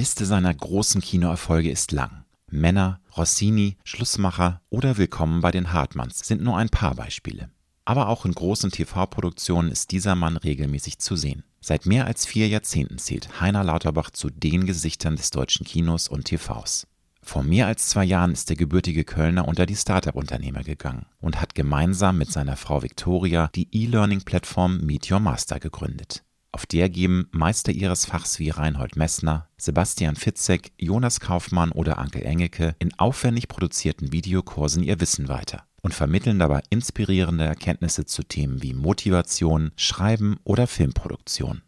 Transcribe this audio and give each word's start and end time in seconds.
Liste 0.00 0.24
seiner 0.24 0.54
großen 0.54 1.02
Kinoerfolge 1.02 1.70
ist 1.70 1.92
lang. 1.92 2.24
Männer, 2.50 3.02
Rossini, 3.18 3.76
Schlussmacher 3.84 4.62
oder 4.70 4.96
Willkommen 4.96 5.42
bei 5.42 5.50
den 5.50 5.74
Hartmanns 5.74 6.20
sind 6.20 6.40
nur 6.40 6.56
ein 6.56 6.70
paar 6.70 6.94
Beispiele. 6.94 7.50
Aber 7.84 8.08
auch 8.08 8.24
in 8.24 8.32
großen 8.32 8.70
TV-Produktionen 8.70 9.70
ist 9.70 9.90
dieser 9.90 10.14
Mann 10.14 10.38
regelmäßig 10.38 11.00
zu 11.00 11.16
sehen. 11.16 11.44
Seit 11.60 11.84
mehr 11.84 12.06
als 12.06 12.24
vier 12.24 12.48
Jahrzehnten 12.48 12.96
zählt 12.96 13.42
Heiner 13.42 13.62
Lauterbach 13.62 14.08
zu 14.08 14.30
den 14.30 14.64
Gesichtern 14.64 15.16
des 15.16 15.28
deutschen 15.28 15.66
Kinos 15.66 16.08
und 16.08 16.24
TVs. 16.24 16.86
Vor 17.22 17.42
mehr 17.42 17.66
als 17.66 17.88
zwei 17.88 18.06
Jahren 18.06 18.32
ist 18.32 18.48
der 18.48 18.56
gebürtige 18.56 19.04
Kölner 19.04 19.46
unter 19.46 19.66
die 19.66 19.76
Startup-Unternehmer 19.76 20.62
gegangen 20.62 21.04
und 21.20 21.42
hat 21.42 21.54
gemeinsam 21.54 22.16
mit 22.16 22.32
seiner 22.32 22.56
Frau 22.56 22.82
Victoria 22.82 23.50
die 23.54 23.68
E-Learning-Plattform 23.70 24.78
Meet 24.78 25.10
Your 25.12 25.20
Master 25.20 25.60
gegründet. 25.60 26.24
Auf 26.52 26.66
der 26.66 26.88
geben 26.88 27.28
Meister 27.30 27.70
ihres 27.70 28.06
Fachs 28.06 28.40
wie 28.40 28.50
Reinhold 28.50 28.96
Messner, 28.96 29.48
Sebastian 29.56 30.16
Fitzek, 30.16 30.72
Jonas 30.78 31.20
Kaufmann 31.20 31.70
oder 31.70 31.98
Ankel 31.98 32.22
Engeke 32.22 32.74
in 32.80 32.92
aufwendig 32.98 33.46
produzierten 33.46 34.12
Videokursen 34.12 34.82
ihr 34.82 35.00
Wissen 35.00 35.28
weiter 35.28 35.64
und 35.80 35.94
vermitteln 35.94 36.38
dabei 36.38 36.62
inspirierende 36.68 37.44
Erkenntnisse 37.44 38.04
zu 38.04 38.24
Themen 38.24 38.62
wie 38.62 38.74
Motivation, 38.74 39.70
Schreiben 39.76 40.38
oder 40.44 40.66
Filmproduktion. 40.66 41.62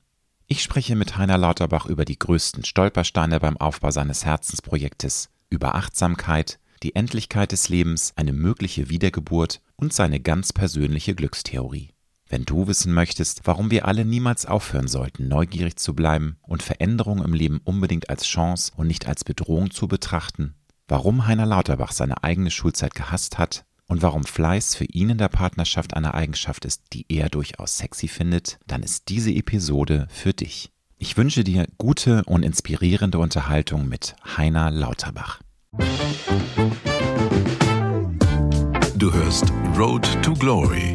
Ich 0.48 0.62
spreche 0.62 0.96
mit 0.96 1.16
Heiner 1.16 1.38
Lauterbach 1.38 1.86
über 1.86 2.04
die 2.04 2.18
größten 2.18 2.64
Stolpersteine 2.64 3.40
beim 3.40 3.56
Aufbau 3.56 3.90
seines 3.90 4.24
Herzensprojektes, 4.24 5.30
über 5.48 5.76
Achtsamkeit, 5.76 6.58
die 6.82 6.96
Endlichkeit 6.96 7.52
des 7.52 7.68
Lebens, 7.68 8.12
eine 8.16 8.32
mögliche 8.32 8.90
Wiedergeburt 8.90 9.62
und 9.76 9.92
seine 9.92 10.20
ganz 10.20 10.52
persönliche 10.52 11.14
Glückstheorie. 11.14 11.92
Wenn 12.32 12.46
du 12.46 12.66
wissen 12.66 12.94
möchtest, 12.94 13.42
warum 13.44 13.70
wir 13.70 13.86
alle 13.86 14.06
niemals 14.06 14.46
aufhören 14.46 14.88
sollten, 14.88 15.28
neugierig 15.28 15.76
zu 15.76 15.94
bleiben 15.94 16.38
und 16.40 16.62
Veränderungen 16.62 17.22
im 17.22 17.34
Leben 17.34 17.60
unbedingt 17.62 18.08
als 18.08 18.24
Chance 18.24 18.72
und 18.74 18.86
nicht 18.86 19.06
als 19.06 19.22
Bedrohung 19.22 19.70
zu 19.70 19.86
betrachten, 19.86 20.54
warum 20.88 21.26
Heiner 21.26 21.44
Lauterbach 21.44 21.92
seine 21.92 22.24
eigene 22.24 22.50
Schulzeit 22.50 22.94
gehasst 22.94 23.36
hat 23.36 23.66
und 23.86 24.00
warum 24.00 24.24
Fleiß 24.24 24.76
für 24.76 24.86
ihn 24.86 25.10
in 25.10 25.18
der 25.18 25.28
Partnerschaft 25.28 25.92
eine 25.92 26.14
Eigenschaft 26.14 26.64
ist, 26.64 26.94
die 26.94 27.04
er 27.10 27.28
durchaus 27.28 27.76
sexy 27.76 28.08
findet, 28.08 28.58
dann 28.66 28.82
ist 28.82 29.10
diese 29.10 29.30
Episode 29.30 30.06
für 30.08 30.32
dich. 30.32 30.72
Ich 30.96 31.18
wünsche 31.18 31.44
dir 31.44 31.66
gute 31.76 32.24
und 32.24 32.44
inspirierende 32.44 33.18
Unterhaltung 33.18 33.90
mit 33.90 34.16
Heiner 34.38 34.70
Lauterbach. 34.70 35.42
Du 38.96 39.12
hörst 39.12 39.52
Road 39.76 40.08
to 40.22 40.32
Glory. 40.32 40.94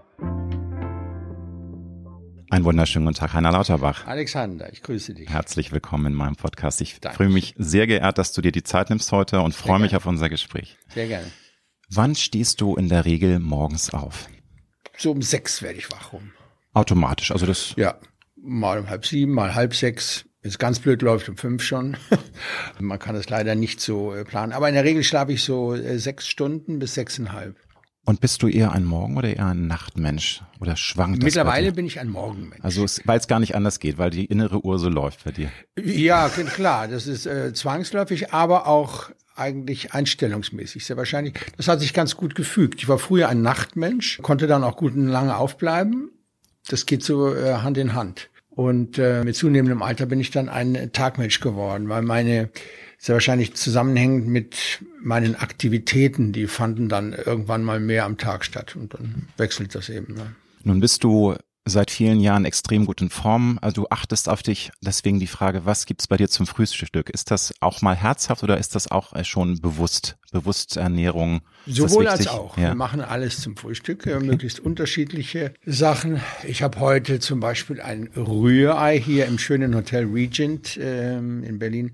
Einen 2.51 2.65
wunderschönen 2.65 3.05
guten 3.05 3.17
Tag, 3.17 3.31
Heiner 3.31 3.53
Lauterbach. 3.53 4.05
Alexander, 4.07 4.69
ich 4.73 4.83
grüße 4.83 5.13
dich. 5.13 5.29
Herzlich 5.29 5.71
willkommen 5.71 6.07
in 6.07 6.13
meinem 6.13 6.35
Podcast. 6.35 6.81
Ich 6.81 6.99
Danke. 6.99 7.15
fühle 7.15 7.29
mich 7.29 7.55
sehr 7.57 7.87
geehrt, 7.87 8.17
dass 8.17 8.33
du 8.33 8.41
dir 8.41 8.51
die 8.51 8.61
Zeit 8.61 8.89
nimmst 8.89 9.09
heute 9.13 9.39
und 9.39 9.55
freue 9.55 9.79
mich 9.79 9.95
auf 9.95 10.05
unser 10.05 10.27
Gespräch. 10.27 10.77
Sehr 10.93 11.07
gerne. 11.07 11.27
Wann 11.89 12.13
stehst 12.13 12.59
du 12.59 12.75
in 12.75 12.89
der 12.89 13.05
Regel 13.05 13.39
morgens 13.39 13.93
auf? 13.93 14.27
So 14.97 15.11
um 15.11 15.21
sechs 15.21 15.61
werde 15.61 15.79
ich 15.79 15.89
wach 15.93 16.11
rum. 16.11 16.33
Automatisch, 16.73 17.31
also 17.31 17.45
das 17.45 17.73
Ja, 17.77 17.97
mal 18.35 18.79
um 18.79 18.89
halb 18.89 19.05
sieben, 19.05 19.31
mal 19.31 19.55
halb 19.55 19.73
sechs. 19.73 20.25
Ist 20.41 20.59
ganz 20.59 20.79
blöd, 20.79 21.01
läuft 21.03 21.29
um 21.29 21.37
fünf 21.37 21.63
schon. 21.63 21.95
Man 22.81 22.99
kann 22.99 23.15
das 23.15 23.29
leider 23.29 23.55
nicht 23.55 23.79
so 23.79 24.13
äh, 24.13 24.25
planen. 24.25 24.51
Aber 24.51 24.67
in 24.67 24.75
der 24.75 24.83
Regel 24.83 25.05
schlafe 25.05 25.31
ich 25.31 25.41
so 25.45 25.73
äh, 25.73 25.97
sechs 25.99 26.27
Stunden 26.27 26.79
bis 26.79 26.95
sechseinhalb. 26.95 27.55
Und 28.03 28.19
bist 28.19 28.41
du 28.41 28.47
eher 28.47 28.71
ein 28.71 28.83
Morgen- 28.83 29.17
oder 29.17 29.35
eher 29.35 29.47
ein 29.47 29.67
Nachtmensch? 29.67 30.41
Oder 30.59 30.75
schwankt 30.75 31.19
das 31.19 31.25
Mittlerweile 31.25 31.71
bin 31.71 31.85
ich 31.85 31.99
ein 31.99 32.09
Morgenmensch. 32.09 32.63
Also 32.63 32.85
weil 33.05 33.19
es 33.19 33.27
gar 33.27 33.39
nicht 33.39 33.55
anders 33.55 33.79
geht, 33.79 33.97
weil 33.97 34.09
die 34.09 34.25
innere 34.25 34.65
Uhr 34.65 34.79
so 34.79 34.89
läuft 34.89 35.23
bei 35.23 35.31
dir. 35.31 35.49
Ja, 35.81 36.29
klar, 36.29 36.87
das 36.87 37.05
ist 37.05 37.25
äh, 37.25 37.53
zwangsläufig, 37.53 38.33
aber 38.33 38.67
auch 38.67 39.11
eigentlich 39.35 39.93
einstellungsmäßig 39.93 40.85
sehr 40.85 40.97
wahrscheinlich. 40.97 41.35
Das 41.57 41.67
hat 41.67 41.79
sich 41.79 41.93
ganz 41.93 42.15
gut 42.17 42.35
gefügt. 42.35 42.81
Ich 42.81 42.87
war 42.87 42.99
früher 42.99 43.29
ein 43.29 43.41
Nachtmensch, 43.41 44.19
konnte 44.21 44.47
dann 44.47 44.63
auch 44.63 44.77
gut 44.77 44.95
und 44.95 45.07
lange 45.07 45.35
aufbleiben. 45.35 46.11
Das 46.67 46.85
geht 46.85 47.03
so 47.03 47.33
äh, 47.33 47.55
Hand 47.55 47.77
in 47.77 47.93
Hand. 47.93 48.29
Und 48.49 48.97
äh, 48.97 49.23
mit 49.23 49.35
zunehmendem 49.35 49.81
Alter 49.81 50.05
bin 50.05 50.19
ich 50.19 50.31
dann 50.31 50.49
ein 50.49 50.91
Tagmensch 50.91 51.39
geworden, 51.39 51.87
weil 51.87 52.01
meine 52.01 52.49
sehr 53.01 53.15
wahrscheinlich 53.15 53.55
zusammenhängend 53.55 54.27
mit 54.27 54.79
meinen 55.01 55.35
Aktivitäten, 55.35 56.33
die 56.33 56.45
fanden 56.45 56.87
dann 56.87 57.13
irgendwann 57.13 57.63
mal 57.63 57.79
mehr 57.79 58.05
am 58.05 58.19
Tag 58.19 58.45
statt 58.45 58.75
und 58.75 58.93
dann 58.93 59.27
wechselt 59.37 59.73
das 59.73 59.89
eben. 59.89 60.13
Ne? 60.13 60.35
Nun 60.63 60.79
bist 60.79 61.03
du 61.03 61.35
seit 61.65 61.91
vielen 61.91 62.19
Jahren 62.19 62.45
extrem 62.45 62.85
gut 62.85 63.01
in 63.01 63.09
Form. 63.09 63.59
Also 63.61 63.83
du 63.83 63.87
achtest 63.89 64.27
auf 64.29 64.41
dich. 64.41 64.71
Deswegen 64.81 65.19
die 65.19 65.27
Frage, 65.27 65.65
was 65.65 65.85
gibt's 65.85 66.07
bei 66.07 66.17
dir 66.17 66.27
zum 66.29 66.47
Frühstück? 66.47 67.09
Ist 67.09 67.29
das 67.31 67.53
auch 67.59 67.81
mal 67.81 67.95
herzhaft 67.95 68.43
oder 68.43 68.57
ist 68.57 68.75
das 68.75 68.89
auch 68.89 69.13
äh, 69.13 69.23
schon 69.23 69.59
bewusst? 69.61 70.17
Bewusst 70.31 70.77
Ernährung? 70.77 71.41
Sowohl 71.67 72.07
als 72.07 72.27
auch. 72.27 72.57
Ja. 72.57 72.69
Wir 72.69 72.75
machen 72.75 73.01
alles 73.01 73.41
zum 73.41 73.57
Frühstück, 73.57 74.07
äh, 74.07 74.19
möglichst 74.19 74.59
unterschiedliche 74.59 75.53
Sachen. 75.65 76.21
Ich 76.47 76.63
habe 76.63 76.79
heute 76.79 77.19
zum 77.19 77.39
Beispiel 77.41 77.81
ein 77.81 78.09
Rührei 78.15 78.99
hier 78.99 79.25
im 79.25 79.37
schönen 79.37 79.75
Hotel 79.75 80.05
Regent 80.05 80.79
ähm, 80.81 81.43
in 81.43 81.59
Berlin. 81.59 81.91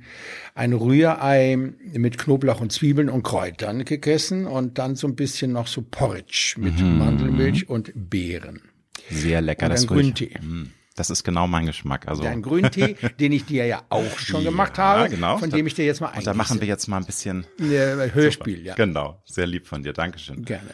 Ein 0.54 0.74
Rührei 0.74 1.58
mit 1.94 2.18
Knoblauch 2.20 2.62
und 2.62 2.72
Zwiebeln 2.72 3.10
und 3.10 3.24
Kräutern 3.24 3.84
gegessen 3.86 4.46
und 4.46 4.78
dann 4.78 4.96
so 4.96 5.08
ein 5.08 5.16
bisschen 5.16 5.52
noch 5.52 5.68
so 5.68 5.82
Porridge 5.82 6.56
mit 6.58 6.80
Mhm. 6.80 7.00
Mandelmilch 7.00 7.70
und 7.70 7.92
Beeren. 7.96 8.62
Sehr 9.10 9.42
lecker. 9.42 9.70
Das 9.70 9.84
ich- 9.84 9.88
Grüntee. 9.88 10.38
Mm, 10.42 10.72
Das 10.96 11.10
ist 11.12 11.24
genau 11.24 11.46
mein 11.48 11.66
Geschmack. 11.68 12.08
Also 12.08 12.24
Dein 12.24 12.42
Grüntee, 12.42 12.96
den 13.20 13.32
ich 13.32 13.46
dir 13.46 13.66
ja 13.68 13.84
auch 13.90 14.18
schon 14.18 14.44
gemacht 14.44 14.78
Ja, 14.78 14.84
habe, 14.84 15.10
genau. 15.10 15.38
von 15.38 15.50
dem 15.50 15.68
ich 15.68 15.76
dir 15.76 15.86
jetzt 15.86 16.02
mal 16.02 16.12
Und 16.16 16.26
da 16.26 16.34
machen 16.34 16.60
wir 16.60 16.68
jetzt 16.68 16.88
mal 16.88 16.98
ein 16.98 17.06
bisschen 17.06 17.46
äh, 17.60 18.10
Hörspiel, 18.14 18.66
ja. 18.66 18.74
Genau, 18.76 19.22
sehr 19.26 19.46
lieb 19.48 19.68
von 19.68 19.84
dir. 19.84 19.94
Dankeschön. 19.94 20.44
Gerne. 20.44 20.72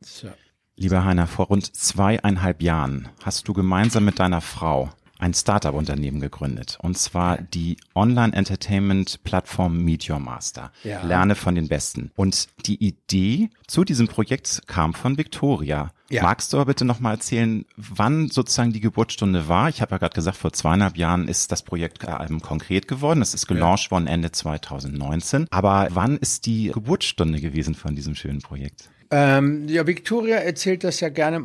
So. 0.00 0.28
Lieber 0.76 1.04
Heiner, 1.04 1.26
vor 1.26 1.46
rund 1.48 1.76
zweieinhalb 1.76 2.62
Jahren 2.62 3.10
hast 3.22 3.46
du 3.48 3.52
gemeinsam 3.52 4.06
mit 4.06 4.18
deiner 4.18 4.40
Frau 4.40 4.90
ein 5.20 5.34
Startup-Unternehmen 5.34 6.20
gegründet. 6.20 6.78
Und 6.80 6.98
zwar 6.98 7.38
die 7.38 7.76
Online-Entertainment-Plattform 7.94 9.84
Meet 9.84 10.10
Your 10.10 10.18
Master. 10.18 10.72
Ja. 10.82 11.02
Lerne 11.02 11.34
von 11.34 11.54
den 11.54 11.68
Besten. 11.68 12.10
Und 12.16 12.48
die 12.66 12.82
Idee 12.82 13.50
zu 13.66 13.84
diesem 13.84 14.08
Projekt 14.08 14.62
kam 14.66 14.94
von 14.94 15.18
Victoria. 15.18 15.92
Ja. 16.08 16.22
Magst 16.22 16.52
du 16.52 16.56
aber 16.56 16.66
bitte 16.66 16.84
nochmal 16.84 17.14
erzählen, 17.14 17.64
wann 17.76 18.28
sozusagen 18.28 18.72
die 18.72 18.80
Geburtsstunde 18.80 19.46
war? 19.46 19.68
Ich 19.68 19.80
habe 19.80 19.92
ja 19.92 19.98
gerade 19.98 20.14
gesagt, 20.14 20.38
vor 20.38 20.52
zweieinhalb 20.52 20.96
Jahren 20.96 21.28
ist 21.28 21.52
das 21.52 21.62
Projekt 21.62 22.04
ähm, 22.04 22.40
konkret 22.40 22.88
geworden. 22.88 23.22
Es 23.22 23.32
ist 23.32 23.46
gelauncht 23.46 23.90
worden 23.92 24.08
Ende 24.08 24.32
2019. 24.32 25.46
Aber 25.50 25.86
wann 25.90 26.16
ist 26.16 26.46
die 26.46 26.72
Geburtsstunde 26.72 27.40
gewesen 27.40 27.76
von 27.76 27.94
diesem 27.94 28.16
schönen 28.16 28.40
Projekt? 28.40 28.90
Ähm, 29.12 29.66
ja, 29.66 29.84
Victoria 29.88 30.36
erzählt 30.36 30.84
das 30.84 31.00
ja 31.00 31.08
gerne. 31.08 31.42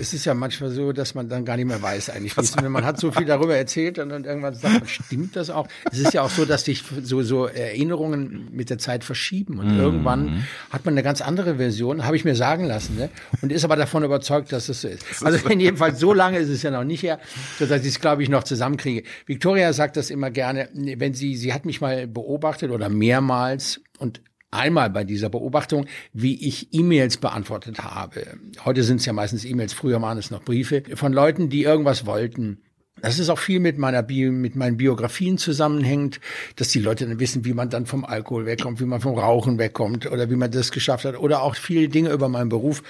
Es 0.00 0.14
ist 0.14 0.24
ja 0.24 0.32
manchmal 0.32 0.70
so, 0.70 0.92
dass 0.92 1.14
man 1.14 1.28
dann 1.28 1.44
gar 1.44 1.56
nicht 1.56 1.66
mehr 1.66 1.82
weiß 1.82 2.08
eigentlich. 2.08 2.34
Man 2.62 2.86
hat 2.86 2.98
so 2.98 3.12
viel 3.12 3.26
darüber 3.26 3.54
erzählt 3.54 3.98
und 3.98 4.08
dann 4.08 4.24
irgendwann 4.24 4.54
sagt 4.54 4.80
man, 4.80 4.88
stimmt 4.88 5.36
das 5.36 5.50
auch? 5.50 5.68
Es 5.90 5.98
ist 5.98 6.14
ja 6.14 6.22
auch 6.22 6.30
so, 6.30 6.46
dass 6.46 6.64
sich 6.64 6.82
so, 7.02 7.22
so 7.22 7.46
Erinnerungen 7.46 8.48
mit 8.52 8.70
der 8.70 8.78
Zeit 8.78 9.04
verschieben 9.04 9.58
und 9.58 9.76
irgendwann 9.76 10.46
hat 10.70 10.86
man 10.86 10.94
eine 10.94 11.02
ganz 11.02 11.20
andere 11.20 11.56
Version, 11.56 12.06
habe 12.06 12.16
ich 12.16 12.24
mir 12.24 12.34
sagen 12.34 12.64
lassen, 12.64 12.96
ne? 12.96 13.10
und 13.42 13.52
ist 13.52 13.64
aber 13.64 13.76
davon 13.76 14.04
überzeugt, 14.04 14.50
dass 14.50 14.70
es 14.70 14.80
so 14.80 14.88
ist. 14.88 15.04
Also 15.22 15.46
in 15.50 15.60
jedem 15.60 15.76
Fall, 15.76 15.94
so 15.94 16.14
lange 16.14 16.38
ist 16.38 16.48
es 16.48 16.62
ja 16.62 16.70
noch 16.70 16.84
nicht 16.84 17.02
her, 17.02 17.20
sodass 17.58 17.82
ich 17.82 17.88
es, 17.88 18.00
glaube 18.00 18.22
ich, 18.22 18.30
noch 18.30 18.44
zusammenkriege. 18.44 19.02
Victoria 19.26 19.74
sagt 19.74 19.98
das 19.98 20.08
immer 20.08 20.30
gerne, 20.30 20.70
wenn 20.72 21.12
sie, 21.12 21.36
sie 21.36 21.52
hat 21.52 21.66
mich 21.66 21.82
mal 21.82 22.06
beobachtet 22.06 22.70
oder 22.70 22.88
mehrmals 22.88 23.82
und 23.98 24.22
Einmal 24.52 24.90
bei 24.90 25.02
dieser 25.02 25.30
Beobachtung, 25.30 25.86
wie 26.12 26.46
ich 26.46 26.74
E-Mails 26.74 27.16
beantwortet 27.16 27.78
habe. 27.78 28.38
Heute 28.66 28.82
sind 28.82 29.00
es 29.00 29.06
ja 29.06 29.14
meistens 29.14 29.46
E-Mails, 29.46 29.72
früher 29.72 30.02
waren 30.02 30.18
es 30.18 30.30
noch 30.30 30.44
Briefe 30.44 30.82
von 30.94 31.14
Leuten, 31.14 31.48
die 31.48 31.62
irgendwas 31.62 32.04
wollten. 32.04 32.58
Das 33.00 33.18
ist 33.18 33.30
auch 33.30 33.38
viel 33.38 33.60
mit 33.60 33.78
meiner 33.78 34.02
Bio, 34.02 34.30
mit 34.30 34.54
meinen 34.54 34.76
Biografien 34.76 35.38
zusammenhängt, 35.38 36.20
dass 36.56 36.68
die 36.68 36.80
Leute 36.80 37.06
dann 37.06 37.18
wissen, 37.18 37.46
wie 37.46 37.54
man 37.54 37.70
dann 37.70 37.86
vom 37.86 38.04
Alkohol 38.04 38.44
wegkommt, 38.44 38.78
wie 38.78 38.84
man 38.84 39.00
vom 39.00 39.18
Rauchen 39.18 39.58
wegkommt 39.58 40.06
oder 40.12 40.30
wie 40.30 40.36
man 40.36 40.50
das 40.50 40.70
geschafft 40.70 41.06
hat 41.06 41.18
oder 41.18 41.42
auch 41.42 41.56
viele 41.56 41.88
Dinge 41.88 42.12
über 42.12 42.28
meinen 42.28 42.50
Beruf. 42.50 42.82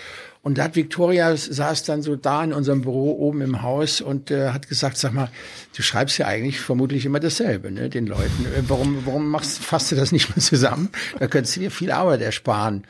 Und 0.45 0.59
da 0.59 0.65
hat 0.65 0.75
Victoria 0.75 1.37
saß 1.37 1.85
dann 1.85 2.03
so 2.03 2.17
da 2.17 2.43
in 2.43 2.53
unserem 2.53 2.83
Büro 2.83 3.13
oben 3.13 3.43
im 3.43 3.63
Haus 3.63 4.01
und 4.01 4.33
äh, 4.33 4.49
hat 4.49 4.69
gesagt, 4.69 4.97
sag 4.97 5.13
mal, 5.13 5.31
du 5.77 5.83
schreibst 5.83 6.19
ja 6.19 6.27
eigentlich 6.27 6.59
vermutlich 6.59 7.07
immer 7.07 7.21
dasselbe, 7.21 7.71
ne, 7.71 7.89
den 7.89 8.09
Leuten. 8.09 8.47
Äh, 8.47 8.63
warum, 8.67 9.07
warum 9.07 9.31
machst, 9.31 9.59
fasst 9.61 9.93
du 9.93 9.97
das 9.97 10.11
nicht 10.11 10.35
mehr 10.35 10.43
zusammen? 10.43 10.89
Da 11.21 11.29
könntest 11.29 11.55
du 11.55 11.61
dir 11.61 11.71
viel 11.71 11.93
Arbeit 11.93 12.23
ersparen 12.23 12.85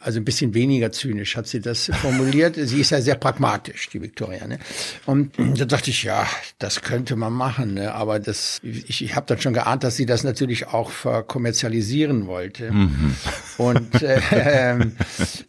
also 0.00 0.20
ein 0.20 0.24
bisschen 0.24 0.54
weniger 0.54 0.92
zynisch 0.92 1.36
hat 1.36 1.46
sie 1.46 1.60
das 1.60 1.90
formuliert. 2.00 2.56
sie 2.60 2.80
ist 2.80 2.90
ja 2.90 3.00
sehr 3.00 3.14
pragmatisch, 3.14 3.88
die 3.88 4.02
Victoria. 4.02 4.46
Ne? 4.46 4.58
Und 5.06 5.32
da 5.38 5.64
dachte 5.64 5.90
ich, 5.90 6.02
ja, 6.02 6.26
das 6.58 6.82
könnte 6.82 7.16
man 7.16 7.32
machen, 7.32 7.74
ne? 7.74 7.94
aber 7.94 8.20
das, 8.20 8.60
ich, 8.62 9.02
ich 9.02 9.16
habe 9.16 9.26
dann 9.26 9.40
schon 9.40 9.54
geahnt, 9.54 9.84
dass 9.84 9.96
sie 9.96 10.06
das 10.06 10.24
natürlich 10.24 10.68
auch 10.68 10.90
verkommerzialisieren 10.90 12.26
wollte. 12.26 12.70
Mhm. 12.72 13.14
Und 13.58 14.02
äh, 14.02 14.16
äh, 14.76 14.86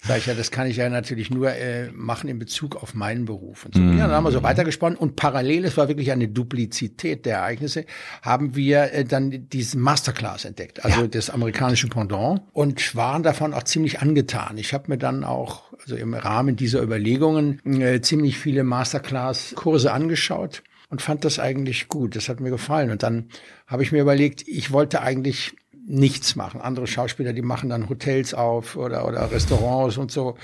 sag 0.04 0.18
ich 0.20 0.26
ja, 0.28 0.34
das 0.34 0.52
kann 0.52 0.68
ich 0.68 0.78
ja 0.78 0.90
natürlich 0.90 1.30
nur 1.30 1.52
äh, 1.52 1.92
machen 1.92 2.30
in 2.30 2.40
Bezug 2.40 2.76
auf 2.76 2.94
meinen 2.94 3.26
Beruf. 3.26 3.66
Und 3.66 3.76
so. 3.76 3.82
Mhm. 3.82 3.98
Ja, 3.98 4.08
dann 4.08 4.16
haben 4.16 4.24
wir 4.24 4.32
so 4.32 4.44
weitergesponnen 4.44 4.98
und 4.98 5.16
parallel, 5.16 5.66
es 5.66 5.78
war 5.78 5.88
wirklich 5.88 6.12
eine 6.12 6.28
Duplizität 6.28 7.26
der 7.26 7.38
Ereignisse, 7.38 7.86
haben 8.22 8.56
wir 8.56 8.94
äh, 8.94 9.04
dann 9.04 9.50
diesen 9.50 9.82
Masterclass 9.82 10.46
entdeckt, 10.46 10.84
also 10.86 11.02
ja. 11.02 11.08
das 11.08 11.30
amerikanische 11.30 11.88
Pendant 11.88 12.42
und 12.54 12.96
waren 12.96 13.24
davon 13.24 13.54
auch 13.54 13.64
ziemlich 13.64 14.00
angetan 14.00 14.37
getan. 14.38 14.57
Ich 14.57 14.74
habe 14.74 14.86
mir 14.88 14.98
dann 14.98 15.24
auch 15.24 15.63
also 15.80 15.95
im 15.95 16.13
Rahmen 16.13 16.56
dieser 16.56 16.81
Überlegungen 16.81 17.60
äh, 17.81 18.01
ziemlich 18.01 18.38
viele 18.38 18.63
Masterclass-Kurse 18.63 19.92
angeschaut 19.92 20.63
und 20.89 21.01
fand 21.01 21.25
das 21.25 21.39
eigentlich 21.39 21.88
gut. 21.88 22.16
Das 22.16 22.30
hat 22.30 22.39
mir 22.39 22.50
gefallen. 22.50 22.92
Und 22.92 23.04
dann 23.04 23.30
habe 23.66 23.84
ich 23.84 23.92
mir 23.92 24.01
überlegt, 24.01 24.48
ich 24.48 24.72
wollte 24.72 25.01
eigentlich 25.01 25.56
nichts 25.89 26.36
machen. 26.36 26.60
Andere 26.60 26.86
Schauspieler, 26.86 27.31
die 27.31 27.42
machen 27.42 27.69
dann 27.69 27.88
Hotels 27.88 28.34
auf 28.34 28.75
oder, 28.75 29.07
oder 29.07 29.31
Restaurants 29.31 29.98
und 29.98 30.12
so. 30.12 30.36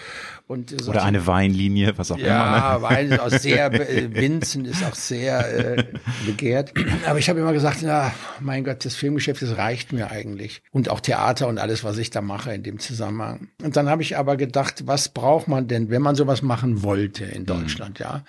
Und 0.47 0.81
so 0.81 0.91
oder 0.91 1.03
eine 1.03 1.27
Weinlinie, 1.27 1.97
was 1.97 2.11
auch 2.11 2.17
ja, 2.17 2.25
immer. 2.25 2.57
Ja, 2.57 2.75
ne? 2.75 2.81
Wein 2.81 3.11
ist 3.11 3.19
auch 3.19 3.29
sehr, 3.29 3.71
Winzen 4.13 4.65
ist 4.65 4.83
auch 4.83 4.95
sehr 4.95 5.77
äh, 5.77 5.85
begehrt. 6.25 6.73
Aber 7.05 7.19
ich 7.19 7.29
habe 7.29 7.39
immer 7.39 7.53
gesagt, 7.53 7.79
na, 7.81 8.13
mein 8.39 8.63
Gott, 8.63 8.85
das 8.85 8.95
Filmgeschäft, 8.95 9.41
das 9.41 9.57
reicht 9.57 9.91
mir 9.91 10.11
eigentlich. 10.11 10.61
Und 10.71 10.89
auch 10.89 11.01
Theater 11.01 11.47
und 11.47 11.59
alles, 11.59 11.83
was 11.83 11.97
ich 11.97 12.09
da 12.09 12.21
mache 12.21 12.53
in 12.53 12.63
dem 12.63 12.79
Zusammenhang. 12.79 13.49
Und 13.61 13.75
dann 13.75 13.89
habe 13.89 14.01
ich 14.01 14.17
aber 14.17 14.37
gedacht, 14.37 14.83
was 14.85 15.09
braucht 15.09 15.47
man 15.47 15.67
denn, 15.67 15.89
wenn 15.89 16.01
man 16.01 16.15
sowas 16.15 16.41
machen 16.41 16.83
wollte 16.83 17.25
in 17.25 17.45
Deutschland, 17.45 17.99
mhm. 17.99 18.05
ja? 18.05 18.23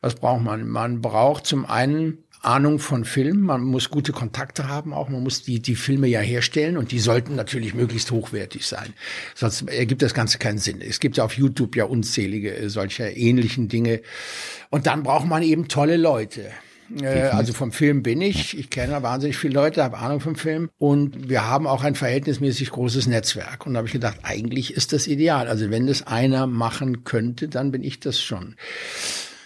Was 0.00 0.16
braucht 0.16 0.42
man? 0.42 0.66
Man 0.66 1.00
braucht 1.00 1.46
zum 1.46 1.64
einen 1.64 2.18
Ahnung 2.42 2.78
von 2.78 3.04
Film, 3.04 3.40
man 3.40 3.62
muss 3.62 3.90
gute 3.90 4.12
Kontakte 4.12 4.68
haben 4.68 4.92
auch, 4.92 5.08
man 5.08 5.22
muss 5.22 5.42
die, 5.42 5.60
die 5.60 5.74
Filme 5.74 6.06
ja 6.06 6.20
herstellen 6.20 6.76
und 6.76 6.92
die 6.92 7.00
sollten 7.00 7.34
natürlich 7.34 7.74
möglichst 7.74 8.10
hochwertig 8.10 8.66
sein. 8.66 8.92
Sonst 9.34 9.68
ergibt 9.68 10.02
das 10.02 10.14
Ganze 10.14 10.38
keinen 10.38 10.58
Sinn. 10.58 10.80
Es 10.80 11.00
gibt 11.00 11.16
ja 11.16 11.24
auf 11.24 11.34
YouTube 11.34 11.76
ja 11.76 11.84
unzählige 11.84 12.56
äh, 12.56 12.68
solcher 12.68 13.16
ähnlichen 13.16 13.68
Dinge. 13.68 14.00
Und 14.70 14.86
dann 14.86 15.02
braucht 15.02 15.26
man 15.26 15.42
eben 15.42 15.68
tolle 15.68 15.96
Leute. 15.96 16.50
Äh, 17.00 17.28
also 17.28 17.52
vom 17.52 17.72
Film 17.72 18.02
bin 18.02 18.20
ich. 18.20 18.58
Ich 18.58 18.70
kenne 18.70 19.02
wahnsinnig 19.02 19.36
viele 19.36 19.54
Leute, 19.54 19.82
habe 19.82 19.98
Ahnung 19.98 20.20
vom 20.20 20.36
Film. 20.36 20.70
Und 20.78 21.28
wir 21.28 21.48
haben 21.48 21.66
auch 21.66 21.84
ein 21.84 21.94
verhältnismäßig 21.94 22.70
großes 22.70 23.06
Netzwerk. 23.06 23.66
Und 23.66 23.74
da 23.74 23.78
habe 23.78 23.88
ich 23.88 23.92
gedacht, 23.92 24.18
eigentlich 24.22 24.74
ist 24.74 24.92
das 24.92 25.06
ideal. 25.06 25.48
Also 25.48 25.70
wenn 25.70 25.86
das 25.86 26.06
einer 26.06 26.46
machen 26.46 27.04
könnte, 27.04 27.48
dann 27.48 27.72
bin 27.72 27.82
ich 27.82 28.00
das 28.00 28.20
schon. 28.20 28.56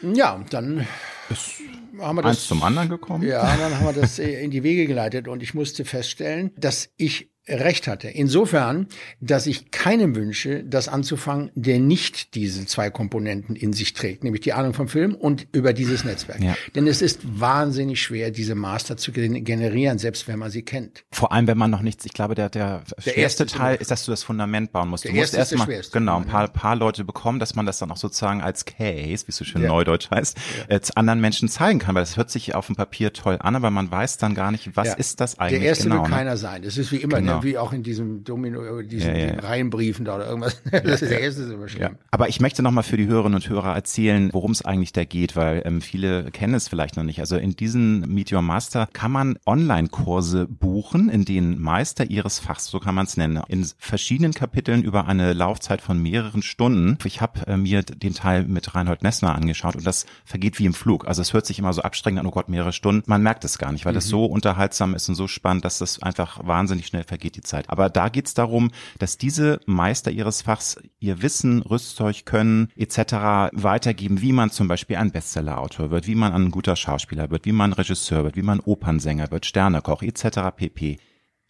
Ja, 0.03 0.35
und 0.35 0.53
dann 0.53 0.87
es 1.31 1.61
haben 2.01 2.17
wir 2.17 2.23
das, 2.23 2.39
eins 2.39 2.47
zum 2.47 2.63
anderen 2.63 2.89
gekommen. 2.89 3.27
Ja, 3.27 3.57
dann 3.57 3.75
haben 3.75 3.87
wir 3.87 3.93
das 4.01 4.19
in 4.19 4.51
die 4.51 4.63
Wege 4.63 4.87
geleitet 4.87 5.29
und 5.29 5.43
ich 5.43 5.55
musste 5.55 5.85
feststellen, 5.85 6.53
dass 6.57 6.91
ich 6.97 7.31
recht 7.49 7.89
hatte. 7.89 8.09
Insofern, 8.09 8.87
dass 9.21 9.47
ich 9.47 9.71
keinem 9.71 10.15
wünsche, 10.15 10.63
das 10.65 10.89
anzufangen, 10.89 11.51
der 11.55 11.79
nicht 11.79 12.35
diese 12.35 12.67
zwei 12.67 12.91
Komponenten 12.91 13.57
in 13.57 13.73
sich 13.73 13.93
trägt, 13.93 14.25
nämlich 14.25 14.43
die 14.43 14.53
Ahnung 14.53 14.75
vom 14.75 14.89
Film 14.89 15.15
und 15.15 15.47
über 15.53 15.73
dieses 15.73 16.05
Netzwerk. 16.05 16.41
Ja. 16.41 16.57
Denn 16.75 16.87
es 16.87 17.03
ist 17.03 17.21
wahnsinnig 17.41 18.03
schwer, 18.03 18.31
diese 18.31 18.55
Master 18.55 18.97
zu 18.97 19.13
generieren, 19.13 19.99
selbst 19.99 20.29
wenn 20.29 20.39
man 20.39 20.51
sie 20.51 20.63
kennt. 20.63 21.05
Vor 21.11 21.33
allem, 21.33 21.47
wenn 21.47 21.59
man 21.59 21.71
noch 21.71 21.83
nichts, 21.83 22.05
ich 22.05 22.13
glaube, 22.13 22.35
der, 22.35 22.51
der, 22.51 22.83
der 23.05 23.17
erste 23.17 23.47
Teil 23.47 23.77
ist, 23.77 23.91
dass 23.91 24.05
du 24.05 24.13
das 24.13 24.23
Fundament 24.23 24.73
bauen 24.73 24.89
musst. 24.89 25.05
Du 25.05 25.13
musst 25.13 25.35
erst 25.35 25.57
mal, 25.57 25.83
genau, 25.93 26.19
ein 26.19 26.27
paar, 26.27 26.49
paar 26.49 26.77
Leute 26.77 27.05
bekommen, 27.05 27.39
dass 27.39 27.55
man 27.55 27.67
das 27.67 27.79
dann 27.79 27.91
auch 27.91 27.97
sozusagen 27.97 28.43
als 28.43 28.65
Case, 28.65 29.27
wie 29.27 29.31
es 29.31 29.37
so 29.37 29.45
schön 29.45 29.63
ja. 29.63 29.69
neudeutsch 29.69 30.11
heißt, 30.11 30.37
ja. 30.69 30.77
äh, 30.77 30.81
anderen 30.95 31.21
Menschen 31.21 31.49
zeigen 31.49 31.79
kann, 31.79 31.95
weil 31.95 32.03
das 32.03 32.17
hört 32.17 32.31
sich 32.31 32.55
auf 32.55 32.67
dem 32.67 32.77
Papier 32.77 33.13
toll 33.13 33.39
an, 33.41 33.57
aber 33.57 33.71
man 33.71 33.91
weiß 33.91 34.19
dann 34.19 34.35
gar 34.35 34.51
nicht, 34.51 34.77
was 34.77 34.95
ist 34.95 35.21
das 35.21 35.39
eigentlich 35.39 35.61
Der 35.61 35.69
erste 35.69 35.85
genau, 35.85 36.03
will 36.03 36.11
ne? 36.11 36.17
keiner 36.17 36.37
sein. 36.37 36.63
Das 36.63 36.77
ist 36.77 36.93
wie 36.93 36.97
immer, 36.97 37.21
ne? 37.21 37.30
Genau. 37.31 37.43
wie 37.45 37.59
auch 37.59 37.73
in 37.73 37.83
diesem 37.83 38.25
Domino, 38.25 38.79
äh, 38.79 38.87
diesen 38.87 39.15
ja, 39.15 39.27
ja. 39.35 39.41
Reihenbriefen 39.41 40.05
da 40.05 40.17
oder 40.17 40.27
irgendwas. 40.27 40.61
Das 40.71 41.03
ist 41.03 41.11
der 41.11 41.21
erste 41.21 41.43
ist 41.43 41.53
immer 41.53 41.69
schlimm. 41.69 41.83
Ja. 41.83 41.91
Aber 42.11 42.29
ich 42.29 42.41
möchte 42.41 42.63
nochmal 42.63 42.85
für 42.85 42.97
die 42.97 43.07
Hörerinnen 43.07 43.37
und 43.37 43.49
Hörer 43.49 43.75
erzählen, 43.75 44.31
worum 44.33 44.53
es 44.53 44.65
eigentlich 44.65 44.93
da 44.93 45.05
geht, 45.05 45.37
weil 45.37 45.63
ähm, 45.65 45.81
viele 45.81 46.31
kennen 46.31 46.55
es 46.55 46.69
vielleicht 46.69 46.97
noch 46.97 47.05
nicht. 47.05 47.21
Also 47.21 47.37
in 47.37 47.57
diesem 47.57 48.01
Meteor 48.01 48.43
Master 48.43 48.89
kann 48.93 49.13
man 49.13 49.39
Online-Kurse 49.47 50.47
buchen, 50.47 51.09
in 51.09 51.25
denen 51.25 51.61
Meister 51.61 52.09
ihres 52.09 52.39
Fachs, 52.39 52.67
so 52.67 52.81
kann 52.81 52.95
man 52.95 53.07
es 53.07 53.17
nennen, 53.17 53.41
in 53.49 53.67
verschiedenen 53.79 54.33
Kapiteln 54.33 54.83
über 54.83 55.07
eine 55.07 55.33
Laufzeit 55.33 55.81
von 55.81 56.01
mehreren 56.01 56.43
Stunden. 56.43 56.99
Ich 57.05 57.21
habe 57.21 57.47
äh, 57.47 57.57
mir 57.57 57.83
den 57.83 58.15
Teil 58.15 58.45
mit 58.45 58.75
Reinhold 58.75 59.03
Messner 59.03 59.35
angeschaut 59.35 59.77
und 59.77 59.87
das 59.87 60.07
vergeht 60.25 60.59
wie 60.59 60.67
im 60.67 60.75
Flug. 60.75 61.07
Also 61.07 61.23
es 61.23 61.33
hört 61.33 61.47
sich 61.47 61.59
immer 61.59 61.73
so 61.73 61.83
abstrengend 61.83 62.21
an, 62.21 62.27
oh 62.27 62.31
Gott, 62.31 62.49
mehrere 62.49 62.73
Stunden. 62.73 63.03
Man 63.07 63.23
merkt 63.23 63.45
es 63.45 63.59
gar 63.59 63.73
nicht, 63.73 63.85
weil 63.85 63.93
mhm. 63.93 63.97
das 63.97 64.07
so 64.07 64.25
unterhaltsam 64.25 64.95
ist 64.95 65.09
und 65.09 65.15
so 65.15 65.29
spannend, 65.29 65.65
dass 65.65 65.79
das 65.79 66.03
einfach 66.03 66.47
wahnsinnig 66.47 66.87
schnell 66.87 67.05
vergeht, 67.05 67.20
die 67.29 67.43
Zeit. 67.43 67.69
Aber 67.69 67.91
da 67.91 68.09
geht 68.09 68.27
es 68.27 68.35
darum, 68.35 68.71
dass 68.99 69.19
diese 69.19 69.61
Meister 69.67 70.11
ihres 70.11 70.41
Fachs 70.41 70.77
ihr 70.99 71.21
Wissen, 71.21 71.61
Rüstzeug 71.61 72.25
können 72.25 72.69
etc. 72.77 73.53
weitergeben, 73.53 74.23
wie 74.23 74.33
man 74.33 74.51
zum 74.51 74.69
Beispiel 74.69 74.97
ein 74.97 75.13
Bestsellerautor 75.13 75.91
wird, 75.91 76.07
wie 76.07 76.15
man 76.15 76.33
ein 76.33 76.51
guter 76.51 76.77
Schauspieler 76.77 77.31
wird, 77.31 77.45
wie 77.45 77.53
man 77.53 77.75
Regisseur 77.75 78.25
wird, 78.25 78.37
wie 78.37 78.43
man 78.43 78.61
Opernsänger 78.61 79.31
wird, 79.31 79.45
Sternekoch 79.45 80.03
etc. 80.03 80.57
pp. 80.57 80.99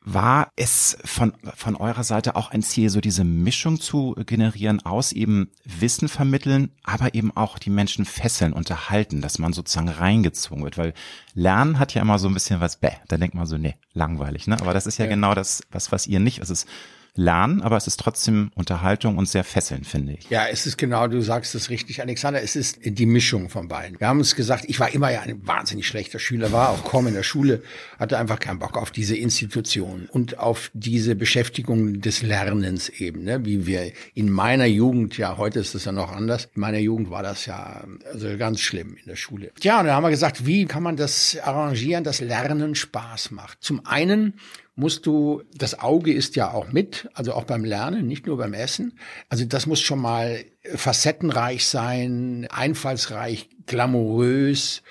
War 0.03 0.51
es 0.57 0.97
von, 1.05 1.35
von 1.55 1.77
eurer 1.77 2.05
Seite 2.05 2.35
auch 2.35 2.51
ein 2.51 2.63
Ziel, 2.63 2.89
so 2.89 3.03
diese 3.03 3.23
Mischung 3.23 3.81
zu 3.81 4.15
generieren 4.25 4.81
aus 4.85 5.13
eben 5.13 5.51
Wissen 5.65 6.09
vermitteln, 6.09 6.71
aber 6.83 7.15
eben 7.15 7.37
auch 7.37 7.59
die 7.59 7.69
Menschen 7.69 8.07
fesseln, 8.07 8.55
unterhalten, 8.55 9.21
dass 9.21 9.39
man 9.39 9.53
sozusagen 9.53 9.91
reingezogen 9.91 10.65
wird? 10.65 10.79
Weil 10.79 10.95
Lernen 11.35 11.79
hat 11.79 11.93
ja 11.93 12.01
immer 12.01 12.19
so 12.19 12.29
ein 12.29 12.35
bisschen 12.35 12.61
was, 12.61 12.77
bäh, 12.77 12.93
da 13.09 13.19
denkt 13.19 13.35
man 13.35 13.45
so, 13.45 13.59
nee, 13.59 13.77
langweilig, 13.93 14.47
ne? 14.47 14.59
Aber 14.61 14.73
das 14.73 14.87
ist 14.87 14.99
ja, 14.99 15.05
ja. 15.05 15.11
genau 15.11 15.35
das, 15.35 15.63
was, 15.71 15.93
was 15.93 16.07
ihr 16.07 16.21
nicht, 16.21 16.39
es 16.39 16.49
ist 16.49 16.67
lernen, 17.15 17.63
aber 17.63 17.77
es 17.77 17.87
ist 17.87 18.01
trotzdem 18.01 18.51
Unterhaltung 18.55 19.19
und 19.19 19.29
sehr 19.29 19.45
fesselnd, 19.45 19.87
finde 19.87 20.15
ich. 20.15 20.31
Ja, 20.31 20.47
es 20.47 20.67
ist 20.67 20.79
genau, 20.79 21.07
du 21.07 21.21
sagst 21.21 21.55
es 21.55 21.71
richtig, 21.71 22.01
Alexander, 22.01 22.43
es 22.43 22.57
ist 22.57 22.79
die 22.83 23.07
Mischung 23.07 23.49
von 23.49 23.69
beiden. 23.69 23.99
Wir 24.01 24.09
haben 24.09 24.19
uns 24.19 24.37
gesagt, 24.37 24.65
ich 24.69 24.81
war 24.81 24.93
immer 24.95 25.11
ja 25.11 25.21
ein 25.21 25.47
wahnsinnig 25.47 25.87
schlechter 25.87 26.19
Schüler, 26.19 26.53
war 26.53 26.71
auch 26.71 26.85
kaum 26.85 27.07
in 27.07 27.15
der 27.15 27.23
Schule, 27.23 27.63
hatte 27.99 28.19
einfach 28.19 28.39
keinen 28.39 28.59
Bock 28.59 28.77
auf 28.77 28.91
diese 28.91 29.17
Institution 29.17 30.09
und 30.11 30.39
auf 30.39 30.71
diese 30.75 31.15
Beschäftigung 31.15 32.01
des 32.01 32.23
Lernens 32.23 32.89
eben, 32.89 33.25
ne? 33.25 33.45
wie 33.45 33.67
wir 33.67 33.93
in 34.15 34.31
meiner 34.31 34.67
Jugend, 34.67 35.17
ja, 35.19 35.37
heute 35.37 35.61
ist 35.61 35.75
es 35.75 35.85
ja 35.85 35.93
noch 35.93 36.13
anders, 36.13 36.49
in 36.55 36.61
meiner 36.61 36.79
Jugend 36.79 37.11
war 37.11 37.23
das 37.23 37.47
ja 37.47 37.85
also 38.13 38.37
ganz 38.37 38.61
schlimm 38.61 38.97
in 38.97 39.07
der 39.07 39.17
Schule. 39.17 39.51
Tja, 39.61 39.81
und 39.81 39.87
dann 39.87 39.95
haben 39.95 40.05
wir 40.05 40.11
gesagt, 40.11 40.47
wie 40.47 40.67
kann 40.67 40.83
man 40.83 40.97
das 40.97 41.37
arrangieren, 41.43 42.05
dass 42.05 42.21
Lernen 42.21 42.75
Spaß 42.75 43.31
macht? 43.33 43.59
Zum 43.63 43.85
einen 43.87 44.35
musst 44.81 45.07
du, 45.07 45.43
das 45.55 45.79
Auge 45.79 46.13
ist 46.13 46.35
ja 46.37 46.53
auch 46.53 46.73
mit, 46.73 47.09
also 47.15 47.35
auch 47.35 47.45
beim 47.45 47.65
Lernen, 47.65 48.07
nicht 48.07 48.27
nur 48.27 48.39
beim 48.39 48.55
Essen. 48.55 48.99
Also 49.29 49.45
das 49.45 49.67
muss 49.67 49.81
schon 49.81 50.01
mal 50.01 50.45
facettenreich 50.75 51.67
sein, 51.67 52.49
einfallsreich, 52.51 53.49
glamourös 53.67 54.83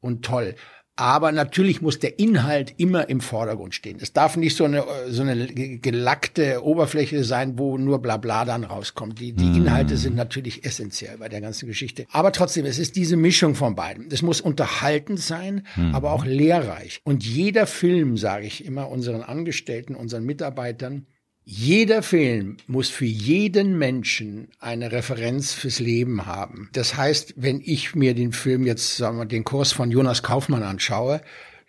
und 0.00 0.24
toll. 0.24 0.56
Aber 0.96 1.30
natürlich 1.30 1.82
muss 1.82 1.98
der 1.98 2.18
Inhalt 2.18 2.72
immer 2.78 3.10
im 3.10 3.20
Vordergrund 3.20 3.74
stehen. 3.74 3.98
Es 4.00 4.14
darf 4.14 4.38
nicht 4.38 4.56
so 4.56 4.64
eine, 4.64 4.82
so 5.08 5.22
eine 5.22 5.46
gelackte 5.46 6.64
Oberfläche 6.64 7.22
sein, 7.22 7.58
wo 7.58 7.76
nur 7.76 8.00
Blabla 8.00 8.46
dann 8.46 8.64
rauskommt. 8.64 9.20
Die, 9.20 9.34
die 9.34 9.44
mm. 9.44 9.56
Inhalte 9.56 9.98
sind 9.98 10.16
natürlich 10.16 10.64
essentiell 10.64 11.18
bei 11.18 11.28
der 11.28 11.42
ganzen 11.42 11.66
Geschichte. 11.66 12.06
Aber 12.12 12.32
trotzdem, 12.32 12.64
es 12.64 12.78
ist 12.78 12.96
diese 12.96 13.18
Mischung 13.18 13.54
von 13.54 13.74
beiden. 13.74 14.08
Es 14.10 14.22
muss 14.22 14.40
unterhaltend 14.40 15.20
sein, 15.20 15.66
mm. 15.76 15.94
aber 15.94 16.12
auch 16.12 16.24
lehrreich. 16.24 17.02
Und 17.04 17.26
jeder 17.26 17.66
Film, 17.66 18.16
sage 18.16 18.46
ich 18.46 18.64
immer 18.64 18.88
unseren 18.88 19.20
Angestellten, 19.20 19.94
unseren 19.94 20.24
Mitarbeitern, 20.24 21.06
jeder 21.48 22.02
Film 22.02 22.56
muss 22.66 22.88
für 22.88 23.04
jeden 23.04 23.78
Menschen 23.78 24.48
eine 24.58 24.90
Referenz 24.90 25.52
fürs 25.52 25.78
Leben 25.78 26.26
haben. 26.26 26.68
Das 26.72 26.96
heißt, 26.96 27.34
wenn 27.36 27.60
ich 27.64 27.94
mir 27.94 28.14
den 28.14 28.32
Film 28.32 28.66
jetzt, 28.66 28.96
sagen 28.96 29.18
wir, 29.18 29.26
den 29.26 29.44
Kurs 29.44 29.70
von 29.70 29.92
Jonas 29.92 30.24
Kaufmann 30.24 30.64
anschaue, 30.64 31.20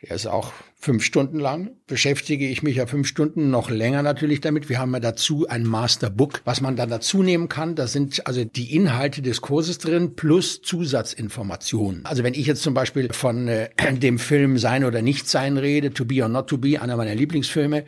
der 0.01 0.15
ist 0.15 0.25
auch 0.25 0.51
fünf 0.79 1.03
Stunden 1.03 1.39
lang, 1.39 1.76
beschäftige 1.87 2.47
ich 2.47 2.63
mich 2.63 2.75
ja 2.75 2.85
fünf 2.85 3.07
Stunden 3.07 3.49
noch 3.49 3.69
länger 3.69 4.03
natürlich 4.03 4.41
damit. 4.41 4.67
Wir 4.67 4.77
haben 4.77 4.93
ja 4.93 4.99
dazu 4.99 5.47
ein 5.47 5.63
Masterbook, 5.63 6.41
was 6.43 6.59
man 6.59 6.75
dann 6.75 6.89
dazu 6.89 7.23
nehmen 7.23 7.47
kann. 7.47 7.75
Da 7.75 7.87
sind 7.87 8.27
also 8.27 8.43
die 8.43 8.75
Inhalte 8.75 9.21
des 9.21 9.41
Kurses 9.41 9.77
drin 9.77 10.15
plus 10.15 10.61
Zusatzinformationen. 10.61 12.05
Also 12.05 12.23
wenn 12.23 12.33
ich 12.33 12.45
jetzt 12.45 12.61
zum 12.61 12.73
Beispiel 12.73 13.11
von 13.13 13.47
äh, 13.47 13.69
dem 13.93 14.19
Film 14.19 14.57
Sein 14.57 14.83
oder 14.83 15.01
Nicht-Sein 15.01 15.57
rede, 15.57 15.91
To 15.93 16.03
Be 16.03 16.21
or 16.21 16.27
Not 16.27 16.47
To 16.47 16.57
Be, 16.57 16.81
einer 16.81 16.97
meiner 16.97 17.15
Lieblingsfilme, 17.15 17.85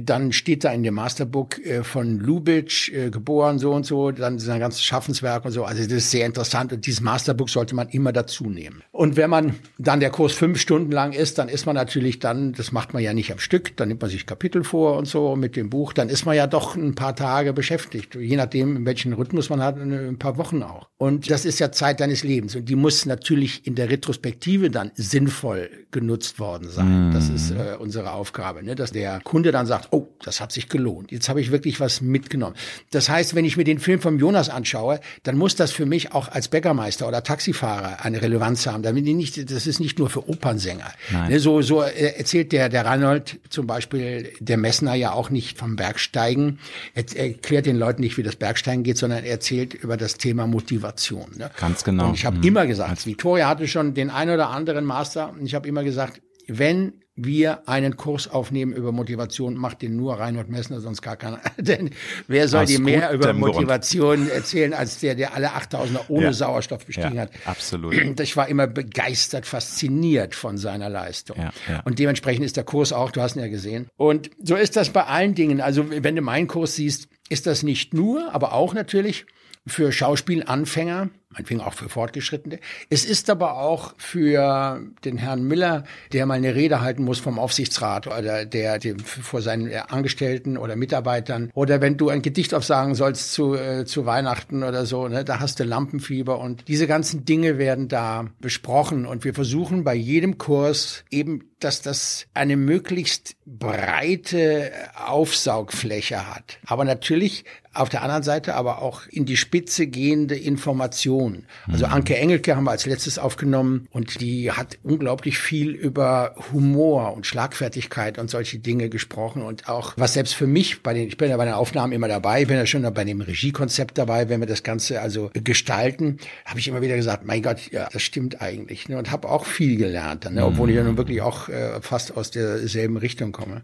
dann 0.00 0.32
steht 0.32 0.64
da 0.64 0.72
in 0.72 0.82
dem 0.82 0.94
Masterbook 0.94 1.64
äh, 1.64 1.84
von 1.84 2.18
Lubitsch, 2.18 2.90
äh, 2.90 3.10
geboren 3.10 3.58
so 3.58 3.72
und 3.72 3.84
so, 3.84 4.10
dann 4.12 4.38
sein 4.38 4.60
ganzes 4.60 4.82
Schaffenswerk 4.82 5.44
und 5.44 5.52
so. 5.52 5.64
Also 5.64 5.82
das 5.82 5.92
ist 5.92 6.10
sehr 6.10 6.24
interessant 6.26 6.72
und 6.72 6.86
dieses 6.86 7.00
Masterbook 7.00 7.50
sollte 7.50 7.74
man 7.74 7.88
immer 7.88 8.12
dazu 8.12 8.48
nehmen. 8.48 8.82
Und 8.92 9.16
wenn 9.16 9.28
man 9.28 9.56
dann 9.78 10.00
der 10.00 10.10
Kurs 10.10 10.32
fünf 10.32 10.60
Stunden 10.60 10.90
lang 10.90 11.12
ist, 11.12 11.38
dann 11.38 11.48
ist 11.48 11.66
man 11.66 11.74
natürlich 11.74 12.18
dann, 12.18 12.52
das 12.52 12.72
macht 12.72 12.94
man 12.94 12.97
ja 13.02 13.14
nicht 13.14 13.32
am 13.32 13.38
Stück, 13.38 13.76
dann 13.76 13.88
nimmt 13.88 14.00
man 14.00 14.10
sich 14.10 14.26
Kapitel 14.26 14.64
vor 14.64 14.96
und 14.96 15.06
so 15.06 15.36
mit 15.36 15.56
dem 15.56 15.70
Buch, 15.70 15.92
dann 15.92 16.08
ist 16.08 16.26
man 16.26 16.36
ja 16.36 16.46
doch 16.46 16.76
ein 16.76 16.94
paar 16.94 17.16
Tage 17.16 17.52
beschäftigt, 17.52 18.14
je 18.14 18.36
nachdem, 18.36 18.76
in 18.76 18.86
welchen 18.86 19.12
Rhythmus 19.12 19.50
man 19.50 19.62
hat, 19.62 19.76
ein 19.76 20.18
paar 20.18 20.38
Wochen 20.38 20.62
auch. 20.62 20.88
Und 20.98 21.30
das 21.30 21.44
ist 21.44 21.58
ja 21.58 21.70
Zeit 21.72 22.00
deines 22.00 22.24
Lebens 22.24 22.56
und 22.56 22.68
die 22.68 22.76
muss 22.76 23.06
natürlich 23.06 23.66
in 23.66 23.74
der 23.74 23.90
Retrospektive 23.90 24.70
dann 24.70 24.90
sinnvoll 24.94 25.70
genutzt 25.90 26.38
worden 26.38 26.68
sein. 26.68 27.10
Mm. 27.10 27.12
Das 27.12 27.28
ist 27.28 27.50
äh, 27.50 27.76
unsere 27.78 28.12
Aufgabe, 28.12 28.62
ne? 28.62 28.74
dass 28.74 28.92
der 28.92 29.20
Kunde 29.20 29.52
dann 29.52 29.66
sagt, 29.66 29.88
oh, 29.92 30.08
das 30.24 30.40
hat 30.40 30.52
sich 30.52 30.68
gelohnt. 30.68 31.12
Jetzt 31.12 31.28
habe 31.28 31.40
ich 31.40 31.50
wirklich 31.50 31.80
was 31.80 32.00
mitgenommen. 32.00 32.56
Das 32.90 33.08
heißt, 33.08 33.34
wenn 33.34 33.44
ich 33.44 33.56
mir 33.56 33.64
den 33.64 33.78
Film 33.78 34.00
von 34.00 34.18
Jonas 34.18 34.48
anschaue, 34.48 35.00
dann 35.22 35.36
muss 35.36 35.56
das 35.56 35.72
für 35.72 35.86
mich 35.86 36.12
auch 36.12 36.28
als 36.28 36.48
Bäckermeister 36.48 37.06
oder 37.06 37.22
Taxifahrer 37.22 38.04
eine 38.04 38.20
Relevanz 38.20 38.66
haben. 38.66 38.82
Damit 38.82 39.06
ich 39.06 39.14
nicht, 39.14 39.50
das 39.50 39.66
ist 39.66 39.80
nicht 39.80 39.98
nur 39.98 40.10
für 40.10 40.28
Opernsänger. 40.28 40.92
Ne, 41.28 41.40
so, 41.40 41.62
so 41.62 41.82
äh, 41.82 42.16
erzählt 42.16 42.52
der, 42.52 42.68
der 42.68 42.84
Reinhold 42.88 43.40
zum 43.50 43.66
Beispiel, 43.66 44.32
der 44.40 44.56
Messner 44.56 44.94
ja 44.94 45.12
auch 45.12 45.30
nicht 45.30 45.58
vom 45.58 45.76
Bergsteigen. 45.76 46.58
Er 46.94 47.04
erklärt 47.16 47.66
den 47.66 47.76
Leuten 47.76 48.00
nicht, 48.00 48.16
wie 48.16 48.22
das 48.22 48.36
Bergsteigen 48.36 48.82
geht, 48.82 48.98
sondern 48.98 49.24
er 49.24 49.30
erzählt 49.30 49.74
über 49.74 49.96
das 49.96 50.16
Thema 50.16 50.46
Motivation. 50.46 51.26
Ne? 51.36 51.50
Ganz 51.58 51.84
genau. 51.84 52.08
Und 52.08 52.14
ich 52.14 52.24
habe 52.24 52.38
mhm. 52.38 52.44
immer 52.44 52.66
gesagt, 52.66 53.06
Victoria 53.06 53.48
hatte 53.48 53.68
schon 53.68 53.94
den 53.94 54.10
ein 54.10 54.30
oder 54.30 54.50
anderen 54.50 54.84
Master. 54.84 55.30
Und 55.38 55.44
ich 55.44 55.54
habe 55.54 55.68
immer 55.68 55.84
gesagt, 55.84 56.20
wenn 56.48 56.94
wir 57.20 57.68
einen 57.68 57.96
Kurs 57.96 58.28
aufnehmen 58.28 58.72
über 58.72 58.92
Motivation, 58.92 59.56
macht 59.56 59.82
den 59.82 59.96
nur 59.96 60.14
Reinhold 60.14 60.48
Messner, 60.48 60.80
sonst 60.80 61.02
gar 61.02 61.16
keiner. 61.16 61.40
Denn 61.58 61.90
wer 62.28 62.46
soll 62.46 62.66
dir 62.66 62.80
mehr 62.80 63.10
über 63.12 63.32
Motivation 63.32 64.18
Grund. 64.18 64.30
erzählen, 64.30 64.72
als 64.72 65.00
der, 65.00 65.16
der 65.16 65.34
alle 65.34 65.50
8000er 65.50 66.08
ohne 66.08 66.26
ja. 66.26 66.32
Sauerstoff 66.32 66.86
bestiegen 66.86 67.16
ja, 67.16 67.22
hat? 67.22 67.30
Absolut. 67.44 67.94
Ich 68.28 68.36
war 68.36 68.48
immer 68.48 68.66
begeistert, 68.66 69.46
fasziniert 69.46 70.34
von 70.34 70.58
seiner 70.58 70.88
Leistung. 70.88 71.36
Ja. 71.38 71.80
Und 71.84 71.98
dementsprechend 71.98 72.44
ist 72.44 72.56
der 72.56 72.64
Kurs 72.64 72.92
auch, 72.92 73.10
du 73.10 73.20
hast 73.20 73.36
ihn 73.36 73.42
ja 73.42 73.48
gesehen. 73.48 73.88
Und 73.96 74.30
so 74.42 74.54
ist 74.54 74.76
das 74.76 74.90
bei 74.90 75.04
allen 75.04 75.34
Dingen. 75.34 75.60
Also 75.60 75.86
wenn 75.88 76.14
du 76.14 76.22
meinen 76.22 76.46
Kurs 76.46 76.76
siehst, 76.76 77.08
ist 77.28 77.46
das 77.46 77.62
nicht 77.62 77.94
nur, 77.94 78.34
aber 78.34 78.52
auch 78.52 78.74
natürlich 78.74 79.26
für 79.68 79.92
Schauspielanfänger, 79.92 81.10
meinetwegen 81.30 81.60
auch 81.60 81.74
für 81.74 81.88
Fortgeschrittene. 81.88 82.58
Es 82.90 83.04
ist 83.04 83.30
aber 83.30 83.58
auch 83.58 83.94
für 83.98 84.80
den 85.04 85.18
Herrn 85.18 85.44
Miller, 85.44 85.84
der 86.12 86.26
mal 86.26 86.34
eine 86.34 86.54
Rede 86.54 86.80
halten 86.80 87.04
muss 87.04 87.18
vom 87.18 87.38
Aufsichtsrat 87.38 88.06
oder 88.06 88.44
der, 88.44 88.78
der 88.78 88.96
vor 88.98 89.42
seinen 89.42 89.72
Angestellten 89.72 90.56
oder 90.56 90.74
Mitarbeitern 90.76 91.50
oder 91.54 91.80
wenn 91.80 91.96
du 91.96 92.08
ein 92.08 92.22
Gedicht 92.22 92.54
aufsagen 92.54 92.94
sollst 92.94 93.32
zu, 93.32 93.54
äh, 93.54 93.84
zu 93.84 94.06
Weihnachten 94.06 94.62
oder 94.62 94.86
so, 94.86 95.08
ne, 95.08 95.24
da 95.24 95.40
hast 95.40 95.60
du 95.60 95.64
Lampenfieber 95.64 96.38
und 96.38 96.66
diese 96.68 96.86
ganzen 96.86 97.24
Dinge 97.24 97.58
werden 97.58 97.88
da 97.88 98.26
besprochen 98.40 99.06
und 99.06 99.24
wir 99.24 99.34
versuchen 99.34 99.84
bei 99.84 99.94
jedem 99.94 100.38
Kurs 100.38 101.04
eben, 101.10 101.50
dass 101.60 101.82
das 101.82 102.26
eine 102.34 102.56
möglichst 102.56 103.36
breite 103.44 104.70
Aufsaugfläche 105.06 106.32
hat. 106.32 106.58
Aber 106.66 106.84
natürlich 106.84 107.44
auf 107.78 107.88
der 107.88 108.02
anderen 108.02 108.22
Seite 108.22 108.54
aber 108.54 108.82
auch 108.82 109.06
in 109.08 109.24
die 109.24 109.36
Spitze 109.36 109.86
gehende 109.86 110.36
Information. 110.36 111.44
Also 111.66 111.86
mhm. 111.86 111.92
Anke 111.92 112.16
Engelke 112.16 112.56
haben 112.56 112.64
wir 112.64 112.72
als 112.72 112.86
letztes 112.86 113.18
aufgenommen 113.18 113.86
und 113.90 114.20
die 114.20 114.50
hat 114.50 114.78
unglaublich 114.82 115.38
viel 115.38 115.70
über 115.70 116.34
Humor 116.52 117.14
und 117.14 117.26
Schlagfertigkeit 117.26 118.18
und 118.18 118.30
solche 118.30 118.58
Dinge 118.58 118.88
gesprochen 118.88 119.42
und 119.42 119.68
auch 119.68 119.94
was 119.96 120.14
selbst 120.14 120.34
für 120.34 120.46
mich 120.46 120.82
bei 120.82 120.94
den, 120.94 121.08
ich 121.08 121.16
bin 121.16 121.30
ja 121.30 121.36
bei 121.36 121.44
den 121.44 121.54
Aufnahmen 121.54 121.92
immer 121.92 122.08
dabei, 122.08 122.44
bin 122.44 122.56
ja 122.56 122.66
schon 122.66 122.82
bei 122.92 123.04
dem 123.04 123.20
Regiekonzept 123.20 123.98
dabei, 123.98 124.28
wenn 124.28 124.40
wir 124.40 124.46
das 124.46 124.62
Ganze 124.62 125.00
also 125.00 125.30
gestalten, 125.34 126.18
habe 126.44 126.58
ich 126.58 126.68
immer 126.68 126.82
wieder 126.82 126.96
gesagt, 126.96 127.24
mein 127.24 127.42
Gott, 127.42 127.70
ja, 127.70 127.88
das 127.92 128.02
stimmt 128.02 128.40
eigentlich 128.40 128.88
ne? 128.88 128.98
und 128.98 129.10
habe 129.10 129.28
auch 129.28 129.46
viel 129.46 129.76
gelernt, 129.76 130.24
dann, 130.24 130.34
ne? 130.34 130.44
obwohl 130.44 130.70
ich 130.70 130.76
ja 130.76 130.82
nun 130.82 130.96
wirklich 130.96 131.22
auch 131.22 131.48
äh, 131.48 131.80
fast 131.80 132.16
aus 132.16 132.30
derselben 132.30 132.96
Richtung 132.96 133.32
komme. 133.32 133.62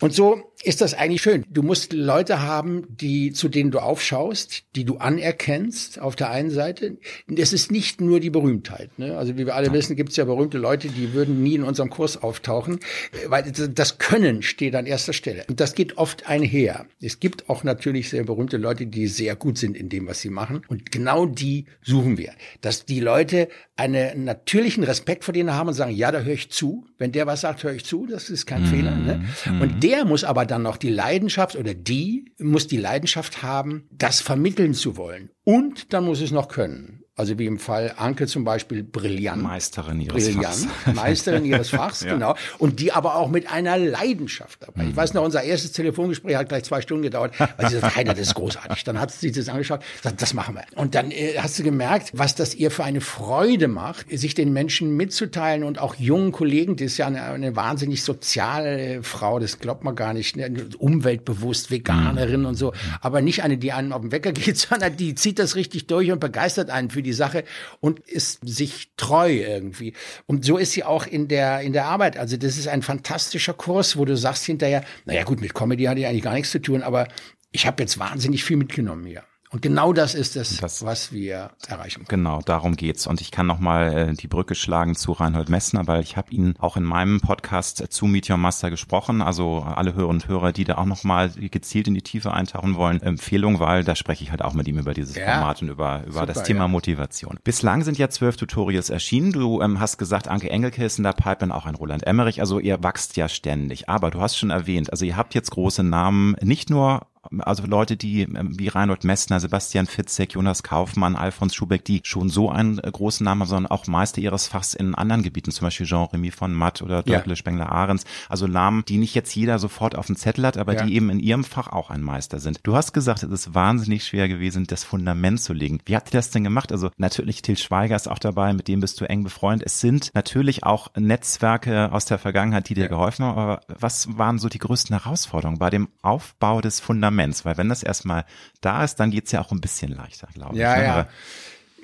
Und 0.00 0.14
so 0.14 0.50
ist 0.62 0.80
das 0.80 0.94
eigentlich 0.94 1.22
schön. 1.22 1.44
Du 1.48 1.62
musst 1.62 1.92
Leute 1.92 2.42
haben, 2.42 2.84
die, 2.88 3.19
zu 3.28 3.48
denen 3.48 3.70
du 3.70 3.78
aufschaust, 3.78 4.64
die 4.74 4.84
du 4.84 4.96
anerkennst 4.96 6.00
auf 6.00 6.16
der 6.16 6.30
einen 6.30 6.50
Seite. 6.50 6.98
Es 7.28 7.52
ist 7.52 7.70
nicht 7.70 8.00
nur 8.00 8.20
die 8.20 8.30
Berühmtheit. 8.30 8.98
Ne? 8.98 9.16
Also 9.16 9.36
wie 9.36 9.46
wir 9.46 9.54
alle 9.54 9.72
wissen, 9.72 9.96
gibt 9.96 10.10
es 10.10 10.16
ja 10.16 10.24
berühmte 10.24 10.58
Leute, 10.58 10.88
die 10.88 11.12
würden 11.12 11.42
nie 11.42 11.54
in 11.54 11.62
unserem 11.62 11.90
Kurs 11.90 12.22
auftauchen, 12.22 12.80
weil 13.26 13.52
das 13.52 13.98
Können 13.98 14.42
steht 14.42 14.74
an 14.74 14.86
erster 14.86 15.12
Stelle. 15.12 15.44
Und 15.48 15.60
das 15.60 15.74
geht 15.74 15.98
oft 15.98 16.26
einher. 16.26 16.86
Es 17.00 17.20
gibt 17.20 17.48
auch 17.50 17.64
natürlich 17.64 18.08
sehr 18.08 18.24
berühmte 18.24 18.56
Leute, 18.56 18.86
die 18.86 19.06
sehr 19.06 19.36
gut 19.36 19.58
sind 19.58 19.76
in 19.76 19.88
dem, 19.88 20.06
was 20.06 20.20
sie 20.20 20.30
machen. 20.30 20.62
Und 20.68 20.90
genau 20.90 21.26
die 21.26 21.66
suchen 21.82 22.16
wir. 22.16 22.32
Dass 22.60 22.86
die 22.86 23.00
Leute 23.00 23.48
einen 23.76 24.24
natürlichen 24.24 24.84
Respekt 24.84 25.24
vor 25.24 25.32
denen 25.32 25.54
haben 25.54 25.68
und 25.68 25.74
sagen, 25.74 25.92
ja, 25.92 26.12
da 26.12 26.20
höre 26.20 26.34
ich 26.34 26.50
zu. 26.50 26.86
Wenn 26.98 27.12
der 27.12 27.26
was 27.26 27.40
sagt, 27.40 27.64
höre 27.64 27.72
ich 27.72 27.84
zu. 27.84 28.06
Das 28.06 28.28
ist 28.28 28.44
kein 28.46 28.64
mm, 28.64 28.66
Fehler. 28.66 28.94
Ne? 28.94 29.24
Und 29.60 29.82
der 29.82 30.04
muss 30.04 30.22
aber 30.22 30.44
dann 30.44 30.62
noch 30.62 30.76
die 30.76 30.90
Leidenschaft 30.90 31.56
oder 31.56 31.72
die 31.72 32.26
muss 32.38 32.66
die 32.66 32.76
Leidenschaft 32.76 32.99
haben, 33.42 33.88
das 33.90 34.20
vermitteln 34.20 34.74
zu 34.74 34.96
wollen. 34.96 35.30
Und 35.44 35.92
dann 35.92 36.04
muss 36.04 36.20
es 36.20 36.30
noch 36.30 36.48
können. 36.48 37.04
Also 37.20 37.38
wie 37.38 37.44
im 37.44 37.58
Fall 37.58 37.92
Anke 37.98 38.26
zum 38.26 38.44
Beispiel 38.44 38.82
brillant. 38.82 39.42
Meisterin 39.42 40.00
ihres 40.00 40.24
brillant, 40.24 40.54
Fachs. 40.54 40.66
Meisterin 40.94 41.44
ihres 41.44 41.68
Fachs, 41.68 42.00
ja. 42.04 42.14
genau. 42.14 42.34
Und 42.56 42.80
die 42.80 42.92
aber 42.92 43.16
auch 43.16 43.28
mit 43.28 43.52
einer 43.52 43.76
Leidenschaft 43.76 44.62
dabei. 44.62 44.84
Mhm. 44.84 44.90
Ich 44.90 44.96
weiß 44.96 45.12
noch, 45.12 45.22
unser 45.22 45.42
erstes 45.42 45.72
Telefongespräch 45.72 46.36
hat 46.36 46.48
gleich 46.48 46.64
zwei 46.64 46.80
Stunden 46.80 47.02
gedauert, 47.02 47.38
weil 47.38 47.68
sie 47.68 47.78
sagt, 47.78 47.94
Heiner, 47.94 48.14
das 48.14 48.28
ist 48.28 48.36
großartig. 48.36 48.84
Dann 48.84 48.98
hat 48.98 49.12
sie 49.12 49.30
das 49.32 49.50
angeschaut, 49.50 49.82
sagt, 50.02 50.22
das 50.22 50.32
machen 50.32 50.54
wir. 50.54 50.64
Und 50.76 50.94
dann 50.94 51.10
äh, 51.10 51.34
hast 51.36 51.58
du 51.58 51.62
gemerkt, 51.62 52.10
was 52.14 52.34
das 52.34 52.54
ihr 52.54 52.70
für 52.70 52.84
eine 52.84 53.02
Freude 53.02 53.68
macht, 53.68 54.06
sich 54.10 54.34
den 54.34 54.54
Menschen 54.54 54.96
mitzuteilen 54.96 55.62
und 55.62 55.78
auch 55.78 55.96
jungen 55.96 56.32
Kollegen, 56.32 56.76
die 56.76 56.84
ist 56.84 56.96
ja 56.96 57.06
eine, 57.06 57.20
eine 57.20 57.54
wahnsinnig 57.54 58.02
soziale 58.02 59.02
Frau, 59.02 59.38
das 59.38 59.58
glaubt 59.58 59.84
man 59.84 59.94
gar 59.94 60.14
nicht, 60.14 60.38
ne? 60.38 60.50
umweltbewusst, 60.78 61.70
Veganerin 61.70 62.40
mhm. 62.40 62.46
und 62.46 62.54
so. 62.54 62.72
Aber 63.02 63.20
nicht 63.20 63.42
eine, 63.42 63.58
die 63.58 63.72
einen 63.72 63.92
auf 63.92 64.00
den 64.00 64.10
Wecker 64.10 64.32
geht, 64.32 64.56
sondern 64.70 64.96
die 64.96 65.14
zieht 65.14 65.38
das 65.38 65.54
richtig 65.54 65.86
durch 65.86 66.10
und 66.10 66.18
begeistert 66.18 66.70
einen 66.70 66.88
für 66.88 67.02
die 67.02 67.09
die 67.10 67.16
Sache 67.16 67.44
und 67.80 68.00
ist 68.00 68.40
sich 68.42 68.92
treu 68.96 69.32
irgendwie. 69.32 69.94
Und 70.26 70.44
so 70.44 70.56
ist 70.56 70.72
sie 70.72 70.84
auch 70.84 71.06
in 71.06 71.28
der, 71.28 71.60
in 71.60 71.72
der 71.72 71.86
Arbeit. 71.86 72.16
Also 72.16 72.36
das 72.36 72.56
ist 72.56 72.68
ein 72.68 72.82
fantastischer 72.82 73.54
Kurs, 73.54 73.96
wo 73.96 74.04
du 74.04 74.16
sagst 74.16 74.44
hinterher, 74.44 74.84
naja 75.04 75.24
gut, 75.24 75.40
mit 75.40 75.54
Comedy 75.54 75.84
hatte 75.84 76.00
ich 76.00 76.06
eigentlich 76.06 76.22
gar 76.22 76.34
nichts 76.34 76.50
zu 76.50 76.60
tun, 76.60 76.82
aber 76.82 77.08
ich 77.52 77.66
habe 77.66 77.82
jetzt 77.82 77.98
wahnsinnig 77.98 78.44
viel 78.44 78.56
mitgenommen 78.56 79.04
hier. 79.06 79.24
Und 79.52 79.62
genau 79.62 79.92
das 79.92 80.14
ist 80.14 80.36
es, 80.36 80.58
das, 80.58 80.84
was 80.84 81.12
wir 81.12 81.50
erreichen. 81.66 82.04
Können. 82.06 82.22
Genau, 82.22 82.40
darum 82.40 82.76
geht's. 82.76 83.08
Und 83.08 83.20
ich 83.20 83.32
kann 83.32 83.46
nochmal 83.46 84.10
äh, 84.10 84.14
die 84.14 84.28
Brücke 84.28 84.54
schlagen 84.54 84.94
zu 84.94 85.10
Reinhold 85.10 85.48
Messner, 85.48 85.88
weil 85.88 86.02
ich 86.02 86.16
habe 86.16 86.30
ihn 86.32 86.54
auch 86.60 86.76
in 86.76 86.84
meinem 86.84 87.20
Podcast 87.20 87.84
zu 87.90 88.06
Meet 88.06 88.30
Your 88.30 88.36
Master 88.36 88.70
gesprochen. 88.70 89.20
Also 89.22 89.62
alle 89.62 89.94
Hörer 89.94 90.06
und 90.06 90.28
Hörer, 90.28 90.52
die 90.52 90.62
da 90.62 90.78
auch 90.78 90.84
nochmal 90.84 91.30
gezielt 91.30 91.88
in 91.88 91.94
die 91.94 92.02
Tiefe 92.02 92.32
eintauchen 92.32 92.76
wollen, 92.76 93.02
Empfehlung, 93.02 93.58
weil 93.58 93.82
da 93.82 93.96
spreche 93.96 94.22
ich 94.22 94.30
halt 94.30 94.42
auch 94.42 94.54
mit 94.54 94.68
ihm 94.68 94.78
über 94.78 94.94
dieses 94.94 95.16
ja, 95.16 95.24
Format 95.24 95.62
und 95.62 95.68
über, 95.68 96.04
über 96.04 96.12
super, 96.12 96.26
das 96.26 96.44
Thema 96.44 96.60
ja. 96.60 96.68
Motivation. 96.68 97.40
Bislang 97.42 97.82
sind 97.82 97.98
ja 97.98 98.08
zwölf 98.08 98.36
Tutorials 98.36 98.88
erschienen. 98.88 99.32
Du 99.32 99.60
ähm, 99.62 99.80
hast 99.80 99.98
gesagt, 99.98 100.28
Anke 100.28 100.48
Engelke 100.48 100.84
ist 100.84 100.98
in 100.98 101.04
der 101.04 101.12
Pipeline, 101.12 101.52
auch 101.52 101.66
ein 101.66 101.74
Roland 101.74 102.06
Emmerich. 102.06 102.40
Also 102.40 102.60
ihr 102.60 102.84
wachst 102.84 103.16
ja 103.16 103.28
ständig. 103.28 103.88
Aber 103.88 104.12
du 104.12 104.20
hast 104.20 104.36
schon 104.36 104.50
erwähnt, 104.50 104.92
also 104.92 105.04
ihr 105.04 105.16
habt 105.16 105.34
jetzt 105.34 105.50
große 105.50 105.82
Namen, 105.82 106.36
nicht 106.40 106.70
nur 106.70 107.09
also 107.40 107.66
Leute, 107.66 107.96
die 107.96 108.22
ähm, 108.22 108.58
wie 108.58 108.68
Reinhold 108.68 109.04
Messner, 109.04 109.40
Sebastian 109.40 109.86
Fitzek, 109.86 110.34
Jonas 110.34 110.62
Kaufmann, 110.62 111.16
Alfons 111.16 111.54
Schubeck, 111.54 111.84
die 111.84 112.00
schon 112.02 112.30
so 112.30 112.50
einen 112.50 112.78
äh, 112.78 112.90
großen 112.90 113.24
Namen 113.24 113.42
haben, 113.42 113.48
sondern 113.48 113.70
auch 113.70 113.86
Meister 113.86 114.20
ihres 114.20 114.46
Fachs 114.46 114.74
in 114.74 114.94
anderen 114.94 115.22
Gebieten, 115.22 115.50
zum 115.50 115.66
Beispiel 115.66 115.86
Jean-Remy 115.86 116.30
von 116.30 116.54
Matt 116.54 116.80
oder 116.80 117.02
Dörtle 117.02 117.32
ja. 117.32 117.36
Spengler-Ahrens. 117.36 118.04
Also 118.28 118.46
Namen, 118.46 118.84
die 118.88 118.96
nicht 118.96 119.14
jetzt 119.14 119.34
jeder 119.34 119.58
sofort 119.58 119.96
auf 119.96 120.06
dem 120.06 120.16
Zettel 120.16 120.46
hat, 120.46 120.56
aber 120.56 120.74
ja. 120.74 120.84
die 120.84 120.94
eben 120.94 121.10
in 121.10 121.20
ihrem 121.20 121.44
Fach 121.44 121.68
auch 121.68 121.90
ein 121.90 122.02
Meister 122.02 122.40
sind. 122.40 122.60
Du 122.62 122.74
hast 122.74 122.92
gesagt, 122.92 123.22
es 123.22 123.30
ist 123.30 123.54
wahnsinnig 123.54 124.04
schwer 124.04 124.28
gewesen, 124.28 124.66
das 124.66 124.84
Fundament 124.84 125.40
zu 125.40 125.52
legen. 125.52 125.80
Wie 125.84 125.96
habt 125.96 126.08
ihr 126.08 126.18
das 126.18 126.30
denn 126.30 126.44
gemacht? 126.44 126.72
Also 126.72 126.90
natürlich 126.96 127.42
Till 127.42 127.58
Schweiger 127.58 127.96
ist 127.96 128.08
auch 128.08 128.18
dabei, 128.18 128.54
mit 128.54 128.66
dem 128.68 128.80
bist 128.80 129.00
du 129.00 129.04
eng 129.04 129.24
befreundet. 129.24 129.66
Es 129.66 129.80
sind 129.80 130.10
natürlich 130.14 130.64
auch 130.64 130.88
Netzwerke 130.96 131.92
aus 131.92 132.06
der 132.06 132.18
Vergangenheit, 132.18 132.68
die 132.68 132.74
dir 132.74 132.84
ja. 132.84 132.88
geholfen 132.88 133.26
haben, 133.26 133.38
aber 133.38 133.60
was 133.68 134.16
waren 134.16 134.38
so 134.38 134.48
die 134.48 134.58
größten 134.58 134.98
Herausforderungen 134.98 135.58
bei 135.58 135.68
dem 135.68 135.88
Aufbau 136.02 136.60
des 136.60 136.80
Fundaments? 136.80 137.09
Fundaments, 137.10 137.44
weil 137.44 137.56
wenn 137.56 137.68
das 137.68 137.82
erstmal 137.82 138.24
da 138.60 138.84
ist, 138.84 138.96
dann 138.96 139.10
geht's 139.10 139.32
ja 139.32 139.40
auch 139.40 139.52
ein 139.52 139.60
bisschen 139.60 139.92
leichter, 139.94 140.28
glaube 140.32 140.56
ja, 140.56 140.74
ich. 140.74 140.80
Ne? 140.80 140.84
Ja, 140.86 141.08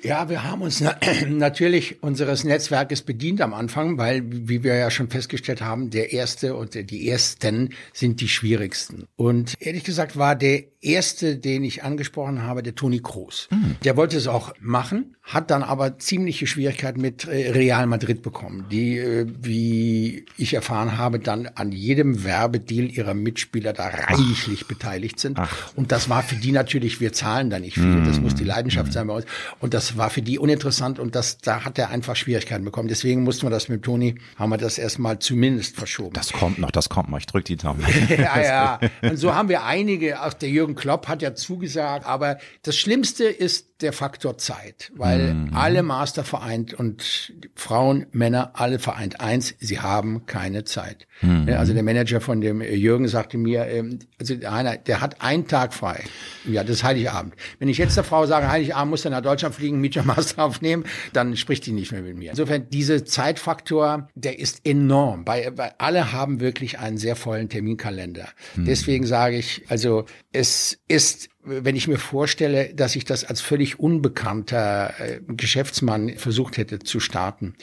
Ja, 0.03 0.29
wir 0.29 0.43
haben 0.43 0.61
uns 0.61 0.79
na 0.79 0.95
natürlich 1.27 2.01
unseres 2.03 2.43
Netzwerkes 2.43 3.01
bedient 3.01 3.41
am 3.41 3.53
Anfang, 3.53 3.97
weil, 3.97 4.23
wie 4.25 4.63
wir 4.63 4.75
ja 4.75 4.91
schon 4.91 5.09
festgestellt 5.09 5.61
haben, 5.61 5.89
der 5.89 6.13
erste 6.13 6.55
und 6.55 6.75
die 6.75 7.09
ersten 7.09 7.73
sind 7.93 8.21
die 8.21 8.29
schwierigsten. 8.29 9.07
Und 9.15 9.55
ehrlich 9.59 9.83
gesagt 9.83 10.17
war 10.17 10.35
der 10.35 10.63
erste, 10.81 11.37
den 11.37 11.63
ich 11.63 11.83
angesprochen 11.83 12.43
habe, 12.43 12.61
der 12.61 12.75
Toni 12.75 12.99
Kroos. 12.99 13.47
Mhm. 13.51 13.75
Der 13.83 13.97
wollte 13.97 14.17
es 14.17 14.27
auch 14.27 14.53
machen, 14.59 15.15
hat 15.23 15.51
dann 15.51 15.63
aber 15.63 15.97
ziemliche 15.97 16.47
Schwierigkeiten 16.47 17.01
mit 17.01 17.25
äh, 17.25 17.51
Real 17.51 17.85
Madrid 17.87 18.21
bekommen, 18.21 18.65
die, 18.71 18.97
äh, 18.97 19.25
wie 19.41 20.25
ich 20.37 20.53
erfahren 20.53 20.97
habe, 20.97 21.19
dann 21.19 21.47
an 21.47 21.71
jedem 21.71 22.23
Werbedeal 22.23 22.89
ihrer 22.89 23.13
Mitspieler 23.13 23.73
da 23.73 23.87
reichlich 23.87 24.61
Ach. 24.63 24.67
beteiligt 24.67 25.19
sind. 25.19 25.39
Ach. 25.39 25.75
Und 25.75 25.91
das 25.91 26.09
war 26.09 26.23
für 26.23 26.35
die 26.35 26.51
natürlich, 26.51 27.01
wir 27.01 27.11
zahlen 27.11 27.49
da 27.49 27.59
nicht 27.59 27.73
viel, 27.73 27.83
mhm. 27.83 28.05
das 28.05 28.19
muss 28.19 28.35
die 28.35 28.43
Leidenschaft 28.43 28.89
mhm. 28.89 28.93
sein 28.93 29.07
bei 29.07 29.15
uns. 29.15 29.25
Und 29.59 29.73
das 29.73 29.97
war 29.97 30.09
für 30.09 30.21
die 30.21 30.39
uninteressant 30.39 30.99
und 30.99 31.15
das, 31.15 31.39
da 31.39 31.65
hat 31.65 31.77
er 31.77 31.89
einfach 31.89 32.15
Schwierigkeiten 32.15 32.63
bekommen. 32.63 32.87
Deswegen 32.87 33.23
mussten 33.23 33.45
wir 33.47 33.49
das 33.49 33.67
mit 33.67 33.83
Toni, 33.83 34.15
haben 34.37 34.51
wir 34.51 34.57
das 34.57 34.77
erstmal 34.77 35.19
zumindest 35.19 35.75
verschoben. 35.75 36.13
Das 36.13 36.31
kommt 36.31 36.59
noch, 36.59 36.71
das 36.71 36.87
kommt 36.87 37.09
noch. 37.09 37.17
Ich 37.17 37.25
drücke 37.25 37.45
die 37.45 37.57
Daumen. 37.57 37.83
ja, 38.09 38.41
ja. 38.41 38.79
Und 39.01 39.17
so 39.17 39.35
haben 39.35 39.49
wir 39.49 39.65
einige, 39.65 40.21
auch 40.23 40.33
der 40.33 40.49
Jürgen 40.49 40.75
Klopp 40.77 41.07
hat 41.07 41.21
ja 41.21 41.35
zugesagt, 41.35 42.05
aber 42.05 42.37
das 42.63 42.77
Schlimmste 42.77 43.25
ist 43.25 43.66
der 43.81 43.93
Faktor 43.93 44.37
Zeit, 44.37 44.91
weil 44.95 45.33
mhm. 45.33 45.53
alle 45.53 45.83
Master 45.83 46.23
vereint 46.23 46.73
und 46.73 47.33
Frauen, 47.55 48.07
Männer, 48.11 48.51
alle 48.53 48.79
vereint 48.79 49.21
eins, 49.21 49.55
sie 49.59 49.79
haben 49.79 50.25
keine 50.25 50.63
Zeit. 50.63 51.07
Mhm. 51.21 51.49
Also 51.49 51.73
der 51.73 51.83
Manager 51.83 52.21
von 52.21 52.41
dem 52.41 52.61
Jürgen 52.61 53.07
sagte 53.07 53.37
mir, 53.37 53.67
ähm, 53.67 53.99
also 54.19 54.35
einer, 54.47 54.77
der 54.77 55.01
hat 55.01 55.21
einen 55.21 55.47
Tag 55.47 55.73
frei. 55.73 56.03
Ja, 56.45 56.63
das 56.63 56.77
ist 56.77 56.83
Heiligabend. 56.83 57.35
Wenn 57.59 57.69
ich 57.69 57.77
jetzt 57.77 57.95
der 57.97 58.03
Frau 58.03 58.25
sage, 58.25 58.49
Heiligabend 58.49 58.91
muss 58.91 59.05
er 59.05 59.11
nach 59.11 59.21
Deutschland 59.21 59.55
fliegen, 59.55 59.79
Meet 59.79 60.03
Master 60.05 60.43
aufnehmen, 60.43 60.85
dann 61.13 61.37
spricht 61.37 61.65
die 61.65 61.71
nicht 61.71 61.91
mehr 61.91 62.01
mit 62.01 62.17
mir. 62.17 62.31
Insofern, 62.31 62.69
dieser 62.69 63.05
Zeitfaktor, 63.05 64.07
der 64.15 64.39
ist 64.39 64.65
enorm. 64.65 65.23
Bei, 65.25 65.51
bei 65.51 65.73
alle 65.77 66.11
haben 66.13 66.39
wirklich 66.39 66.79
einen 66.79 66.97
sehr 66.97 67.15
vollen 67.15 67.49
Terminkalender. 67.49 68.27
Mhm. 68.55 68.65
Deswegen 68.65 69.05
sage 69.05 69.37
ich, 69.37 69.65
also 69.69 70.05
es 70.31 70.79
ist 70.87 71.29
wenn 71.47 71.75
ich 71.75 71.87
mir 71.87 71.97
vorstelle, 71.97 72.73
dass 72.73 72.95
ich 72.95 73.05
das 73.05 73.23
als 73.23 73.41
völlig 73.41 73.79
unbekannter 73.79 74.93
äh, 74.99 75.19
Geschäftsmann 75.27 76.17
versucht 76.17 76.57
hätte 76.57 76.79
zu 76.79 76.99
starten, 76.99 77.55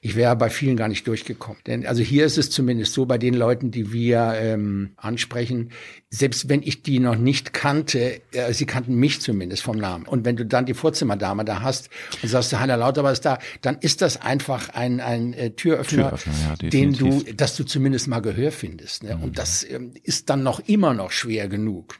ich 0.00 0.14
wäre 0.14 0.36
bei 0.36 0.48
vielen 0.48 0.76
gar 0.76 0.88
nicht 0.88 1.06
durchgekommen. 1.06 1.60
Denn 1.66 1.86
also 1.86 2.02
hier 2.02 2.24
ist 2.24 2.38
es 2.38 2.50
zumindest 2.50 2.92
so, 2.92 3.06
bei 3.06 3.18
den 3.18 3.34
Leuten, 3.34 3.70
die 3.70 3.92
wir 3.92 4.34
ähm, 4.36 4.92
ansprechen, 4.96 5.70
selbst 6.08 6.48
wenn 6.48 6.62
ich 6.62 6.82
die 6.82 7.00
noch 7.00 7.16
nicht 7.16 7.52
kannte, 7.52 8.20
äh, 8.32 8.52
sie 8.52 8.66
kannten 8.66 8.94
mich 8.94 9.20
zumindest 9.20 9.62
vom 9.62 9.78
Namen. 9.78 10.06
Und 10.06 10.24
wenn 10.24 10.36
du 10.36 10.46
dann 10.46 10.66
die 10.66 10.74
Vorzimmerdame 10.74 11.44
da 11.44 11.62
hast 11.62 11.90
und 12.22 12.28
sagst, 12.28 12.58
Heiner 12.58 12.76
Lauterbach 12.76 13.12
ist 13.12 13.24
da, 13.24 13.38
dann 13.62 13.78
ist 13.80 14.02
das 14.02 14.20
einfach 14.20 14.68
ein, 14.70 15.00
ein 15.00 15.32
äh, 15.32 15.50
Türöffner, 15.50 16.10
Türöffner 16.10 16.56
ja, 16.62 16.68
den 16.70 16.92
du, 16.92 17.24
dass 17.36 17.56
du 17.56 17.64
zumindest 17.64 18.08
mal 18.08 18.20
Gehör 18.20 18.52
findest. 18.52 19.02
Ne? 19.02 19.16
Mhm. 19.16 19.22
Und 19.22 19.38
das 19.38 19.64
ähm, 19.68 19.94
ist 20.02 20.30
dann 20.30 20.42
noch 20.42 20.60
immer 20.60 20.94
noch 20.94 21.10
schwer 21.10 21.48
genug. 21.48 21.98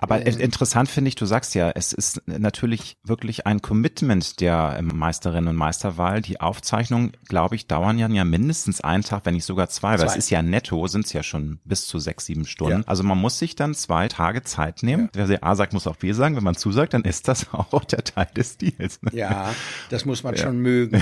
Aber 0.00 0.26
ähm, 0.26 0.38
interessant 0.38 0.65
finde 0.72 1.08
ich, 1.08 1.14
du 1.14 1.26
sagst 1.26 1.54
ja, 1.54 1.70
es 1.70 1.92
ist 1.92 2.22
natürlich 2.26 2.96
wirklich 3.04 3.46
ein 3.46 3.62
Commitment 3.62 4.40
der 4.40 4.76
ähm, 4.78 4.92
Meisterinnen 4.94 5.48
und 5.48 5.56
Meisterwahl. 5.56 6.22
Die 6.22 6.40
Aufzeichnungen, 6.40 7.12
glaube 7.28 7.56
ich, 7.56 7.66
dauern 7.66 7.98
ja, 7.98 8.24
mindestens 8.24 8.80
einen 8.80 9.02
Tag, 9.02 9.24
wenn 9.24 9.34
nicht 9.34 9.44
sogar 9.44 9.68
zwei, 9.68 9.92
weil 9.92 9.98
zwei. 9.98 10.06
es 10.06 10.16
ist 10.16 10.30
ja 10.30 10.42
netto, 10.42 10.86
sind 10.86 11.06
es 11.06 11.12
ja 11.12 11.22
schon 11.22 11.58
bis 11.64 11.86
zu 11.86 11.98
sechs, 11.98 12.26
sieben 12.26 12.46
Stunden. 12.46 12.80
Ja. 12.80 12.86
Also 12.86 13.02
man 13.02 13.18
muss 13.18 13.38
sich 13.38 13.56
dann 13.56 13.74
zwei 13.74 14.08
Tage 14.08 14.42
Zeit 14.42 14.82
nehmen. 14.82 15.10
Ja. 15.14 15.28
Wer 15.28 15.44
A 15.44 15.54
sagt, 15.54 15.72
muss 15.72 15.86
auch 15.86 15.96
B 15.96 16.12
sagen. 16.12 16.36
Wenn 16.36 16.44
man 16.44 16.56
zusagt, 16.56 16.94
dann 16.94 17.02
ist 17.02 17.28
das 17.28 17.46
auch 17.52 17.84
der 17.84 18.04
Teil 18.04 18.28
des 18.36 18.58
Deals. 18.58 19.02
Ne? 19.02 19.10
Ja, 19.14 19.54
das 19.90 20.04
muss 20.04 20.22
man 20.22 20.34
ja. 20.34 20.42
schon 20.42 20.58
mögen. 20.58 21.00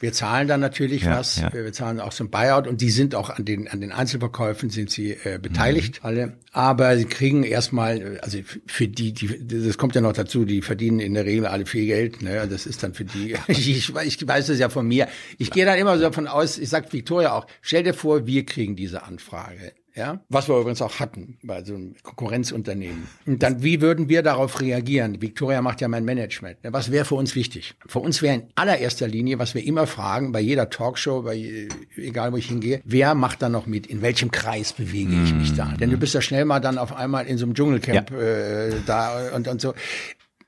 Wir 0.00 0.12
zahlen 0.12 0.48
dann 0.48 0.60
natürlich 0.60 1.06
was. 1.06 1.42
Wir 1.52 1.72
zahlen 1.72 2.00
auch 2.00 2.12
so 2.12 2.24
ein 2.24 2.30
Buyout 2.30 2.66
und 2.66 2.80
die 2.80 2.90
sind 2.90 3.14
auch 3.14 3.30
an 3.30 3.44
den, 3.44 3.68
an 3.68 3.80
den 3.80 3.92
Einzelverkäufen 3.92 4.70
sind 4.70 4.90
sie 4.90 5.12
äh, 5.12 5.38
beteiligt, 5.40 6.02
mhm. 6.02 6.06
alle. 6.06 6.36
Aber 6.52 6.96
sie 6.96 7.06
kriegen 7.06 7.44
erstmal, 7.44 8.18
also 8.22 8.38
für 8.66 8.88
die, 8.92 9.12
die 9.12 9.66
das 9.66 9.78
kommt 9.78 9.94
ja 9.94 10.00
noch 10.00 10.12
dazu, 10.12 10.44
die 10.44 10.62
verdienen 10.62 11.00
in 11.00 11.14
der 11.14 11.24
Regel 11.24 11.46
alle 11.46 11.66
viel 11.66 11.86
Geld. 11.86 12.22
Ne? 12.22 12.46
Das 12.48 12.66
ist 12.66 12.82
dann 12.82 12.94
für 12.94 13.04
die, 13.04 13.34
ich, 13.48 13.68
ich 14.04 14.26
weiß 14.26 14.46
das 14.46 14.58
ja 14.58 14.68
von 14.68 14.86
mir. 14.86 15.08
Ich 15.38 15.50
gehe 15.50 15.64
dann 15.64 15.78
immer 15.78 15.96
so 15.96 16.02
davon 16.02 16.26
aus, 16.26 16.58
ich 16.58 16.68
sag 16.68 16.92
Victoria 16.92 17.32
auch, 17.32 17.46
stell 17.60 17.82
dir 17.82 17.94
vor, 17.94 18.26
wir 18.26 18.46
kriegen 18.46 18.76
diese 18.76 19.02
Anfrage. 19.02 19.72
Ja, 19.94 20.20
was 20.30 20.48
wir 20.48 20.58
übrigens 20.58 20.80
auch 20.80 21.00
hatten 21.00 21.36
bei 21.42 21.62
so 21.62 21.74
einem 21.74 21.94
Konkurrenzunternehmen. 22.02 23.06
Und 23.26 23.42
dann, 23.42 23.62
wie 23.62 23.82
würden 23.82 24.08
wir 24.08 24.22
darauf 24.22 24.60
reagieren? 24.60 25.20
Victoria 25.20 25.60
macht 25.60 25.82
ja 25.82 25.88
mein 25.88 26.04
Management. 26.04 26.58
Was 26.62 26.90
wäre 26.90 27.04
für 27.04 27.16
uns 27.16 27.34
wichtig? 27.34 27.74
Für 27.86 27.98
uns 27.98 28.22
wäre 28.22 28.36
in 28.36 28.42
allererster 28.54 29.06
Linie, 29.06 29.38
was 29.38 29.54
wir 29.54 29.64
immer 29.64 29.86
fragen, 29.86 30.32
bei 30.32 30.40
jeder 30.40 30.70
Talkshow, 30.70 31.22
bei, 31.22 31.68
egal 31.96 32.32
wo 32.32 32.38
ich 32.38 32.46
hingehe, 32.46 32.80
wer 32.84 33.14
macht 33.14 33.42
da 33.42 33.50
noch 33.50 33.66
mit? 33.66 33.86
In 33.86 34.00
welchem 34.00 34.30
Kreis 34.30 34.72
bewege 34.72 35.12
ich 35.24 35.34
mich 35.34 35.54
da? 35.54 35.74
Denn 35.78 35.90
du 35.90 35.98
bist 35.98 36.14
ja 36.14 36.22
schnell 36.22 36.46
mal 36.46 36.60
dann 36.60 36.78
auf 36.78 36.94
einmal 36.94 37.26
in 37.26 37.36
so 37.36 37.44
einem 37.44 37.54
Dschungelcamp 37.54 38.10
ja. 38.10 38.18
äh, 38.18 38.72
da 38.86 39.34
und, 39.34 39.46
und 39.46 39.60
so. 39.60 39.74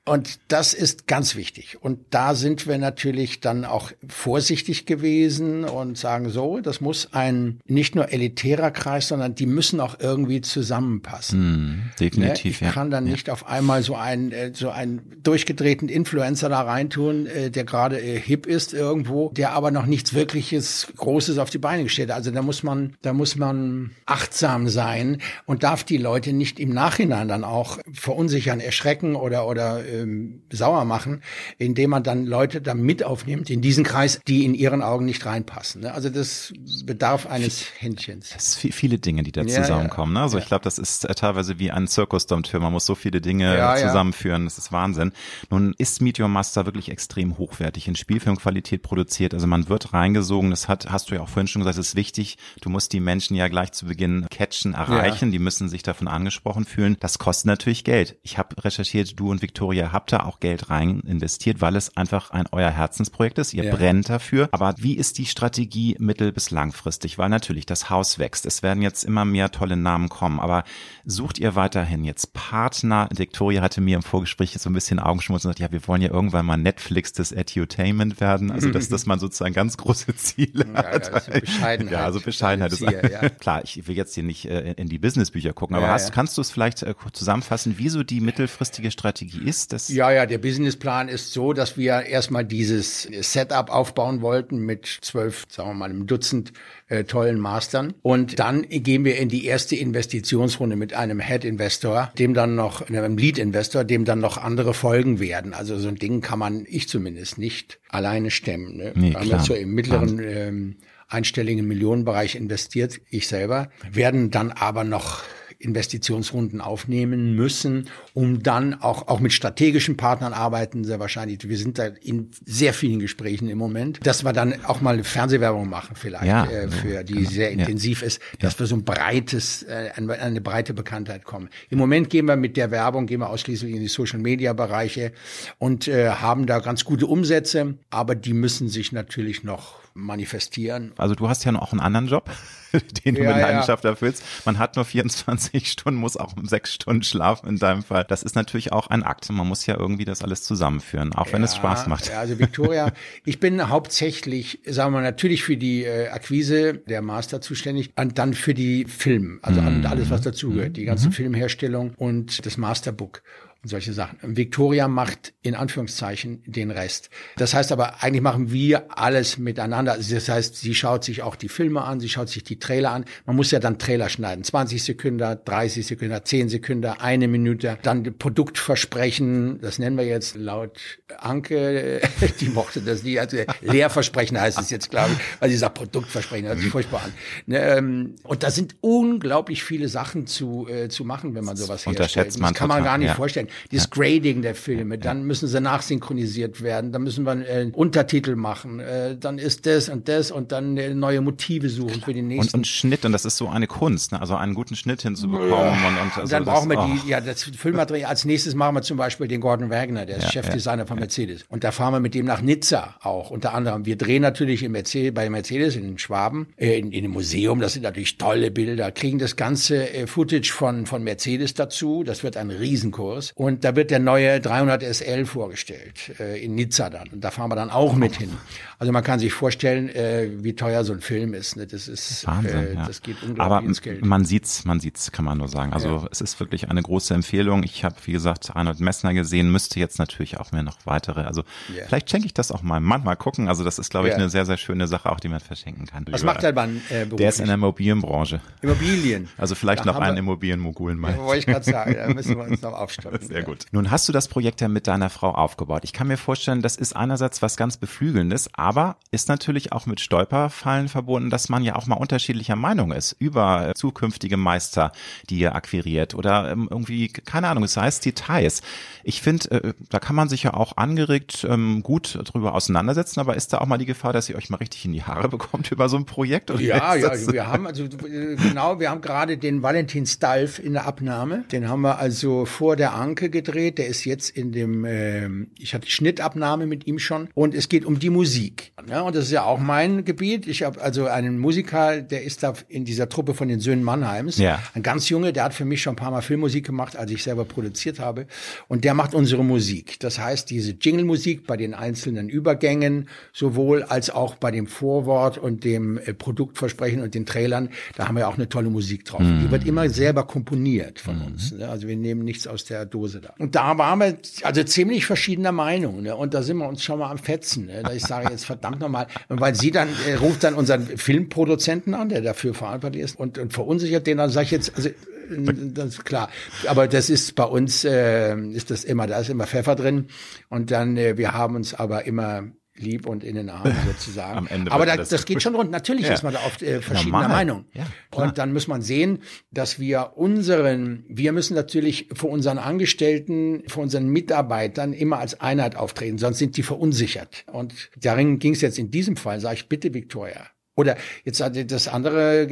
Und 0.07 0.39
das 0.49 0.75
ist 0.75 1.07
ganz 1.07 1.35
wichtig. 1.35 1.77
Und 1.81 1.97
da 2.11 2.35
sind 2.35 2.67
wir 2.67 2.77
natürlich 2.77 3.39
dann 3.39 3.65
auch 3.65 3.91
vorsichtig 4.07 4.85
gewesen 4.85 5.63
und 5.63 5.97
sagen 5.97 6.29
so, 6.29 6.59
das 6.59 6.79
muss 6.79 7.09
ein 7.13 7.59
nicht 7.65 7.95
nur 7.95 8.13
elitärer 8.13 8.69
Kreis, 8.69 9.07
sondern 9.07 9.33
die 9.33 9.47
müssen 9.47 9.79
auch 9.79 9.99
irgendwie 9.99 10.41
zusammenpassen. 10.41 11.39
Mm, 11.39 11.91
definitiv. 11.99 12.61
Ne? 12.61 12.67
Ich 12.67 12.73
kann 12.73 12.91
dann 12.91 13.07
ja. 13.07 13.13
nicht 13.13 13.31
auf 13.31 13.47
einmal 13.47 13.81
so 13.81 13.95
einen 13.95 14.31
äh, 14.31 14.51
so 14.53 14.69
einen 14.69 15.01
durchgedrehten 15.23 15.89
Influencer 15.89 16.49
da 16.49 16.61
reintun, 16.61 17.25
äh, 17.25 17.49
der 17.49 17.63
gerade 17.63 17.99
äh, 17.99 18.19
hip 18.19 18.45
ist 18.45 18.75
irgendwo, 18.75 19.29
der 19.29 19.53
aber 19.53 19.71
noch 19.71 19.87
nichts 19.87 20.13
wirkliches 20.13 20.85
Großes 20.97 21.39
auf 21.39 21.49
die 21.49 21.57
Beine 21.57 21.81
gestellt 21.81 22.11
hat. 22.11 22.17
Also 22.17 22.29
da 22.29 22.43
muss 22.43 22.61
man, 22.61 22.93
da 23.01 23.11
muss 23.11 23.37
man 23.37 23.89
achtsam 24.05 24.69
sein 24.69 25.17
und 25.47 25.63
darf 25.63 25.83
die 25.83 25.97
Leute 25.97 26.31
nicht 26.31 26.59
im 26.59 26.69
Nachhinein 26.69 27.27
dann 27.27 27.43
auch 27.43 27.79
verunsichern, 27.91 28.59
erschrecken 28.59 29.15
oder 29.15 29.47
oder 29.47 29.83
ähm, 30.01 30.41
sauer 30.51 30.85
machen, 30.85 31.21
indem 31.57 31.91
man 31.91 32.03
dann 32.03 32.25
Leute 32.25 32.61
da 32.61 32.73
mit 32.73 33.03
aufnimmt 33.03 33.49
in 33.49 33.61
diesen 33.61 33.83
Kreis, 33.83 34.19
die 34.27 34.45
in 34.45 34.53
ihren 34.53 34.81
Augen 34.81 35.05
nicht 35.05 35.25
reinpassen. 35.25 35.81
Ne? 35.81 35.93
Also 35.93 36.09
das 36.09 36.53
bedarf 36.85 37.27
eines 37.27 37.65
Händchens. 37.77 38.33
Es 38.35 38.53
sind 38.53 38.73
viele 38.73 38.99
Dinge, 38.99 39.23
die 39.23 39.31
da 39.31 39.41
ja, 39.41 39.61
zusammenkommen. 39.61 40.13
Ne? 40.13 40.21
Also 40.21 40.37
ja. 40.37 40.43
ich 40.43 40.47
glaube, 40.47 40.63
das 40.63 40.77
ist 40.77 41.05
äh, 41.05 41.15
teilweise 41.15 41.59
wie 41.59 41.71
ein 41.71 41.87
Zirkusdompteur. 41.87 42.59
Man 42.59 42.71
muss 42.71 42.85
so 42.85 42.95
viele 42.95 43.21
Dinge 43.21 43.55
ja, 43.55 43.75
zusammenführen. 43.75 44.45
Das 44.45 44.57
ist 44.57 44.71
Wahnsinn. 44.71 45.11
Nun 45.49 45.73
ist 45.77 46.01
Meet 46.01 46.19
Your 46.19 46.27
Master 46.27 46.65
wirklich 46.65 46.89
extrem 46.89 47.37
hochwertig 47.37 47.87
in 47.87 47.95
Spielfilmqualität 47.95 48.81
produziert. 48.81 49.33
Also 49.33 49.47
man 49.47 49.69
wird 49.69 49.93
reingesogen. 49.93 50.49
Das 50.49 50.67
hat, 50.67 50.91
hast 50.91 51.11
du 51.11 51.15
ja 51.15 51.21
auch 51.21 51.29
vorhin 51.29 51.47
schon 51.47 51.61
gesagt, 51.61 51.77
es 51.77 51.89
ist 51.89 51.95
wichtig. 51.95 52.37
Du 52.61 52.69
musst 52.69 52.93
die 52.93 52.99
Menschen 52.99 53.35
ja 53.35 53.47
gleich 53.47 53.71
zu 53.71 53.85
Beginn 53.85 54.27
catchen, 54.29 54.73
erreichen. 54.73 55.31
Die 55.31 55.39
müssen 55.39 55.69
sich 55.69 55.83
davon 55.83 56.07
angesprochen 56.07 56.65
fühlen. 56.65 56.97
Das 56.99 57.19
kostet 57.19 57.47
natürlich 57.47 57.83
Geld. 57.83 58.17
Ich 58.23 58.37
habe 58.37 58.63
recherchiert, 58.63 59.19
du 59.19 59.31
und 59.31 59.41
Victoria 59.41 59.84
habt 59.91 60.11
da 60.11 60.21
auch 60.21 60.39
Geld 60.39 60.69
rein 60.69 61.01
investiert, 61.01 61.61
weil 61.61 61.75
es 61.75 61.95
einfach 61.97 62.31
ein 62.31 62.45
euer 62.51 62.71
Herzensprojekt 62.71 63.37
ist. 63.39 63.53
Ihr 63.53 63.65
ja. 63.65 63.75
brennt 63.75 64.09
dafür. 64.09 64.49
Aber 64.51 64.75
wie 64.77 64.93
ist 64.93 65.17
die 65.17 65.25
Strategie 65.25 65.95
mittel- 65.99 66.31
bis 66.31 66.51
langfristig? 66.51 67.17
Weil 67.17 67.29
natürlich 67.29 67.65
das 67.65 67.89
Haus 67.89 68.19
wächst. 68.19 68.45
Es 68.45 68.63
werden 68.63 68.81
jetzt 68.81 69.03
immer 69.03 69.25
mehr 69.25 69.51
tolle 69.51 69.77
Namen 69.77 70.09
kommen. 70.09 70.39
Aber 70.39 70.63
sucht 71.05 71.39
ihr 71.39 71.55
weiterhin 71.55 72.03
jetzt 72.03 72.33
Partner? 72.33 73.09
Victoria 73.15 73.61
hatte 73.61 73.81
mir 73.81 73.95
im 73.95 74.03
Vorgespräch 74.03 74.55
so 74.57 74.69
ein 74.69 74.73
bisschen 74.73 74.99
Augenschmutz 74.99 75.45
und 75.45 75.49
gesagt, 75.49 75.59
ja, 75.59 75.71
wir 75.71 75.87
wollen 75.87 76.01
ja 76.01 76.09
irgendwann 76.09 76.45
mal 76.45 76.57
Netflix 76.57 77.13
des 77.13 77.31
Edutainment 77.31 78.19
werden. 78.19 78.51
Also, 78.51 78.69
dass, 78.71 78.89
dass 78.89 79.05
man 79.05 79.19
sozusagen 79.19 79.53
ganz 79.53 79.77
große 79.77 80.15
Ziele 80.15 80.65
ja, 80.73 80.83
hat. 80.83 81.11
Ja, 81.11 81.19
so 81.19 81.31
Bescheidenheit. 81.31 81.91
Ja, 81.91 82.05
also 82.05 82.19
Bescheidenheit 82.19 82.71
ist, 82.73 82.81
ja. 82.81 83.29
klar. 83.39 83.63
Ich 83.63 83.87
will 83.87 83.95
jetzt 83.95 84.15
hier 84.15 84.23
nicht 84.23 84.45
äh, 84.45 84.73
in 84.73 84.87
die 84.87 84.99
Businessbücher 84.99 85.53
gucken, 85.53 85.75
aber 85.75 85.87
hast, 85.87 86.11
kannst 86.11 86.37
du 86.37 86.41
es 86.41 86.51
vielleicht 86.51 86.83
äh, 86.83 86.93
zusammenfassen, 87.13 87.75
wieso 87.77 88.03
die 88.03 88.21
mittelfristige 88.21 88.91
Strategie 88.91 89.43
ist? 89.43 89.73
Das 89.75 89.89
ja, 89.89 90.09
ja, 90.09 90.25
der 90.25 90.37
Businessplan 90.37 91.09
ist 91.09 91.33
so, 91.33 91.51
dass 91.51 91.75
wir 91.75 92.03
erstmal 92.03 92.45
dieses 92.45 93.01
Setup 93.01 93.69
aufbauen 93.69 94.21
wollten 94.21 94.59
mit 94.59 94.85
zwölf, 95.01 95.43
sagen 95.49 95.71
wir 95.71 95.73
mal, 95.73 95.89
einem 95.89 96.07
Dutzend 96.07 96.53
äh, 96.87 97.03
tollen 97.03 97.37
Mastern. 97.37 97.93
Und 98.01 98.39
dann 98.39 98.61
gehen 98.69 99.03
wir 99.03 99.17
in 99.17 99.27
die 99.27 99.43
erste 99.43 99.75
Investitionsrunde 99.75 100.77
mit 100.77 100.93
einem 100.93 101.19
Head-Investor, 101.19 102.13
dem 102.17 102.33
dann 102.33 102.55
noch, 102.55 102.87
einem 102.87 103.17
Lead-Investor, 103.17 103.83
dem 103.83 104.05
dann 104.05 104.21
noch 104.21 104.37
andere 104.37 104.73
folgen 104.73 105.19
werden. 105.19 105.53
Also 105.53 105.77
so 105.77 105.89
ein 105.89 105.95
Ding 105.95 106.21
kann 106.21 106.39
man, 106.39 106.65
ich 106.69 106.87
zumindest, 106.87 107.37
nicht 107.37 107.81
alleine 107.89 108.31
stemmen. 108.31 108.77
Ne? 108.77 108.93
Nee, 108.95 109.13
haben 109.13 109.27
jetzt 109.27 109.43
so 109.43 109.55
im 109.55 109.73
mittleren 109.73 110.21
ähm, 110.23 110.75
einstelligen 111.09 111.67
Millionenbereich 111.67 112.35
investiert, 112.35 113.01
ich 113.09 113.27
selber, 113.27 113.69
werden 113.91 114.31
dann 114.31 114.53
aber 114.53 114.85
noch 114.85 115.23
Investitionsrunden 115.59 116.61
aufnehmen 116.61 117.35
müssen, 117.35 117.89
um 118.13 118.43
dann 118.43 118.73
auch, 118.73 119.07
auch 119.07 119.19
mit 119.19 119.33
strategischen 119.33 119.97
Partnern 119.97 120.33
arbeiten, 120.33 120.83
sehr 120.83 120.99
wahrscheinlich. 120.99 121.47
Wir 121.47 121.57
sind 121.57 121.79
da 121.79 121.87
in 121.87 122.31
sehr 122.45 122.73
vielen 122.73 122.99
Gesprächen 122.99 123.49
im 123.49 123.57
Moment, 123.57 124.05
dass 124.05 124.23
wir 124.23 124.33
dann 124.33 124.65
auch 124.65 124.81
mal 124.81 125.03
Fernsehwerbung 125.03 125.69
machen 125.69 125.95
vielleicht, 125.95 126.25
ja, 126.25 126.45
äh, 126.45 126.69
für 126.69 127.03
die 127.03 127.13
genau. 127.13 127.29
sehr 127.29 127.51
intensiv 127.51 128.01
ja. 128.01 128.07
ist, 128.07 128.21
dass 128.39 128.59
wir 128.59 128.65
so 128.65 128.75
ein 128.75 128.83
breites, 128.83 129.63
äh, 129.63 129.91
eine, 129.95 130.13
eine 130.13 130.41
breite 130.41 130.73
Bekanntheit 130.73 131.23
kommen. 131.23 131.49
Im 131.69 131.77
Moment 131.77 132.09
gehen 132.09 132.25
wir 132.25 132.35
mit 132.35 132.57
der 132.57 132.71
Werbung, 132.71 133.05
gehen 133.05 133.19
wir 133.19 133.29
ausschließlich 133.29 133.73
in 133.73 133.81
die 133.81 133.87
Social 133.87 134.19
Media 134.19 134.53
Bereiche 134.53 135.11
und 135.57 135.87
äh, 135.87 136.09
haben 136.09 136.45
da 136.45 136.59
ganz 136.59 136.85
gute 136.85 137.07
Umsätze, 137.07 137.75
aber 137.89 138.15
die 138.15 138.33
müssen 138.33 138.69
sich 138.69 138.91
natürlich 138.91 139.43
noch 139.43 139.84
manifestieren. 139.95 140.93
Also 140.97 141.15
du 141.15 141.27
hast 141.27 141.43
ja 141.45 141.51
noch 141.51 141.65
auch 141.65 141.71
einen 141.71 141.81
anderen 141.81 142.07
Job, 142.07 142.29
den 143.05 143.15
du 143.15 143.23
ja, 143.23 143.33
mit 143.33 143.41
Leidenschaft 143.41 143.83
ja. 143.83 143.91
erfüllst. 143.91 144.23
Man 144.45 144.59
hat 144.59 144.75
nur 144.75 144.85
24 144.85 145.71
Stunden, 145.71 145.99
muss 145.99 146.15
auch 146.15 146.35
um 146.37 146.45
sechs 146.45 146.73
Stunden 146.73 147.01
schlafen 147.01 147.49
in 147.49 147.57
deinem 147.57 147.81
Fall. 147.81 148.05
Das 148.07 148.21
ist 148.21 148.35
natürlich 148.35 148.71
auch 148.71 148.87
ein 148.87 149.01
Akt. 149.01 149.31
Man 149.31 149.47
muss 149.47 149.65
ja 149.65 149.79
irgendwie 149.79 150.05
das 150.05 150.21
alles 150.21 150.43
zusammenführen, 150.43 151.13
auch 151.13 151.31
wenn 151.33 151.41
ja, 151.41 151.45
es 151.45 151.55
Spaß 151.55 151.87
macht. 151.87 152.11
Also 152.11 152.37
Victoria, 152.37 152.91
ich 153.25 153.39
bin 153.39 153.67
hauptsächlich, 153.69 154.59
sagen 154.67 154.93
wir 154.93 155.01
natürlich 155.01 155.43
für 155.43 155.57
die 155.57 155.85
äh, 155.85 156.09
Akquise 156.09 156.75
der 156.75 157.01
Master 157.01 157.41
zuständig 157.41 157.91
und 157.95 158.19
dann 158.19 158.35
für 158.35 158.53
die 158.53 158.85
Film, 158.85 159.39
also 159.41 159.61
mm. 159.61 159.85
alles, 159.87 160.11
was 160.11 160.21
dazugehört, 160.21 160.77
die 160.77 160.85
ganze 160.85 161.09
mm. 161.09 161.13
Filmherstellung 161.13 161.93
und 161.97 162.45
das 162.45 162.57
Masterbook 162.57 163.23
und 163.65 163.69
solche 163.69 163.93
Sachen. 163.93 164.19
Victoria 164.21 164.87
macht 164.87 165.33
in 165.41 165.55
Anführungszeichen 165.55 166.43
den 166.45 166.69
Rest. 166.69 167.09
Das 167.35 167.55
heißt 167.55 167.71
aber, 167.71 168.03
eigentlich 168.03 168.21
machen 168.21 168.51
wir 168.51 168.95
alles 168.95 169.39
miteinander. 169.39 169.93
Also 169.93 170.13
das 170.13 170.29
heißt, 170.29 170.55
sie 170.55 170.75
schaut 170.75 171.03
sich 171.03 171.23
auch 171.23 171.35
die 171.35 171.49
Filme 171.49 171.81
an, 171.81 171.99
sie 171.99 172.07
schaut 172.07 172.29
sich 172.29 172.43
die 172.43 172.59
Trailer 172.59 172.91
an. 172.91 173.05
Man 173.25 173.35
muss 173.35 173.49
ja 173.49 173.57
dann 173.59 173.79
Trailer 173.79 174.09
schneiden. 174.09 174.43
20 174.43 174.83
Sekunden, 174.83 175.37
30 175.43 175.83
Sekunden, 175.83 176.19
10 176.23 176.49
Sekunden, 176.49 176.85
eine 176.85 177.27
Minute. 177.27 177.79
Dann 177.81 178.03
Produktversprechen, 178.19 179.59
das 179.61 179.79
nennen 179.79 179.97
wir 179.97 180.05
jetzt 180.05 180.35
laut 180.35 180.79
Anke, 181.17 182.01
die 182.39 182.49
mochte 182.49 182.81
das 182.81 183.01
nie. 183.01 183.17
Also 183.17 183.37
Lehrversprechen 183.61 184.39
heißt 184.39 184.59
es 184.59 184.69
jetzt, 184.69 184.91
glaube 184.91 185.09
ich, 185.13 185.41
weil 185.41 185.49
sie 185.49 185.57
sagt 185.57 185.73
Produktversprechen, 185.73 186.45
das 186.45 186.59
ist 186.59 186.67
furchtbar 186.67 187.01
an. 187.05 187.13
Ne, 187.47 187.59
ähm, 187.61 188.15
und 188.21 188.43
da 188.43 188.51
sind 188.51 188.75
unglaublich 188.81 189.63
viele 189.63 189.87
Sachen 189.87 190.27
zu, 190.27 190.67
äh, 190.69 190.87
zu 190.87 191.03
machen, 191.03 191.33
wenn 191.33 191.45
man 191.45 191.57
sowas 191.57 191.87
Unterschätzt 191.87 192.15
herstellt. 192.15 192.43
Das 192.43 192.53
kann 192.53 192.67
man 192.67 192.83
gar 192.83 192.99
nicht 192.99 193.07
ja. 193.07 193.15
vorstellen 193.15 193.47
dieses 193.71 193.89
Grading 193.89 194.41
der 194.41 194.55
Filme, 194.55 194.97
dann 194.97 195.23
müssen 195.25 195.47
sie 195.47 195.61
nachsynchronisiert 195.61 196.61
werden, 196.61 196.91
dann 196.91 197.03
müssen 197.03 197.25
wir 197.25 197.35
äh, 197.47 197.69
Untertitel 197.73 198.35
machen, 198.35 198.79
äh, 198.79 199.17
dann 199.17 199.37
ist 199.37 199.65
das 199.65 199.89
und 199.89 200.07
das 200.07 200.31
und 200.31 200.51
dann 200.51 200.77
äh, 200.77 200.93
neue 200.93 201.21
Motive 201.21 201.69
suchen 201.69 202.01
für 202.01 202.13
den 202.13 202.27
nächsten. 202.27 202.55
Und, 202.55 202.61
und 202.61 202.67
Schnitt, 202.67 203.05
und 203.05 203.11
das 203.11 203.25
ist 203.25 203.37
so 203.37 203.47
eine 203.47 203.67
Kunst, 203.67 204.11
ne? 204.11 204.21
also 204.21 204.35
einen 204.35 204.53
guten 204.53 204.75
Schnitt 204.75 205.01
hinzubekommen. 205.01 205.49
Ja. 205.49 205.87
Und, 205.87 206.01
und, 206.01 206.17
also 206.17 206.31
dann 206.31 206.45
brauchen 206.45 206.69
das, 206.69 206.77
wir 206.77 206.85
die, 206.85 207.01
oh. 207.05 207.09
ja, 207.09 207.21
das 207.21 207.43
Filmmaterial. 207.43 208.09
Als 208.09 208.25
nächstes 208.25 208.55
machen 208.55 208.75
wir 208.75 208.81
zum 208.81 208.97
Beispiel 208.97 209.27
den 209.27 209.41
Gordon 209.41 209.69
Wagner, 209.69 210.05
der 210.05 210.17
ist 210.17 210.23
ja, 210.25 210.31
Chefdesigner 210.31 210.83
ja, 210.83 210.85
von 210.85 210.99
Mercedes. 210.99 211.43
Und 211.49 211.63
da 211.63 211.71
fahren 211.71 211.93
wir 211.93 211.99
mit 211.99 212.13
dem 212.15 212.25
nach 212.25 212.41
Nizza 212.41 212.95
auch, 213.01 213.29
unter 213.29 213.53
anderem. 213.53 213.85
Wir 213.85 213.97
drehen 213.97 214.21
natürlich 214.21 214.63
in 214.63 214.71
Mercedes, 214.71 215.13
bei 215.13 215.29
Mercedes 215.29 215.75
in 215.75 215.97
Schwaben, 215.97 216.47
äh, 216.57 216.79
in, 216.79 216.91
in 216.91 217.03
dem 217.03 217.11
Museum, 217.11 217.59
das 217.59 217.73
sind 217.73 217.83
natürlich 217.83 218.17
tolle 218.17 218.51
Bilder, 218.51 218.91
kriegen 218.91 219.19
das 219.19 219.35
ganze 219.35 219.89
äh, 219.93 220.07
Footage 220.07 220.51
von, 220.51 220.85
von 220.85 221.03
Mercedes 221.03 221.53
dazu, 221.53 222.03
das 222.03 222.23
wird 222.23 222.37
ein 222.37 222.51
Riesenkurs. 222.51 223.31
Und 223.35 223.44
da 223.63 223.75
wird 223.75 223.91
der 223.91 223.99
neue 223.99 224.39
300 224.39 224.81
SL 224.83 225.25
vorgestellt, 225.25 226.19
äh, 226.19 226.43
in 226.43 226.55
Nizza 226.55 226.89
dann. 226.89 227.09
Und 227.09 227.21
da 227.21 227.31
fahren 227.31 227.49
wir 227.49 227.55
dann 227.55 227.69
auch 227.69 227.95
mit 227.95 228.15
hin. 228.15 228.31
Also 228.79 228.91
man 228.91 229.03
kann 229.03 229.19
sich 229.19 229.33
vorstellen, 229.33 229.89
äh, 229.89 230.29
wie 230.37 230.53
teuer 230.53 230.83
so 230.83 230.93
ein 230.93 231.01
Film 231.01 231.33
ist. 231.33 231.55
Ne? 231.55 231.65
Das 231.65 231.87
ist 231.87 232.27
Wahnsinn, 232.27 232.57
äh, 232.57 232.73
ja. 232.73 232.85
das 232.85 233.01
geht 233.01 233.21
unglaublich 233.23 233.57
Aber 233.57 233.65
ins 233.65 233.81
Geld. 233.81 234.05
man 234.05 234.25
sieht's, 234.25 234.65
man 234.65 234.79
sieht's, 234.79 235.11
kann 235.11 235.25
man 235.25 235.37
nur 235.37 235.47
sagen. 235.47 235.73
Also 235.73 235.87
ja. 235.87 236.07
es 236.11 236.21
ist 236.21 236.39
wirklich 236.39 236.69
eine 236.69 236.81
große 236.81 237.13
Empfehlung. 237.13 237.63
Ich 237.63 237.83
habe, 237.83 237.95
wie 238.05 238.11
gesagt, 238.11 238.55
Arnold 238.55 238.79
Messner 238.79 239.13
gesehen, 239.13 239.51
müsste 239.51 239.79
jetzt 239.79 239.99
natürlich 239.99 240.37
auch 240.39 240.51
mir 240.51 240.63
noch 240.63 240.77
weitere. 240.85 241.21
Also 241.21 241.43
yeah. 241.73 241.85
vielleicht 241.87 242.09
schenke 242.09 242.25
ich 242.25 242.33
das 242.33 242.51
auch 242.51 242.63
meinem 242.63 242.83
Mann 242.83 243.03
mal 243.03 243.15
gucken. 243.15 243.47
Also 243.47 243.63
das 243.63 243.79
ist, 243.79 243.89
glaube 243.89 244.09
ich, 244.09 244.15
eine 244.15 244.29
sehr, 244.29 244.45
sehr 244.45 244.57
schöne 244.57 244.87
Sache, 244.87 245.09
auch 245.09 245.19
die 245.19 245.29
man 245.29 245.39
verschenken 245.39 245.85
kann. 245.85 246.05
Was 246.09 246.23
macht 246.23 246.43
der 246.43 246.53
Mann 246.53 246.81
äh, 246.89 247.05
beruflich? 247.05 247.17
Der 247.17 247.29
ist 247.29 247.39
in 247.39 247.45
der 247.45 247.55
Immobilienbranche. 247.55 248.41
Immobilien. 248.61 249.29
Also 249.37 249.55
vielleicht 249.55 249.85
da 249.85 249.85
noch 249.85 249.99
einen 249.99 250.17
Immobilienmogulen 250.17 250.97
mal. 250.97 251.11
Ja, 251.11 251.17
wollte 251.19 251.39
ich 251.39 251.45
gerade 251.45 251.65
sagen, 251.65 251.95
da 251.97 252.13
müssen 252.13 252.37
wir 252.37 252.43
uns 252.43 252.61
noch 252.61 252.73
aufstocken. 252.73 253.24
Sehr 253.27 253.43
gut. 253.43 253.65
Nun 253.71 253.91
hast 253.91 254.07
du 254.07 254.11
das 254.11 254.27
Projekt 254.27 254.61
ja 254.61 254.67
mit 254.67 254.87
deiner 254.87 255.09
Frau 255.09 255.31
aufgebaut. 255.31 255.83
Ich 255.83 255.93
kann 255.93 256.07
mir 256.07 256.17
vorstellen, 256.17 256.61
das 256.61 256.75
ist 256.75 256.95
einerseits 256.95 257.41
was 257.41 257.57
ganz 257.57 257.77
Beflügelndes, 257.77 258.49
aber 258.53 258.97
ist 259.11 259.29
natürlich 259.29 259.71
auch 259.71 259.85
mit 259.85 259.99
Stolperfallen 259.99 260.87
verbunden, 260.89 261.29
dass 261.29 261.49
man 261.49 261.63
ja 261.63 261.75
auch 261.75 261.87
mal 261.87 261.95
unterschiedlicher 261.95 262.55
Meinung 262.55 262.91
ist 262.91 263.15
über 263.19 263.73
zukünftige 263.75 264.37
Meister, 264.37 264.91
die 265.29 265.39
ihr 265.39 265.55
akquiriert 265.55 266.15
oder 266.15 266.51
ähm, 266.51 266.67
irgendwie, 266.69 267.07
keine 267.09 267.47
Ahnung, 267.47 267.63
es 267.63 267.77
heißt 267.77 268.05
Details. 268.05 268.61
Ich 269.03 269.21
finde, 269.21 269.51
äh, 269.51 269.73
da 269.89 269.99
kann 269.99 270.15
man 270.15 270.29
sich 270.29 270.43
ja 270.43 270.53
auch 270.53 270.77
angeregt 270.77 271.45
ähm, 271.49 271.83
gut 271.83 272.19
drüber 272.23 272.53
auseinandersetzen, 272.53 273.19
aber 273.19 273.35
ist 273.35 273.53
da 273.53 273.59
auch 273.59 273.65
mal 273.65 273.77
die 273.77 273.85
Gefahr, 273.85 274.13
dass 274.13 274.29
ihr 274.29 274.35
euch 274.35 274.49
mal 274.49 274.57
richtig 274.57 274.85
in 274.85 274.93
die 274.93 275.03
Haare 275.03 275.29
bekommt 275.35 275.71
über 275.71 275.89
so 275.89 275.97
ein 275.97 276.05
Projekt? 276.05 276.49
Ja, 276.59 276.95
ja, 276.95 277.11
wir 277.31 277.47
haben 277.47 277.67
also 277.67 277.83
äh, 277.83 278.35
genau, 278.35 278.79
wir 278.79 278.89
haben 278.89 279.01
gerade 279.01 279.37
den 279.37 279.61
Valentin 279.63 280.05
Stalf 280.05 280.59
in 280.59 280.73
der 280.73 280.85
Abnahme. 280.87 281.43
Den 281.51 281.69
haben 281.69 281.81
wir 281.81 281.99
also 281.99 282.45
vor 282.45 282.75
der 282.75 282.93
Anke 283.15 283.29
gedreht. 283.29 283.77
Der 283.77 283.87
ist 283.87 284.03
jetzt 284.03 284.29
in 284.29 284.51
dem, 284.51 284.83
äh, 284.83 285.29
ich 285.57 285.73
hatte 285.73 285.89
Schnittabnahme 285.89 286.67
mit 286.67 286.85
ihm 286.85 286.99
schon 286.99 287.29
und 287.33 287.55
es 287.55 287.69
geht 287.69 287.85
um 287.85 287.97
die 287.97 288.09
Musik. 288.09 288.73
Ja, 288.89 289.01
und 289.01 289.15
das 289.15 289.25
ist 289.25 289.31
ja 289.31 289.43
auch 289.43 289.57
mein 289.57 290.03
Gebiet. 290.03 290.47
Ich 290.47 290.63
habe 290.63 290.81
also 290.81 291.07
einen 291.07 291.39
Musiker, 291.39 292.01
der 292.01 292.23
ist 292.23 292.43
da 292.43 292.53
in 292.67 292.83
dieser 292.83 293.07
Truppe 293.07 293.33
von 293.33 293.47
den 293.47 293.61
Söhnen 293.61 293.83
Mannheims. 293.83 294.37
Ja. 294.37 294.61
Ein 294.73 294.83
ganz 294.83 295.07
junge, 295.07 295.31
der 295.31 295.45
hat 295.45 295.53
für 295.53 295.63
mich 295.63 295.81
schon 295.81 295.93
ein 295.93 295.95
paar 295.95 296.11
Mal 296.11 296.21
Filmmusik 296.21 296.65
gemacht, 296.65 296.97
als 296.97 297.09
ich 297.09 297.23
selber 297.23 297.45
produziert 297.45 297.99
habe. 297.99 298.27
Und 298.67 298.83
der 298.83 298.93
macht 298.93 299.15
unsere 299.15 299.45
Musik. 299.45 299.97
Das 300.01 300.19
heißt, 300.19 300.49
diese 300.49 300.71
Jingle-Musik 300.73 301.47
bei 301.47 301.55
den 301.55 301.73
einzelnen 301.73 302.27
Übergängen 302.27 303.07
sowohl 303.31 303.83
als 303.83 304.09
auch 304.09 304.35
bei 304.35 304.51
dem 304.51 304.67
Vorwort 304.67 305.37
und 305.37 305.63
dem 305.63 305.97
äh, 305.99 306.13
Produktversprechen 306.13 307.01
und 307.01 307.15
den 307.15 307.25
Trailern, 307.25 307.69
da 307.95 308.09
haben 308.09 308.17
wir 308.17 308.27
auch 308.27 308.35
eine 308.35 308.49
tolle 308.49 308.69
Musik 308.69 309.05
drauf. 309.05 309.21
Mhm. 309.21 309.39
Die 309.41 309.51
wird 309.51 309.65
immer 309.65 309.89
selber 309.89 310.27
komponiert 310.27 310.99
von 310.99 311.19
mhm. 311.19 311.25
uns. 311.25 311.53
Ne? 311.53 311.69
Also 311.69 311.87
wir 311.87 311.95
nehmen 311.95 312.25
nichts 312.25 312.45
aus 312.45 312.65
der 312.65 312.85
Dose 312.85 313.04
da. 313.07 313.33
Und 313.39 313.55
da 313.55 313.77
waren 313.77 313.99
wir 313.99 314.17
also 314.43 314.63
ziemlich 314.63 315.05
verschiedener 315.05 315.51
Meinung. 315.51 316.01
Ne? 316.01 316.15
Und 316.15 316.33
da 316.33 316.43
sind 316.43 316.57
wir 316.57 316.67
uns 316.67 316.83
schon 316.83 316.99
mal 316.99 317.09
am 317.09 317.17
Fetzen. 317.17 317.67
Ne? 317.67 317.83
Ich 317.93 318.03
sage 318.03 318.29
jetzt 318.31 318.45
verdammt 318.45 318.79
nochmal, 318.79 319.07
weil 319.29 319.55
sie 319.55 319.71
dann 319.71 319.89
äh, 320.07 320.15
ruft 320.15 320.43
dann 320.43 320.53
unseren 320.53 320.85
Filmproduzenten 320.85 321.93
an, 321.93 322.09
der 322.09 322.21
dafür 322.21 322.53
verantwortlich 322.53 323.03
ist 323.03 323.19
und, 323.19 323.37
und 323.37 323.53
verunsichert 323.53 324.07
den. 324.07 324.17
Dann 324.17 324.29
sage 324.29 324.45
ich 324.45 324.51
jetzt, 324.51 324.75
also 324.75 324.89
das 325.29 325.85
ist 325.85 326.05
klar. 326.05 326.29
Aber 326.67 326.87
das 326.87 327.09
ist 327.09 327.35
bei 327.35 327.45
uns 327.45 327.83
äh, 327.83 328.37
ist 328.51 328.71
das 328.71 328.83
immer, 328.83 329.07
da 329.07 329.19
ist 329.19 329.29
immer 329.29 329.47
Pfeffer 329.47 329.75
drin. 329.75 330.07
Und 330.49 330.71
dann, 330.71 330.97
äh, 330.97 331.17
wir 331.17 331.33
haben 331.33 331.55
uns 331.55 331.73
aber 331.73 332.05
immer 332.05 332.43
lieb 332.77 333.07
und 333.07 333.23
in 333.23 333.35
den 333.35 333.49
Armen 333.49 333.75
sozusagen. 333.87 334.37
Am 334.37 334.47
Ende 334.47 334.71
Aber 334.71 334.85
da, 334.85 334.97
das 334.97 335.25
geht 335.25 335.41
schon 335.41 335.55
rund. 335.55 335.71
Natürlich 335.71 336.07
ja. 336.07 336.13
ist 336.13 336.23
man 336.23 336.33
da 336.33 336.39
oft 336.45 336.61
äh, 336.61 336.81
verschiedener 336.81 337.21
Normal. 337.21 337.37
Meinung. 337.37 337.65
Ja, 337.73 337.85
und 338.11 338.37
dann 338.37 338.53
muss 338.53 338.67
man 338.67 338.81
sehen, 338.81 339.19
dass 339.51 339.79
wir 339.79 340.13
unseren, 340.15 341.05
wir 341.07 341.31
müssen 341.31 341.55
natürlich 341.55 342.09
vor 342.13 342.29
unseren 342.29 342.57
Angestellten, 342.57 343.63
vor 343.67 343.83
unseren 343.83 344.07
Mitarbeitern 344.07 344.93
immer 344.93 345.19
als 345.19 345.39
Einheit 345.39 345.75
auftreten, 345.75 346.17
sonst 346.17 346.39
sind 346.39 346.57
die 346.57 346.63
verunsichert. 346.63 347.45
Und 347.51 347.73
darin 347.97 348.39
ging 348.39 348.53
es 348.53 348.61
jetzt 348.61 348.79
in 348.79 348.91
diesem 348.91 349.15
Fall, 349.15 349.39
sage 349.39 349.55
ich 349.55 349.69
bitte, 349.69 349.93
Victoria, 349.93 350.47
oder 350.75 350.97
jetzt 351.23 351.41
das 351.67 351.87
andere 351.87 352.47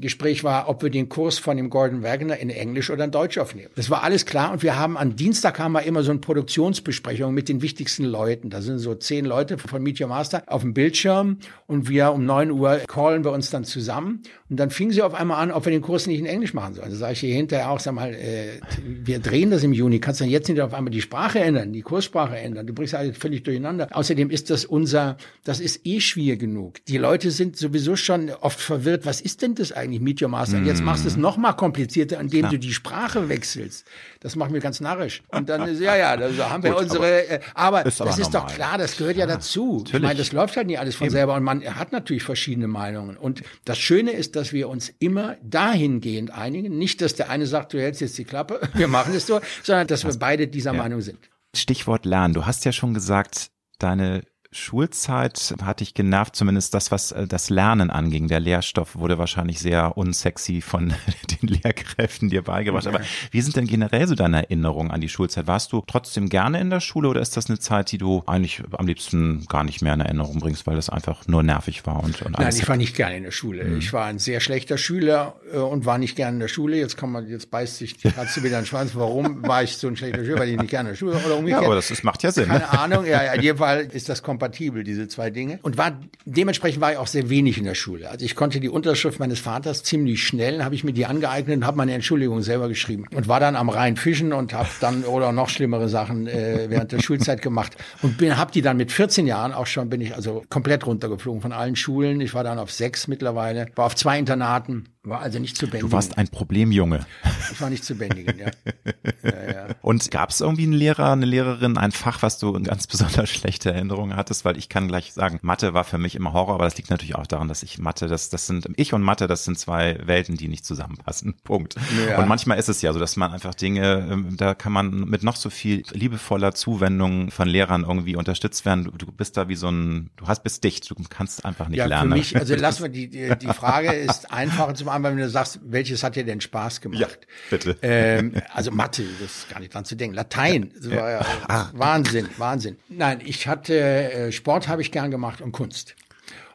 Gespräch 0.00 0.42
war, 0.42 0.68
ob 0.68 0.82
wir 0.82 0.90
den 0.90 1.08
Kurs 1.08 1.38
von 1.38 1.56
dem 1.56 1.68
Gordon 1.68 2.02
Wagner 2.02 2.38
in 2.38 2.50
Englisch 2.50 2.90
oder 2.90 3.04
in 3.04 3.10
Deutsch 3.10 3.36
aufnehmen. 3.36 3.70
Das 3.76 3.90
war 3.90 4.02
alles 4.02 4.24
klar 4.24 4.52
und 4.52 4.62
wir 4.62 4.78
haben 4.78 4.96
am 4.96 5.16
Dienstag 5.16 5.58
haben 5.58 5.72
wir 5.72 5.82
immer 5.82 6.02
so 6.02 6.10
eine 6.10 6.20
Produktionsbesprechung 6.20 7.34
mit 7.34 7.48
den 7.48 7.60
wichtigsten 7.60 8.04
Leuten. 8.04 8.48
Da 8.48 8.62
sind 8.62 8.78
so 8.78 8.94
zehn 8.94 9.24
Leute 9.24 9.58
von 9.58 9.82
Meet 9.82 10.00
Your 10.00 10.08
Master 10.08 10.42
auf 10.46 10.62
dem 10.62 10.72
Bildschirm 10.72 11.38
und 11.66 11.88
wir 11.88 12.12
um 12.12 12.24
neun 12.24 12.50
Uhr 12.50 12.78
callen 12.86 13.24
wir 13.24 13.32
uns 13.32 13.50
dann 13.50 13.64
zusammen 13.64 14.22
und 14.48 14.58
dann 14.58 14.70
fing 14.70 14.90
sie 14.90 15.02
auf 15.02 15.12
einmal 15.12 15.42
an, 15.42 15.50
ob 15.50 15.66
wir 15.66 15.72
den 15.72 15.82
Kurs 15.82 16.06
nicht 16.06 16.20
in 16.20 16.26
Englisch 16.26 16.54
machen 16.54 16.72
sollen. 16.72 16.90
Da 16.90 16.96
sage 16.96 17.12
ich 17.12 17.20
hier 17.20 17.34
hinterher 17.34 17.70
auch, 17.70 17.80
sag 17.80 17.92
mal, 17.92 18.14
äh, 18.14 18.60
wir 18.82 19.18
drehen 19.18 19.50
das 19.50 19.62
im 19.62 19.74
Juni, 19.74 20.00
kannst 20.00 20.20
du 20.20 20.24
dann 20.24 20.30
jetzt 20.30 20.48
nicht 20.48 20.60
auf 20.60 20.72
einmal 20.72 20.90
die 20.90 21.02
Sprache 21.02 21.40
ändern, 21.40 21.74
die 21.74 21.82
Kurssprache 21.82 22.38
ändern. 22.38 22.66
Du 22.66 22.72
bringst 22.72 22.94
alles 22.94 23.18
völlig 23.18 23.42
durcheinander. 23.42 23.88
Außerdem 23.90 24.30
ist 24.30 24.48
das 24.48 24.64
unser, 24.64 25.18
das 25.44 25.60
ist 25.60 25.86
eh 25.86 26.00
schwierig 26.00 26.40
genug. 26.40 26.84
Die 26.86 26.96
Leute 26.96 27.30
sind 27.30 27.57
sowieso 27.58 27.96
schon 27.96 28.30
oft 28.30 28.60
verwirrt. 28.60 29.06
Was 29.06 29.20
ist 29.20 29.42
denn 29.42 29.54
das 29.54 29.72
eigentlich, 29.72 30.00
Meet 30.00 30.22
Your 30.22 30.28
Master? 30.28 30.58
Und 30.58 30.66
jetzt 30.66 30.82
machst 30.82 31.04
du 31.04 31.08
es 31.08 31.16
mhm. 31.16 31.22
noch 31.22 31.36
mal 31.36 31.52
komplizierter, 31.52 32.20
indem 32.20 32.44
ja. 32.44 32.50
du 32.50 32.58
die 32.58 32.72
Sprache 32.72 33.28
wechselst. 33.28 33.86
Das 34.20 34.36
macht 34.36 34.50
mir 34.50 34.60
ganz 34.60 34.80
narrisch. 34.80 35.22
Und 35.28 35.48
dann 35.48 35.62
ist, 35.68 35.80
ja, 35.80 35.96
ja, 35.96 36.16
da 36.16 36.50
haben 36.50 36.62
wir 36.62 36.72
Gut, 36.72 36.82
unsere, 36.82 37.04
aber, 37.04 37.30
äh, 37.30 37.40
aber 37.54 37.86
ist 37.86 38.00
das 38.00 38.18
ist 38.18 38.34
doch 38.34 38.46
klar, 38.46 38.78
das 38.78 38.96
gehört 38.96 39.16
ja, 39.16 39.26
ja 39.26 39.34
dazu. 39.34 39.78
Natürlich. 39.78 39.94
Ich 39.94 40.02
meine, 40.02 40.18
das 40.18 40.32
läuft 40.32 40.56
halt 40.56 40.66
nicht 40.66 40.78
alles 40.78 40.96
von 40.96 41.06
Eben. 41.06 41.12
selber 41.12 41.34
und 41.34 41.42
man 41.42 41.62
hat 41.64 41.92
natürlich 41.92 42.22
verschiedene 42.22 42.68
Meinungen. 42.68 43.16
Und 43.16 43.42
das 43.64 43.78
Schöne 43.78 44.12
ist, 44.12 44.36
dass 44.36 44.52
wir 44.52 44.68
uns 44.68 44.92
immer 44.98 45.36
dahingehend 45.42 46.30
einigen. 46.30 46.78
Nicht, 46.78 47.00
dass 47.00 47.14
der 47.14 47.30
eine 47.30 47.46
sagt, 47.46 47.72
du 47.72 47.80
hältst 47.80 48.00
jetzt 48.00 48.18
die 48.18 48.24
Klappe, 48.24 48.60
wir 48.74 48.88
machen 48.88 49.14
es 49.14 49.26
so, 49.26 49.40
sondern 49.62 49.86
dass 49.86 50.04
wir 50.04 50.14
beide 50.18 50.48
dieser 50.48 50.72
Meinung 50.72 51.00
sind. 51.00 51.18
Stichwort 51.54 52.04
Lernen. 52.04 52.34
Du 52.34 52.46
hast 52.46 52.64
ja 52.64 52.72
schon 52.72 52.94
gesagt, 52.94 53.50
deine 53.78 54.22
Schulzeit 54.50 55.54
hatte 55.62 55.84
ich 55.84 55.92
genervt, 55.92 56.34
zumindest 56.34 56.72
das, 56.72 56.90
was 56.90 57.12
äh, 57.12 57.26
das 57.26 57.50
Lernen 57.50 57.90
anging. 57.90 58.28
Der 58.28 58.40
Lehrstoff 58.40 58.96
wurde 58.96 59.18
wahrscheinlich 59.18 59.58
sehr 59.58 59.98
unsexy 59.98 60.62
von 60.62 60.94
den 61.42 61.48
Lehrkräften 61.48 62.30
dir 62.30 62.42
beigebracht. 62.42 62.86
Aber 62.86 63.00
wie 63.30 63.42
sind 63.42 63.56
denn 63.56 63.66
generell 63.66 64.06
so 64.06 64.14
deine 64.14 64.44
Erinnerungen 64.44 64.90
an 64.90 65.02
die 65.02 65.10
Schulzeit? 65.10 65.46
Warst 65.46 65.72
du 65.72 65.82
trotzdem 65.86 66.30
gerne 66.30 66.60
in 66.60 66.70
der 66.70 66.80
Schule 66.80 67.08
oder 67.08 67.20
ist 67.20 67.36
das 67.36 67.50
eine 67.50 67.58
Zeit, 67.58 67.92
die 67.92 67.98
du 67.98 68.22
eigentlich 68.26 68.62
am 68.72 68.86
liebsten 68.86 69.44
gar 69.48 69.64
nicht 69.64 69.82
mehr 69.82 69.92
in 69.92 70.00
Erinnerung 70.00 70.38
bringst, 70.38 70.66
weil 70.66 70.76
das 70.76 70.88
einfach 70.88 71.28
nur 71.28 71.42
nervig 71.42 71.86
war 71.86 72.02
und, 72.02 72.22
und 72.22 72.38
Nein, 72.38 72.54
ich 72.56 72.66
war 72.66 72.78
nicht 72.78 72.96
gerne 72.96 73.18
in 73.18 73.24
der 73.24 73.32
Schule. 73.32 73.64
Mhm. 73.64 73.78
Ich 73.78 73.92
war 73.92 74.06
ein 74.06 74.18
sehr 74.18 74.40
schlechter 74.40 74.78
Schüler 74.78 75.36
äh, 75.52 75.58
und 75.58 75.84
war 75.84 75.98
nicht 75.98 76.16
gerne 76.16 76.36
in 76.36 76.40
der 76.40 76.48
Schule. 76.48 76.78
Jetzt 76.78 76.96
kann 76.96 77.12
man, 77.12 77.28
jetzt 77.28 77.50
beißt 77.50 77.76
sich 77.76 77.98
die 77.98 78.10
Katze 78.10 78.42
wieder 78.42 78.60
den 78.62 78.66
Schwanz. 78.66 78.92
Warum 78.94 79.46
war 79.46 79.62
ich 79.62 79.76
so 79.76 79.88
ein 79.88 79.96
schlechter 79.96 80.24
Schüler? 80.24 80.38
Weil 80.38 80.48
ich 80.48 80.56
nicht 80.56 80.70
gerne 80.70 80.88
in 80.88 80.92
der 80.94 80.98
Schule 80.98 81.14
war 81.14 81.26
oder 81.26 81.36
umgekehrt. 81.36 81.60
Ja, 81.60 81.66
aber 81.66 81.74
das 81.74 81.90
ist, 81.90 82.02
macht 82.02 82.22
ja 82.22 82.32
Sinn. 82.32 82.46
Keine 82.46 82.60
ne? 82.60 82.78
Ahnung. 82.78 83.04
Ja, 83.04 83.20
in 83.34 83.42
jedem 83.42 83.58
Fall 83.58 83.80
ist 83.92 84.08
das 84.08 84.22
kompatibel, 84.38 84.84
diese 84.84 85.08
zwei 85.08 85.30
Dinge. 85.30 85.58
Und 85.62 85.78
war, 85.78 85.98
dementsprechend 86.24 86.80
war 86.80 86.92
ich 86.92 86.98
auch 86.98 87.08
sehr 87.08 87.28
wenig 87.28 87.58
in 87.58 87.64
der 87.64 87.74
Schule. 87.74 88.08
Also 88.08 88.24
ich 88.24 88.36
konnte 88.36 88.60
die 88.60 88.68
Unterschrift 88.68 89.18
meines 89.18 89.40
Vaters 89.40 89.82
ziemlich 89.82 90.22
schnell, 90.22 90.62
habe 90.62 90.76
ich 90.76 90.84
mir 90.84 90.92
die 90.92 91.06
angeeignet 91.06 91.56
und 91.56 91.66
habe 91.66 91.76
meine 91.76 91.92
Entschuldigung 91.92 92.40
selber 92.42 92.68
geschrieben. 92.68 93.06
Und 93.12 93.26
war 93.26 93.40
dann 93.40 93.56
am 93.56 93.68
Rhein 93.68 93.96
fischen 93.96 94.32
und 94.32 94.52
habe 94.52 94.68
dann, 94.80 95.02
oder 95.04 95.32
noch 95.32 95.48
schlimmere 95.48 95.88
Sachen 95.88 96.28
äh, 96.28 96.66
während 96.68 96.92
der 96.92 97.00
Schulzeit 97.00 97.42
gemacht. 97.42 97.76
Und 98.02 98.20
habe 98.36 98.52
die 98.52 98.62
dann 98.62 98.76
mit 98.76 98.92
14 98.92 99.26
Jahren 99.26 99.52
auch 99.52 99.66
schon, 99.66 99.88
bin 99.88 100.00
ich 100.00 100.14
also 100.14 100.44
komplett 100.48 100.86
runtergeflogen 100.86 101.40
von 101.40 101.52
allen 101.52 101.74
Schulen. 101.74 102.20
Ich 102.20 102.34
war 102.34 102.44
dann 102.44 102.60
auf 102.60 102.70
sechs 102.70 103.08
mittlerweile, 103.08 103.66
war 103.74 103.86
auf 103.86 103.96
zwei 103.96 104.18
Internaten. 104.18 104.84
War 105.08 105.20
also 105.20 105.38
nicht 105.38 105.56
zu 105.56 105.66
bändigen. 105.66 105.88
Du 105.88 105.92
warst 105.92 106.18
ein 106.18 106.28
Problemjunge. 106.28 107.06
Ich 107.52 107.60
war 107.60 107.70
nicht 107.70 107.84
zu 107.84 107.94
bändigen, 107.94 108.38
ja. 108.38 108.50
ja, 109.22 109.52
ja. 109.52 109.66
Und 109.80 110.10
gab 110.10 110.30
es 110.30 110.40
irgendwie 110.40 110.64
einen 110.64 110.72
Lehrer, 110.72 111.12
eine 111.12 111.26
Lehrerin, 111.26 111.78
ein 111.78 111.92
Fach, 111.92 112.22
was 112.22 112.38
du 112.38 112.54
in 112.54 112.64
ganz 112.64 112.86
besonders 112.86 113.30
schlechte 113.30 113.72
Erinnerungen 113.72 114.16
hattest? 114.16 114.44
Weil 114.44 114.56
ich 114.58 114.68
kann 114.68 114.88
gleich 114.88 115.12
sagen, 115.12 115.38
Mathe 115.42 115.74
war 115.74 115.84
für 115.84 115.98
mich 115.98 116.14
immer 116.14 116.32
Horror, 116.32 116.54
aber 116.54 116.64
das 116.64 116.76
liegt 116.76 116.90
natürlich 116.90 117.14
auch 117.14 117.26
daran, 117.26 117.48
dass 117.48 117.62
ich 117.62 117.78
Mathe, 117.78 118.06
das, 118.06 118.28
das 118.28 118.46
sind, 118.46 118.68
ich 118.76 118.92
und 118.92 119.02
Mathe, 119.02 119.26
das 119.26 119.44
sind 119.44 119.58
zwei 119.58 119.98
Welten, 120.04 120.36
die 120.36 120.48
nicht 120.48 120.64
zusammenpassen. 120.64 121.34
Punkt. 121.44 121.76
Ja. 122.06 122.18
Und 122.18 122.28
manchmal 122.28 122.58
ist 122.58 122.68
es 122.68 122.82
ja 122.82 122.92
so, 122.92 122.98
dass 122.98 123.16
man 123.16 123.32
einfach 123.32 123.54
Dinge, 123.54 124.08
ähm, 124.10 124.36
da 124.36 124.54
kann 124.54 124.72
man 124.72 124.90
mit 124.90 125.22
noch 125.22 125.36
so 125.36 125.50
viel 125.50 125.84
liebevoller 125.90 126.54
Zuwendung 126.54 127.30
von 127.30 127.48
Lehrern 127.48 127.84
irgendwie 127.84 128.16
unterstützt 128.16 128.64
werden. 128.64 128.84
Du, 128.84 128.90
du 128.92 129.12
bist 129.12 129.36
da 129.36 129.48
wie 129.48 129.56
so 129.56 129.68
ein, 129.68 130.10
du 130.16 130.26
hast 130.26 130.42
bist 130.42 130.64
dicht, 130.64 130.90
du 130.90 130.94
kannst 131.08 131.44
einfach 131.44 131.68
nicht 131.68 131.78
ja, 131.78 131.86
lernen. 131.86 132.12
Für 132.12 132.18
mich, 132.18 132.36
also 132.36 132.54
lass 132.56 132.80
mal 132.80 132.88
die, 132.88 133.08
die, 133.08 133.34
die 133.38 133.46
Frage 133.46 133.92
ist 133.92 134.30
einfacher 134.32 134.74
zum 134.74 134.88
einmal, 134.98 135.12
wenn 135.12 135.18
du 135.18 135.28
sagst, 135.28 135.60
welches 135.64 136.02
hat 136.02 136.16
dir 136.16 136.24
denn 136.24 136.40
Spaß 136.40 136.80
gemacht? 136.80 137.00
Ja, 137.00 137.08
bitte. 137.50 137.76
Ähm, 137.82 138.34
also 138.52 138.70
Mathe, 138.70 139.04
das 139.20 139.38
ist 139.38 139.48
gar 139.48 139.60
nicht 139.60 139.74
dran 139.74 139.84
zu 139.84 139.96
denken. 139.96 140.14
Latein, 140.14 140.72
das 140.76 140.90
war 140.90 141.10
ja 141.10 141.26
ah. 141.48 141.70
Wahnsinn, 141.72 142.28
Wahnsinn. 142.36 142.76
Nein, 142.88 143.20
ich 143.24 143.48
hatte 143.48 143.78
äh, 143.78 144.32
Sport 144.32 144.68
habe 144.68 144.82
ich 144.82 144.92
gern 144.92 145.10
gemacht 145.10 145.40
und 145.40 145.52
Kunst. 145.52 145.96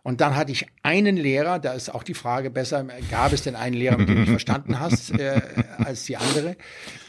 Und 0.04 0.20
dann 0.20 0.36
hatte 0.36 0.52
ich 0.52 0.68
einen 0.84 1.16
Lehrer, 1.16 1.60
da 1.60 1.74
ist 1.74 1.94
auch 1.94 2.04
die 2.04 2.14
Frage 2.14 2.50
besser, 2.50 2.86
gab 3.10 3.32
es 3.32 3.44
denn 3.44 3.56
einen 3.56 3.76
Lehrer, 3.76 3.98
mit 3.98 4.10
dem 4.10 4.26
du 4.26 4.26
verstanden 4.32 4.80
hast, 4.80 5.18
äh, 5.18 5.42
als 5.78 6.04
die 6.04 6.18
andere? 6.18 6.58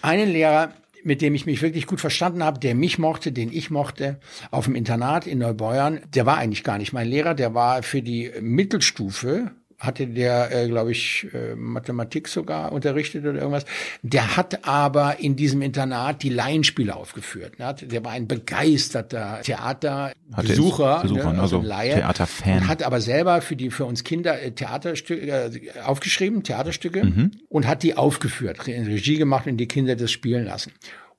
Einen 0.01 0.31
Lehrer, 0.31 0.73
mit 1.03 1.21
dem 1.21 1.35
ich 1.35 1.45
mich 1.45 1.61
wirklich 1.61 1.87
gut 1.87 2.01
verstanden 2.01 2.45
habe, 2.45 2.61
der 2.61 2.77
mich 2.77 2.99
mochte, 2.99 3.33
den 3.33 3.53
ich 3.53 3.71
mochte, 3.71 4.21
auf 4.53 4.67
dem 4.67 4.77
Internat 4.77 5.27
in 5.27 5.39
Neubeuern, 5.39 6.01
der 6.15 6.25
war 6.25 6.39
eigentlich 6.39 6.63
gar 6.65 6.79
nicht 6.79 6.93
mein 6.93 7.09
Lehrer, 7.09 7.35
der 7.35 7.53
war 7.53 7.83
für 7.83 8.01
die 8.01 8.31
Mittelstufe 8.41 9.51
hatte 9.79 10.07
der, 10.07 10.51
äh, 10.51 10.69
glaube 10.69 10.93
ich, 10.93 11.27
äh, 11.33 11.55
Mathematik 11.55 12.29
sogar 12.29 12.73
unterrichtet 12.73 13.25
oder 13.25 13.39
irgendwas. 13.39 13.65
Der 14.03 14.37
hat 14.37 14.67
aber 14.67 15.21
in 15.21 15.37
diesem 15.37 15.63
Internat 15.63 16.23
die 16.23 16.29
Laienspiele 16.29 16.95
aufgeführt. 16.95 17.59
Ne? 17.59 17.75
Der 17.83 18.05
war 18.05 18.13
ein 18.13 18.27
begeisterter 18.29 19.41
Theaterbesucher, 19.43 21.03
Besucher, 21.03 21.33
ne? 21.33 21.41
also, 21.41 21.59
also 21.59 21.63
Laie, 21.63 21.95
Theaterfan. 21.95 22.69
Hat 22.69 22.83
aber 22.83 23.01
selber 23.01 23.41
für 23.41 23.57
die 23.57 23.71
für 23.71 23.85
uns 23.85 24.05
Kinder 24.05 24.41
äh, 24.41 24.53
Theaterstücke 24.53 25.27
äh, 25.27 25.81
aufgeschrieben, 25.85 26.43
Theaterstücke 26.43 27.05
mhm. 27.05 27.31
und 27.49 27.67
hat 27.67 27.83
die 27.83 27.97
aufgeführt, 27.97 28.67
Regie 28.67 29.19
gemacht 29.19 29.47
und 29.47 29.57
die 29.57 29.69
Kinder 29.69 29.97
das 29.97 30.11
spielen 30.11 30.45
lassen. 30.45 30.73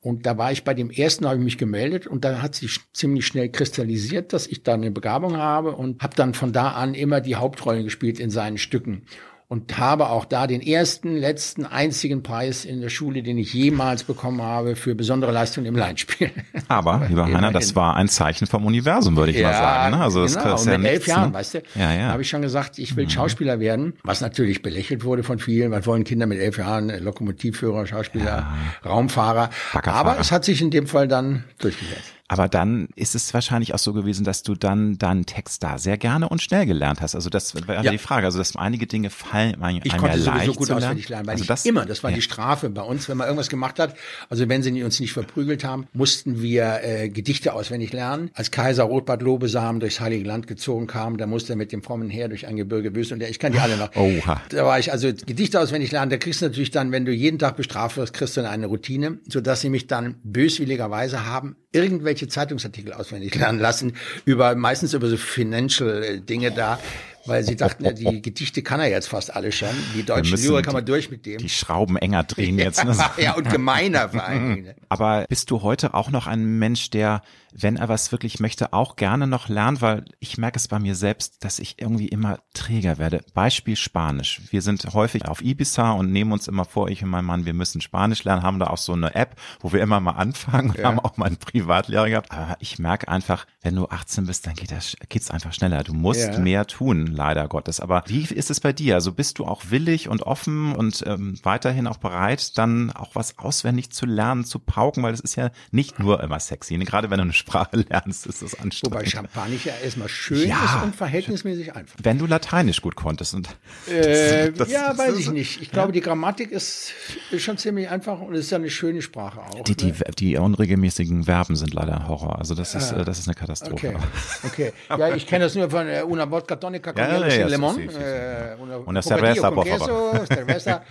Und 0.05 0.27
da 0.27 0.37
war 0.37 0.51
ich 0.51 0.63
bei 0.63 0.75
dem 0.75 0.91
ersten, 0.91 1.25
habe 1.25 1.37
ich 1.37 1.43
mich 1.43 1.57
gemeldet 1.57 2.05
und 2.05 2.25
dann 2.25 2.43
hat 2.43 2.53
sich 2.53 2.79
ziemlich 2.93 3.25
schnell 3.25 3.49
kristallisiert, 3.49 4.33
dass 4.33 4.45
ich 4.45 4.61
da 4.61 4.75
eine 4.75 4.91
Begabung 4.91 5.37
habe 5.37 5.71
und 5.71 6.03
habe 6.03 6.15
dann 6.15 6.35
von 6.35 6.53
da 6.53 6.73
an 6.73 6.93
immer 6.93 7.21
die 7.21 7.37
Hauptrollen 7.37 7.85
gespielt 7.85 8.19
in 8.19 8.29
seinen 8.29 8.59
Stücken 8.59 9.07
und 9.47 9.77
habe 9.77 10.09
auch 10.09 10.25
da 10.25 10.47
den 10.47 10.61
ersten, 10.61 11.15
letzten, 11.15 11.65
einzigen 11.65 12.23
Preis 12.23 12.65
in 12.65 12.81
der 12.81 12.89
Schule, 12.89 13.21
den 13.21 13.37
ich 13.37 13.53
jemals 13.53 14.03
bekommen 14.03 14.41
habe 14.41 14.75
für 14.75 14.95
besondere 14.95 15.31
Leistungen 15.31 15.67
im 15.67 15.75
Leinspiel. 15.75 16.31
Aber, 16.67 17.05
lieber 17.07 17.25
Heiner, 17.25 17.51
das 17.51 17.75
war 17.75 17.95
ein 17.95 18.07
Zeichen 18.07 18.47
vom 18.47 18.65
Universum, 18.65 19.15
würde 19.15 19.31
ich 19.31 19.37
ja, 19.37 19.49
mal 19.49 19.53
sagen. 19.53 19.97
Ne? 19.97 20.03
Also 20.03 20.23
das 20.23 20.35
genau. 20.35 20.59
Und 20.59 20.65
mit 20.65 20.81
ja 20.81 20.89
elf 20.89 21.07
Jahren, 21.07 21.29
ne? 21.29 21.33
weißt 21.35 21.53
du, 21.53 21.61
ja, 21.75 21.93
ja. 21.93 22.07
habe 22.07 22.23
ich 22.23 22.29
schon 22.29 22.41
gesagt, 22.41 22.79
ich 22.79 22.95
will 22.95 23.05
mhm. 23.05 23.09
Schauspieler 23.09 23.59
werden, 23.59 23.93
was 24.03 24.21
natürlich 24.21 24.63
belächelt 24.63 25.03
wurde 25.03 25.21
von 25.23 25.37
vielen. 25.37 25.71
Was 25.71 25.85
wollen 25.85 26.03
Kinder 26.03 26.25
mit 26.25 26.39
elf 26.39 26.57
Jahren? 26.57 26.89
Lokomotivführer, 26.89 27.85
Schauspieler, 27.85 28.25
ja. 28.25 28.89
Raumfahrer. 28.89 29.51
Aber 29.73 30.17
es 30.19 30.31
hat 30.31 30.43
sich 30.43 30.61
in 30.61 30.71
dem 30.71 30.87
Fall 30.87 31.07
dann 31.07 31.43
durchgesetzt. 31.59 32.15
Aber 32.27 32.47
dann 32.47 32.87
ist 32.95 33.13
es 33.13 33.33
wahrscheinlich 33.35 33.75
auch 33.75 33.79
so 33.79 33.93
gewesen, 33.93 34.23
dass 34.23 34.41
du 34.41 34.55
dann 34.55 34.97
deinen 34.97 35.27
Text 35.27 35.61
da 35.61 35.77
sehr 35.77 35.97
gerne 35.97 36.27
und 36.27 36.41
schnell 36.41 36.65
gelernt 36.65 37.01
hast. 37.01 37.13
Also 37.13 37.29
das 37.29 37.53
war 37.67 37.83
ja. 37.83 37.91
die 37.91 37.99
Frage. 37.99 38.25
Also 38.25 38.39
dass 38.39 38.55
einige 38.55 38.87
Dinge 38.87 39.11
fallen 39.11 39.61
einem 39.61 39.81
Ich 39.83 39.95
konnte 39.95 40.19
sowieso 40.19 40.53
gut 40.53 40.71
auswendig 40.71 41.07
lernen, 41.09 41.27
weil 41.27 41.33
also 41.33 41.43
ich 41.43 41.47
das, 41.47 41.65
immer, 41.65 41.85
das 41.85 42.03
war 42.03 42.09
ja. 42.09 42.15
die 42.15 42.23
Strafe 42.23 42.69
bei 42.71 42.81
uns, 42.81 43.07
wenn 43.09 43.17
man 43.17 43.27
irgendwas 43.27 43.49
gemacht 43.49 43.77
hat. 43.77 43.95
Also 44.29 44.49
wenn 44.49 44.63
sie 44.63 44.83
uns 44.83 44.99
nicht 44.99 45.13
verprügelt 45.13 45.63
haben, 45.63 45.87
mussten 45.93 46.41
wir 46.41 46.79
äh, 46.83 47.09
Gedichte 47.09 47.53
auswendig 47.53 47.93
lernen. 47.93 48.31
Als 48.33 48.49
Kaiser 48.49 48.85
Rotbart 48.85 49.21
Lobesamen 49.21 49.79
durchs 49.79 49.99
Heilige 49.99 50.27
Land 50.27 50.47
gezogen 50.47 50.87
kam, 50.87 51.17
da 51.17 51.27
musste 51.27 51.53
er 51.53 51.57
mit 51.57 51.71
dem 51.71 51.83
frommen 51.83 52.09
Heer 52.09 52.27
durch 52.27 52.47
ein 52.47 52.55
Gebirge 52.55 52.89
büßen. 52.89 53.13
Und 53.13 53.19
der, 53.19 53.29
ich 53.29 53.37
kann 53.37 53.51
die 53.51 53.59
alle 53.59 53.77
noch. 53.77 53.95
Oha. 53.95 54.41
Da 54.49 54.65
war 54.65 54.79
ich 54.79 54.91
also 54.91 55.11
Gedichte 55.13 55.59
auswendig 55.59 55.91
lernen. 55.91 56.09
Da 56.09 56.17
kriegst 56.17 56.41
du 56.41 56.47
natürlich 56.47 56.71
dann, 56.71 56.91
wenn 56.91 57.05
du 57.05 57.11
jeden 57.11 57.37
Tag 57.37 57.55
bestraft 57.55 57.97
wirst, 57.97 58.13
kriegst 58.13 58.35
du 58.35 58.49
eine 58.49 58.65
Routine, 58.65 59.19
sodass 59.27 59.61
sie 59.61 59.69
mich 59.69 59.85
dann 59.85 60.15
böswilligerweise 60.23 61.25
haben 61.25 61.55
irgendwelche 61.75 62.27
Zeitungsartikel 62.27 62.93
auswendig 62.93 63.35
lernen 63.35 63.59
lassen, 63.59 63.93
über 64.23 64.55
meistens 64.55 64.93
über 64.93 65.07
so 65.07 65.17
Financial 65.17 66.03
äh, 66.03 66.19
Dinge 66.21 66.51
da, 66.51 66.79
weil 67.25 67.43
sie 67.43 67.55
dachten, 67.55 67.85
ja, 67.85 67.91
die 67.91 68.21
Gedichte 68.21 68.61
kann 68.61 68.79
er 68.79 68.89
jetzt 68.89 69.07
fast 69.07 69.35
alle 69.35 69.51
schon. 69.51 69.69
Die 69.95 70.03
deutsche 70.03 70.35
Lyrik 70.35 70.65
kann 70.65 70.73
man 70.73 70.85
durch 70.85 71.09
mit 71.09 71.25
dem. 71.25 71.37
Die 71.37 71.49
Schrauben 71.49 71.97
enger 71.97 72.23
drehen 72.23 72.59
jetzt. 72.59 72.75
Ne? 72.85 72.95
ja, 73.17 73.33
und 73.33 73.49
gemeiner 73.49 74.09
vor 74.09 74.23
allen 74.23 74.55
Dingen. 74.55 74.73
Aber 74.89 75.25
bist 75.27 75.49
du 75.49 75.63
heute 75.63 75.93
auch 75.95 76.11
noch 76.11 76.27
ein 76.27 76.59
Mensch, 76.59 76.91
der 76.91 77.21
wenn 77.57 77.77
er 77.77 77.87
was 77.87 78.11
wirklich 78.11 78.41
möchte, 78.41 78.73
auch 78.73 78.97
gerne 78.97 79.27
noch 79.27 79.47
lernt, 79.47 79.81
weil 79.81 80.03
ich 80.19 80.37
merke 80.37 80.57
es 80.57 80.67
bei 80.67 80.77
mir 80.77 80.93
selbst, 80.93 81.43
dass 81.45 81.59
ich 81.59 81.81
irgendwie 81.81 82.09
immer 82.09 82.39
träger 82.53 82.97
werde. 82.97 83.23
Beispiel 83.33 83.77
Spanisch. 83.77 84.41
Wir 84.49 84.61
sind 84.61 84.85
häufig 84.93 85.25
auf 85.25 85.41
Ibiza 85.41 85.91
und 85.91 86.11
nehmen 86.11 86.33
uns 86.33 86.49
immer 86.49 86.65
vor, 86.65 86.89
ich 86.89 87.01
und 87.01 87.09
mein 87.09 87.23
Mann, 87.23 87.45
wir 87.45 87.53
müssen 87.53 87.79
Spanisch 87.79 88.25
lernen, 88.25 88.43
haben 88.43 88.59
da 88.59 88.67
auch 88.67 88.77
so 88.77 88.91
eine 88.91 89.15
App, 89.15 89.39
wo 89.61 89.71
wir 89.71 89.81
immer 89.81 90.01
mal 90.01 90.11
anfangen 90.11 90.71
und 90.71 90.79
ja. 90.79 90.83
haben 90.83 90.99
auch 90.99 91.15
mal 91.15 91.27
einen 91.27 91.37
Privatlehrer 91.37 92.09
gehabt. 92.09 92.31
Aber 92.31 92.57
ich 92.59 92.77
merke 92.77 93.07
einfach, 93.07 93.47
wenn 93.61 93.75
du 93.75 93.87
18 93.87 94.25
bist, 94.25 94.45
dann 94.45 94.55
geht 94.55 94.71
das, 94.71 94.97
geht's 95.07 95.31
einfach 95.31 95.53
schneller. 95.53 95.83
Du 95.83 95.93
musst 95.93 96.33
ja. 96.33 96.39
mehr 96.39 96.67
tun, 96.67 97.07
leider 97.15 97.47
Gottes. 97.47 97.79
Aber 97.79 98.03
wie 98.07 98.23
ist 98.23 98.49
es 98.49 98.59
bei 98.59 98.73
dir? 98.73 98.95
Also 98.95 99.11
bist 99.11 99.39
du 99.39 99.45
auch 99.45 99.63
willig 99.69 100.09
und 100.09 100.23
offen 100.23 100.75
und 100.75 101.03
ähm, 101.07 101.37
weiterhin 101.43 101.87
auch 101.87 101.97
bereit, 101.97 102.57
dann 102.57 102.91
auch 102.91 103.15
was 103.15 103.37
auswendig 103.37 103.91
zu 103.91 104.05
lernen, 104.05 104.45
zu 104.45 104.59
pauken, 104.59 105.03
weil 105.03 105.13
es 105.13 105.19
ist 105.19 105.35
ja 105.35 105.51
nicht 105.71 105.99
nur 105.99 106.21
immer 106.21 106.39
sexy. 106.39 106.77
Gerade 106.77 107.09
wenn 107.09 107.17
du 107.17 107.23
eine 107.23 107.33
Sprache 107.33 107.77
lernst, 107.89 108.27
ist 108.27 108.41
das 108.41 108.59
anstrengend. 108.59 108.95
Wobei 108.95 109.05
Champanisch 109.05 109.65
ja 109.65 109.73
erstmal 109.83 110.09
schön 110.09 110.47
ja, 110.47 110.63
ist 110.63 110.83
und 110.83 110.95
verhältnismäßig 110.95 111.75
einfach. 111.75 111.95
Wenn 112.01 112.17
du 112.17 112.25
Lateinisch 112.25 112.81
gut 112.81 112.95
konntest. 112.95 113.33
Und 113.33 113.49
äh, 113.87 114.51
das, 114.57 114.71
ja, 114.71 114.89
das, 114.89 114.97
weiß 114.97 115.11
das, 115.11 115.19
ich 115.19 115.31
nicht. 115.31 115.61
Ich 115.61 115.71
glaube, 115.71 115.91
die 115.91 116.01
Grammatik 116.01 116.51
ist, 116.51 116.91
ist 117.31 117.43
schon 117.43 117.57
ziemlich 117.57 117.89
einfach 117.89 118.19
und 118.19 118.33
es 118.33 118.45
ist 118.45 118.51
ja 118.51 118.57
eine 118.57 118.69
schöne 118.69 119.01
Sprache 119.01 119.41
auch. 119.41 119.63
Die, 119.63 119.85
ne? 119.85 119.93
die, 120.17 120.37
unregelmäßigen 120.37 121.23
Verben 121.23 121.55
sind 121.55 121.73
leider 121.73 121.95
ein 121.95 122.07
Horror. 122.07 122.39
Also 122.39 122.55
das 122.55 122.75
ist, 122.75 122.93
ah, 122.93 123.03
das 123.03 123.19
ist 123.19 123.27
eine 123.27 123.35
Katastrophe. 123.35 123.95
Okay, 124.43 124.73
okay. 124.89 124.97
Ja, 124.97 125.15
ich 125.15 125.27
kenne 125.27 125.45
das 125.45 125.55
nur 125.55 125.69
von 125.69 125.87
äh, 125.87 126.03
una 126.03 126.29
vodka 126.29 126.55
tonica 126.55 126.93
ja, 126.97 127.04
ja, 127.07 127.27
ja, 127.27 127.47
Lemon. 127.47 127.75
Sí, 127.75 127.87
sí. 127.89 127.97
Äh, 127.99 128.55
una, 128.59 128.77
una 128.77 129.01
cerveza, 129.01 129.51
por 129.51 129.67
favor. 129.67 130.27
cerveza 130.27 130.83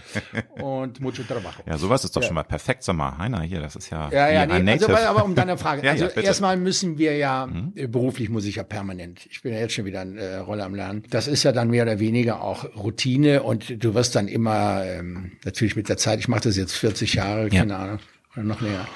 und 0.61 1.01
mucho 1.01 1.23
trabajo. 1.25 1.63
Ja, 1.67 1.79
sowas 1.79 2.05
ist 2.05 2.17
doch 2.17 2.23
schon 2.23 2.35
mal 2.35 2.45
perfekt. 2.45 2.83
Sag 2.83 2.97
mal, 2.97 3.17
Heiner, 3.19 3.43
hier, 3.43 3.61
das 3.61 3.77
ist 3.77 3.91
ja, 3.91 4.11
ja, 4.11 4.31
ja 4.31 4.47
nee, 4.47 4.73
also, 4.73 4.95
aber 4.95 5.25
um 5.25 5.35
deine 5.35 5.57
Frage. 5.59 5.89
also 5.91 6.07
erstmal 6.07 6.57
müssen 6.57 6.99
wir 6.99 7.17
ja, 7.17 7.47
mhm. 7.47 7.73
Äh, 7.75 7.87
beruflich 7.87 8.29
muss 8.29 8.45
ich 8.45 8.57
ja 8.57 8.63
permanent, 8.63 9.27
ich 9.31 9.43
bin 9.43 9.53
ja 9.53 9.61
jetzt 9.61 9.75
schon 9.75 9.85
wieder 9.85 10.01
eine 10.01 10.21
äh, 10.21 10.37
Rolle 10.37 10.65
am 10.65 10.75
Lernen. 10.75 11.03
Das 11.11 11.27
ist 11.27 11.43
ja 11.43 11.53
dann 11.53 11.71
mehr 11.71 11.85
oder 11.85 11.99
weniger 11.99 12.43
auch 12.43 12.65
Routine 12.77 13.43
und 13.43 13.83
du 13.83 13.95
wirst 13.95 14.15
dann 14.15 14.29
immer, 14.29 14.85
ähm, 14.85 15.33
natürlich 15.45 15.77
mit 15.77 15.89
der 15.89 15.97
Zeit, 15.97 16.19
ich 16.19 16.29
mache 16.29 16.43
das 16.43 16.57
jetzt 16.57 16.75
40 16.75 17.15
Jahre, 17.15 17.49
ja. 17.49 17.61
keine 17.61 17.77
Ahnung, 17.77 17.99
oder 18.35 18.45
noch 18.45 18.61
länger. 18.61 18.87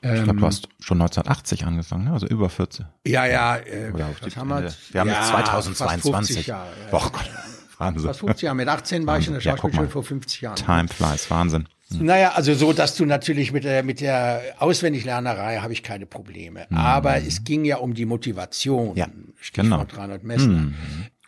Ich 0.00 0.24
glaube, 0.24 0.40
du 0.40 0.46
hast 0.46 0.68
schon 0.80 1.00
1980 1.00 1.66
angefangen, 1.66 2.04
ne? 2.04 2.12
also 2.12 2.26
über 2.26 2.48
14. 2.48 2.86
Ja, 3.06 3.26
ja. 3.26 3.56
Äh, 3.56 3.90
Oder 3.92 4.10
was 4.20 4.36
haben 4.36 4.48
wir? 4.48 4.72
Wir 4.90 5.00
haben 5.00 5.08
ja, 5.08 5.14
jetzt 5.14 5.28
2022. 5.28 6.46
Jahre, 6.46 6.68
ja, 6.68 6.98
oh 6.98 7.10
Gott, 7.10 7.30
Wahnsinn. 7.78 8.06
Fast 8.06 8.20
50 8.20 8.42
Jahre. 8.42 8.56
Mit 8.56 8.68
18 8.68 9.06
war 9.06 9.14
Wahnsinn. 9.14 9.22
ich 9.22 9.28
in 9.28 9.34
der 9.34 9.40
Schauspielschule 9.40 9.86
ja, 9.86 9.90
vor 9.90 10.02
50 10.04 10.40
Jahren. 10.40 10.56
Time 10.56 10.88
flies, 10.88 11.30
Wahnsinn. 11.30 11.68
Naja, 11.90 12.32
also 12.34 12.52
so, 12.54 12.72
dass 12.72 12.96
du 12.96 13.06
natürlich 13.06 13.52
mit 13.52 13.64
der, 13.64 13.82
mit 13.82 14.00
der 14.00 14.42
Auswendiglernerei 14.58 15.58
habe 15.58 15.72
ich 15.72 15.82
keine 15.82 16.04
Probleme. 16.04 16.66
Mhm. 16.68 16.76
Aber 16.76 17.16
es 17.16 17.44
ging 17.44 17.64
ja 17.64 17.78
um 17.78 17.94
die 17.94 18.04
Motivation. 18.04 18.94
Ja, 18.94 19.08
genau. 19.54 19.84
300 19.84 20.22
Messner. 20.22 20.52
Mhm. 20.52 20.74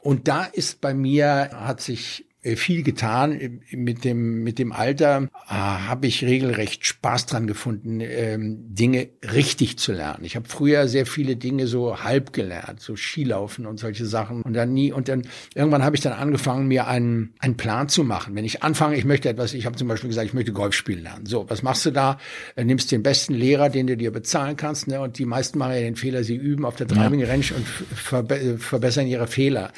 Und 0.00 0.28
da 0.28 0.44
ist 0.44 0.80
bei 0.80 0.92
mir, 0.92 1.50
hat 1.52 1.80
sich 1.80 2.26
viel 2.42 2.82
getan. 2.82 3.60
Mit 3.70 4.04
dem, 4.04 4.42
mit 4.42 4.58
dem 4.58 4.72
Alter 4.72 5.28
äh, 5.48 5.52
habe 5.52 6.06
ich 6.06 6.24
regelrecht 6.24 6.86
Spaß 6.86 7.26
dran 7.26 7.46
gefunden, 7.46 8.00
ähm, 8.00 8.74
Dinge 8.74 9.08
richtig 9.32 9.78
zu 9.78 9.92
lernen. 9.92 10.24
Ich 10.24 10.36
habe 10.36 10.48
früher 10.48 10.88
sehr 10.88 11.06
viele 11.06 11.36
Dinge 11.36 11.66
so 11.66 12.02
halb 12.02 12.32
gelernt, 12.32 12.80
so 12.80 12.96
Skilaufen 12.96 13.66
und 13.66 13.78
solche 13.78 14.06
Sachen. 14.06 14.42
Und 14.42 14.54
dann 14.54 14.72
nie, 14.72 14.92
und 14.92 15.08
dann 15.08 15.26
irgendwann 15.54 15.84
habe 15.84 15.96
ich 15.96 16.02
dann 16.02 16.14
angefangen, 16.14 16.66
mir 16.68 16.86
einen, 16.86 17.34
einen 17.40 17.56
Plan 17.56 17.88
zu 17.88 18.04
machen. 18.04 18.34
Wenn 18.34 18.44
ich 18.44 18.62
anfange, 18.62 18.96
ich 18.96 19.04
möchte 19.04 19.28
etwas, 19.28 19.52
ich 19.52 19.66
habe 19.66 19.76
zum 19.76 19.88
Beispiel 19.88 20.08
gesagt, 20.08 20.26
ich 20.26 20.34
möchte 20.34 20.52
Golf 20.52 20.74
spielen 20.74 21.02
lernen. 21.02 21.26
So, 21.26 21.48
was 21.48 21.62
machst 21.62 21.84
du 21.84 21.90
da? 21.90 22.18
Du 22.56 22.64
nimmst 22.64 22.90
den 22.90 23.02
besten 23.02 23.34
Lehrer, 23.34 23.68
den 23.68 23.86
du 23.86 23.96
dir 23.96 24.12
bezahlen 24.12 24.56
kannst, 24.56 24.88
ne? 24.88 25.00
Und 25.00 25.18
die 25.18 25.26
meisten 25.26 25.58
machen 25.58 25.74
ja 25.74 25.80
den 25.80 25.96
Fehler, 25.96 26.24
sie 26.24 26.36
üben 26.36 26.64
auf 26.64 26.76
der 26.76 26.86
Driving 26.86 27.22
Range 27.24 27.44
und 27.54 27.66
verbe 27.66 28.58
verbessern 28.58 29.06
ihre 29.06 29.26
Fehler. 29.26 29.72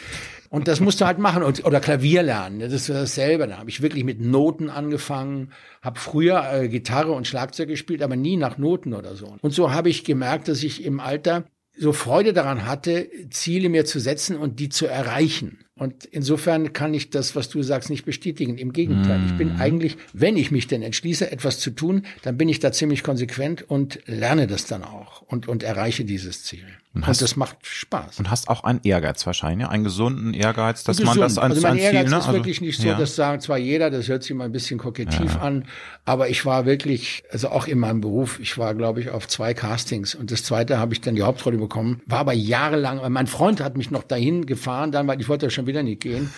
Und 0.52 0.68
das 0.68 0.80
musst 0.80 1.00
du 1.00 1.06
halt 1.06 1.18
machen. 1.18 1.42
Und, 1.42 1.64
oder 1.64 1.80
Klavier 1.80 2.22
lernen. 2.22 2.60
Das 2.60 2.74
ist 2.74 2.86
dasselbe. 2.90 3.46
Da 3.46 3.56
habe 3.56 3.70
ich 3.70 3.80
wirklich 3.80 4.04
mit 4.04 4.20
Noten 4.20 4.68
angefangen, 4.68 5.50
habe 5.80 5.98
früher 5.98 6.44
äh, 6.52 6.68
Gitarre 6.68 7.12
und 7.12 7.26
Schlagzeug 7.26 7.68
gespielt, 7.68 8.02
aber 8.02 8.16
nie 8.16 8.36
nach 8.36 8.58
Noten 8.58 8.92
oder 8.92 9.16
so. 9.16 9.34
Und 9.40 9.54
so 9.54 9.72
habe 9.72 9.88
ich 9.88 10.04
gemerkt, 10.04 10.48
dass 10.48 10.62
ich 10.62 10.84
im 10.84 11.00
Alter 11.00 11.44
so 11.74 11.94
Freude 11.94 12.34
daran 12.34 12.66
hatte, 12.66 13.08
Ziele 13.30 13.70
mir 13.70 13.86
zu 13.86 13.98
setzen 13.98 14.36
und 14.36 14.60
die 14.60 14.68
zu 14.68 14.86
erreichen. 14.86 15.60
Und 15.74 16.04
insofern 16.04 16.74
kann 16.74 16.92
ich 16.92 17.08
das, 17.08 17.34
was 17.34 17.48
du 17.48 17.62
sagst, 17.62 17.88
nicht 17.88 18.04
bestätigen. 18.04 18.58
Im 18.58 18.74
Gegenteil, 18.74 19.22
ich 19.24 19.32
bin 19.38 19.54
mhm. 19.54 19.60
eigentlich, 19.60 19.96
wenn 20.12 20.36
ich 20.36 20.50
mich 20.50 20.66
denn 20.66 20.82
entschließe, 20.82 21.32
etwas 21.32 21.60
zu 21.60 21.70
tun, 21.70 22.02
dann 22.20 22.36
bin 22.36 22.50
ich 22.50 22.60
da 22.60 22.72
ziemlich 22.72 23.02
konsequent 23.02 23.68
und 23.70 24.00
lerne 24.04 24.46
das 24.46 24.66
dann 24.66 24.84
auch 24.84 25.22
und, 25.22 25.48
und 25.48 25.62
erreiche 25.62 26.04
dieses 26.04 26.44
Ziel. 26.44 26.66
Und, 26.94 27.08
und 27.08 27.22
das 27.22 27.36
macht 27.36 27.56
Spaß. 27.62 28.18
Und 28.18 28.30
hast 28.30 28.48
auch 28.48 28.64
einen 28.64 28.80
Ehrgeiz 28.82 29.24
wahrscheinlich, 29.26 29.66
einen 29.66 29.84
gesunden 29.84 30.34
Ehrgeiz, 30.34 30.84
dass 30.84 30.98
Gesund. 30.98 31.16
man 31.16 31.26
das 31.26 31.38
als 31.38 31.56
also 31.56 31.68
mein 31.68 31.78
Ehrgeiz 31.78 32.02
Ziel, 32.02 32.10
ne? 32.10 32.18
ist 32.18 32.26
also, 32.26 32.32
wirklich 32.38 32.60
nicht 32.60 32.78
so, 32.78 32.88
ja. 32.88 32.98
das 32.98 33.16
sagen 33.16 33.40
zwar 33.40 33.56
jeder, 33.56 33.90
das 33.90 34.08
hört 34.08 34.22
sich 34.22 34.36
mal 34.36 34.44
ein 34.44 34.52
bisschen 34.52 34.78
kokettiv 34.78 35.34
ja. 35.34 35.40
an, 35.40 35.64
aber 36.04 36.28
ich 36.28 36.44
war 36.44 36.66
wirklich, 36.66 37.24
also 37.30 37.48
auch 37.48 37.66
in 37.66 37.78
meinem 37.78 38.02
Beruf, 38.02 38.38
ich 38.40 38.58
war, 38.58 38.74
glaube 38.74 39.00
ich, 39.00 39.08
auf 39.08 39.26
zwei 39.26 39.54
Castings 39.54 40.14
und 40.14 40.30
das 40.30 40.44
zweite 40.44 40.78
habe 40.78 40.92
ich 40.92 41.00
dann 41.00 41.14
die 41.14 41.22
Hauptrolle 41.22 41.56
bekommen, 41.56 42.02
war 42.04 42.18
aber 42.18 42.34
jahrelang, 42.34 43.00
mein 43.10 43.26
Freund 43.26 43.62
hat 43.62 43.74
mich 43.74 43.90
noch 43.90 44.02
dahin 44.02 44.44
gefahren, 44.44 44.92
dann, 44.92 45.06
weil 45.06 45.18
ich 45.18 45.30
wollte 45.30 45.50
schon 45.50 45.66
wieder 45.66 45.82
nicht 45.82 46.02
gehen. 46.02 46.30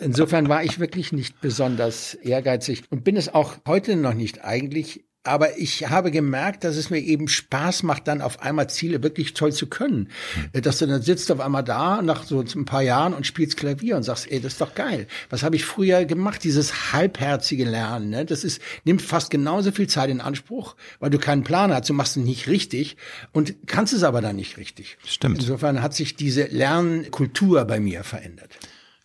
Insofern 0.00 0.48
war 0.48 0.64
ich 0.64 0.80
wirklich 0.80 1.12
nicht 1.12 1.40
besonders 1.40 2.14
ehrgeizig 2.14 2.82
und 2.90 3.04
bin 3.04 3.16
es 3.16 3.32
auch 3.32 3.54
heute 3.66 3.96
noch 3.96 4.14
nicht 4.14 4.44
eigentlich 4.44 5.04
aber 5.28 5.58
ich 5.58 5.88
habe 5.88 6.10
gemerkt, 6.10 6.64
dass 6.64 6.76
es 6.76 6.90
mir 6.90 6.98
eben 6.98 7.28
Spaß 7.28 7.82
macht, 7.82 8.08
dann 8.08 8.20
auf 8.20 8.42
einmal 8.42 8.68
Ziele 8.68 9.02
wirklich 9.02 9.34
toll 9.34 9.52
zu 9.52 9.66
können. 9.66 10.08
Mhm. 10.54 10.62
Dass 10.62 10.78
du 10.78 10.86
dann 10.86 11.02
sitzt 11.02 11.30
auf 11.30 11.40
einmal 11.40 11.64
da 11.64 12.02
nach 12.02 12.24
so 12.24 12.40
ein 12.40 12.64
paar 12.64 12.82
Jahren 12.82 13.14
und 13.14 13.26
spielst 13.26 13.56
Klavier 13.56 13.96
und 13.96 14.02
sagst, 14.02 14.30
ey, 14.30 14.40
das 14.40 14.54
ist 14.54 14.60
doch 14.60 14.74
geil. 14.74 15.06
Was 15.30 15.42
habe 15.42 15.56
ich 15.56 15.64
früher 15.64 16.04
gemacht? 16.04 16.44
Dieses 16.44 16.92
halbherzige 16.92 17.64
Lernen, 17.64 18.10
ne? 18.10 18.24
das 18.24 18.44
ist 18.44 18.60
nimmt 18.84 19.02
fast 19.02 19.30
genauso 19.30 19.72
viel 19.72 19.88
Zeit 19.88 20.10
in 20.10 20.20
Anspruch, 20.20 20.76
weil 21.00 21.10
du 21.10 21.18
keinen 21.18 21.44
Plan 21.44 21.72
hast. 21.72 21.88
Du 21.88 21.94
machst 21.94 22.16
es 22.16 22.24
nicht 22.24 22.48
richtig 22.48 22.96
und 23.32 23.54
kannst 23.66 23.92
es 23.92 24.02
aber 24.02 24.20
dann 24.20 24.36
nicht 24.36 24.56
richtig. 24.56 24.98
Stimmt. 25.04 25.38
Insofern 25.40 25.82
hat 25.82 25.94
sich 25.94 26.16
diese 26.16 26.44
Lernkultur 26.44 27.64
bei 27.64 27.80
mir 27.80 28.04
verändert. 28.04 28.58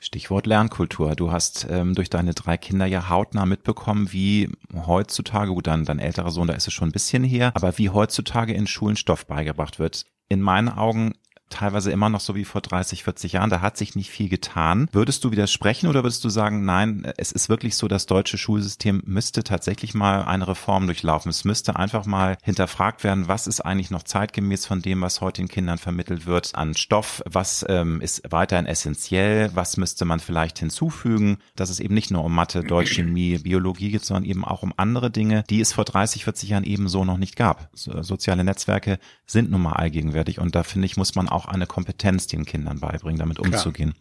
Stichwort 0.04 0.48
Lernkultur. 0.48 1.16
Du 1.16 1.32
hast 1.32 1.66
ähm, 1.70 1.96
durch 1.96 2.10
deine 2.10 2.34
drei 2.34 2.58
Kinder 2.58 2.86
ja 2.86 3.10
hautnah 3.10 3.46
mitbekommen, 3.46 4.12
wie 4.12 4.50
heutzutage, 4.76 5.52
gut, 5.52 5.68
dann 5.68 5.86
dein 5.86 6.00
älterer 6.00 6.30
Sohn, 6.30 6.48
da 6.48 6.54
ist 6.54 6.68
es 6.68 6.74
schon 6.74 6.90
ein 6.90 6.94
bisschen 6.94 7.24
her, 7.24 7.52
aber 7.56 7.78
wie 7.78 7.90
heutzutage 7.90 8.54
in 8.54 8.68
Schulen 8.68 8.98
Stoff 8.98 9.26
beigebracht 9.26 9.80
wird. 9.80 10.06
In 10.28 10.42
meinen 10.42 10.70
Augen 10.70 11.14
teilweise 11.54 11.92
immer 11.92 12.10
noch 12.10 12.20
so 12.20 12.36
wie 12.36 12.46
vor 12.46 12.62
30, 12.62 13.04
40 13.04 13.34
Jahren. 13.34 13.50
Da 13.50 13.62
hat 13.62 13.78
sich 13.78 13.96
nicht 13.96 14.10
viel 14.10 14.30
getan. 14.30 14.88
Würdest 14.92 15.24
du 15.24 15.32
widersprechen 15.32 15.88
oder 15.88 16.04
würdest 16.04 16.24
du 16.24 16.30
sagen, 16.30 16.66
nein, 16.66 17.12
es 17.18 17.32
ist 17.32 17.50
wirklich 17.50 17.78
so, 17.78 17.88
das 17.88 18.06
deutsche 18.06 18.38
Schulsystem 18.38 19.04
müsste 19.06 19.44
tatsächlich 19.44 19.94
mal 19.94 20.24
eine 20.24 20.48
Reform 20.48 20.86
durchlaufen. 20.86 21.30
Es 21.30 21.46
müsste 21.46 21.76
einfach 21.76 22.06
mal 22.06 22.38
hinterfragt 22.42 23.04
werden, 23.04 23.28
was 23.28 23.48
ist 23.48 23.62
eigentlich 23.62 23.92
noch 23.92 24.04
zeitgemäß 24.04 24.66
von 24.66 24.82
dem, 24.82 25.02
was 25.02 25.22
heute 25.22 25.42
den 25.42 25.48
Kindern 25.48 25.78
vermittelt 25.78 26.26
wird 26.26 26.56
an 26.56 26.76
Stoff, 26.76 27.22
was 27.26 27.66
ähm, 27.70 28.02
ist 28.02 28.24
weiterhin 28.30 28.66
essentiell, 28.66 29.52
was 29.54 29.78
müsste 29.78 30.06
man 30.06 30.20
vielleicht 30.20 30.60
hinzufügen, 30.60 31.38
dass 31.56 31.70
es 31.70 31.80
eben 31.80 31.94
nicht 31.94 32.12
nur 32.12 32.24
um 32.24 32.34
Mathe, 32.34 32.64
Deutsch, 32.64 32.94
Chemie, 32.94 33.38
Biologie 33.38 33.92
geht, 33.92 34.06
sondern 34.06 34.26
eben 34.26 34.44
auch 34.44 34.64
um 34.64 34.74
andere 34.78 35.12
Dinge, 35.12 35.44
die 35.50 35.62
es 35.62 35.74
vor 35.74 35.86
30, 35.86 36.24
40 36.24 36.50
Jahren 36.50 36.64
eben 36.64 36.88
so 36.88 37.06
noch 37.06 37.18
nicht 37.18 37.36
gab. 37.36 37.70
Soziale 37.74 38.44
Netzwerke 38.44 39.00
sind 39.26 39.52
nun 39.52 39.62
mal 39.62 39.74
allgegenwärtig 39.74 40.40
und 40.40 40.56
da 40.56 40.64
finde 40.64 40.86
ich, 40.86 40.98
muss 40.98 41.16
man 41.16 41.30
auch 41.30 41.43
eine 41.48 41.68
Kompetenz 41.68 42.28
den 42.28 42.46
Kindern 42.46 42.80
beibringen, 42.80 43.20
damit 43.20 43.40
umzugehen. 43.40 43.94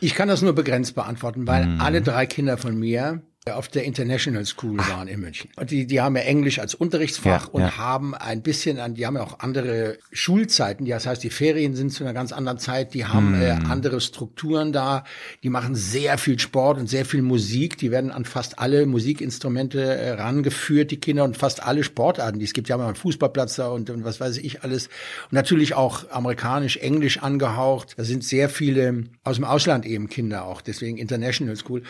Ich 0.00 0.14
kann 0.14 0.28
das 0.28 0.42
nur 0.42 0.54
begrenzt 0.54 0.94
beantworten, 0.94 1.46
weil 1.46 1.66
mhm. 1.66 1.80
alle 1.80 2.02
drei 2.02 2.26
Kinder 2.26 2.58
von 2.58 2.78
mir 2.78 3.22
auf 3.52 3.68
der 3.68 3.84
International 3.84 4.46
School 4.46 4.78
waren 4.78 5.06
in 5.06 5.20
München. 5.20 5.50
Und 5.56 5.70
die, 5.70 5.86
die 5.86 6.00
haben 6.00 6.16
ja 6.16 6.22
Englisch 6.22 6.58
als 6.58 6.74
Unterrichtsfach 6.74 7.48
ja, 7.48 7.50
und 7.52 7.60
ja. 7.60 7.76
haben 7.76 8.14
ein 8.14 8.40
bisschen 8.40 8.80
an, 8.80 8.94
die 8.94 9.04
haben 9.04 9.16
ja 9.16 9.22
auch 9.22 9.40
andere 9.40 9.98
Schulzeiten. 10.12 10.86
Das 10.86 11.06
heißt, 11.06 11.22
die 11.22 11.28
Ferien 11.28 11.76
sind 11.76 11.90
zu 11.90 12.04
einer 12.04 12.14
ganz 12.14 12.32
anderen 12.32 12.56
Zeit. 12.56 12.94
Die 12.94 13.04
haben 13.04 13.38
mm. 13.38 13.42
äh, 13.42 13.50
andere 13.68 14.00
Strukturen 14.00 14.72
da. 14.72 15.04
Die 15.42 15.50
machen 15.50 15.74
sehr 15.74 16.16
viel 16.16 16.38
Sport 16.38 16.78
und 16.78 16.88
sehr 16.88 17.04
viel 17.04 17.20
Musik. 17.20 17.76
Die 17.76 17.90
werden 17.90 18.10
an 18.12 18.24
fast 18.24 18.58
alle 18.58 18.86
Musikinstrumente 18.86 19.82
äh, 19.82 20.12
rangeführt, 20.12 20.90
die 20.90 20.98
Kinder 20.98 21.24
und 21.24 21.36
fast 21.36 21.62
alle 21.62 21.84
Sportarten. 21.84 22.38
Die 22.38 22.46
es 22.46 22.54
gibt 22.54 22.70
ja 22.70 22.78
mal 22.78 22.86
einen 22.86 22.94
Fußballplatz 22.94 23.56
da 23.56 23.68
und, 23.68 23.90
und 23.90 24.04
was 24.04 24.20
weiß 24.20 24.38
ich 24.38 24.62
alles. 24.62 24.86
Und 24.86 25.32
natürlich 25.32 25.74
auch 25.74 26.10
amerikanisch, 26.10 26.78
englisch 26.78 27.18
angehaucht. 27.18 27.98
Da 27.98 28.04
sind 28.04 28.24
sehr 28.24 28.48
viele 28.48 29.04
aus 29.22 29.36
dem 29.36 29.44
Ausland 29.44 29.84
eben 29.84 30.08
Kinder 30.08 30.46
auch. 30.46 30.62
Deswegen 30.62 30.96
International 30.96 31.56
School. 31.56 31.82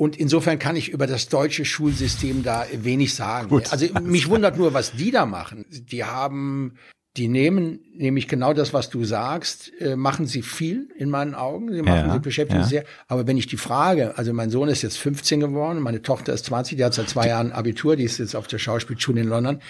Und 0.00 0.16
insofern 0.16 0.58
kann 0.58 0.76
ich 0.76 0.88
über 0.88 1.06
das 1.06 1.28
deutsche 1.28 1.66
Schulsystem 1.66 2.42
da 2.42 2.64
wenig 2.72 3.14
sagen. 3.14 3.50
Gut, 3.50 3.70
also 3.70 3.86
mich 4.00 4.30
wundert 4.30 4.56
nur, 4.56 4.72
was 4.72 4.92
die 4.92 5.10
da 5.10 5.26
machen. 5.26 5.66
Die 5.68 6.06
haben, 6.06 6.76
die 7.18 7.28
nehmen 7.28 7.80
nämlich 7.94 8.26
genau 8.26 8.54
das, 8.54 8.72
was 8.72 8.88
du 8.88 9.04
sagst, 9.04 9.70
äh, 9.78 9.96
machen 9.96 10.24
sie 10.24 10.40
viel 10.40 10.88
in 10.96 11.10
meinen 11.10 11.34
Augen. 11.34 11.70
Sie 11.70 11.82
machen, 11.82 12.06
ja, 12.08 12.12
sie 12.14 12.18
beschäftigen 12.18 12.62
ja. 12.62 12.66
sehr. 12.66 12.84
Aber 13.08 13.26
wenn 13.26 13.36
ich 13.36 13.46
die 13.46 13.58
frage, 13.58 14.16
also 14.16 14.32
mein 14.32 14.48
Sohn 14.48 14.70
ist 14.70 14.80
jetzt 14.80 14.96
15 14.96 15.38
geworden, 15.38 15.82
meine 15.82 16.00
Tochter 16.00 16.32
ist 16.32 16.46
20, 16.46 16.78
die 16.78 16.84
hat 16.86 16.94
seit 16.94 17.10
zwei 17.10 17.28
Jahren 17.28 17.52
Abitur, 17.52 17.94
die 17.94 18.04
ist 18.04 18.16
jetzt 18.16 18.34
auf 18.34 18.46
der 18.46 18.56
Schauspielschule 18.56 19.20
in 19.20 19.28
London. 19.28 19.60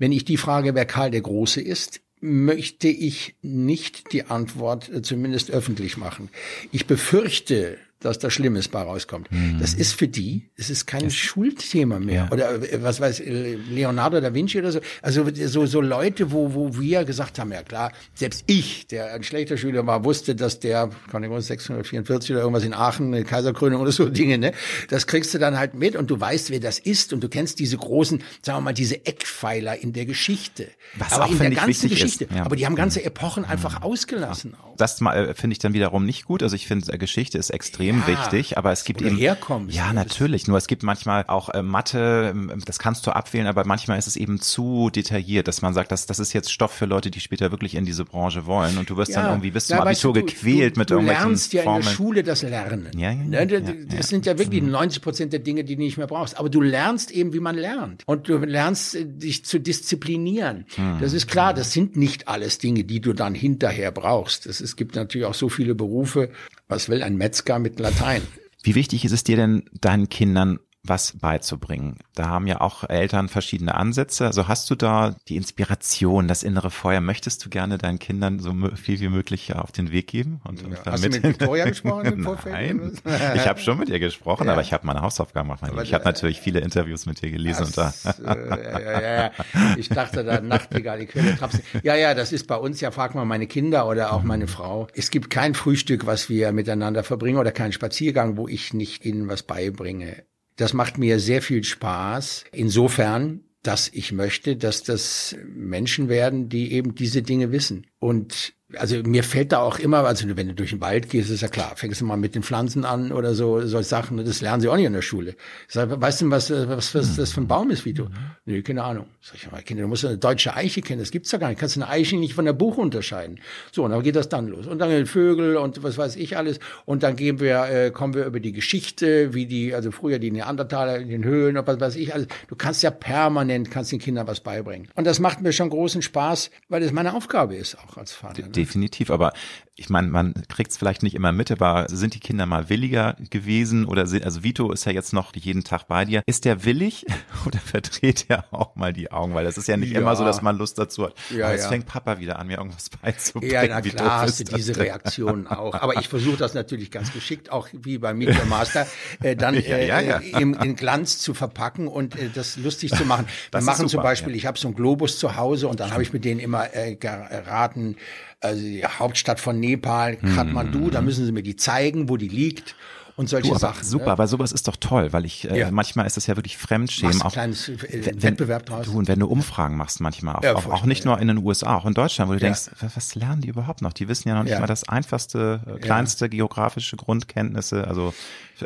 Wenn 0.00 0.10
ich 0.10 0.24
die 0.24 0.36
frage, 0.36 0.74
wer 0.74 0.86
Karl 0.86 1.12
der 1.12 1.20
Große 1.20 1.60
ist, 1.60 2.00
möchte 2.20 2.88
ich 2.88 3.36
nicht 3.40 4.12
die 4.12 4.24
Antwort 4.24 4.88
äh, 4.88 5.00
zumindest 5.00 5.52
öffentlich 5.52 5.96
machen. 5.96 6.28
Ich 6.72 6.88
befürchte, 6.88 7.78
dass 8.06 8.18
da 8.18 8.30
Schlimmes 8.30 8.68
bei 8.68 8.80
rauskommt. 8.80 9.30
Mhm. 9.30 9.58
Das 9.60 9.74
ist 9.74 9.92
für 9.92 10.08
die, 10.08 10.48
es 10.56 10.70
ist 10.70 10.86
kein 10.86 11.04
das, 11.04 11.14
Schulthema 11.14 11.98
mehr. 11.98 12.14
Ja. 12.14 12.32
Oder 12.32 12.54
äh, 12.62 12.82
was 12.82 13.00
weiß 13.00 13.22
Leonardo 13.70 14.20
da 14.20 14.32
Vinci 14.32 14.58
oder 14.58 14.72
so. 14.72 14.80
Also 15.02 15.26
so, 15.46 15.66
so 15.66 15.80
Leute, 15.80 16.32
wo, 16.32 16.54
wo 16.54 16.78
wir 16.78 17.04
gesagt 17.04 17.38
haben, 17.38 17.52
ja 17.52 17.62
klar, 17.62 17.92
selbst 18.14 18.44
ich, 18.46 18.86
der 18.86 19.12
ein 19.14 19.22
schlechter 19.22 19.56
Schüler 19.56 19.86
war, 19.86 20.04
wusste, 20.04 20.34
dass 20.34 20.60
der, 20.60 20.90
kann 21.10 21.22
ich 21.22 21.30
mal 21.30 21.40
644 21.40 22.30
oder 22.32 22.40
irgendwas 22.40 22.64
in 22.64 22.74
Aachen, 22.74 23.12
eine 23.12 23.24
Kaiserkrönung 23.24 23.80
oder 23.80 23.92
so 23.92 24.08
Dinge, 24.08 24.38
ne? 24.38 24.52
Das 24.88 25.06
kriegst 25.06 25.34
du 25.34 25.38
dann 25.38 25.58
halt 25.58 25.74
mit 25.74 25.96
und 25.96 26.10
du 26.10 26.18
weißt, 26.18 26.50
wer 26.50 26.60
das 26.60 26.78
ist 26.78 27.12
und 27.12 27.22
du 27.22 27.28
kennst 27.28 27.58
diese 27.58 27.76
großen, 27.76 28.22
sagen 28.42 28.58
wir 28.58 28.62
mal, 28.62 28.72
diese 28.72 29.04
Eckpfeiler 29.04 29.78
in 29.82 29.92
der 29.92 30.06
Geschichte. 30.06 30.68
Was 30.96 31.12
Aber 31.12 31.24
auch, 31.26 31.30
in 31.30 31.38
der 31.38 31.50
ganzen 31.50 31.88
Geschichte. 31.88 32.28
Ja. 32.34 32.44
Aber 32.44 32.56
die 32.56 32.66
haben 32.66 32.76
ganze 32.76 33.02
Epochen 33.04 33.44
einfach 33.44 33.82
ausgelassen. 33.82 34.54
Auch. 34.62 34.76
Das 34.76 35.00
äh, 35.00 35.34
finde 35.34 35.54
ich 35.54 35.58
dann 35.58 35.72
wiederum 35.72 36.04
nicht 36.04 36.24
gut. 36.24 36.42
Also 36.42 36.56
ich 36.56 36.66
finde, 36.66 36.92
äh, 36.92 36.98
Geschichte 36.98 37.38
ist 37.38 37.50
extrem 37.50 37.95
extrem 37.98 38.16
wichtig, 38.16 38.58
aber 38.58 38.72
es 38.72 38.84
gibt 38.84 39.02
eben 39.02 39.16
herkommst. 39.16 39.74
Ja, 39.74 39.92
natürlich. 39.92 40.48
Nur 40.48 40.58
es 40.58 40.66
gibt 40.66 40.82
manchmal 40.82 41.24
auch 41.28 41.48
äh, 41.50 41.62
Mathe, 41.62 42.32
ähm, 42.34 42.62
das 42.64 42.78
kannst 42.78 43.06
du 43.06 43.10
abwählen, 43.10 43.46
aber 43.46 43.64
manchmal 43.64 43.98
ist 43.98 44.06
es 44.06 44.16
eben 44.16 44.40
zu 44.40 44.90
detailliert, 44.90 45.48
dass 45.48 45.62
man 45.62 45.74
sagt, 45.74 45.92
dass 45.92 46.06
das 46.06 46.18
ist 46.18 46.32
jetzt 46.32 46.52
Stoff 46.52 46.72
für 46.72 46.86
Leute, 46.86 47.10
die 47.10 47.20
später 47.20 47.50
wirklich 47.50 47.74
in 47.74 47.84
diese 47.84 48.04
Branche 48.04 48.46
wollen 48.46 48.78
und 48.78 48.90
du 48.90 48.96
wirst 48.96 49.12
ja, 49.12 49.22
dann 49.22 49.32
irgendwie 49.32 49.50
bis 49.50 49.66
zum 49.66 49.78
Abitur 49.78 50.12
du, 50.12 50.24
gequält 50.24 50.76
du, 50.76 50.80
mit 50.80 50.90
du 50.90 50.94
irgendwelchen 50.94 51.24
Du 51.24 51.28
lernst 51.28 51.52
ja 51.52 51.62
in 51.62 51.82
der 51.82 51.88
Schule 51.88 52.22
das 52.22 52.42
Lernen. 52.42 52.90
Ja, 52.96 53.10
ja, 53.10 53.24
ne, 53.24 53.38
ja, 53.38 53.60
das 53.60 53.94
ja, 53.94 54.02
sind 54.02 54.26
ja 54.26 54.38
wirklich 54.38 54.62
90 54.62 55.00
mhm. 55.00 55.02
Prozent 55.02 55.32
der 55.32 55.40
Dinge, 55.40 55.64
die 55.64 55.76
du 55.76 55.82
nicht 55.82 55.98
mehr 55.98 56.06
brauchst. 56.06 56.38
Aber 56.38 56.48
du 56.48 56.60
lernst 56.60 57.10
eben, 57.10 57.32
wie 57.32 57.40
man 57.40 57.56
lernt 57.56 58.02
und 58.06 58.28
du 58.28 58.38
lernst 58.38 58.94
äh, 58.94 59.04
dich 59.04 59.44
zu 59.44 59.58
disziplinieren. 59.58 60.66
Hm. 60.74 60.98
Das 61.00 61.12
ist 61.12 61.26
klar. 61.28 61.54
Das 61.54 61.72
sind 61.72 61.96
nicht 61.96 62.28
alles 62.28 62.58
Dinge, 62.58 62.84
die 62.84 63.00
du 63.00 63.12
dann 63.12 63.34
hinterher 63.34 63.90
brauchst. 63.90 64.46
Es 64.46 64.76
gibt 64.76 64.96
natürlich 64.96 65.26
auch 65.26 65.34
so 65.34 65.48
viele 65.48 65.74
Berufe. 65.74 66.30
Was 66.68 66.88
will 66.88 67.02
ein 67.02 67.16
Metzger 67.16 67.58
mit 67.58 67.75
Latein? 67.78 68.22
Wie 68.62 68.74
wichtig 68.74 69.04
ist 69.04 69.12
es 69.12 69.24
dir 69.24 69.36
denn, 69.36 69.64
deinen 69.80 70.08
Kindern 70.08 70.58
was 70.88 71.18
beizubringen. 71.18 71.98
Da 72.14 72.28
haben 72.28 72.46
ja 72.46 72.60
auch 72.60 72.88
Eltern 72.88 73.28
verschiedene 73.28 73.74
Ansätze. 73.74 74.26
Also 74.26 74.48
hast 74.48 74.70
du 74.70 74.74
da 74.74 75.16
die 75.28 75.36
Inspiration, 75.36 76.28
das 76.28 76.42
innere 76.42 76.70
Feuer? 76.70 77.00
Möchtest 77.00 77.44
du 77.44 77.50
gerne 77.50 77.78
deinen 77.78 77.98
Kindern 77.98 78.38
so 78.38 78.54
viel 78.74 79.00
wie 79.00 79.08
möglich 79.08 79.54
auf 79.54 79.72
den 79.72 79.92
Weg 79.92 80.06
geben? 80.08 80.40
Und, 80.44 80.62
und 80.64 80.72
ja. 80.72 80.78
Hast 80.84 81.04
du 81.04 81.08
mit 81.08 81.22
Victoria 81.22 81.64
gesprochen? 81.66 82.26
Nein, 82.44 82.92
ich 83.34 83.46
habe 83.46 83.60
schon 83.60 83.78
mit 83.78 83.88
ihr 83.88 83.98
gesprochen, 83.98 84.46
ja. 84.46 84.52
aber 84.52 84.62
ich 84.62 84.72
habe 84.72 84.86
meine 84.86 85.02
Hausaufgaben 85.02 85.48
gemacht. 85.48 85.82
ich 85.82 85.94
habe 85.94 86.04
natürlich 86.04 86.40
viele 86.40 86.60
Interviews 86.60 87.06
mit 87.06 87.22
ihr 87.22 87.30
gelesen. 87.30 87.68
Das, 87.74 88.04
und 88.18 88.26
da. 88.26 88.34
Äh, 88.34 88.62
ja, 88.64 88.80
ja, 88.80 89.00
ja, 89.00 89.22
ja. 89.24 89.30
Ich 89.76 89.88
dachte 89.88 90.24
da 90.24 90.40
Nachtigall, 90.40 91.00
die 91.00 91.06
Quelle 91.06 91.36
Trapsen. 91.36 91.62
Ja, 91.82 91.94
ja, 91.94 92.14
das 92.14 92.32
ist 92.32 92.46
bei 92.46 92.56
uns 92.56 92.80
ja, 92.80 92.90
frag 92.90 93.14
mal 93.14 93.24
meine 93.24 93.46
Kinder 93.46 93.88
oder 93.88 94.12
auch 94.12 94.22
meine 94.22 94.46
Frau. 94.46 94.88
Es 94.94 95.10
gibt 95.10 95.30
kein 95.30 95.54
Frühstück, 95.54 96.06
was 96.06 96.28
wir 96.28 96.52
miteinander 96.52 97.04
verbringen 97.04 97.38
oder 97.38 97.52
keinen 97.52 97.72
Spaziergang, 97.72 98.36
wo 98.36 98.48
ich 98.48 98.74
nicht 98.74 99.04
ihnen 99.04 99.28
was 99.28 99.42
beibringe. 99.42 100.24
Das 100.56 100.72
macht 100.72 100.98
mir 100.98 101.20
sehr 101.20 101.42
viel 101.42 101.62
Spaß. 101.62 102.44
Insofern, 102.52 103.40
dass 103.62 103.88
ich 103.92 104.12
möchte, 104.12 104.56
dass 104.56 104.82
das 104.82 105.36
Menschen 105.46 106.08
werden, 106.08 106.48
die 106.48 106.72
eben 106.72 106.94
diese 106.94 107.22
Dinge 107.22 107.52
wissen. 107.52 107.86
Und 107.98 108.54
also 108.74 108.96
mir 109.04 109.22
fällt 109.22 109.52
da 109.52 109.60
auch 109.60 109.78
immer, 109.78 110.04
also 110.04 110.26
wenn 110.36 110.48
du 110.48 110.54
durch 110.54 110.70
den 110.70 110.80
Wald 110.80 111.08
gehst, 111.08 111.30
ist 111.30 111.40
ja 111.40 111.48
klar, 111.48 111.72
fängst 111.76 112.00
du 112.00 112.04
mal 112.04 112.16
mit 112.16 112.34
den 112.34 112.42
Pflanzen 112.42 112.84
an 112.84 113.12
oder 113.12 113.34
so, 113.34 113.64
solche 113.64 113.88
Sachen, 113.88 114.16
das 114.24 114.40
lernen 114.40 114.60
sie 114.60 114.68
auch 114.68 114.76
nicht 114.76 114.86
in 114.86 114.92
der 114.92 115.02
Schule. 115.02 115.36
Ich 115.68 115.74
sag, 115.74 116.00
weißt 116.00 116.22
du, 116.22 116.30
was, 116.30 116.50
was, 116.50 116.94
was 116.94 117.16
das 117.16 117.32
für 117.32 117.42
ein 117.42 117.46
Baum 117.46 117.70
ist, 117.70 117.84
Vito? 117.84 118.06
Mhm. 118.06 118.14
Nee, 118.44 118.62
keine 118.62 118.82
Ahnung. 118.82 119.06
Sag 119.20 119.36
ich 119.36 119.50
mal, 119.50 119.62
Kinder, 119.62 119.82
du 119.82 119.88
musst 119.88 120.04
eine 120.04 120.18
deutsche 120.18 120.54
Eiche 120.54 120.82
kennen, 120.82 120.98
das 120.98 121.12
gibt's 121.12 121.30
ja 121.30 121.38
gar 121.38 121.48
nicht. 121.48 121.60
Kannst 121.60 121.76
du 121.76 121.80
eine 121.80 121.90
Eiche 121.90 122.16
nicht 122.16 122.34
von 122.34 122.44
der 122.44 122.54
Buche 122.54 122.80
unterscheiden. 122.80 123.38
So, 123.70 123.84
und 123.84 123.92
dann 123.92 124.02
geht 124.02 124.16
das 124.16 124.28
dann 124.28 124.48
los. 124.48 124.66
Und 124.66 124.78
dann 124.78 125.06
Vögel 125.06 125.56
und 125.56 125.82
was 125.82 125.96
weiß 125.96 126.16
ich 126.16 126.36
alles. 126.36 126.58
Und 126.84 127.02
dann 127.04 127.14
gehen 127.14 127.38
wir, 127.38 127.64
äh, 127.66 127.90
kommen 127.92 128.14
wir 128.14 128.24
über 128.24 128.40
die 128.40 128.52
Geschichte, 128.52 129.32
wie 129.32 129.46
die, 129.46 129.74
also 129.74 129.92
früher 129.92 130.18
die 130.18 130.32
Neandertaler 130.32 130.98
in 130.98 131.08
den 131.08 131.24
Höhlen 131.24 131.56
und 131.56 131.66
was 131.66 131.78
weiß 131.78 131.96
ich 131.96 132.14
alles. 132.14 132.26
Du 132.48 132.56
kannst 132.56 132.82
ja 132.82 132.90
permanent, 132.90 133.70
kannst 133.70 133.92
den 133.92 134.00
Kindern 134.00 134.26
was 134.26 134.40
beibringen. 134.40 134.88
Und 134.94 135.06
das 135.06 135.20
macht 135.20 135.40
mir 135.40 135.52
schon 135.52 135.70
großen 135.70 136.02
Spaß, 136.02 136.50
weil 136.68 136.80
das 136.80 136.92
meine 136.92 137.14
Aufgabe 137.14 137.54
ist, 137.54 137.78
auch 137.78 137.96
als 137.96 138.12
Vater. 138.12 138.42
Ne? 138.56 138.64
definitiv. 138.64 139.10
Aber 139.10 139.32
ich 139.78 139.90
meine, 139.90 140.08
man 140.08 140.32
kriegt 140.48 140.70
es 140.70 140.78
vielleicht 140.78 141.02
nicht 141.02 141.14
immer 141.14 141.32
mit, 141.32 141.50
aber 141.50 141.86
sind 141.90 142.14
die 142.14 142.20
Kinder 142.20 142.46
mal 142.46 142.70
williger 142.70 143.14
gewesen 143.28 143.84
oder 143.84 144.06
sind, 144.06 144.24
also 144.24 144.42
Vito 144.42 144.72
ist 144.72 144.86
ja 144.86 144.92
jetzt 144.92 145.12
noch 145.12 145.36
jeden 145.36 145.64
Tag 145.64 145.86
bei 145.86 146.06
dir. 146.06 146.22
Ist 146.24 146.46
der 146.46 146.64
willig 146.64 147.04
oder 147.46 147.58
verdreht 147.58 148.24
er 148.28 148.46
auch 148.52 148.74
mal 148.74 148.94
die 148.94 149.12
Augen? 149.12 149.34
Weil 149.34 149.44
das 149.44 149.58
ist 149.58 149.68
ja 149.68 149.76
nicht 149.76 149.92
ja. 149.92 150.00
immer 150.00 150.16
so, 150.16 150.24
dass 150.24 150.40
man 150.40 150.56
Lust 150.56 150.78
dazu 150.78 151.04
hat. 151.04 151.14
Ja, 151.30 151.44
aber 151.44 151.54
jetzt 151.54 151.64
ja. 151.64 151.68
fängt 151.68 151.86
Papa 151.86 152.18
wieder 152.18 152.38
an, 152.38 152.46
mir 152.46 152.56
irgendwas 152.56 152.88
beizubringen. 152.88 153.52
Ja, 153.52 153.66
na 153.66 153.82
klar 153.82 154.22
hast 154.22 154.40
du 154.40 154.44
diese 154.44 154.76
Reaktion 154.76 155.46
auch. 155.46 155.74
Aber 155.86 155.98
ich 155.98 156.08
versuche 156.08 156.36
das 156.36 156.54
natürlich 156.54 156.90
ganz 156.90 157.12
geschickt, 157.12 157.52
auch 157.52 157.68
wie 157.72 157.98
beim 157.98 158.18
Media 158.18 158.44
Master, 158.46 158.86
äh, 159.22 159.36
dann 159.36 159.54
äh, 159.54 160.20
Im, 160.38 160.54
in 160.54 160.74
Glanz 160.74 161.18
zu 161.18 161.34
verpacken 161.34 161.86
und 161.86 162.16
äh, 162.16 162.30
das 162.32 162.56
lustig 162.56 162.92
zu 162.92 163.04
machen. 163.04 163.26
Wir 163.50 163.60
machen 163.60 163.88
super, 163.88 163.90
zum 163.90 164.02
Beispiel, 164.02 164.34
ich 164.34 164.46
habe 164.46 164.58
so 164.58 164.68
einen 164.68 164.74
Globus 164.74 165.18
zu 165.18 165.36
Hause 165.36 165.68
und 165.68 165.80
dann 165.80 165.92
habe 165.92 166.02
ich 166.02 166.12
mit 166.12 166.24
denen 166.24 166.40
immer 166.40 166.74
äh, 166.74 166.96
geraten, 166.96 167.96
also 168.40 168.62
die 168.62 168.84
Hauptstadt 168.84 169.40
von 169.40 169.58
Nepal, 169.58 170.16
Kathmandu, 170.16 170.78
mhm. 170.78 170.90
da 170.90 171.02
müssen 171.02 171.24
sie 171.24 171.32
mir 171.32 171.42
die 171.42 171.56
zeigen, 171.56 172.08
wo 172.08 172.16
die 172.16 172.28
liegt 172.28 172.76
und 173.16 173.30
solche 173.30 173.50
du, 173.50 173.58
Sachen. 173.58 173.82
Super, 173.82 174.06
ne? 174.06 174.12
aber 174.12 174.26
sowas 174.26 174.52
ist 174.52 174.68
doch 174.68 174.76
toll, 174.76 175.12
weil 175.12 175.24
ich 175.24 175.50
äh, 175.50 175.58
ja. 175.58 175.70
manchmal 175.70 176.06
ist 176.06 176.18
das 176.18 176.26
ja 176.26 176.36
wirklich 176.36 176.58
Fremdschämen. 176.58 177.16
Machst 177.16 177.38
auch 177.38 177.42
ein 177.42 177.54
kleines 177.54 177.68
äh, 177.68 178.06
wenn, 178.06 178.22
Wettbewerb 178.22 178.66
draus. 178.66 178.86
Du, 178.86 178.98
und 178.98 179.08
wenn 179.08 179.18
du 179.18 179.26
Umfragen 179.26 179.76
machst 179.76 180.00
manchmal, 180.00 180.36
auch, 180.36 180.42
ja, 180.44 180.54
auch, 180.54 180.66
auch 180.66 180.84
nicht 180.84 181.06
nur 181.06 181.18
in 181.18 181.28
den 181.28 181.38
USA, 181.38 181.76
auch 181.76 181.86
in 181.86 181.94
Deutschland, 181.94 182.28
wo 182.28 182.34
du 182.34 182.40
ja. 182.40 182.52
denkst, 182.52 182.70
was, 182.94 183.14
lernen 183.14 183.40
die 183.40 183.48
überhaupt 183.48 183.80
noch? 183.80 183.94
Die 183.94 184.06
wissen 184.08 184.28
ja 184.28 184.34
noch 184.34 184.44
nicht 184.44 184.58
mal 184.60 184.66
das 184.66 184.86
einfachste, 184.88 185.60
äh, 185.66 185.78
kleinste 185.78 186.28
geografische 186.28 186.96
Grundkenntnisse, 186.96 187.86
also 187.86 188.12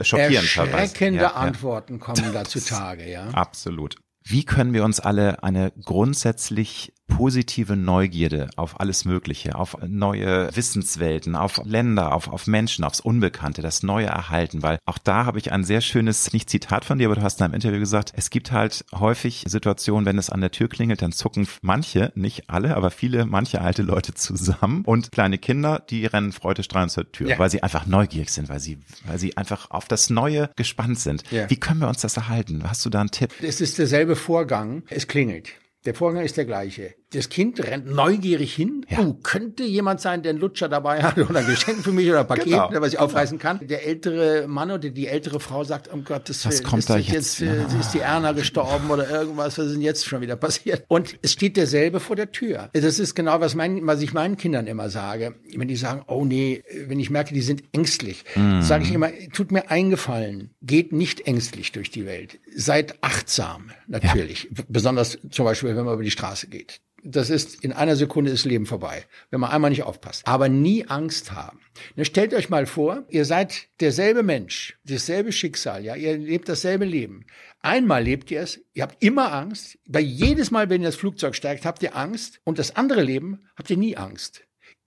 schockierend. 0.01 0.57
Erschreckende 0.57 1.35
Antworten 1.35 2.01
kommen 2.01 2.33
da 2.33 2.45
zutage, 2.45 3.09
ja. 3.09 3.29
Absolut. 3.29 3.97
Wie 4.23 4.45
können 4.45 4.73
wir 4.73 4.85
uns 4.85 5.01
alle 5.01 5.43
eine 5.43 5.73
grundsätzlich 5.83 6.93
positive 7.11 7.77
Neugierde 7.77 8.49
auf 8.57 8.81
alles 8.81 9.05
Mögliche, 9.05 9.55
auf 9.55 9.77
neue 9.87 10.49
Wissenswelten, 10.57 11.37
auf 11.37 11.61
Länder, 11.65 12.15
auf, 12.15 12.29
auf 12.29 12.47
Menschen, 12.47 12.85
aufs 12.85 13.01
Unbekannte, 13.01 13.61
das 13.61 13.83
Neue 13.83 14.07
erhalten, 14.07 14.63
weil 14.63 14.79
auch 14.87 14.97
da 14.97 15.27
habe 15.27 15.39
ich 15.39 15.53
ein 15.53 15.65
sehr 15.65 15.83
schönes, 15.83 16.33
nicht 16.33 16.49
Zitat 16.49 16.87
von 16.87 16.99
dir, 16.99 17.09
aber 17.09 17.17
du 17.17 17.23
hast 17.23 17.41
in 17.41 17.45
einem 17.45 17.55
Interview 17.55 17.79
gesagt, 17.79 18.13
es 18.17 18.31
gibt 18.31 18.53
halt 18.53 18.87
häufig 18.95 19.45
Situationen, 19.47 20.07
wenn 20.07 20.17
es 20.17 20.31
an 20.31 20.41
der 20.41 20.51
Tür 20.51 20.69
klingelt, 20.69 21.03
dann 21.03 21.13
zucken 21.13 21.47
manche, 21.61 22.13
nicht 22.15 22.49
alle, 22.49 22.77
aber 22.77 22.91
viele, 22.91 23.27
manche 23.27 23.61
alte 23.61 23.83
Leute 23.83 24.15
zusammen 24.15 24.83
und 24.87 25.13
kleine 25.13 25.37
Kinder, 25.37 25.85
die 25.91 26.07
rennen 26.07 26.33
freudestrahlend 26.33 26.93
zur 26.93 27.13
Tür, 27.13 27.29
ja. 27.29 27.39
weil 27.39 27.51
sie 27.51 27.63
einfach 27.63 27.87
neugierig 27.87 28.31
sind, 28.31 28.49
weil 28.49 28.61
sie, 28.61 28.79
weil 29.05 29.19
sie 29.19 29.37
einfach 29.37 29.71
auf 29.71 29.89
das 29.89 30.09
Neue 30.09 30.49
gespannt 30.57 30.99
sind. 31.01 31.25
Ja. 31.31 31.51
Wie 31.51 31.57
können 31.57 31.81
wir 31.81 31.89
uns 31.89 32.01
das 32.01 32.17
erhalten? 32.17 32.63
Hast 32.65 32.87
du 32.87 32.89
da 32.89 33.01
einen 33.01 33.11
Tipp? 33.11 33.33
Es 33.43 33.61
ist 33.61 33.79
derselbe 33.79 34.17
Vorgang. 34.17 34.85
Es 34.89 35.07
klingelt. 35.07 35.51
Der 35.85 35.95
Vorgang 35.95 36.25
ist 36.25 36.37
der 36.37 36.45
gleiche 36.45 36.95
das 37.13 37.29
Kind 37.29 37.61
rennt 37.61 37.87
neugierig 37.87 38.55
hin. 38.55 38.87
Ja. 38.89 39.01
Oh, 39.01 39.15
könnte 39.15 39.65
jemand 39.65 40.01
sein, 40.01 40.23
der 40.23 40.31
einen 40.31 40.39
Lutscher 40.39 40.69
dabei 40.69 41.03
hat 41.03 41.19
oder 41.19 41.41
ein 41.41 41.47
Geschenk 41.47 41.83
für 41.83 41.91
mich 41.91 42.09
oder 42.09 42.21
ein 42.21 42.27
Paket, 42.27 42.45
genau. 42.47 42.69
was 42.73 42.89
ich 42.89 42.99
genau. 42.99 43.05
aufreißen 43.05 43.39
kann. 43.39 43.67
Der 43.67 43.87
ältere 43.87 44.47
Mann 44.47 44.71
oder 44.71 44.91
die 44.91 45.09
ältere 45.09 45.41
Frau 45.41 45.65
sagt, 45.65 45.89
um 45.89 46.05
Gottes 46.05 46.45
Willen, 46.47 46.63
kommt 46.63 46.81
ist 46.81 46.91
da 46.91 46.97
jetzt, 46.99 47.41
jetzt 47.41 47.41
ja. 47.41 47.81
ist 47.81 47.95
die 47.95 47.99
Erna 47.99 48.31
gestorben 48.33 48.91
oder 48.91 49.11
irgendwas, 49.11 49.59
was 49.59 49.67
ist 49.67 49.73
denn 49.75 49.83
jetzt 49.83 50.07
schon 50.07 50.21
wieder 50.21 50.37
passiert? 50.37 50.85
Und 50.87 51.17
es 51.23 51.33
steht 51.33 51.57
derselbe 51.57 51.99
vor 51.99 52.15
der 52.15 52.31
Tür. 52.31 52.71
Das 52.75 52.99
ist 53.01 53.15
genau, 53.17 53.41
was, 53.41 53.57
mein, 53.57 53.85
was 53.87 54.01
ich 54.03 54.13
meinen 54.13 54.37
Kindern 54.37 54.69
immer 54.69 54.89
sage. 54.89 55.35
Wenn 55.57 55.67
die 55.67 55.77
sagen, 55.77 56.05
oh 56.07 56.25
nee, 56.25 56.63
wenn 56.87 57.01
ich 57.01 57.11
merke, 57.11 57.35
die 57.35 57.43
sind 57.43 57.65
ängstlich, 57.73 58.25
mhm. 58.37 58.63
sage 58.63 58.85
ich 58.85 58.93
immer, 58.93 59.11
tut 59.33 59.51
mir 59.51 59.69
eingefallen, 59.69 60.51
geht 60.63 60.93
nicht 60.93 61.27
ängstlich 61.27 61.73
durch 61.73 61.91
die 61.91 62.07
Welt. 62.07 62.39
Seid 62.55 63.03
achtsam, 63.03 63.71
natürlich. 63.89 64.45
Ja. 64.45 64.65
Besonders 64.69 65.19
zum 65.31 65.45
Beispiel, 65.45 65.75
wenn 65.75 65.85
man 65.85 65.95
über 65.95 66.05
die 66.05 66.11
Straße 66.13 66.47
geht 66.47 66.81
das 67.05 67.31
ist, 67.31 67.65
in 67.65 67.73
einer 67.73 67.97
Sekunde 67.97 68.31
ist 68.31 68.45
Leben 68.45 68.67
vorbei, 68.67 69.05
wenn 69.31 69.41
man 69.41 69.51
einmal 69.51 69.71
nicht 69.71 69.83
aufpasst. 69.83 70.27
Aber 70.27 70.49
nie 70.49 70.87
Angst 70.87 71.33
haben. 71.33 71.61
Ne, 71.97 72.05
stellt 72.05 72.35
euch 72.35 72.49
mal 72.49 72.67
vor, 72.67 73.05
ihr 73.09 73.25
seid 73.25 73.69
derselbe 73.81 74.23
Mensch, 74.23 74.79
dasselbe 74.85 75.33
Schicksal, 75.33 75.85
ja, 75.85 75.95
ihr 75.95 76.19
lebt 76.19 76.49
dasselbe 76.49 76.85
Leben. 76.85 77.25
Einmal 77.61 78.03
lebt 78.03 78.31
ihr 78.31 78.41
es, 78.41 78.61
ihr 78.73 78.83
habt 78.83 79.03
immer 79.03 79.33
Angst. 79.33 79.79
Bei 79.87 80.01
jedes 80.01 80.51
Mal, 80.51 80.71
wenn 80.71 80.81
ihr 80.81 80.89
das 80.89 80.97
Flugzeug 80.97 81.35
steigt, 81.35 81.67
habt 81.67 81.83
ihr 81.83 81.95
Angst. 81.95 82.41
Und 82.45 82.59
das 82.59 82.77
andere 82.77 83.03
Leben 83.03 83.41
habt 83.57 83.71
ihr 83.71 83.77
nie 83.77 83.97
Angst. 83.97 84.43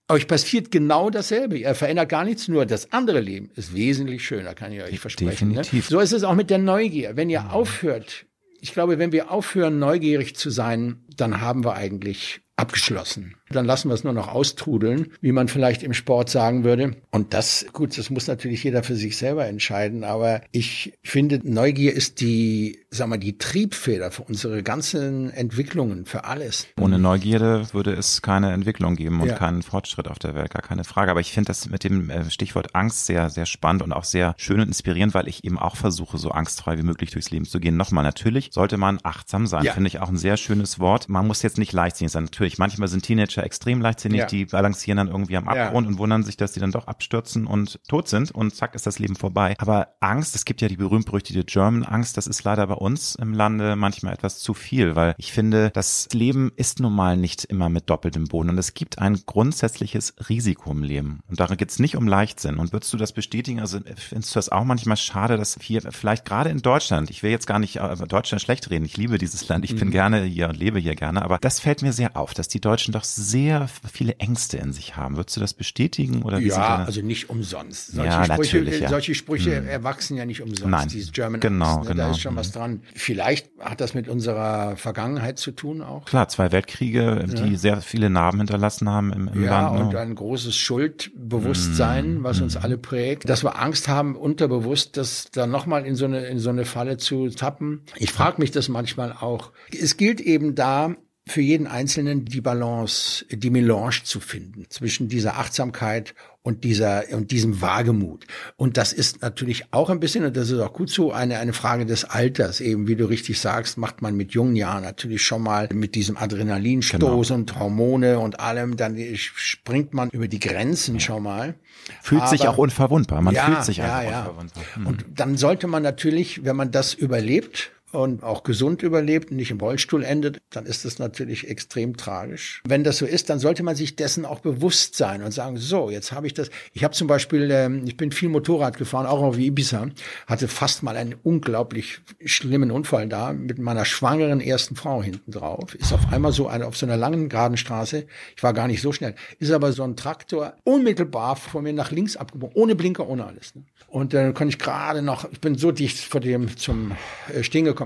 Euch 0.08 0.26
passiert 0.26 0.70
genau 0.70 1.08
dasselbe. 1.08 1.56
Ihr 1.56 1.74
verändert 1.74 2.10
gar 2.10 2.24
nichts, 2.24 2.48
nur 2.48 2.66
das 2.66 2.92
andere 2.92 3.20
Leben 3.20 3.50
ist 3.54 3.74
wesentlich 3.74 4.26
schöner, 4.26 4.54
kann 4.54 4.72
ich 4.72 4.82
euch 4.82 5.00
versprechen. 5.00 5.48
Ne? 5.48 5.54
Definitiv. 5.54 5.90
Ne? 5.90 5.90
So 5.90 6.00
ist 6.00 6.12
es 6.12 6.24
auch 6.24 6.34
mit 6.34 6.50
der 6.50 6.58
Neugier. 6.58 7.16
Wenn 7.16 7.30
ihr 7.30 7.52
aufhört, 7.52 8.26
ich 8.64 8.72
glaube, 8.72 8.98
wenn 8.98 9.12
wir 9.12 9.30
aufhören, 9.30 9.78
neugierig 9.78 10.36
zu 10.36 10.48
sein, 10.48 11.04
dann 11.18 11.42
haben 11.42 11.64
wir 11.64 11.74
eigentlich 11.74 12.40
abgeschlossen. 12.56 13.34
Dann 13.50 13.66
lassen 13.66 13.88
wir 13.88 13.94
es 13.94 14.04
nur 14.04 14.12
noch 14.12 14.28
austrudeln, 14.28 15.12
wie 15.20 15.32
man 15.32 15.48
vielleicht 15.48 15.82
im 15.82 15.92
Sport 15.92 16.30
sagen 16.30 16.64
würde. 16.64 16.96
Und 17.10 17.34
das, 17.34 17.66
gut, 17.72 17.96
das 17.96 18.10
muss 18.10 18.26
natürlich 18.26 18.64
jeder 18.64 18.82
für 18.82 18.96
sich 18.96 19.16
selber 19.16 19.46
entscheiden. 19.46 20.04
Aber 20.04 20.40
ich 20.50 20.94
finde, 21.02 21.40
Neugier 21.42 21.92
ist 21.92 22.20
die, 22.20 22.80
sag 22.90 23.08
mal, 23.08 23.18
die 23.18 23.38
Triebfeder 23.38 24.10
für 24.10 24.22
unsere 24.22 24.62
ganzen 24.62 25.30
Entwicklungen, 25.30 26.06
für 26.06 26.24
alles. 26.24 26.66
Ohne 26.80 26.98
Neugierde 26.98 27.72
würde 27.72 27.92
es 27.92 28.22
keine 28.22 28.52
Entwicklung 28.52 28.96
geben 28.96 29.20
und 29.20 29.28
ja. 29.28 29.34
keinen 29.34 29.62
Fortschritt 29.62 30.08
auf 30.08 30.18
der 30.18 30.34
Welt, 30.34 30.50
gar 30.50 30.62
keine 30.62 30.84
Frage. 30.84 31.10
Aber 31.10 31.20
ich 31.20 31.32
finde 31.32 31.48
das 31.48 31.68
mit 31.68 31.84
dem 31.84 32.10
äh, 32.10 32.30
Stichwort 32.30 32.74
Angst 32.74 33.06
sehr, 33.06 33.30
sehr 33.30 33.46
spannend 33.46 33.82
und 33.82 33.92
auch 33.92 34.04
sehr 34.04 34.34
schön 34.36 34.60
und 34.60 34.68
inspirierend, 34.68 35.14
weil 35.14 35.28
ich 35.28 35.44
eben 35.44 35.58
auch 35.58 35.76
versuche, 35.76 36.18
so 36.18 36.30
angstfrei 36.30 36.78
wie 36.78 36.82
möglich 36.82 37.10
durchs 37.10 37.30
Leben 37.30 37.44
zu 37.44 37.60
gehen. 37.60 37.76
Nochmal, 37.76 38.04
natürlich 38.04 38.50
sollte 38.52 38.76
man 38.76 39.00
achtsam 39.02 39.46
sein. 39.46 39.64
Ja. 39.64 39.72
Finde 39.72 39.88
ich 39.88 40.00
auch 40.00 40.08
ein 40.08 40.16
sehr 40.16 40.36
schönes 40.36 40.78
Wort. 40.78 41.08
Man 41.08 41.26
muss 41.26 41.42
jetzt 41.42 41.58
nicht 41.58 41.72
leichtsinnig 41.72 42.12
sein. 42.12 42.24
Natürlich, 42.24 42.43
manchmal 42.58 42.88
sind 42.88 43.02
Teenager 43.02 43.44
extrem 43.44 43.80
leichtsinnig, 43.80 44.20
ja. 44.20 44.26
die 44.26 44.46
balancieren 44.46 44.96
dann 44.98 45.08
irgendwie 45.08 45.36
am 45.36 45.48
Abgrund 45.48 45.86
ja. 45.86 45.92
und 45.92 45.98
wundern 45.98 46.22
sich, 46.22 46.36
dass 46.36 46.52
die 46.52 46.60
dann 46.60 46.72
doch 46.72 46.86
abstürzen 46.86 47.46
und 47.46 47.80
tot 47.88 48.08
sind 48.08 48.30
und 48.30 48.54
zack 48.54 48.74
ist 48.74 48.86
das 48.86 48.98
Leben 48.98 49.16
vorbei. 49.16 49.54
Aber 49.58 49.94
Angst, 50.00 50.34
es 50.34 50.44
gibt 50.44 50.60
ja 50.60 50.68
die 50.68 50.76
berühmt-berüchtigte 50.76 51.44
German-Angst, 51.44 52.16
das 52.16 52.26
ist 52.26 52.44
leider 52.44 52.66
bei 52.66 52.74
uns 52.74 53.14
im 53.14 53.32
Lande 53.32 53.76
manchmal 53.76 54.14
etwas 54.14 54.38
zu 54.38 54.54
viel, 54.54 54.96
weil 54.96 55.14
ich 55.18 55.32
finde, 55.32 55.70
das 55.70 56.08
Leben 56.12 56.52
ist 56.56 56.80
nun 56.80 56.94
mal 56.94 57.16
nicht 57.16 57.44
immer 57.44 57.68
mit 57.68 57.88
doppeltem 57.90 58.24
Boden 58.24 58.50
und 58.50 58.58
es 58.58 58.74
gibt 58.74 58.98
ein 58.98 59.20
grundsätzliches 59.26 60.14
Risiko 60.28 60.72
im 60.72 60.82
Leben. 60.82 61.20
Und 61.28 61.40
darin 61.40 61.56
geht 61.56 61.70
es 61.70 61.78
nicht 61.78 61.96
um 61.96 62.06
Leichtsinn. 62.06 62.58
Und 62.58 62.72
würdest 62.72 62.92
du 62.92 62.96
das 62.96 63.12
bestätigen? 63.12 63.60
Also 63.60 63.80
findest 63.96 64.34
du 64.34 64.38
das 64.38 64.50
auch 64.50 64.64
manchmal 64.64 64.96
schade, 64.96 65.36
dass 65.36 65.58
hier 65.60 65.82
vielleicht 65.90 66.24
gerade 66.24 66.50
in 66.50 66.58
Deutschland, 66.58 67.10
ich 67.10 67.22
will 67.22 67.30
jetzt 67.30 67.46
gar 67.46 67.58
nicht 67.58 67.76
äh, 67.76 67.96
Deutschland 68.06 68.42
schlecht 68.42 68.70
reden, 68.70 68.84
ich 68.84 68.96
liebe 68.96 69.18
dieses 69.18 69.46
Land, 69.48 69.64
ich 69.64 69.76
bin 69.76 69.88
mhm. 69.88 69.92
gerne 69.92 70.22
hier 70.22 70.48
und 70.48 70.56
lebe 70.56 70.78
hier 70.78 70.94
gerne, 70.94 71.22
aber 71.22 71.38
das 71.38 71.60
fällt 71.60 71.82
mir 71.82 71.92
sehr 71.92 72.16
auf 72.16 72.33
dass 72.34 72.48
die 72.48 72.60
Deutschen 72.60 72.92
doch 72.92 73.04
sehr 73.04 73.68
viele 73.90 74.16
Ängste 74.16 74.58
in 74.58 74.72
sich 74.72 74.96
haben. 74.96 75.16
Würdest 75.16 75.36
du 75.36 75.40
das 75.40 75.54
bestätigen? 75.54 76.22
Oder 76.22 76.40
wie 76.40 76.48
ja, 76.48 76.84
also 76.84 77.00
nicht 77.02 77.30
umsonst. 77.30 77.92
Solche 77.92 78.10
ja, 78.10 78.24
Sprüche, 78.24 78.56
natürlich, 78.58 78.80
ja. 78.80 78.88
solche 78.88 79.14
Sprüche 79.14 79.56
hm. 79.56 79.68
erwachsen 79.68 80.16
ja 80.16 80.24
nicht 80.24 80.42
umsonst. 80.42 80.70
Nein. 80.70 80.88
Dieses 80.88 81.12
German 81.12 81.40
genau, 81.40 81.76
Angst, 81.76 81.88
ne? 81.88 81.94
genau. 81.94 82.06
Da 82.06 82.10
ist 82.12 82.20
schon 82.20 82.36
was 82.36 82.46
hm. 82.48 82.52
dran. 82.52 82.82
Vielleicht 82.94 83.50
hat 83.58 83.80
das 83.80 83.94
mit 83.94 84.08
unserer 84.08 84.76
Vergangenheit 84.76 85.38
zu 85.38 85.52
tun 85.52 85.82
auch. 85.82 86.04
Klar, 86.04 86.28
zwei 86.28 86.52
Weltkriege, 86.52 87.24
die 87.26 87.52
ja. 87.52 87.58
sehr 87.58 87.80
viele 87.80 88.10
Narben 88.10 88.38
hinterlassen 88.38 88.88
haben 88.88 89.12
im, 89.12 89.28
im 89.28 89.44
ja, 89.44 89.50
Land. 89.50 89.78
Ja, 89.78 89.84
und 89.84 89.92
ne? 89.92 90.00
ein 90.00 90.14
großes 90.14 90.56
Schuldbewusstsein, 90.56 92.04
hm. 92.04 92.24
was 92.24 92.40
uns 92.40 92.56
hm. 92.56 92.62
alle 92.62 92.78
prägt. 92.78 93.28
Dass 93.28 93.44
wir 93.44 93.58
Angst 93.58 93.88
haben, 93.88 94.16
unterbewusst, 94.16 94.96
dass 94.96 95.30
da 95.32 95.46
nochmal 95.46 95.86
in 95.86 95.94
so 95.94 96.04
eine, 96.04 96.26
in 96.26 96.38
so 96.38 96.50
eine 96.50 96.64
Falle 96.64 96.96
zu 96.96 97.28
tappen. 97.30 97.82
Ich 97.96 98.12
frage 98.12 98.40
mich 98.40 98.50
das 98.50 98.68
manchmal 98.68 99.12
auch. 99.12 99.52
Es 99.72 99.96
gilt 99.96 100.20
eben 100.20 100.54
da, 100.54 100.94
für 101.26 101.40
jeden 101.40 101.66
Einzelnen 101.66 102.26
die 102.26 102.42
Balance, 102.42 103.24
die 103.30 103.48
Melange 103.48 104.02
zu 104.04 104.20
finden 104.20 104.66
zwischen 104.68 105.08
dieser 105.08 105.38
Achtsamkeit 105.38 106.14
und 106.42 106.64
dieser 106.64 107.04
und 107.12 107.30
diesem 107.30 107.62
Wagemut. 107.62 108.26
Und 108.56 108.76
das 108.76 108.92
ist 108.92 109.22
natürlich 109.22 109.64
auch 109.70 109.88
ein 109.88 110.00
bisschen, 110.00 110.26
und 110.26 110.36
das 110.36 110.50
ist 110.50 110.60
auch 110.60 110.74
gut 110.74 110.90
so, 110.90 111.12
eine, 111.12 111.38
eine 111.38 111.54
Frage 111.54 111.86
des 111.86 112.04
Alters. 112.04 112.60
Eben, 112.60 112.86
wie 112.86 112.96
du 112.96 113.06
richtig 113.06 113.40
sagst, 113.40 113.78
macht 113.78 114.02
man 114.02 114.14
mit 114.14 114.32
jungen 114.32 114.54
Jahren 114.54 114.82
natürlich 114.82 115.22
schon 115.22 115.42
mal 115.42 115.70
mit 115.72 115.94
diesem 115.94 116.18
Adrenalinstoß 116.18 117.28
genau. 117.28 117.38
und 117.38 117.58
Hormone 117.58 118.18
und 118.18 118.40
allem, 118.40 118.76
dann 118.76 118.98
springt 119.14 119.94
man 119.94 120.10
über 120.10 120.28
die 120.28 120.40
Grenzen 120.40 121.00
schon 121.00 121.22
mal. 121.22 121.54
Fühlt 122.02 122.20
Aber, 122.20 122.30
sich 122.30 122.46
auch 122.46 122.58
unverwundbar. 122.58 123.22
Man 123.22 123.34
ja, 123.34 123.46
fühlt 123.46 123.64
sich 123.64 123.78
ja, 123.78 123.96
einfach 123.96 124.12
ja. 124.12 124.20
unverwundbar. 124.24 124.64
Hm. 124.74 124.86
Und 124.86 125.06
dann 125.08 125.38
sollte 125.38 125.66
man 125.68 125.82
natürlich, 125.82 126.44
wenn 126.44 126.56
man 126.56 126.70
das 126.70 126.92
überlebt, 126.92 127.72
und 127.94 128.22
auch 128.22 128.42
gesund 128.42 128.82
überlebt 128.82 129.30
und 129.30 129.36
nicht 129.36 129.50
im 129.50 129.60
Rollstuhl 129.60 130.04
endet, 130.04 130.40
dann 130.50 130.66
ist 130.66 130.84
das 130.84 130.98
natürlich 130.98 131.48
extrem 131.48 131.96
tragisch. 131.96 132.62
Wenn 132.66 132.84
das 132.84 132.98
so 132.98 133.06
ist, 133.06 133.30
dann 133.30 133.38
sollte 133.38 133.62
man 133.62 133.76
sich 133.76 133.96
dessen 133.96 134.24
auch 134.24 134.40
bewusst 134.40 134.96
sein 134.96 135.22
und 135.22 135.32
sagen, 135.32 135.56
so, 135.56 135.90
jetzt 135.90 136.12
habe 136.12 136.26
ich 136.26 136.34
das. 136.34 136.50
Ich 136.72 136.84
habe 136.84 136.94
zum 136.94 137.06
Beispiel, 137.06 137.50
ähm, 137.50 137.84
ich 137.86 137.96
bin 137.96 138.12
viel 138.12 138.28
Motorrad 138.28 138.76
gefahren, 138.76 139.06
auch 139.06 139.22
auf 139.22 139.38
Ibiza, 139.38 139.88
hatte 140.26 140.48
fast 140.48 140.82
mal 140.82 140.96
einen 140.96 141.14
unglaublich 141.22 142.00
schlimmen 142.24 142.70
Unfall 142.70 143.08
da 143.08 143.32
mit 143.32 143.58
meiner 143.58 143.84
schwangeren 143.84 144.40
ersten 144.40 144.76
Frau 144.76 145.02
hinten 145.02 145.30
drauf. 145.30 145.74
Ist 145.74 145.92
auf 145.92 146.12
einmal 146.12 146.32
so 146.32 146.48
eine, 146.48 146.66
auf 146.66 146.76
so 146.76 146.86
einer 146.86 146.96
langen 146.96 147.28
geraden 147.28 147.56
Straße, 147.56 148.06
ich 148.36 148.42
war 148.42 148.52
gar 148.52 148.68
nicht 148.68 148.82
so 148.82 148.92
schnell, 148.92 149.14
ist 149.38 149.50
aber 149.50 149.72
so 149.72 149.82
ein 149.82 149.96
Traktor 149.96 150.54
unmittelbar 150.64 151.36
vor 151.36 151.62
mir 151.62 151.72
nach 151.72 151.90
links 151.90 152.16
abgebogen, 152.16 152.54
ohne 152.56 152.74
Blinker, 152.74 153.08
ohne 153.08 153.26
alles. 153.26 153.54
Ne? 153.54 153.64
Und 153.88 154.12
dann 154.12 154.34
konnte 154.34 154.50
ich 154.50 154.58
gerade 154.58 155.02
noch, 155.02 155.30
ich 155.30 155.40
bin 155.40 155.56
so 155.56 155.70
dicht 155.70 155.98
vor 155.98 156.20
dem 156.20 156.56
zum 156.56 156.96
äh, 157.32 157.42
Stehen 157.42 157.64
gekommen. 157.64 157.83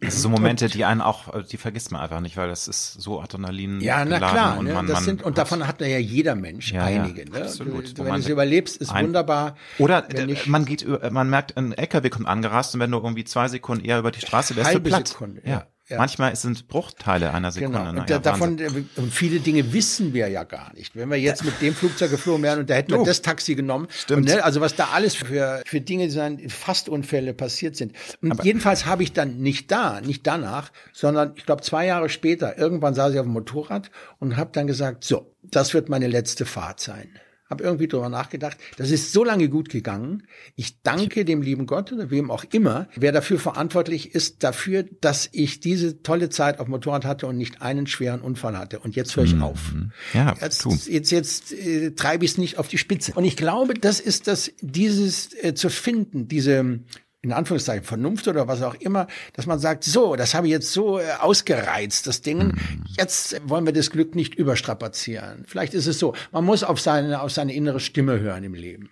Das 0.00 0.14
sind 0.14 0.22
so 0.22 0.28
Momente, 0.28 0.68
die 0.68 0.84
einen 0.84 1.00
auch, 1.00 1.34
äh, 1.34 1.42
die 1.42 1.56
vergisst 1.56 1.92
man 1.92 2.00
einfach 2.00 2.20
nicht, 2.20 2.36
weil 2.36 2.48
das 2.48 2.68
ist 2.68 2.94
so 2.94 3.20
Adrenalin. 3.20 3.80
Ja, 3.80 4.04
na 4.04 4.18
klar. 4.18 4.58
Und, 4.58 4.66
ne? 4.66 4.74
man, 4.74 4.86
das 4.86 4.94
man 4.94 5.04
sind, 5.04 5.22
und 5.22 5.38
davon 5.38 5.66
hat 5.66 5.80
ja 5.80 5.98
jeder 5.98 6.34
Mensch 6.34 6.72
ja, 6.72 6.84
einige. 6.84 7.24
Ja, 7.24 7.30
ne? 7.30 7.44
absolut. 7.44 7.98
Du, 7.98 8.04
wenn 8.04 8.14
du 8.14 8.20
es 8.20 8.28
überlebst, 8.28 8.76
ist 8.76 8.90
ein, 8.90 9.06
wunderbar. 9.06 9.56
Oder 9.78 10.06
man 10.46 10.64
geht, 10.64 10.86
man 11.12 11.30
merkt, 11.30 11.56
ein 11.56 11.72
LKW 11.72 12.10
kommt 12.10 12.26
angerast 12.26 12.74
und 12.74 12.80
wenn 12.80 12.90
du 12.90 12.98
irgendwie 12.98 13.24
zwei 13.24 13.48
Sekunden 13.48 13.84
eher 13.84 13.98
über 13.98 14.10
die 14.10 14.20
Straße 14.20 14.56
wärst, 14.56 14.74
du 14.74 14.80
platt. 14.80 15.08
Sekunde, 15.08 15.42
ja. 15.44 15.50
ja. 15.50 15.66
Ja. 15.88 15.98
Manchmal 15.98 16.34
sind 16.34 16.66
Bruchteile 16.66 17.32
einer 17.32 17.52
Sekunde. 17.52 17.78
Genau. 17.78 18.00
Und 18.00 18.10
ja, 18.10 18.18
davon, 18.18 18.58
und 18.96 19.12
viele 19.12 19.38
Dinge 19.38 19.72
wissen 19.72 20.12
wir 20.14 20.26
ja 20.28 20.42
gar 20.42 20.74
nicht. 20.74 20.96
Wenn 20.96 21.08
wir 21.08 21.16
jetzt 21.16 21.44
mit 21.44 21.60
dem 21.60 21.74
Flugzeug 21.74 22.10
geflogen 22.10 22.42
wären 22.42 22.58
und 22.58 22.70
da 22.70 22.74
hätten 22.74 22.90
wir 22.92 23.04
das 23.04 23.22
Taxi 23.22 23.54
genommen. 23.54 23.86
Stimmt. 23.90 24.28
Und, 24.28 24.36
ne, 24.36 24.44
also 24.44 24.60
was 24.60 24.74
da 24.74 24.88
alles 24.92 25.14
für, 25.14 25.62
für 25.64 25.80
Dinge 25.80 26.10
sind, 26.10 26.50
fast 26.50 26.88
Unfälle 26.88 27.34
passiert 27.34 27.76
sind. 27.76 27.92
Und 28.20 28.32
Aber 28.32 28.42
jedenfalls 28.42 28.86
habe 28.86 29.04
ich 29.04 29.12
dann 29.12 29.38
nicht 29.38 29.70
da, 29.70 30.00
nicht 30.00 30.26
danach, 30.26 30.72
sondern 30.92 31.34
ich 31.36 31.46
glaube 31.46 31.62
zwei 31.62 31.86
Jahre 31.86 32.08
später, 32.08 32.58
irgendwann 32.58 32.94
saß 32.94 33.12
ich 33.12 33.20
auf 33.20 33.26
dem 33.26 33.32
Motorrad 33.32 33.90
und 34.18 34.36
habe 34.36 34.50
dann 34.52 34.66
gesagt, 34.66 35.04
so, 35.04 35.32
das 35.44 35.72
wird 35.72 35.88
meine 35.88 36.08
letzte 36.08 36.46
Fahrt 36.46 36.80
sein 36.80 37.08
habe 37.48 37.62
irgendwie 37.62 37.86
drüber 37.86 38.08
nachgedacht. 38.08 38.56
Das 38.76 38.90
ist 38.90 39.12
so 39.12 39.24
lange 39.24 39.48
gut 39.48 39.68
gegangen. 39.68 40.24
Ich 40.56 40.82
danke 40.82 41.24
dem 41.24 41.42
lieben 41.42 41.66
Gott 41.66 41.92
oder 41.92 42.10
wem 42.10 42.30
auch 42.30 42.44
immer, 42.52 42.88
wer 42.96 43.12
dafür 43.12 43.38
verantwortlich 43.38 44.14
ist, 44.14 44.42
dafür, 44.42 44.84
dass 45.00 45.28
ich 45.32 45.60
diese 45.60 46.02
tolle 46.02 46.28
Zeit 46.28 46.58
auf 46.58 46.66
Motorrad 46.68 47.04
hatte 47.04 47.26
und 47.26 47.36
nicht 47.36 47.62
einen 47.62 47.86
schweren 47.86 48.20
Unfall 48.20 48.58
hatte. 48.58 48.80
Und 48.80 48.96
jetzt 48.96 49.16
höre 49.16 49.24
ich 49.24 49.34
mhm. 49.34 49.42
auf. 49.42 49.72
Ja, 50.12 50.34
jetzt, 50.40 50.62
tu. 50.62 50.70
jetzt, 50.70 51.10
jetzt 51.10 51.52
äh, 51.52 51.92
treibe 51.92 52.24
ich 52.24 52.32
es 52.32 52.38
nicht 52.38 52.58
auf 52.58 52.68
die 52.68 52.78
Spitze. 52.78 53.12
Und 53.14 53.24
ich 53.24 53.36
glaube, 53.36 53.74
das 53.74 54.00
ist 54.00 54.26
das, 54.26 54.50
dieses 54.60 55.32
äh, 55.42 55.54
zu 55.54 55.70
finden, 55.70 56.28
diese 56.28 56.80
in 57.22 57.32
Anführungszeichen 57.32 57.84
Vernunft 57.84 58.28
oder 58.28 58.46
was 58.46 58.62
auch 58.62 58.74
immer, 58.74 59.06
dass 59.32 59.46
man 59.46 59.58
sagt, 59.58 59.84
so, 59.84 60.16
das 60.16 60.34
habe 60.34 60.46
ich 60.46 60.52
jetzt 60.52 60.72
so 60.72 60.98
äh, 60.98 61.04
ausgereizt, 61.20 62.06
das 62.06 62.22
Ding, 62.22 62.38
mhm. 62.38 62.84
jetzt 62.96 63.40
wollen 63.48 63.66
wir 63.66 63.72
das 63.72 63.90
Glück 63.90 64.14
nicht 64.14 64.34
überstrapazieren. 64.34 65.44
Vielleicht 65.46 65.74
ist 65.74 65.86
es 65.86 65.98
so, 65.98 66.14
man 66.30 66.44
muss 66.44 66.62
auf 66.62 66.80
seine, 66.80 67.22
auf 67.22 67.32
seine 67.32 67.54
innere 67.54 67.80
Stimme 67.80 68.20
hören 68.20 68.44
im 68.44 68.54
Leben. 68.54 68.90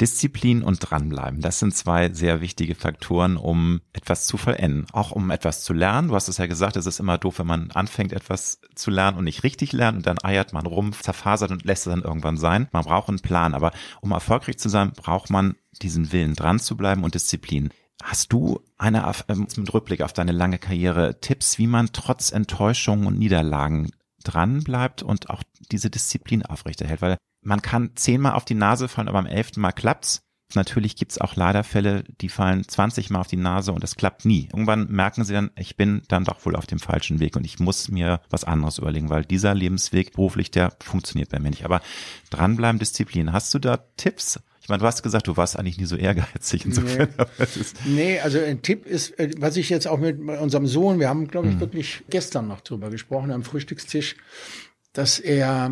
Disziplin 0.00 0.62
und 0.62 0.78
dranbleiben, 0.80 1.40
das 1.40 1.58
sind 1.58 1.74
zwei 1.74 2.12
sehr 2.12 2.40
wichtige 2.40 2.74
Faktoren, 2.74 3.36
um 3.36 3.80
etwas 3.92 4.26
zu 4.26 4.36
vollenden, 4.36 4.86
auch 4.92 5.10
um 5.10 5.30
etwas 5.30 5.62
zu 5.62 5.72
lernen. 5.72 6.08
Du 6.08 6.14
hast 6.14 6.28
es 6.28 6.38
ja 6.38 6.46
gesagt, 6.46 6.76
es 6.76 6.86
ist 6.86 7.00
immer 7.00 7.18
doof, 7.18 7.38
wenn 7.38 7.46
man 7.46 7.70
anfängt, 7.72 8.12
etwas 8.12 8.60
zu 8.74 8.90
lernen 8.90 9.18
und 9.18 9.24
nicht 9.24 9.44
richtig 9.44 9.72
lernt 9.72 9.98
und 9.98 10.06
dann 10.06 10.22
eiert 10.22 10.52
man 10.52 10.66
rum, 10.66 10.92
zerfasert 10.92 11.50
und 11.50 11.64
lässt 11.64 11.86
es 11.86 11.92
dann 11.92 12.02
irgendwann 12.02 12.38
sein. 12.38 12.68
Man 12.72 12.84
braucht 12.84 13.08
einen 13.08 13.20
Plan, 13.20 13.54
aber 13.54 13.72
um 14.00 14.12
erfolgreich 14.12 14.58
zu 14.58 14.68
sein, 14.68 14.92
braucht 14.92 15.30
man 15.30 15.56
diesen 15.82 16.12
Willen, 16.12 16.34
dran 16.34 16.58
zu 16.58 16.76
bleiben 16.76 17.04
und 17.04 17.14
Disziplin. 17.14 17.70
Hast 18.02 18.32
du 18.32 18.60
eine, 18.78 19.12
ähm, 19.28 19.46
mit 19.56 19.74
Rückblick 19.74 20.00
auf 20.00 20.12
deine 20.12 20.32
lange 20.32 20.58
Karriere 20.58 21.20
Tipps, 21.20 21.58
wie 21.58 21.66
man 21.66 21.90
trotz 21.92 22.32
Enttäuschungen 22.32 23.06
und 23.06 23.18
Niederlagen 23.18 23.90
dran 24.24 24.64
bleibt 24.64 25.02
und 25.02 25.28
auch 25.28 25.42
diese 25.70 25.90
Disziplin 25.90 26.44
aufrechterhält? 26.44 27.02
Weil 27.02 27.18
man 27.42 27.62
kann 27.62 27.90
zehnmal 27.94 28.32
auf 28.32 28.44
die 28.44 28.54
Nase 28.54 28.88
fallen, 28.88 29.08
aber 29.08 29.18
am 29.18 29.26
elften 29.26 29.60
Mal 29.60 29.72
klappt's. 29.72 30.22
Natürlich 30.54 30.96
gibt's 30.96 31.20
auch 31.20 31.36
leider 31.36 31.62
Fälle, 31.62 32.02
die 32.20 32.28
fallen 32.28 32.66
20 32.66 33.10
Mal 33.10 33.20
auf 33.20 33.28
die 33.28 33.36
Nase 33.36 33.72
und 33.72 33.84
es 33.84 33.94
klappt 33.94 34.24
nie. 34.24 34.48
Irgendwann 34.52 34.90
merken 34.90 35.22
sie 35.22 35.32
dann, 35.32 35.50
ich 35.56 35.76
bin 35.76 36.02
dann 36.08 36.24
doch 36.24 36.44
wohl 36.44 36.56
auf 36.56 36.66
dem 36.66 36.80
falschen 36.80 37.20
Weg 37.20 37.36
und 37.36 37.44
ich 37.44 37.60
muss 37.60 37.88
mir 37.88 38.20
was 38.30 38.42
anderes 38.42 38.78
überlegen, 38.78 39.10
weil 39.10 39.24
dieser 39.24 39.54
Lebensweg 39.54 40.12
beruflich, 40.12 40.50
der 40.50 40.72
funktioniert 40.82 41.30
bei 41.30 41.38
mir 41.38 41.50
nicht. 41.50 41.64
Aber 41.64 41.80
dranbleiben, 42.30 42.80
Disziplin. 42.80 43.32
Hast 43.32 43.54
du 43.54 43.60
da 43.60 43.76
Tipps? 43.96 44.40
Ich 44.60 44.68
meine, 44.68 44.80
du 44.80 44.86
hast 44.86 45.02
gesagt, 45.02 45.28
du 45.28 45.36
warst 45.36 45.56
eigentlich 45.56 45.78
nie 45.78 45.86
so 45.86 45.96
ehrgeizig. 45.96 46.64
Insofern, 46.64 47.08
nee. 47.38 47.46
nee, 47.86 48.20
also 48.20 48.40
ein 48.40 48.60
Tipp 48.62 48.86
ist, 48.86 49.18
äh, 49.20 49.30
was 49.38 49.56
ich 49.56 49.70
jetzt 49.70 49.86
auch 49.86 49.98
mit 49.98 50.18
unserem 50.20 50.66
Sohn, 50.66 50.98
wir 50.98 51.08
haben, 51.08 51.28
glaube 51.28 51.46
ich, 51.46 51.54
hm. 51.54 51.60
wirklich 51.60 52.02
gestern 52.10 52.48
noch 52.48 52.60
drüber 52.60 52.90
gesprochen 52.90 53.30
am 53.30 53.44
Frühstückstisch, 53.44 54.16
dass 54.92 55.18
er, 55.20 55.70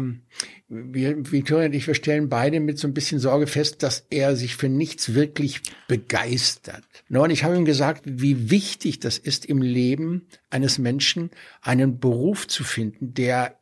wir, 0.69 1.33
Victoria 1.33 1.67
und 1.67 1.75
ich, 1.75 1.87
wir 1.87 1.95
stellen 1.95 2.29
beide 2.29 2.61
mit 2.61 2.79
so 2.79 2.87
ein 2.87 2.95
bisschen 2.95 3.19
Sorge 3.19 3.47
fest, 3.47 3.83
dass 3.83 4.07
er 4.11 4.37
sich 4.37 4.57
für 4.57 4.69
nichts 4.69 5.15
wirklich 5.15 5.61
begeistert. 5.89 6.85
Und 7.09 7.31
ich 7.31 7.45
habe 7.45 7.57
ihm 7.57 7.65
gesagt, 7.65 8.03
wie 8.07 8.51
wichtig 8.51 9.01
das 9.01 9.19
ist 9.19 9.45
im 9.47 9.61
Leben 9.61 10.27
eines 10.51 10.79
Menschen, 10.79 11.31
einen 11.61 11.99
Beruf 11.99 12.47
zu 12.47 12.63
finden, 12.63 13.15
der 13.15 13.58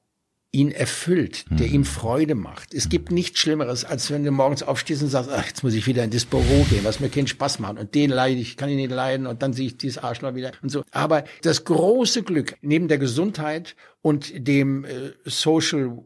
ihn 0.53 0.70
erfüllt, 0.70 1.44
der 1.51 1.68
mhm. 1.68 1.74
ihm 1.74 1.84
Freude 1.84 2.34
macht. 2.34 2.72
Es 2.72 2.88
gibt 2.88 3.11
nichts 3.11 3.40
Schlimmeres, 3.40 3.84
als 3.84 4.11
wenn 4.11 4.24
du 4.24 4.30
morgens 4.30 4.62
aufstehst 4.62 5.03
und 5.03 5.09
sagst, 5.09 5.30
ach, 5.30 5.47
jetzt 5.47 5.62
muss 5.62 5.74
ich 5.74 5.86
wieder 5.86 6.05
in 6.05 6.11
das 6.11 6.24
Büro 6.24 6.64
gehen, 6.70 6.84
was 6.84 7.01
mir 7.01 7.09
keinen 7.09 7.26
Spaß 7.26 7.59
macht. 7.59 7.78
Und 7.78 7.94
den 7.94 8.11
leide 8.11 8.40
ich, 8.40 8.57
kann 8.57 8.68
ich 8.68 8.76
nicht 8.76 8.90
leiden 8.90 9.26
und 9.26 9.42
dann 9.42 9.53
sehe 9.53 9.66
ich 9.66 9.76
dieses 9.76 9.99
Arschloch 9.99 10.34
wieder 10.34 10.53
und 10.62 10.70
so. 10.70 10.82
Aber 10.92 11.24
das 11.42 11.64
große 11.64 12.22
Glück 12.22 12.57
neben 12.62 12.88
der 12.88 12.99
Gesundheit 12.99 13.76
und 14.03 14.32
dem 14.47 14.84
äh, 14.84 15.12
Social 15.24 15.99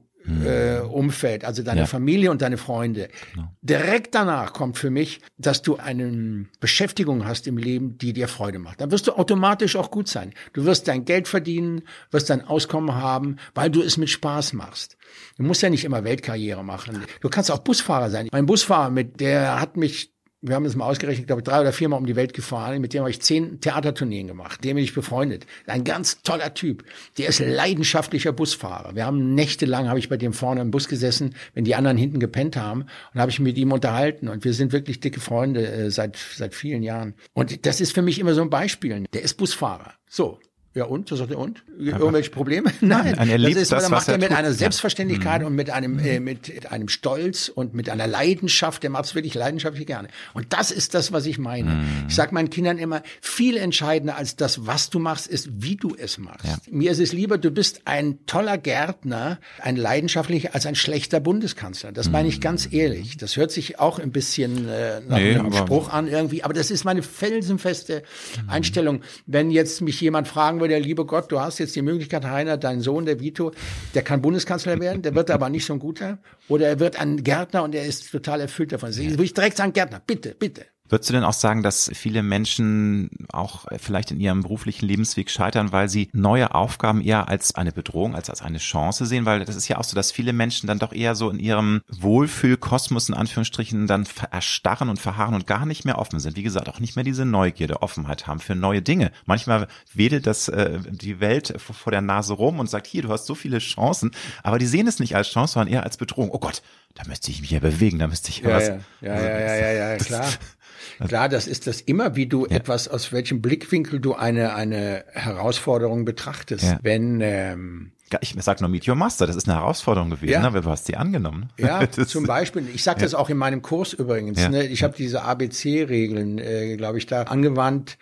äh, 0.45 0.81
Umfeld, 0.81 1.45
also 1.45 1.62
deine 1.62 1.81
ja. 1.81 1.87
Familie 1.87 2.31
und 2.31 2.43
deine 2.43 2.59
Freunde. 2.59 3.09
Genau. 3.35 3.49
Direkt 3.62 4.14
danach 4.14 4.53
kommt 4.53 4.78
für 4.78 4.91
mich, 4.91 5.20
dass 5.39 5.62
du 5.62 5.76
eine 5.76 6.47
Beschäftigung 6.61 7.26
hast 7.26 7.47
im 7.47 7.57
Leben, 7.57 7.99
die 7.99 8.12
dir 8.12 8.28
Freude 8.28 8.59
macht. 8.59 8.81
Dann 8.81 8.91
wirst 8.91 9.07
du 9.07 9.12
automatisch 9.12 9.76
auch 9.76 9.91
gut 9.91 10.09
sein. 10.09 10.33
Du 10.53 10.64
wirst 10.64 10.89
dein 10.89 11.05
Geld 11.05 11.28
verdienen, 11.28 11.83
wirst 12.11 12.31
dein 12.31 12.47
Auskommen 12.47 12.95
haben, 12.95 13.37
weil 13.55 13.70
du 13.70 13.83
es 13.83 13.97
mit 13.97 14.11
Spaß 14.11 14.53
machst. 14.53 14.97
Du 15.37 15.43
musst 15.43 15.62
ja 15.62 15.70
nicht 15.70 15.85
immer 15.85 16.05
Weltkarriere 16.05 16.64
machen. 16.64 17.03
Du 17.20 17.28
kannst 17.28 17.51
auch 17.51 17.59
Busfahrer 17.59 18.11
sein. 18.11 18.28
Mein 18.33 18.47
Busfahrer, 18.47 18.91
mit 18.91 19.20
der 19.20 19.61
hat 19.61 19.76
mich 19.76 20.12
wir 20.43 20.55
haben 20.55 20.64
es 20.64 20.74
mal 20.74 20.86
ausgerechnet, 20.86 21.26
glaube 21.26 21.41
ich, 21.41 21.45
drei 21.45 21.61
oder 21.61 21.72
viermal 21.72 21.99
um 21.99 22.07
die 22.07 22.16
Welt 22.16 22.32
gefahren. 22.32 22.80
Mit 22.80 22.95
dem 22.95 23.01
habe 23.01 23.11
ich 23.11 23.20
zehn 23.20 23.61
Theatertourneen 23.61 24.26
gemacht. 24.26 24.64
Dem 24.64 24.76
bin 24.76 24.84
ich 24.84 24.95
befreundet. 24.95 25.47
Ein 25.66 25.84
ganz 25.84 26.22
toller 26.22 26.55
Typ. 26.55 26.84
Der 27.18 27.28
ist 27.28 27.41
leidenschaftlicher 27.41 28.32
Busfahrer. 28.32 28.95
Wir 28.95 29.05
haben 29.05 29.34
nächtelang, 29.34 29.88
habe 29.88 29.99
ich 29.99 30.09
bei 30.09 30.16
dem 30.16 30.32
vorne 30.32 30.62
im 30.62 30.70
Bus 30.70 30.88
gesessen, 30.88 31.34
wenn 31.53 31.64
die 31.64 31.74
anderen 31.74 31.99
hinten 31.99 32.20
gepennt 32.20 32.57
haben. 32.57 32.86
Und 33.12 33.20
habe 33.20 33.30
ich 33.30 33.38
mit 33.38 33.59
ihm 33.59 33.72
unterhalten. 33.72 34.28
Und 34.28 34.45
wir 34.45 34.55
sind 34.55 34.72
wirklich 34.72 35.01
dicke 35.01 35.20
Freunde 35.20 35.66
äh, 35.66 35.91
seit, 35.91 36.16
seit 36.16 36.55
vielen 36.55 36.82
Jahren. 36.82 37.14
Und 37.34 37.66
das 37.66 37.82
ist 37.82 37.93
für 37.93 38.03
mich 38.03 38.18
immer 38.18 38.32
so 38.32 38.41
ein 38.41 38.51
Beispiel. 38.51 39.05
Der 39.12 39.22
ist 39.22 39.34
Busfahrer. 39.34 39.93
So. 40.09 40.38
Ja 40.73 40.85
und? 40.85 41.09
So 41.09 41.16
sagt 41.16 41.33
er 41.33 41.39
und? 41.39 41.64
Irgendwelche 41.81 42.31
Probleme? 42.31 42.71
Nein, 42.81 43.14
Nein 43.16 43.29
er 43.29 43.39
das 43.39 43.51
ist, 43.57 43.73
das, 43.73 43.83
das 43.83 43.91
macht 43.91 44.07
er 44.09 44.18
mit 44.18 44.29
tut. 44.29 44.37
einer 44.39 44.49
Ja. 44.51 44.55
Selbstverständlichkeit 44.55 45.41
Mhm. 45.41 45.47
und 45.49 45.55
mit 45.57 45.68
einem 45.71 45.99
äh, 45.99 46.21
mit 46.21 46.71
einem 46.71 46.89
Stolz 46.89 47.49
und 47.53 47.75
mit 47.75 47.91
einer 47.91 48.07
Leidenschaft. 48.07 48.85
Der 48.85 48.91
macht 48.91 49.07
es 49.07 49.14
wirklich 49.16 49.35
leidenschaftlich 49.35 49.87
gerne. 49.89 50.07
Und 50.33 50.53
das 50.53 50.71
ist 50.71 50.95
das, 50.95 51.11
was 51.11 51.27
ich 51.27 51.39
meine. 51.39 51.71
Mhm. 51.71 51.87
Ich 52.09 52.14
sage 52.14 52.33
meinen 52.33 52.51
Kindern 52.51 52.79
immer: 52.79 53.03
Viel 53.21 53.57
entscheidender 53.57 54.16
als 54.16 54.37
das, 54.37 54.64
was 54.64 54.91
du 54.91 55.01
machst, 55.01 55.27
ist, 55.27 55.49
wie 55.61 55.75
du 55.75 55.97
es 55.99 56.18
machst. 56.18 56.45
Ja. 56.47 56.57
Mir 56.71 56.93
ist 56.93 57.01
es 57.01 57.12
lieber, 57.12 57.37
du 57.37 57.51
bist 57.51 57.83
ein 57.87 58.25
toller 58.27 58.57
Gärtner, 58.57 59.41
ein 59.61 59.75
leidenschaftlicher 59.75 60.55
als 60.55 60.66
ein 60.66 60.77
schlechter 60.77 61.18
Bundeskanzler. 61.18 61.91
Das 61.91 62.11
meine 62.11 62.29
ich 62.29 62.41
ganz 62.41 62.73
ehrlich. 62.73 63.16
Das 63.16 63.37
hört 63.37 63.51
sich 63.51 63.81
auch 63.81 63.99
ein 63.99 64.12
bisschen 64.12 64.68
äh, 64.68 65.01
nach 65.01 65.18
Mhm. 65.18 65.25
Nee, 65.25 65.35
einem 65.37 65.53
Spruch 65.53 65.89
an 65.93 66.07
irgendwie, 66.07 66.45
aber 66.45 66.55
das 66.55 66.71
ist 66.71 66.85
meine 66.85 67.03
felsenfeste 67.03 68.05
Mhm. 68.45 68.51
Einstellung. 68.51 69.01
Wenn 69.27 69.51
jetzt 69.51 69.81
mich 69.81 70.01
jemand 70.01 70.29
fragen 70.29 70.60
würde, 70.61 70.79
liebe 70.79 71.05
Gott, 71.05 71.31
du 71.33 71.41
hast 71.41 71.59
jetzt 71.59 71.75
die 71.77 71.83
Möglichkeit, 71.83 72.25
Heiner, 72.25 72.57
dein 72.57 72.81
Sohn, 72.81 73.07
der 73.07 73.21
Vito, 73.21 73.53
der 73.95 74.03
kann 74.03 74.23
Bundeskanzler 74.23 74.79
werden, 74.81 75.03
der 75.03 75.15
wird 75.15 75.31
aber 75.31 75.49
nicht 75.49 75.65
so 75.65 75.73
ein 75.73 75.79
guter, 75.79 76.19
oder 76.49 76.69
er 76.69 76.81
wird 76.81 77.01
ein 77.01 77.23
Gärtner 77.23 77.63
und 77.63 77.75
er 77.75 77.85
ist 77.85 78.11
total 78.11 78.41
erfüllt 78.41 78.73
davon. 78.73 78.91
Ja. 78.93 79.11
Würde 79.11 79.25
ich 79.25 79.35
direkt 79.35 79.57
sagen, 79.57 79.73
Gärtner, 79.73 80.03
bitte, 80.07 80.35
bitte. 80.39 80.67
Würdest 80.91 81.09
du 81.09 81.14
denn 81.14 81.24
auch 81.24 81.32
sagen, 81.32 81.62
dass 81.62 81.91
viele 81.95 82.22
Menschen 82.22 83.11
auch 83.32 83.66
vielleicht 83.78 84.11
in 84.11 84.20
ihrem 84.20 84.43
beruflichen 84.43 84.86
Lebensweg 84.86 85.30
scheitern, 85.30 85.72
weil 85.72 85.88
sie 85.88 86.11
neue 86.12 86.55
Aufgaben 86.55 87.01
eher 87.01 87.28
als 87.28 87.55
eine 87.55 87.72
Bedrohung, 87.72 88.14
als 88.14 88.28
als 88.28 88.43
eine 88.43 88.59
Chance 88.59 89.07
sehen? 89.07 89.24
Weil 89.24 89.45
das 89.45 89.57
ist 89.57 89.68
ja 89.68 89.78
auch 89.78 89.84
so, 89.84 89.95
dass 89.95 90.11
viele 90.11 90.32
Menschen 90.32 90.66
dann 90.66 90.80
doch 90.80 90.93
eher 90.93 91.14
so 91.14 91.30
in 91.30 91.38
ihrem 91.38 91.82
Wohlfühlkosmos 91.88 93.09
in 93.09 93.14
Anführungsstrichen 93.14 93.86
dann 93.86 94.07
erstarren 94.30 94.88
und 94.88 94.99
verharren 94.99 95.34
und 95.34 95.47
gar 95.47 95.64
nicht 95.64 95.84
mehr 95.84 95.99
offen 95.99 96.18
sind. 96.18 96.36
Wie 96.36 96.43
gesagt, 96.43 96.68
auch 96.68 96.80
nicht 96.80 96.97
mehr 96.97 97.05
diese 97.05 97.24
Neugierde, 97.24 97.82
Offenheit 97.82 98.26
haben 98.26 98.41
für 98.41 98.57
neue 98.57 98.82
Dinge. 98.82 99.12
Manchmal 99.26 99.68
wedelt 99.95 100.26
das 100.26 100.49
äh, 100.49 100.80
die 100.91 101.20
Welt 101.20 101.55
vor 101.61 101.93
der 101.93 102.01
Nase 102.01 102.34
rum 102.34 102.59
und 102.59 102.68
sagt, 102.68 102.86
hier, 102.86 103.03
du 103.03 103.11
hast 103.11 103.26
so 103.26 103.34
viele 103.34 103.59
Chancen, 103.59 104.11
aber 104.43 104.59
die 104.59 104.66
sehen 104.66 104.86
es 104.86 104.99
nicht 104.99 105.14
als 105.14 105.28
Chance, 105.28 105.55
sondern 105.55 105.72
eher 105.72 105.84
als 105.84 105.97
Bedrohung. 105.97 106.30
Oh 106.32 106.38
Gott, 106.38 106.62
da 106.95 107.05
müsste 107.07 107.30
ich 107.30 107.41
mich 107.41 107.51
ja 107.51 107.61
bewegen, 107.61 107.99
da 107.99 108.09
müsste 108.09 108.30
ich 108.30 108.41
Ja, 108.41 108.51
was. 108.51 108.68
ja, 108.68 108.78
ja, 109.01 109.14
ja, 109.14 109.38
ja, 109.38 109.57
ja, 109.57 109.91
ja, 109.91 109.97
klar. 109.97 110.28
Klar, 111.07 111.28
das 111.28 111.47
ist 111.47 111.66
das 111.66 111.80
immer, 111.80 112.16
wie 112.16 112.26
du 112.26 112.47
etwas, 112.47 112.88
aus 112.88 113.12
welchem 113.12 113.41
Blickwinkel 113.43 114.01
du 114.01 114.14
eine, 114.14 114.55
eine 114.55 115.05
Herausforderung 115.12 116.05
betrachtest. 116.05 116.64
Ja. 116.64 116.78
Wenn, 116.82 117.20
ähm, 117.20 117.93
Ich 118.20 118.34
sag 118.41 118.61
nur 118.61 118.68
Meet 118.70 118.88
Your 118.88 118.95
Master, 118.97 119.26
das 119.26 119.36
ist 119.36 119.49
eine 119.49 119.59
Herausforderung 119.59 120.11
gewesen, 120.11 120.32
Ja. 120.32 120.41
ne? 120.41 120.47
aber 120.49 120.61
du 120.61 120.70
hast 120.70 120.86
sie 120.86 120.97
angenommen. 120.97 121.51
Ja, 121.59 121.88
zum 122.07 122.24
Beispiel. 122.26 122.68
Ich 122.74 122.82
sage 122.82 123.01
das 123.01 123.14
auch 123.14 123.30
in 123.30 123.36
meinem 123.36 123.62
Kurs 123.62 123.93
übrigens. 123.93 124.41
Ja. 124.41 124.49
Ne? 124.49 124.66
Ich 124.66 124.82
habe 124.82 124.95
diese 124.97 125.22
ABC-Regeln, 125.22 126.38
äh, 126.38 126.76
glaube 126.76 126.99
ich, 126.99 127.07
da 127.07 127.22
angewandt. 127.24 127.99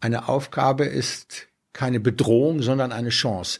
Eine 0.00 0.28
Aufgabe 0.28 0.84
ist 0.84 1.48
keine 1.72 1.98
Bedrohung, 2.00 2.62
sondern 2.62 2.92
eine 2.92 3.08
Chance. 3.10 3.58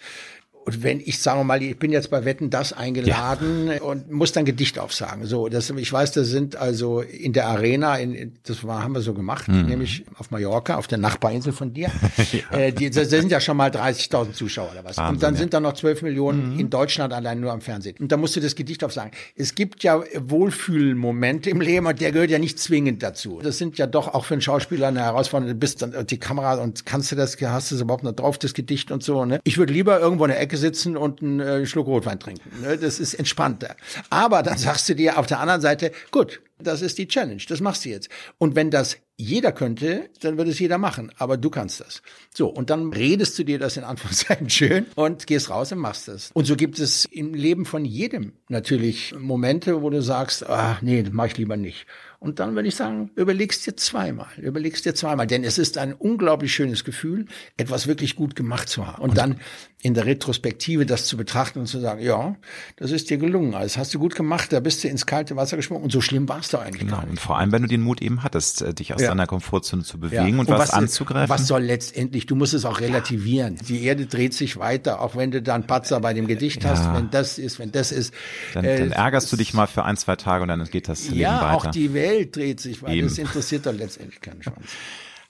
Und 0.65 0.83
wenn 0.83 1.01
ich, 1.01 1.19
sagen 1.19 1.41
wir 1.41 1.45
mal, 1.45 1.63
ich 1.63 1.79
bin 1.79 1.93
jetzt 1.93 2.11
bei 2.11 2.25
Wetten 2.25 2.51
das 2.51 2.73
eingeladen 2.73 3.71
und 3.81 4.11
muss 4.11 4.33
dann 4.33 4.45
Gedicht 4.45 4.79
aufsagen. 4.79 5.27
So, 5.27 5.49
das, 5.49 5.71
ich 5.71 5.93
weiß, 5.93 6.13
das 6.13 6.29
sind 6.29 6.57
also 6.57 7.01
in 7.01 7.33
der 7.33 7.47
Arena, 7.49 7.97
in, 7.97 8.33
das 8.45 8.65
war, 8.65 8.83
haben 8.83 8.95
wir 8.95 9.01
so 9.01 9.15
gemacht, 9.15 9.49
Mhm. 9.49 9.67
nämlich 9.67 10.05
auf 10.19 10.31
Mallorca, 10.31 10.77
auf 10.77 10.87
der 10.87 10.99
Nachbarinsel 10.99 11.53
von 11.53 11.73
dir. 11.73 11.91
äh, 12.51 12.73
die, 12.73 12.91
da 12.91 13.05
sind 13.05 13.31
ja 13.31 13.41
schon 13.41 13.57
mal 13.57 13.71
30.000 13.71 14.33
Zuschauer 14.33 14.71
oder 14.73 14.85
was. 14.85 14.97
Wahnsinn, 14.97 15.15
und 15.15 15.23
dann 15.23 15.35
ja. 15.35 15.41
sind 15.41 15.55
da 15.55 15.61
noch 15.61 15.75
12 15.75 16.03
Millionen 16.03 16.59
in 16.59 16.71
Deutschland 16.71 17.13
allein 17.13 17.41
nur 17.41 17.53
am 17.53 17.61
Fernsehen. 17.61 17.97
Und 18.01 18.11
da 18.11 18.17
musst 18.17 18.37
du 18.37 18.41
das 18.41 18.55
Gedicht 18.55 18.83
aufsagen. 18.85 19.11
Es 19.37 19.55
gibt 19.55 19.83
ja 19.83 20.03
Wohlfühlmomente 20.17 21.51
im 21.51 21.61
Leben 21.61 21.87
und 21.87 22.01
der 22.01 22.13
gehört 22.13 22.31
ja 22.31 22.39
nicht 22.39 22.59
zwingend 22.59 23.03
dazu. 23.03 23.41
Das 23.43 23.59
sind 23.59 23.79
ja 23.79 23.87
doch 23.87 24.09
auch 24.09 24.25
für 24.25 24.35
einen 24.35 24.41
Schauspieler 24.41 24.89
eine 24.89 25.01
Herausforderung. 25.01 25.53
Du 25.53 25.59
bist 25.59 25.83
dann 25.83 26.07
die 26.07 26.19
Kamera 26.19 26.55
und 26.55 26.87
kannst 26.87 27.13
du 27.13 27.17
das, 27.17 27.37
hast 27.41 27.71
du 27.71 27.75
es 27.75 27.81
überhaupt 27.81 28.05
noch 28.05 28.13
drauf, 28.13 28.39
das 28.39 28.55
Gedicht 28.55 28.91
und 28.91 29.03
so. 29.03 29.25
Ne? 29.25 29.41
Ich 29.45 29.59
würde 29.59 29.73
lieber 29.73 30.01
irgendwo 30.01 30.25
in 30.25 30.31
der 30.31 30.41
Ecke 30.55 30.59
sitzen 30.59 30.97
und 30.97 31.23
einen 31.23 31.41
äh, 31.41 31.67
Schluck 31.67 31.87
Rotwein 31.87 32.21
trinken. 32.21 32.51
Ne? 32.63 32.79
Das 32.79 33.01
ist 33.01 33.15
entspannter. 33.15 33.77
Aber 34.11 34.43
dann 34.43 34.57
sagst 34.57 34.89
du 34.89 34.95
dir 34.95 35.19
auf 35.19 35.27
der 35.27 35.41
anderen 35.41 35.61
Seite, 35.61 35.93
gut, 36.11 36.41
das 36.59 36.83
ist 36.83 36.99
die 36.99 37.09
Challenge, 37.09 37.43
das 37.49 37.61
machst 37.61 37.85
du 37.85 37.89
jetzt. 37.89 38.09
Und 38.39 38.55
wenn 38.55 38.71
das 38.71 38.99
jeder 39.17 39.53
könnte, 39.53 40.11
dann 40.21 40.39
würde 40.39 40.51
es 40.51 40.59
jeder 40.59 40.77
machen, 40.77 41.13
aber 41.19 41.37
du 41.37 41.49
kannst 41.49 41.81
das. 41.81 42.03
So, 42.35 42.49
und 42.49 42.71
dann 42.71 42.93
redest 42.93 43.39
du 43.39 43.45
dir 43.45 43.61
das 43.61 43.77
in 43.77 43.85
Anführungszeichen 43.85 44.51
schön 44.51 44.87
und 44.97 45.27
gehst 45.27 45.51
raus 45.51 45.71
und 45.71 45.79
machst 45.79 46.09
das. 46.09 46.31
Und 46.33 46.47
so 46.47 46.57
gibt 46.57 46.81
es 46.81 47.05
im 47.07 47.33
Leben 47.33 47.65
von 47.65 47.85
jedem 47.85 48.33
natürlich 48.49 49.15
Momente, 49.17 49.83
wo 49.83 49.91
du 49.91 50.03
sagst, 50.03 50.49
ah, 50.49 50.79
nee, 50.83 51.03
das 51.03 51.13
mach 51.13 51.27
ich 51.27 51.37
lieber 51.37 51.57
nicht. 51.57 51.87
Und 52.19 52.41
dann 52.41 52.55
würde 52.55 52.69
ich 52.69 52.75
sagen, 52.75 53.11
überlegst 53.17 53.67
dir 53.67 53.77
zweimal, 53.77 54.29
überlegst 54.39 54.87
dir 54.87 54.95
zweimal, 54.95 55.27
denn 55.27 55.45
es 55.45 55.59
ist 55.59 55.77
ein 55.77 55.93
unglaublich 55.93 56.55
schönes 56.55 56.83
Gefühl, 56.83 57.27
etwas 57.59 57.87
wirklich 57.87 58.17
gut 58.17 58.35
gemacht 58.35 58.69
zu 58.69 58.87
haben. 58.87 59.03
Und 59.03 59.19
dann 59.19 59.41
in 59.83 59.93
der 59.93 60.07
Retrospektive 60.07 60.87
das 60.87 61.05
zu 61.05 61.19
betrachten 61.19 61.59
und 61.59 61.67
zu 61.67 61.79
sagen, 61.81 62.01
ja, 62.01 62.35
das 62.77 62.93
ist 62.93 63.11
dir 63.11 63.19
gelungen, 63.19 63.55
also 63.55 63.79
hast 63.79 63.93
du 63.93 63.99
gut 63.99 64.15
gemacht, 64.15 64.55
da 64.55 64.61
bist 64.61 64.83
du 64.83 64.89
ins 64.89 65.05
kalte 65.05 65.37
Wasser 65.37 65.57
gesprungen 65.59 65.85
und 65.85 65.93
so 65.93 66.01
schlimm 66.01 66.27
war 66.27 66.41
es 66.45 66.51
doch 66.51 66.61
eigentlich 66.63 66.81
Genau. 66.81 66.97
gar 66.97 67.05
Und 67.05 67.11
nicht. 67.13 67.23
vor 67.23 67.39
allem, 67.39 67.53
wenn 67.53 67.63
du 67.63 67.69
den 67.69 67.81
Mut 67.83 68.01
eben 68.03 68.23
hattest, 68.23 68.63
äh, 68.63 68.73
dich 68.75 68.95
aus 68.95 69.01
Ja. 69.03 69.09
deiner 69.09 69.27
Komfortzone 69.27 69.83
zu 69.83 69.97
Ja. 69.99 70.01
bewegen 70.23 70.39
und, 70.39 70.49
was, 70.49 70.71
anzugreifen. 70.71 71.29
Was 71.29 71.47
soll 71.47 71.63
letztendlich, 71.63 72.27
du 72.27 72.37
musst 72.37 72.55
es 72.55 72.65
auch 72.65 72.81
relativieren. 72.81 73.57
Die 73.69 73.85
Erde 73.85 74.07
dreht 74.07 74.35
sich 74.35 74.57
weiter, 74.59 75.01
auch 75.01 75.17
wenn 75.17 75.31
du 75.31 75.43
da 75.43 75.55
einen 75.55 75.67
Patzer 75.67 76.01
bei 76.01 76.15
dem 76.15 76.27
Gedicht 76.27 76.65
hast, 76.65 76.93
wenn 76.95 77.11
das 77.11 77.39
ist, 77.39 77.59
wenn 77.59 77.73
das 77.73 77.93
ist. 77.93 78.15
dann, 78.55 78.65
äh, 78.65 78.79
dann 78.79 78.93
ärgerst 78.93 79.33
du 79.33 79.37
dich 79.37 79.55
mal 79.55 79.67
für 79.67 79.85
ein, 79.85 79.97
zwei 79.97 80.17
Tage 80.17 80.43
und 80.43 80.49
dann 80.49 80.65
geht 80.65 80.89
das 80.89 81.09
Leben 81.09 81.21
Ja, 81.21 81.41
weiter. 81.43 81.55
auch 81.55 81.67
die 81.67 81.93
Welt 81.95 82.37
dreht 82.37 82.61
sich 82.61 82.83
weiter. 82.83 82.95
Eben. 82.95 83.09
Das 83.09 83.19
interessiert 83.19 83.67
doch 83.67 83.73
letztendlich 83.73 84.21
keinen 84.21 84.43
Schwanz. 84.43 84.59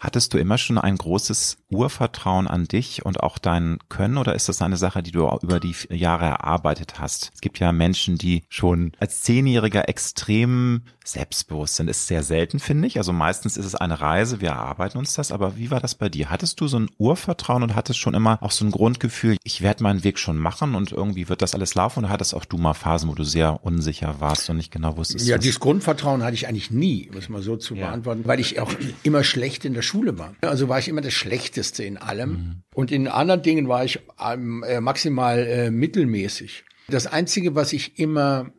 Hattest 0.00 0.34
du 0.34 0.38
immer 0.38 0.58
schon 0.58 0.76
ein 0.76 0.96
großes 0.98 1.56
Urvertrauen 1.70 2.46
an 2.46 2.64
dich 2.66 3.06
und 3.06 3.20
auch 3.20 3.38
dein 3.38 3.78
Können 3.88 4.18
oder 4.18 4.34
ist 4.34 4.50
das 4.50 4.60
eine 4.60 4.76
Sache, 4.76 5.02
die 5.02 5.12
du 5.12 5.26
auch 5.26 5.42
über 5.42 5.60
die 5.60 5.74
Jahre 5.88 6.26
erarbeitet 6.26 6.98
hast? 6.98 7.30
Es 7.32 7.40
gibt 7.40 7.58
ja 7.58 7.72
Menschen, 7.72 8.18
die 8.18 8.42
schon 8.50 8.92
als 9.00 9.22
Zehnjähriger 9.22 9.88
extrem 9.88 10.82
selbstbewusst 11.04 11.76
sind. 11.76 11.88
Ist 11.88 12.06
sehr 12.06 12.22
selten, 12.22 12.58
finde 12.58 12.86
ich. 12.88 12.98
Also 12.98 13.12
meistens 13.12 13.56
ist 13.56 13.66
es 13.66 13.74
eine 13.74 14.00
Reise, 14.00 14.40
wir 14.40 14.48
erarbeiten 14.50 14.98
uns 14.98 15.14
das. 15.14 15.32
Aber 15.32 15.56
wie 15.56 15.70
war 15.70 15.80
das 15.80 15.94
bei 15.94 16.08
dir? 16.08 16.30
Hattest 16.30 16.60
du 16.60 16.66
so 16.66 16.78
ein 16.78 16.88
Urvertrauen 16.98 17.62
und 17.62 17.74
hattest 17.74 17.98
schon 17.98 18.14
immer 18.14 18.42
auch 18.42 18.50
so 18.50 18.64
ein 18.64 18.70
Grundgefühl, 18.70 19.36
ich 19.44 19.62
werde 19.62 19.82
meinen 19.82 20.02
Weg 20.04 20.18
schon 20.18 20.38
machen 20.38 20.74
und 20.74 20.92
irgendwie 20.92 21.28
wird 21.28 21.42
das 21.42 21.54
alles 21.54 21.74
laufen? 21.74 22.00
Oder 22.00 22.08
hattest 22.08 22.34
auch 22.34 22.44
du 22.44 22.56
mal 22.56 22.74
Phasen, 22.74 23.08
wo 23.08 23.14
du 23.14 23.24
sehr 23.24 23.64
unsicher 23.64 24.16
warst 24.20 24.48
und 24.50 24.56
nicht 24.56 24.72
genau 24.72 24.96
wusstest? 24.96 25.26
Ja, 25.26 25.36
was- 25.36 25.42
dieses 25.42 25.60
Grundvertrauen 25.60 26.22
hatte 26.22 26.34
ich 26.34 26.48
eigentlich 26.48 26.70
nie, 26.70 27.08
um 27.12 27.18
es 27.18 27.28
mal 27.28 27.42
so 27.42 27.56
zu 27.56 27.74
beantworten, 27.74 28.22
weil 28.24 28.40
ich 28.40 28.58
auch 28.60 28.72
immer 29.02 29.24
schlecht 29.24 29.64
in 29.64 29.74
der 29.74 29.82
Schule 29.82 30.18
war. 30.18 30.34
Also 30.40 30.68
war 30.68 30.78
ich 30.78 30.88
immer 30.88 31.00
das 31.02 31.12
Schlechteste 31.12 31.84
in 31.84 31.96
allem. 31.98 32.62
Und 32.74 32.90
in 32.90 33.08
anderen 33.08 33.42
Dingen 33.42 33.68
war 33.68 33.84
ich 33.84 34.00
ähm, 34.20 34.62
äh, 34.66 34.80
maximal 34.80 35.38
äh, 35.38 35.70
mittelmäßig. 35.70 36.64
Das 36.88 37.06
Einzige, 37.06 37.54
was 37.54 37.72
ich 37.72 37.98
immer, 37.98 38.50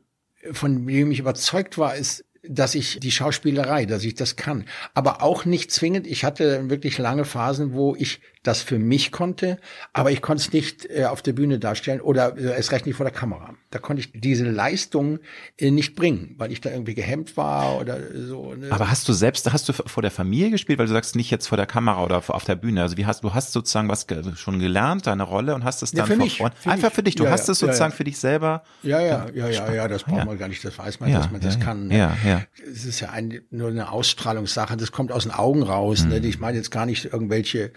von 0.52 0.86
dem 0.88 1.12
ich 1.12 1.20
überzeugt 1.20 1.78
war, 1.78 1.96
ist, 1.96 2.24
dass 2.50 2.76
ich 2.76 3.00
die 3.00 3.12
Schauspielerei, 3.12 3.86
dass 3.86 4.04
ich 4.04 4.16
das 4.16 4.36
kann. 4.36 4.66
Aber 4.94 5.22
auch 5.22 5.46
nicht 5.46 5.72
zwingend. 5.72 6.08
Ich 6.08 6.24
hatte 6.24 6.70
wirklich 6.70 6.98
lange 6.98 7.26
Phasen, 7.26 7.74
wo 7.74 7.96
ich 7.96 8.20
das 8.48 8.62
für 8.62 8.78
mich 8.80 9.12
konnte, 9.12 9.58
aber 9.94 10.12
ich 10.12 10.22
konnte 10.22 10.42
es 10.44 10.54
nicht 10.54 10.86
äh, 10.90 11.06
auf 11.06 11.22
der 11.22 11.34
Bühne 11.34 11.60
darstellen 11.60 12.00
oder 12.02 12.38
äh, 12.38 12.56
erst 12.56 12.72
recht 12.72 12.86
nicht 12.86 12.96
vor 12.96 13.06
der 13.06 13.14
Kamera. 13.14 13.56
Da 13.72 13.80
konnte 13.80 14.02
ich 14.02 14.12
diese 14.14 14.46
Leistung 14.46 15.20
äh, 15.58 15.72
nicht 15.72 15.96
bringen, 15.96 16.36
weil 16.38 16.52
ich 16.52 16.62
da 16.62 16.70
irgendwie 16.70 16.94
gehemmt 16.96 17.36
war 17.38 17.80
oder 17.80 17.98
so. 18.14 18.54
Ne? 18.54 18.68
Aber 18.72 18.90
hast 18.90 19.08
du 19.10 19.14
selbst, 19.14 19.52
hast 19.52 19.68
du 19.70 19.74
vor 19.74 20.02
der 20.02 20.12
Familie 20.12 20.52
gespielt, 20.52 20.80
weil 20.80 20.86
du 20.88 20.94
sagst 20.94 21.16
nicht 21.16 21.32
jetzt 21.32 21.48
vor 21.48 21.58
der 21.58 21.66
Kamera 21.66 22.04
oder 22.04 22.18
auf 22.28 22.46
der 22.46 22.56
Bühne? 22.56 22.82
Also 22.82 22.98
wie 22.98 23.06
hast 23.06 23.24
du 23.24 23.34
hast 23.34 23.52
sozusagen 23.52 23.90
was 23.90 24.08
ge- 24.08 24.24
schon 24.36 24.60
gelernt, 24.60 25.08
deine 25.08 25.24
Rolle 25.24 25.56
und 25.56 25.64
hast 25.64 25.82
es 25.84 25.92
Ja, 25.92 26.00
dann 26.00 26.08
für 26.08 26.16
vor 26.16 26.24
mich, 26.26 26.38
Freunden- 26.38 26.56
für 26.58 26.70
einfach 26.70 26.90
mich. 26.90 26.94
für 26.96 27.04
dich. 27.04 27.16
Du 27.16 27.24
Ja, 27.26 27.32
hast 27.32 27.48
ja, 27.48 27.52
es 27.54 27.62
ja, 27.62 27.68
sozusagen 27.68 27.92
ja. 27.92 27.98
für 27.98 28.04
dich 28.04 28.18
selber. 28.20 28.64
Ja, 28.84 29.00
ja, 29.02 29.26
ja, 29.34 29.50
ja, 29.50 29.74
ja, 29.74 29.88
das 29.88 30.04
braucht 30.04 30.18
Ja. 30.20 30.26
man 30.26 30.38
gar 30.38 30.48
nicht, 30.48 30.64
das 30.64 30.78
weiß 30.78 31.00
man, 31.00 31.10
Ja, 31.10 31.18
dass 31.18 31.32
man 31.32 31.42
das 31.42 31.56
ja, 31.56 31.62
kann. 31.62 31.90
ja, 31.92 32.16
ja. 32.26 32.42
Es 32.72 32.86
ist 32.86 33.00
ja 33.00 33.10
ein, 33.10 33.42
nur 33.50 33.70
eine 33.70 33.92
Ausstrahlungssache, 33.92 34.78
das 34.78 34.92
kommt 34.92 35.12
aus 35.12 35.24
den 35.24 35.32
Augen 35.32 35.64
raus. 35.64 36.04
Mhm. 36.04 36.10
Ne? 36.10 36.18
Ich 36.20 36.40
meine 36.40 36.58
jetzt 36.58 36.72
gar 36.72 36.86
nicht 36.86 37.06
irgendwelche, 37.06 37.72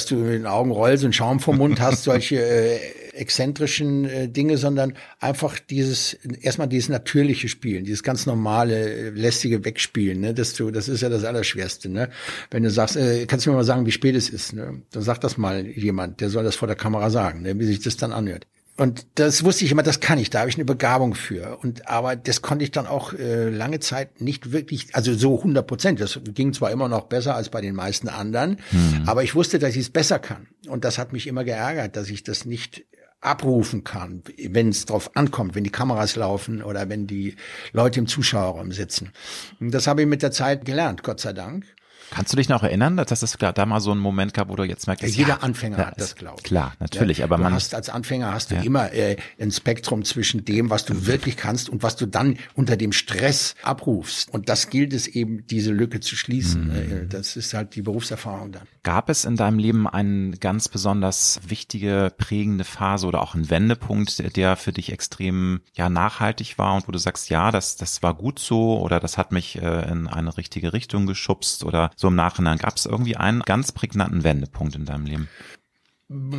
dass 0.00 0.06
du 0.06 0.16
mit 0.16 0.32
den 0.32 0.46
Augen 0.46 0.70
rollst 0.70 1.04
und 1.04 1.14
Schaum 1.14 1.40
vom 1.40 1.58
Mund 1.58 1.80
hast, 1.80 2.04
solche 2.04 2.36
äh, 2.36 2.78
exzentrischen 3.12 4.04
äh, 4.06 4.28
Dinge, 4.28 4.56
sondern 4.56 4.94
einfach 5.18 5.58
dieses, 5.58 6.14
erstmal 6.40 6.68
dieses 6.68 6.88
natürliche 6.88 7.48
Spielen, 7.48 7.84
dieses 7.84 8.02
ganz 8.02 8.24
normale, 8.26 8.90
äh, 8.90 9.10
lästige 9.10 9.64
Wegspielen. 9.64 10.20
Ne? 10.20 10.34
Das, 10.34 10.54
du, 10.54 10.70
das 10.70 10.88
ist 10.88 11.02
ja 11.02 11.08
das 11.08 11.24
Allerschwerste. 11.24 11.88
Ne? 11.88 12.08
Wenn 12.50 12.62
du 12.62 12.70
sagst, 12.70 12.96
äh, 12.96 13.26
kannst 13.26 13.44
du 13.44 13.50
mir 13.50 13.56
mal 13.56 13.64
sagen, 13.64 13.84
wie 13.84 13.92
spät 13.92 14.14
es 14.14 14.30
ist, 14.30 14.54
ne? 14.54 14.82
dann 14.90 15.02
sagt 15.02 15.22
das 15.22 15.36
mal 15.36 15.66
jemand, 15.66 16.20
der 16.20 16.30
soll 16.30 16.44
das 16.44 16.56
vor 16.56 16.68
der 16.68 16.76
Kamera 16.76 17.10
sagen, 17.10 17.42
ne? 17.42 17.58
wie 17.58 17.64
sich 17.64 17.80
das 17.80 17.96
dann 17.96 18.12
anhört. 18.12 18.46
Und 18.80 19.06
das 19.16 19.44
wusste 19.44 19.66
ich 19.66 19.72
immer, 19.72 19.82
das 19.82 20.00
kann 20.00 20.18
ich, 20.18 20.30
da 20.30 20.38
habe 20.40 20.48
ich 20.48 20.56
eine 20.56 20.64
Begabung 20.64 21.14
für. 21.14 21.58
Und 21.60 21.86
aber 21.86 22.16
das 22.16 22.40
konnte 22.40 22.64
ich 22.64 22.70
dann 22.70 22.86
auch 22.86 23.12
äh, 23.12 23.50
lange 23.50 23.78
Zeit 23.78 24.22
nicht 24.22 24.52
wirklich, 24.52 24.94
also 24.94 25.12
so 25.12 25.36
100 25.36 25.66
Prozent. 25.66 26.00
Das 26.00 26.18
ging 26.24 26.54
zwar 26.54 26.70
immer 26.70 26.88
noch 26.88 27.04
besser 27.04 27.34
als 27.34 27.50
bei 27.50 27.60
den 27.60 27.74
meisten 27.74 28.08
anderen, 28.08 28.56
aber 29.04 29.22
ich 29.22 29.34
wusste, 29.34 29.58
dass 29.58 29.72
ich 29.72 29.82
es 29.82 29.90
besser 29.90 30.18
kann. 30.18 30.46
Und 30.66 30.86
das 30.86 30.96
hat 30.96 31.12
mich 31.12 31.26
immer 31.26 31.44
geärgert, 31.44 31.94
dass 31.94 32.08
ich 32.08 32.22
das 32.22 32.46
nicht 32.46 32.86
abrufen 33.20 33.84
kann, 33.84 34.22
wenn 34.48 34.70
es 34.70 34.86
drauf 34.86 35.14
ankommt, 35.14 35.54
wenn 35.54 35.64
die 35.64 35.70
Kameras 35.70 36.16
laufen 36.16 36.62
oder 36.62 36.88
wenn 36.88 37.06
die 37.06 37.36
Leute 37.72 38.00
im 38.00 38.06
Zuschauerraum 38.06 38.72
sitzen. 38.72 39.12
Und 39.60 39.74
das 39.74 39.88
habe 39.88 40.00
ich 40.00 40.08
mit 40.08 40.22
der 40.22 40.32
Zeit 40.32 40.64
gelernt, 40.64 41.02
Gott 41.02 41.20
sei 41.20 41.34
Dank. 41.34 41.66
Kannst 42.10 42.32
du 42.32 42.36
dich 42.36 42.48
noch 42.48 42.62
erinnern, 42.62 42.96
dass 42.96 43.22
es 43.22 43.36
da 43.38 43.66
mal 43.66 43.80
so 43.80 43.90
einen 43.92 44.00
Moment 44.00 44.34
gab, 44.34 44.48
wo 44.48 44.56
du 44.56 44.64
jetzt 44.64 44.86
merkst, 44.86 45.02
ja, 45.02 45.08
jeder 45.08 45.28
ja, 45.28 45.36
Anfänger 45.38 45.78
hat 45.78 46.00
das, 46.00 46.14
glaube 46.14 46.36
ich. 46.38 46.44
Klar, 46.44 46.74
natürlich, 46.80 47.18
ja, 47.18 47.24
aber 47.24 47.38
man 47.38 47.52
hast 47.52 47.74
als 47.74 47.88
Anfänger 47.88 48.32
hast 48.32 48.50
du 48.50 48.56
immer 48.56 48.92
äh, 48.92 49.16
ein 49.38 49.50
Spektrum 49.50 50.04
zwischen 50.04 50.44
dem, 50.44 50.70
was 50.70 50.84
du 50.84 51.06
wirklich 51.06 51.36
kannst 51.36 51.68
und 51.68 51.82
was 51.82 51.96
du 51.96 52.06
dann 52.06 52.36
unter 52.54 52.76
dem 52.76 52.92
Stress 52.92 53.54
abrufst. 53.62 54.32
Und 54.32 54.48
das 54.48 54.70
gilt 54.70 54.92
es 54.92 55.06
eben, 55.06 55.46
diese 55.46 55.72
Lücke 55.72 56.00
zu 56.00 56.16
schließen. 56.16 56.68
Mhm. 56.68 57.08
Das 57.08 57.36
ist 57.36 57.54
halt 57.54 57.74
die 57.74 57.82
Berufserfahrung 57.82 58.52
dann. 58.52 58.62
Gab 58.82 59.10
es 59.10 59.24
in 59.24 59.36
deinem 59.36 59.58
Leben 59.58 59.86
eine 59.86 60.36
ganz 60.38 60.68
besonders 60.68 61.40
wichtige, 61.46 62.12
prägende 62.16 62.64
Phase 62.64 63.06
oder 63.06 63.20
auch 63.20 63.34
einen 63.34 63.50
Wendepunkt, 63.50 64.36
der 64.36 64.56
für 64.56 64.72
dich 64.72 64.92
extrem 64.92 65.60
ja 65.74 65.88
nachhaltig 65.88 66.58
war 66.58 66.74
und 66.74 66.88
wo 66.88 66.92
du 66.92 66.98
sagst, 66.98 67.30
ja, 67.30 67.50
das 67.50 67.76
das 67.76 68.02
war 68.02 68.14
gut 68.14 68.38
so 68.38 68.80
oder 68.80 69.00
das 69.00 69.18
hat 69.18 69.32
mich 69.32 69.60
äh, 69.60 69.90
in 69.90 70.06
eine 70.06 70.36
richtige 70.36 70.72
Richtung 70.72 71.06
geschubst 71.06 71.64
oder 71.64 71.90
so 72.00 72.08
im 72.08 72.14
Nachhinein? 72.14 72.58
Gab 72.58 72.76
es 72.76 72.86
irgendwie 72.86 73.16
einen 73.16 73.42
ganz 73.42 73.72
prägnanten 73.72 74.24
Wendepunkt 74.24 74.74
in 74.74 74.86
deinem 74.86 75.04
Leben? 75.04 75.28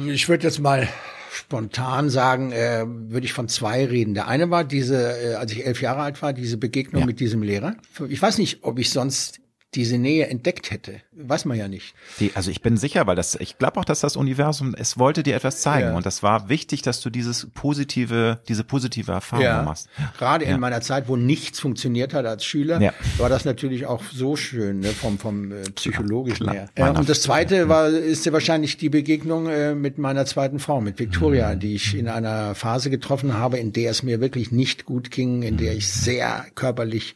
Ich 0.07 0.27
würde 0.27 0.43
jetzt 0.43 0.59
mal 0.59 0.87
spontan 1.31 2.09
sagen, 2.09 2.51
äh, 2.51 2.83
würde 2.85 3.25
ich 3.25 3.31
von 3.31 3.47
zwei 3.47 3.85
reden. 3.85 4.13
Der 4.13 4.27
eine 4.27 4.49
war 4.49 4.63
diese, 4.63 5.21
äh, 5.21 5.35
als 5.35 5.51
ich 5.53 5.65
elf 5.65 5.81
Jahre 5.81 6.01
alt 6.01 6.21
war, 6.21 6.33
diese 6.33 6.57
Begegnung 6.57 7.01
ja. 7.01 7.05
mit 7.05 7.19
diesem 7.19 7.41
Lehrer. 7.41 7.75
Ich 8.09 8.21
weiß 8.21 8.37
nicht, 8.37 8.63
ob 8.63 8.79
ich 8.79 8.89
sonst 8.89 9.39
diese 9.75 9.97
Nähe 9.97 10.27
entdeckt 10.27 10.69
hätte. 10.69 11.01
Weiß 11.13 11.45
man 11.45 11.57
ja 11.57 11.69
nicht. 11.69 11.93
Die, 12.19 12.31
also 12.35 12.51
ich 12.51 12.61
bin 12.61 12.75
sicher, 12.75 13.07
weil 13.07 13.15
das, 13.15 13.35
ich 13.35 13.57
glaube 13.57 13.79
auch, 13.79 13.85
dass 13.85 14.01
das 14.01 14.17
Universum, 14.17 14.75
es 14.77 14.97
wollte 14.97 15.23
dir 15.23 15.35
etwas 15.35 15.61
zeigen 15.61 15.89
ja. 15.89 15.95
und 15.95 16.05
das 16.05 16.23
war 16.23 16.49
wichtig, 16.49 16.81
dass 16.81 16.99
du 16.99 17.09
dieses 17.09 17.47
positive, 17.53 18.39
diese 18.49 18.65
positive 18.65 19.13
Erfahrung 19.13 19.45
ja. 19.45 19.61
machst. 19.63 19.87
Gerade 20.17 20.45
ja. 20.45 20.53
in 20.53 20.59
meiner 20.59 20.81
Zeit, 20.81 21.07
wo 21.07 21.15
nichts 21.15 21.59
funktioniert 21.61 22.13
hat 22.13 22.25
als 22.25 22.43
Schüler, 22.43 22.81
war 23.17 23.29
das 23.29 23.45
natürlich 23.45 23.85
auch 23.85 24.03
so 24.11 24.35
schön, 24.35 24.81
ne, 24.81 24.89
vom, 24.89 25.17
vom 25.17 25.51
äh, 25.51 25.63
psychologischen 25.75 26.49
her. 26.49 26.67
und 26.75 27.07
das 27.07 27.21
zweite 27.21 27.69
war, 27.69 27.87
ist 27.87 28.25
ja 28.25 28.33
wahrscheinlich 28.33 28.75
die 28.75 28.89
Begegnung 28.89 29.47
äh, 29.47 29.73
mit 29.73 29.97
meiner 29.97 30.25
zweiten 30.25 30.59
Frau, 30.59 30.81
mit 30.81 30.99
Victoria, 30.99 31.55
mhm. 31.55 31.59
die 31.59 31.75
ich 31.75 31.95
in 31.95 32.09
einer 32.09 32.55
Phase 32.55 32.89
getroffen 32.89 33.35
habe, 33.35 33.57
in 33.57 33.71
der 33.71 33.91
es 33.91 34.03
mir 34.03 34.19
wirklich 34.19 34.51
nicht 34.51 34.85
gut 34.85 35.11
ging, 35.11 35.43
in 35.43 35.55
der 35.55 35.73
ich 35.73 35.87
sehr 35.87 36.45
körperlich 36.55 37.15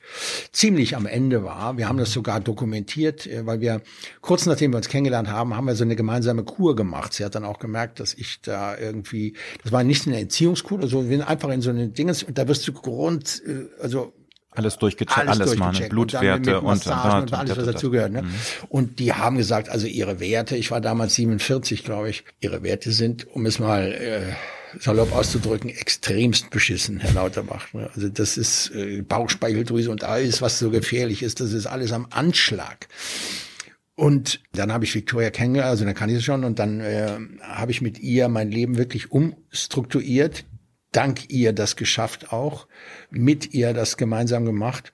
ziemlich 0.53 0.95
am 0.95 1.06
Ende 1.06 1.43
war. 1.43 1.78
Wir 1.78 1.89
haben 1.89 1.97
das 1.97 2.14
sogar 2.14 2.45
dokumentiert, 2.48 3.28
äh, 3.28 3.46
weil 3.46 3.62
wir 3.62 3.82
kurz 4.22 4.46
nachdem 4.46 4.72
wir 4.72 4.78
uns 4.78 4.89
kennengelernt 4.89 5.30
haben, 5.30 5.56
haben 5.56 5.66
wir 5.66 5.76
so 5.76 5.84
eine 5.84 5.96
gemeinsame 5.96 6.43
Kur 6.43 6.76
gemacht. 6.76 7.14
Sie 7.14 7.26
hat 7.26 7.36
dann 7.36 7.46
auch 7.46 7.60
gemerkt, 7.60 8.00
dass 8.00 8.14
ich 8.14 8.41
da 8.41 8.78
irgendwie, 8.78 9.34
das 9.64 9.72
war 9.72 9.84
nicht 9.84 10.08
eine 10.08 10.20
Entziehungskur 10.20 10.80
oder 10.80 10.88
so, 10.88 11.10
wir 11.10 11.18
sind 11.18 11.28
einfach 11.28 11.50
in 11.50 11.62
so 11.62 11.70
eine 11.70 11.88
Dingens 11.88 12.24
und 12.24 12.38
da 12.38 12.48
wirst 12.48 12.68
du 12.68 12.74
Grund, 12.74 13.41
äh, 13.46 13.66
also 13.82 14.14
alles 14.58 14.78
durchgecheckt, 14.78 15.28
alles, 15.28 15.60
alles 15.60 15.80
ne? 15.80 15.89
Blutwerte 15.89 16.62
und, 16.62 16.68
und, 16.68 16.88
und, 16.88 17.24
und, 17.24 17.34
alles, 17.34 17.58
was 17.58 17.66
dazugehört. 17.66 18.12
Ne? 18.12 18.22
Mhm. 18.22 18.30
Und 18.70 19.00
die 19.00 19.14
haben 19.14 19.38
gesagt, 19.38 19.70
also 19.70 19.86
ihre 19.86 20.20
Werte, 20.20 20.56
ich 20.56 20.72
war 20.72 20.82
damals 20.82 21.16
47, 21.16 21.84
glaube 21.84 22.10
ich, 22.10 22.24
ihre 22.39 22.64
Werte 22.64 22.91
sind, 22.91 23.28
um 23.28 23.46
es 23.46 23.60
mal 23.60 23.91
äh, 23.91 24.22
salopp 24.80 25.13
auszudrücken, 25.13 25.69
extremst 25.69 26.49
beschissen, 26.49 26.99
Herr 26.99 27.13
Lauterbach. 27.13 27.73
Ne? 27.73 27.89
Also 27.93 28.09
das 28.09 28.38
ist 28.38 28.71
äh, 28.71 29.01
Bauchspeicheldrüse 29.01 29.91
und 29.91 30.03
alles, 30.03 30.41
was 30.41 30.59
so 30.59 30.69
gefährlich 30.69 31.23
ist, 31.23 31.39
das 31.39 31.53
ist 31.53 31.65
alles 31.65 31.91
am 31.91 32.07
Anschlag. 32.09 32.88
Und 33.95 34.41
dann 34.51 34.73
habe 34.73 34.84
ich 34.84 34.93
Victoria 34.93 35.30
kennengelernt, 35.30 35.71
also 35.71 35.86
dann 35.86 35.93
kann 35.93 36.09
ich 36.09 36.17
es 36.17 36.23
schon, 36.23 36.43
und 36.43 36.59
dann 36.59 36.82
äh, 36.82 37.17
habe 37.41 37.71
ich 37.71 37.82
mit 37.82 37.99
ihr 37.99 38.28
mein 38.28 38.51
Leben 38.51 38.78
wirklich 38.78 39.11
umstrukturiert, 39.11 40.45
dank 40.91 41.30
ihr 41.30 41.53
das 41.53 41.78
geschafft 41.78 42.34
auch, 42.34 42.67
mit 43.09 43.53
ihr 43.53 43.73
das 43.73 43.95
gemeinsam 43.95 44.45
gemacht. 44.45 44.91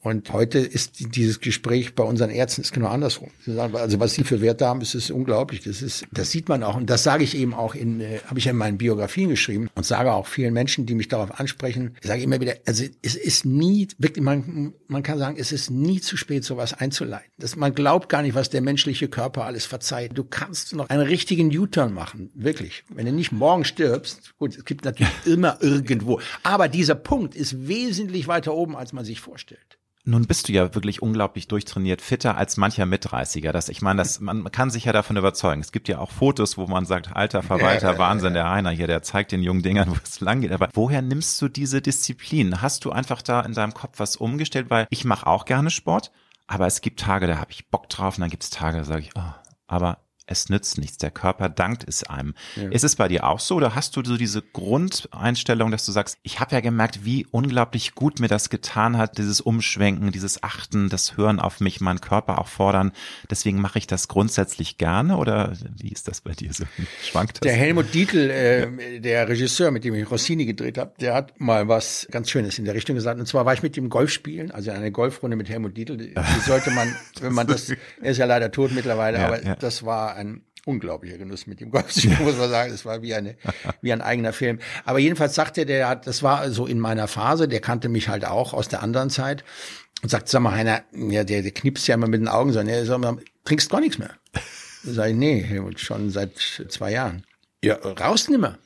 Und 0.00 0.32
heute 0.32 0.58
ist 0.60 1.16
dieses 1.16 1.40
Gespräch 1.40 1.96
bei 1.96 2.04
unseren 2.04 2.30
Ärzten 2.30 2.60
ist 2.60 2.72
genau 2.72 2.86
andersrum. 2.88 3.30
Also 3.72 3.98
was 3.98 4.14
sie 4.14 4.22
für 4.22 4.40
Werte 4.40 4.64
haben, 4.64 4.80
ist, 4.80 4.94
ist 4.94 5.10
unglaublich. 5.10 5.62
Das 5.64 5.82
ist, 5.82 6.06
das 6.12 6.30
sieht 6.30 6.48
man 6.48 6.62
auch. 6.62 6.76
Und 6.76 6.88
das 6.88 7.02
sage 7.02 7.24
ich 7.24 7.36
eben 7.36 7.52
auch 7.52 7.74
in, 7.74 8.00
äh, 8.00 8.20
habe 8.26 8.38
ich 8.38 8.46
in 8.46 8.56
meinen 8.56 8.78
Biografien 8.78 9.28
geschrieben 9.28 9.68
und 9.74 9.84
sage 9.84 10.12
auch 10.12 10.28
vielen 10.28 10.54
Menschen, 10.54 10.86
die 10.86 10.94
mich 10.94 11.08
darauf 11.08 11.40
ansprechen, 11.40 11.96
ich 12.00 12.06
sage 12.06 12.22
immer 12.22 12.40
wieder, 12.40 12.54
also 12.64 12.84
es 13.02 13.16
ist 13.16 13.44
nie, 13.44 13.88
wirklich, 13.98 14.24
man, 14.24 14.72
man 14.86 15.02
kann 15.02 15.18
sagen, 15.18 15.36
es 15.36 15.50
ist 15.50 15.70
nie 15.70 16.00
zu 16.00 16.16
spät, 16.16 16.44
sowas 16.44 16.74
einzuleiten. 16.74 17.30
Das, 17.36 17.56
man 17.56 17.74
glaubt 17.74 18.08
gar 18.08 18.22
nicht, 18.22 18.36
was 18.36 18.50
der 18.50 18.60
menschliche 18.60 19.08
Körper 19.08 19.46
alles 19.46 19.66
verzeiht. 19.66 20.12
Du 20.14 20.22
kannst 20.22 20.76
noch 20.76 20.88
einen 20.90 21.02
richtigen 21.02 21.48
U-Turn 21.56 21.92
machen. 21.92 22.30
Wirklich. 22.34 22.84
Wenn 22.88 23.06
du 23.06 23.12
nicht 23.12 23.32
morgen 23.32 23.64
stirbst, 23.64 24.36
gut, 24.38 24.56
es 24.56 24.64
gibt 24.64 24.84
natürlich 24.84 25.12
immer 25.24 25.58
irgendwo. 25.60 26.20
Aber 26.44 26.68
dieser 26.68 26.94
Punkt 26.94 27.34
ist 27.34 27.66
wesentlich 27.66 28.28
weiter 28.28 28.54
oben, 28.54 28.76
als 28.76 28.92
man 28.92 29.04
sich 29.04 29.20
vorstellt. 29.20 29.78
Nun 30.08 30.26
bist 30.26 30.48
du 30.48 30.54
ja 30.54 30.74
wirklich 30.74 31.02
unglaublich 31.02 31.48
durchtrainiert, 31.48 32.00
fitter 32.00 32.38
als 32.38 32.56
mancher 32.56 32.86
Mitreißiger. 32.86 33.52
Das, 33.52 33.68
ich 33.68 33.82
meine, 33.82 33.98
das, 33.98 34.20
man 34.20 34.50
kann 34.50 34.70
sich 34.70 34.86
ja 34.86 34.92
davon 34.94 35.18
überzeugen. 35.18 35.60
Es 35.60 35.70
gibt 35.70 35.86
ja 35.86 35.98
auch 35.98 36.10
Fotos, 36.10 36.56
wo 36.56 36.66
man 36.66 36.86
sagt, 36.86 37.14
alter 37.14 37.42
Verwalter, 37.42 37.98
Wahnsinn, 37.98 38.32
der 38.32 38.48
Heiner 38.48 38.70
hier, 38.70 38.86
der 38.86 39.02
zeigt 39.02 39.32
den 39.32 39.42
jungen 39.42 39.62
Dingern, 39.62 39.90
wo 39.90 39.96
es 40.02 40.20
lang 40.20 40.40
geht. 40.40 40.52
Aber 40.52 40.70
woher 40.72 41.02
nimmst 41.02 41.42
du 41.42 41.48
diese 41.48 41.82
Disziplin? 41.82 42.62
Hast 42.62 42.86
du 42.86 42.90
einfach 42.90 43.20
da 43.20 43.42
in 43.42 43.52
deinem 43.52 43.74
Kopf 43.74 43.98
was 43.98 44.16
umgestellt? 44.16 44.70
Weil 44.70 44.86
ich 44.88 45.04
mache 45.04 45.26
auch 45.26 45.44
gerne 45.44 45.68
Sport, 45.68 46.10
aber 46.46 46.66
es 46.66 46.80
gibt 46.80 47.00
Tage, 47.00 47.26
da 47.26 47.36
habe 47.36 47.52
ich 47.52 47.68
Bock 47.68 47.90
drauf 47.90 48.16
und 48.16 48.22
dann 48.22 48.30
gibt 48.30 48.44
es 48.44 48.48
Tage, 48.48 48.78
da 48.78 48.84
sage 48.84 49.02
ich, 49.02 49.10
oh, 49.14 49.34
aber 49.66 49.98
es 50.28 50.48
nützt 50.48 50.78
nichts. 50.78 50.98
Der 50.98 51.10
Körper 51.10 51.48
dankt 51.48 51.84
es 51.86 52.04
einem. 52.04 52.34
Ja. 52.56 52.68
Ist 52.70 52.84
es 52.84 52.96
bei 52.96 53.08
dir 53.08 53.24
auch 53.24 53.40
so 53.40 53.56
oder 53.56 53.74
hast 53.74 53.96
du 53.96 54.04
so 54.04 54.16
diese 54.16 54.42
Grundeinstellung, 54.42 55.70
dass 55.70 55.86
du 55.86 55.92
sagst, 55.92 56.18
ich 56.22 56.40
habe 56.40 56.54
ja 56.54 56.60
gemerkt, 56.60 57.04
wie 57.04 57.26
unglaublich 57.30 57.94
gut 57.94 58.20
mir 58.20 58.28
das 58.28 58.50
getan 58.50 58.96
hat, 58.96 59.18
dieses 59.18 59.40
Umschwenken, 59.40 60.12
dieses 60.12 60.42
Achten, 60.42 60.88
das 60.88 61.16
Hören 61.16 61.40
auf 61.40 61.60
mich, 61.60 61.80
meinen 61.80 62.00
Körper 62.00 62.38
auch 62.38 62.48
fordern. 62.48 62.92
Deswegen 63.30 63.60
mache 63.60 63.78
ich 63.78 63.86
das 63.86 64.08
grundsätzlich 64.08 64.78
gerne 64.78 65.16
oder 65.16 65.52
wie 65.76 65.88
ist 65.88 66.08
das 66.08 66.20
bei 66.20 66.32
dir 66.32 66.52
so? 66.52 66.64
Schwankt 67.02 67.36
das? 67.36 67.40
Der 67.40 67.54
Helmut 67.54 67.94
Dietl, 67.94 68.30
äh, 68.30 69.00
der 69.00 69.28
Regisseur, 69.28 69.70
mit 69.70 69.84
dem 69.84 69.94
ich 69.94 70.10
Rossini 70.10 70.44
gedreht 70.44 70.78
habe, 70.78 70.92
der 71.00 71.14
hat 71.14 71.40
mal 71.40 71.68
was 71.68 72.06
ganz 72.10 72.30
Schönes 72.30 72.58
in 72.58 72.64
der 72.64 72.74
Richtung 72.74 72.94
gesagt. 72.94 73.18
Und 73.18 73.26
zwar 73.26 73.46
war 73.46 73.54
ich 73.54 73.62
mit 73.62 73.76
dem 73.76 73.88
Golf 73.88 74.10
spielen, 74.10 74.50
also 74.50 74.70
eine 74.70 74.92
Golfrunde 74.92 75.36
mit 75.36 75.48
Helmut 75.48 75.76
Dietl. 75.76 75.96
Die 75.96 76.14
sollte 76.44 76.70
man, 76.70 76.94
wenn 77.20 77.32
man 77.32 77.46
das, 77.46 77.70
er 78.02 78.10
ist 78.10 78.18
ja 78.18 78.26
leider 78.26 78.50
tot 78.50 78.72
mittlerweile, 78.72 79.18
ja, 79.18 79.26
aber 79.26 79.42
ja. 79.44 79.54
das 79.56 79.84
war 79.84 80.17
ein 80.18 80.42
unglaublicher 80.66 81.16
Genuss 81.16 81.46
mit 81.46 81.60
dem 81.60 81.70
Golf, 81.70 82.04
muss 82.20 82.36
man 82.36 82.50
sagen. 82.50 82.72
Es 82.72 82.84
war 82.84 83.00
wie 83.02 83.14
eine, 83.14 83.36
wie 83.80 83.92
ein 83.92 84.02
eigener 84.02 84.32
Film. 84.32 84.58
Aber 84.84 84.98
jedenfalls 84.98 85.34
sagte 85.34 85.64
der, 85.64 85.96
das 85.96 86.22
war 86.22 86.50
so 86.50 86.66
in 86.66 86.78
meiner 86.78 87.08
Phase, 87.08 87.48
der 87.48 87.60
kannte 87.60 87.88
mich 87.88 88.08
halt 88.08 88.24
auch 88.24 88.52
aus 88.52 88.68
der 88.68 88.82
anderen 88.82 89.10
Zeit 89.10 89.44
und 90.02 90.10
sagt, 90.10 90.28
sag 90.28 90.42
mal, 90.42 90.54
Heiner, 90.54 90.82
ja, 90.92 91.24
der, 91.24 91.42
der 91.42 91.52
knipst 91.52 91.86
ja 91.88 91.94
immer 91.94 92.08
mit 92.08 92.20
den 92.20 92.28
Augen 92.28 92.52
so, 92.52 92.62
ne, 92.62 92.84
sag 92.84 92.98
mal, 92.98 93.18
trinkst 93.44 93.70
gar 93.70 93.80
nichts 93.80 93.98
mehr. 93.98 94.14
Sag 94.84 95.10
ich, 95.10 95.16
nee, 95.16 95.42
Helmut, 95.42 95.80
schon 95.80 96.10
seit 96.10 96.38
zwei 96.68 96.92
Jahren. 96.92 97.24
Ja, 97.64 97.76
raus 97.76 98.28
nimmer. 98.28 98.58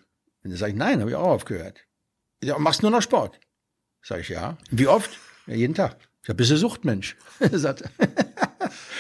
Und 0.45 0.51
dann 0.51 0.57
sag 0.57 0.69
ich, 0.69 0.75
nein, 0.75 1.01
habe 1.01 1.11
ich 1.11 1.17
auch 1.17 1.29
aufgehört. 1.29 1.81
Ja, 2.43 2.59
machst 2.59 2.83
nur 2.83 2.91
noch 2.91 3.03
Sport. 3.03 3.39
Sag 4.03 4.21
ich, 4.21 4.29
ja. 4.29 4.59
Wie 4.71 4.89
oft? 4.89 5.11
Ja, 5.47 5.55
jeden 5.55 5.75
Tag. 5.75 5.97
Ich 6.23 6.27
sag, 6.27 6.37
bist 6.37 6.51
du 6.51 6.57
Suchtmensch? 6.57 7.17
sagt, 7.53 7.85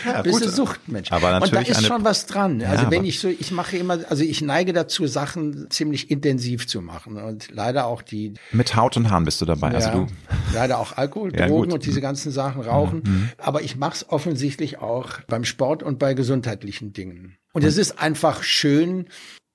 ja, 0.04 0.22
bist 0.22 0.44
du 0.44 0.48
Suchtmensch. 0.48 1.12
Aber 1.12 1.30
natürlich 1.32 1.68
Und 1.68 1.68
da 1.68 1.80
ist 1.80 1.86
schon 1.86 2.04
was 2.04 2.26
dran. 2.26 2.60
Ja, 2.60 2.70
also 2.70 2.90
wenn 2.90 3.04
ich 3.04 3.20
so, 3.20 3.28
ich 3.28 3.50
mache 3.50 3.76
immer, 3.76 3.98
also 4.08 4.24
ich 4.24 4.40
neige 4.40 4.72
dazu, 4.72 5.06
Sachen 5.06 5.70
ziemlich 5.70 6.10
intensiv 6.10 6.66
zu 6.66 6.80
machen. 6.80 7.16
Und 7.16 7.50
leider 7.50 7.86
auch 7.86 8.02
die. 8.02 8.34
Mit 8.52 8.76
Haut 8.76 8.96
und 8.96 9.10
Haaren 9.10 9.24
bist 9.24 9.40
du 9.40 9.44
dabei. 9.44 9.68
Also 9.68 9.88
ja, 9.88 9.94
also 9.94 10.06
du. 10.06 10.54
Leider 10.54 10.78
auch 10.78 10.96
Alkohol, 10.96 11.34
ja, 11.34 11.46
Drogen 11.46 11.64
gut. 11.70 11.74
und 11.74 11.86
diese 11.86 12.00
ganzen 12.00 12.32
Sachen, 12.32 12.62
Rauchen. 12.62 13.02
Mhm. 13.04 13.28
Aber 13.38 13.62
ich 13.62 13.76
mache 13.76 13.94
es 13.94 14.08
offensichtlich 14.08 14.78
auch 14.78 15.20
beim 15.28 15.44
Sport 15.44 15.82
und 15.82 15.98
bei 15.98 16.14
gesundheitlichen 16.14 16.92
Dingen. 16.92 17.36
Und 17.52 17.64
es 17.64 17.76
ist 17.76 17.98
einfach 17.98 18.42
schön, 18.42 19.06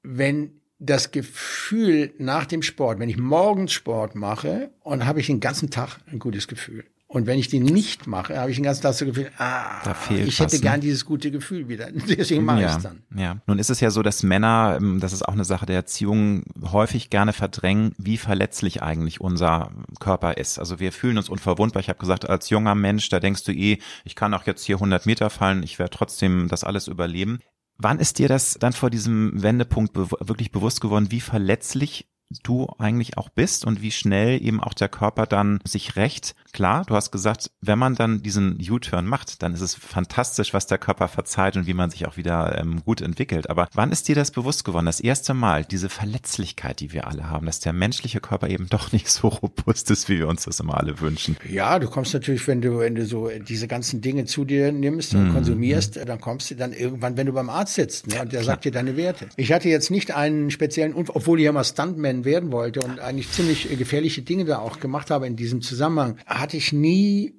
wenn 0.04 0.62
das 0.80 1.12
Gefühl 1.12 2.14
nach 2.20 2.46
dem 2.46 2.62
Sport, 2.62 3.00
wenn 3.00 3.10
ich 3.10 3.18
morgens 3.18 3.74
Sport 3.74 4.16
mache 4.16 4.72
und 4.82 5.06
habe 5.06 5.20
ich 5.20 5.28
den 5.28 5.40
ganzen 5.40 5.72
Tag 5.72 6.00
ein 6.12 6.20
gutes 6.20 6.48
Gefühl. 6.48 6.86
Und 7.10 7.26
wenn 7.26 7.40
ich 7.40 7.48
den 7.48 7.64
nicht 7.64 8.06
mache, 8.06 8.38
habe 8.38 8.52
ich 8.52 8.58
den 8.58 8.66
ganzen 8.66 8.82
Tag 8.82 8.94
so 8.94 9.06
Gefühl, 9.06 9.32
ah, 9.38 9.82
da 9.86 9.94
fehlt 9.94 10.28
ich 10.28 10.40
hätte 10.42 10.54
was, 10.54 10.62
gern 10.62 10.76
ne? 10.76 10.80
dieses 10.82 11.06
gute 11.06 11.32
Gefühl 11.32 11.70
wieder. 11.70 11.90
Deswegen 11.92 12.44
mache 12.44 12.62
ja, 12.62 12.70
ich 12.70 12.76
es 12.76 12.84
dann. 12.84 13.04
Ja. 13.16 13.38
Nun 13.48 13.60
ist 13.60 13.70
es 13.70 13.80
ja 13.80 13.92
so, 13.92 14.04
dass 14.04 14.24
Männer, 14.24 14.78
ähm, 14.78 15.00
das 15.00 15.14
ist 15.14 15.26
auch 15.26 15.32
eine 15.32 15.46
Sache 15.46 15.66
der 15.66 15.78
Erziehung, 15.78 16.44
häufig 16.62 17.10
gerne 17.10 17.32
verdrängen, 17.32 17.94
wie 17.98 18.18
verletzlich 18.18 18.84
eigentlich 18.84 19.22
unser 19.22 19.72
Körper 20.02 20.36
ist. 20.36 20.60
Also 20.60 20.82
wir 20.82 20.92
fühlen 20.92 21.18
uns 21.18 21.30
unverwundbar. 21.30 21.80
Ich 21.80 21.88
habe 21.88 22.00
gesagt, 22.00 22.30
als 22.30 22.50
junger 22.50 22.76
Mensch, 22.76 23.08
da 23.08 23.22
denkst 23.22 23.46
du 23.46 23.54
eh, 23.54 23.80
ich 24.04 24.16
kann 24.16 24.34
auch 24.34 24.46
jetzt 24.46 24.66
hier 24.66 24.76
100 24.76 25.06
Meter 25.06 25.30
fallen, 25.30 25.64
ich 25.64 25.80
werde 25.80 25.92
trotzdem 25.92 26.50
das 26.50 26.66
alles 26.66 26.90
überleben. 26.90 27.40
Wann 27.78 28.00
ist 28.00 28.20
dir 28.20 28.28
das 28.28 28.58
dann 28.60 28.74
vor 28.74 28.90
diesem 28.90 29.42
Wendepunkt 29.42 29.94
be 29.94 30.10
wirklich 30.20 30.52
bewusst 30.52 30.82
geworden, 30.82 31.08
wie 31.10 31.22
verletzlich 31.22 32.08
du 32.44 32.68
eigentlich 32.78 33.18
auch 33.18 33.30
bist 33.30 33.66
und 33.66 33.82
wie 33.82 33.92
schnell 33.92 34.42
eben 34.44 34.62
auch 34.62 34.74
der 34.74 34.90
Körper 34.90 35.26
dann 35.26 35.60
sich 35.64 35.96
rächt. 35.96 36.36
Klar, 36.58 36.84
du 36.88 36.96
hast 36.96 37.12
gesagt, 37.12 37.52
wenn 37.62 37.78
man 37.78 37.94
dann 37.94 38.24
diesen 38.24 38.58
U-Turn 38.60 39.06
macht, 39.06 39.44
dann 39.44 39.54
ist 39.54 39.62
es 39.62 39.76
fantastisch, 39.76 40.56
was 40.56 40.66
der 40.66 40.80
Körper 40.80 41.08
verzeiht 41.08 41.56
und 41.56 41.68
wie 41.68 41.76
man 41.76 41.92
sich 41.92 42.08
auch 42.08 42.18
wieder 42.18 42.58
ähm, 42.58 42.82
gut 42.84 43.00
entwickelt. 43.00 43.48
Aber 43.48 43.68
wann 43.76 43.92
ist 43.92 44.08
dir 44.08 44.16
das 44.16 44.32
bewusst 44.32 44.66
geworden? 44.66 44.88
Das 44.88 45.00
erste 45.00 45.36
Mal, 45.36 45.66
diese 45.66 45.88
Verletzlichkeit, 45.88 46.80
die 46.80 46.94
wir 46.94 47.06
alle 47.06 47.30
haben, 47.30 47.46
dass 47.46 47.60
der 47.60 47.74
menschliche 47.74 48.22
Körper 48.22 48.50
eben 48.50 48.68
doch 48.72 48.92
nicht 48.92 49.08
so 49.08 49.28
robust 49.28 49.92
ist, 49.92 50.10
wie 50.10 50.18
wir 50.18 50.28
uns 50.28 50.46
das 50.46 50.60
immer 50.60 50.78
alle 50.78 51.00
wünschen. 51.00 51.38
Ja, 51.48 51.78
du 51.78 51.88
kommst 51.88 52.16
natürlich, 52.16 52.48
wenn 52.48 52.60
du, 52.60 52.80
wenn 52.80 52.96
du 52.96 53.06
so 53.06 53.30
diese 53.30 53.68
ganzen 53.68 54.02
Dinge 54.02 54.26
zu 54.26 54.44
dir 54.44 54.72
nimmst 54.72 55.14
und 55.14 55.30
mm. 55.30 55.34
konsumierst, 55.34 55.98
dann 56.08 56.20
kommst 56.20 56.50
du 56.50 56.56
dann 56.56 56.74
irgendwann, 56.74 57.18
wenn 57.18 57.28
du 57.28 57.34
beim 57.34 57.52
Arzt 57.52 57.76
sitzt, 57.76 58.08
ne, 58.08 58.20
und 58.22 58.34
der 58.34 58.42
Klar. 58.42 58.56
sagt 58.56 58.66
dir 58.66 58.72
deine 58.72 58.98
Werte. 58.98 59.28
Ich 59.36 59.52
hatte 59.52 59.70
jetzt 59.70 59.92
nicht 59.92 60.16
einen 60.16 60.50
speziellen 60.50 60.94
Unfall, 60.94 61.18
obwohl 61.18 61.38
ich 61.38 61.46
ja 61.46 61.52
mal 61.52 61.64
Stuntman 61.64 62.26
werden 62.26 62.52
wollte 62.52 62.80
und 62.80 63.00
eigentlich 63.00 63.30
ziemlich 63.30 63.70
gefährliche 63.78 64.24
Dinge 64.24 64.46
da 64.46 64.58
auch 64.58 64.80
gemacht 64.80 65.12
habe 65.12 65.28
in 65.28 65.36
diesem 65.36 65.62
Zusammenhang, 65.62 66.18
hatte 66.48 66.56
ich 66.56 66.72
nie 66.72 67.34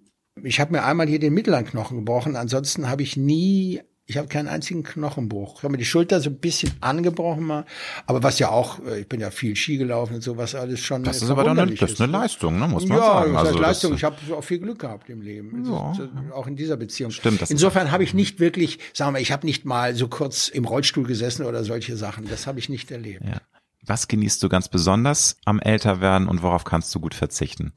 ich 0.44 0.60
habe 0.60 0.72
mir 0.72 0.84
einmal 0.84 1.08
hier 1.08 1.18
den 1.18 1.34
mittleren 1.34 1.64
Knochen 1.64 1.96
gebrochen, 1.96 2.36
ansonsten 2.36 2.88
habe 2.88 3.02
ich 3.02 3.16
nie 3.16 3.80
ich 4.10 4.16
habe 4.16 4.26
keinen 4.26 4.48
einzigen 4.48 4.84
Knochenbruch. 4.84 5.56
Ich 5.58 5.62
habe 5.64 5.72
mir 5.72 5.78
die 5.78 5.84
Schulter 5.84 6.20
so 6.20 6.30
ein 6.30 6.38
bisschen 6.38 6.72
angebrochen 6.80 7.44
mal, 7.44 7.66
aber 8.06 8.22
was 8.22 8.38
ja 8.38 8.48
auch, 8.48 8.78
äh, 8.86 9.00
ich 9.00 9.08
bin 9.08 9.20
ja 9.20 9.30
viel 9.30 9.54
Ski 9.54 9.76
gelaufen 9.76 10.14
und 10.14 10.22
sowas 10.22 10.54
alles 10.54 10.80
schon. 10.80 11.04
Das 11.04 11.20
ist 11.20 11.28
aber 11.28 11.44
dann 11.44 11.58
eine, 11.58 11.74
das 11.74 11.92
ist 11.92 12.00
eine 12.00 12.12
Leistung, 12.12 12.58
ne, 12.58 12.68
muss 12.68 12.86
man 12.86 12.96
ja, 12.96 13.04
sagen. 13.04 13.32
Ja, 13.34 13.38
also 13.40 13.58
Leistung. 13.58 13.94
Ich 13.94 14.04
habe 14.04 14.16
auch 14.34 14.44
viel 14.44 14.60
Glück 14.60 14.78
gehabt 14.78 15.10
im 15.10 15.20
Leben, 15.20 15.62
ja. 15.66 15.94
auch 16.32 16.46
in 16.46 16.56
dieser 16.56 16.78
Beziehung. 16.78 17.10
Stimmt. 17.10 17.42
Das 17.42 17.50
Insofern 17.50 17.90
habe 17.90 18.02
ich 18.04 18.14
nicht 18.14 18.40
wirklich, 18.40 18.78
sagen 18.94 19.14
wir, 19.14 19.20
ich 19.20 19.32
habe 19.32 19.44
nicht 19.44 19.66
mal 19.66 19.94
so 19.94 20.08
kurz 20.08 20.48
im 20.48 20.64
Rollstuhl 20.64 21.06
gesessen 21.06 21.44
oder 21.44 21.62
solche 21.64 21.96
Sachen. 21.98 22.26
Das 22.30 22.46
habe 22.46 22.58
ich 22.60 22.70
nicht 22.70 22.90
erlebt. 22.90 23.24
Ja. 23.26 23.42
Was 23.84 24.08
genießt 24.08 24.42
du 24.42 24.48
ganz 24.48 24.68
besonders 24.68 25.36
am 25.44 25.60
Älterwerden 25.60 26.28
und 26.28 26.42
worauf 26.42 26.64
kannst 26.64 26.94
du 26.94 27.00
gut 27.00 27.14
verzichten? 27.14 27.74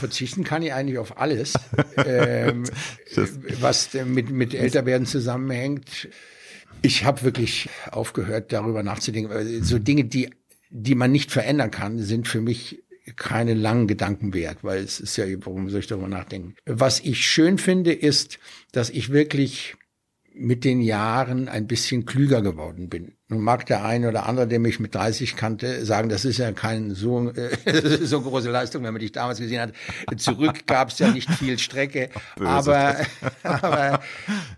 Verzichten 0.00 0.44
kann 0.44 0.62
ich 0.62 0.72
eigentlich 0.72 0.98
auf 0.98 1.18
alles, 1.18 1.54
ähm, 1.96 2.64
was 3.60 3.94
mit, 3.94 4.30
mit 4.30 4.54
Älterwerden 4.54 5.06
zusammenhängt. 5.06 6.08
Ich 6.82 7.04
habe 7.04 7.22
wirklich 7.22 7.68
aufgehört, 7.90 8.52
darüber 8.52 8.82
nachzudenken. 8.82 9.62
So 9.62 9.78
Dinge, 9.78 10.04
die, 10.04 10.30
die 10.70 10.94
man 10.94 11.12
nicht 11.12 11.30
verändern 11.30 11.70
kann, 11.70 11.98
sind 11.98 12.26
für 12.26 12.40
mich 12.40 12.82
keine 13.16 13.54
langen 13.54 13.86
Gedanken 13.86 14.34
wert, 14.34 14.58
weil 14.62 14.82
es 14.82 15.00
ist 15.00 15.16
ja, 15.16 15.26
warum 15.44 15.68
soll 15.68 15.80
ich 15.80 15.86
darüber 15.86 16.08
nachdenken? 16.08 16.54
Was 16.66 17.00
ich 17.00 17.26
schön 17.26 17.58
finde, 17.58 17.92
ist, 17.92 18.38
dass 18.72 18.90
ich 18.90 19.10
wirklich 19.10 19.76
mit 20.32 20.64
den 20.64 20.80
Jahren 20.80 21.48
ein 21.48 21.66
bisschen 21.66 22.06
klüger 22.06 22.40
geworden 22.42 22.88
bin. 22.88 23.16
Nun 23.30 23.42
mag 23.42 23.64
der 23.66 23.84
eine 23.84 24.08
oder 24.08 24.26
andere, 24.26 24.48
der 24.48 24.58
mich 24.58 24.80
mit 24.80 24.92
30 24.92 25.36
kannte, 25.36 25.86
sagen, 25.86 26.08
das 26.08 26.24
ist 26.24 26.38
ja 26.38 26.50
keine 26.50 26.96
so, 26.96 27.30
äh, 27.30 27.96
so 28.02 28.20
große 28.20 28.50
Leistung, 28.50 28.82
wenn 28.82 28.92
man 28.92 29.00
dich 29.00 29.12
damals 29.12 29.38
gesehen 29.38 29.60
hat. 29.60 29.72
Zurück 30.20 30.66
gab 30.66 30.88
es 30.88 30.98
ja 30.98 31.12
nicht 31.12 31.30
viel 31.30 31.56
Strecke. 31.58 32.10
Böse. 32.36 32.50
Aber, 32.50 32.96
aber 33.44 34.00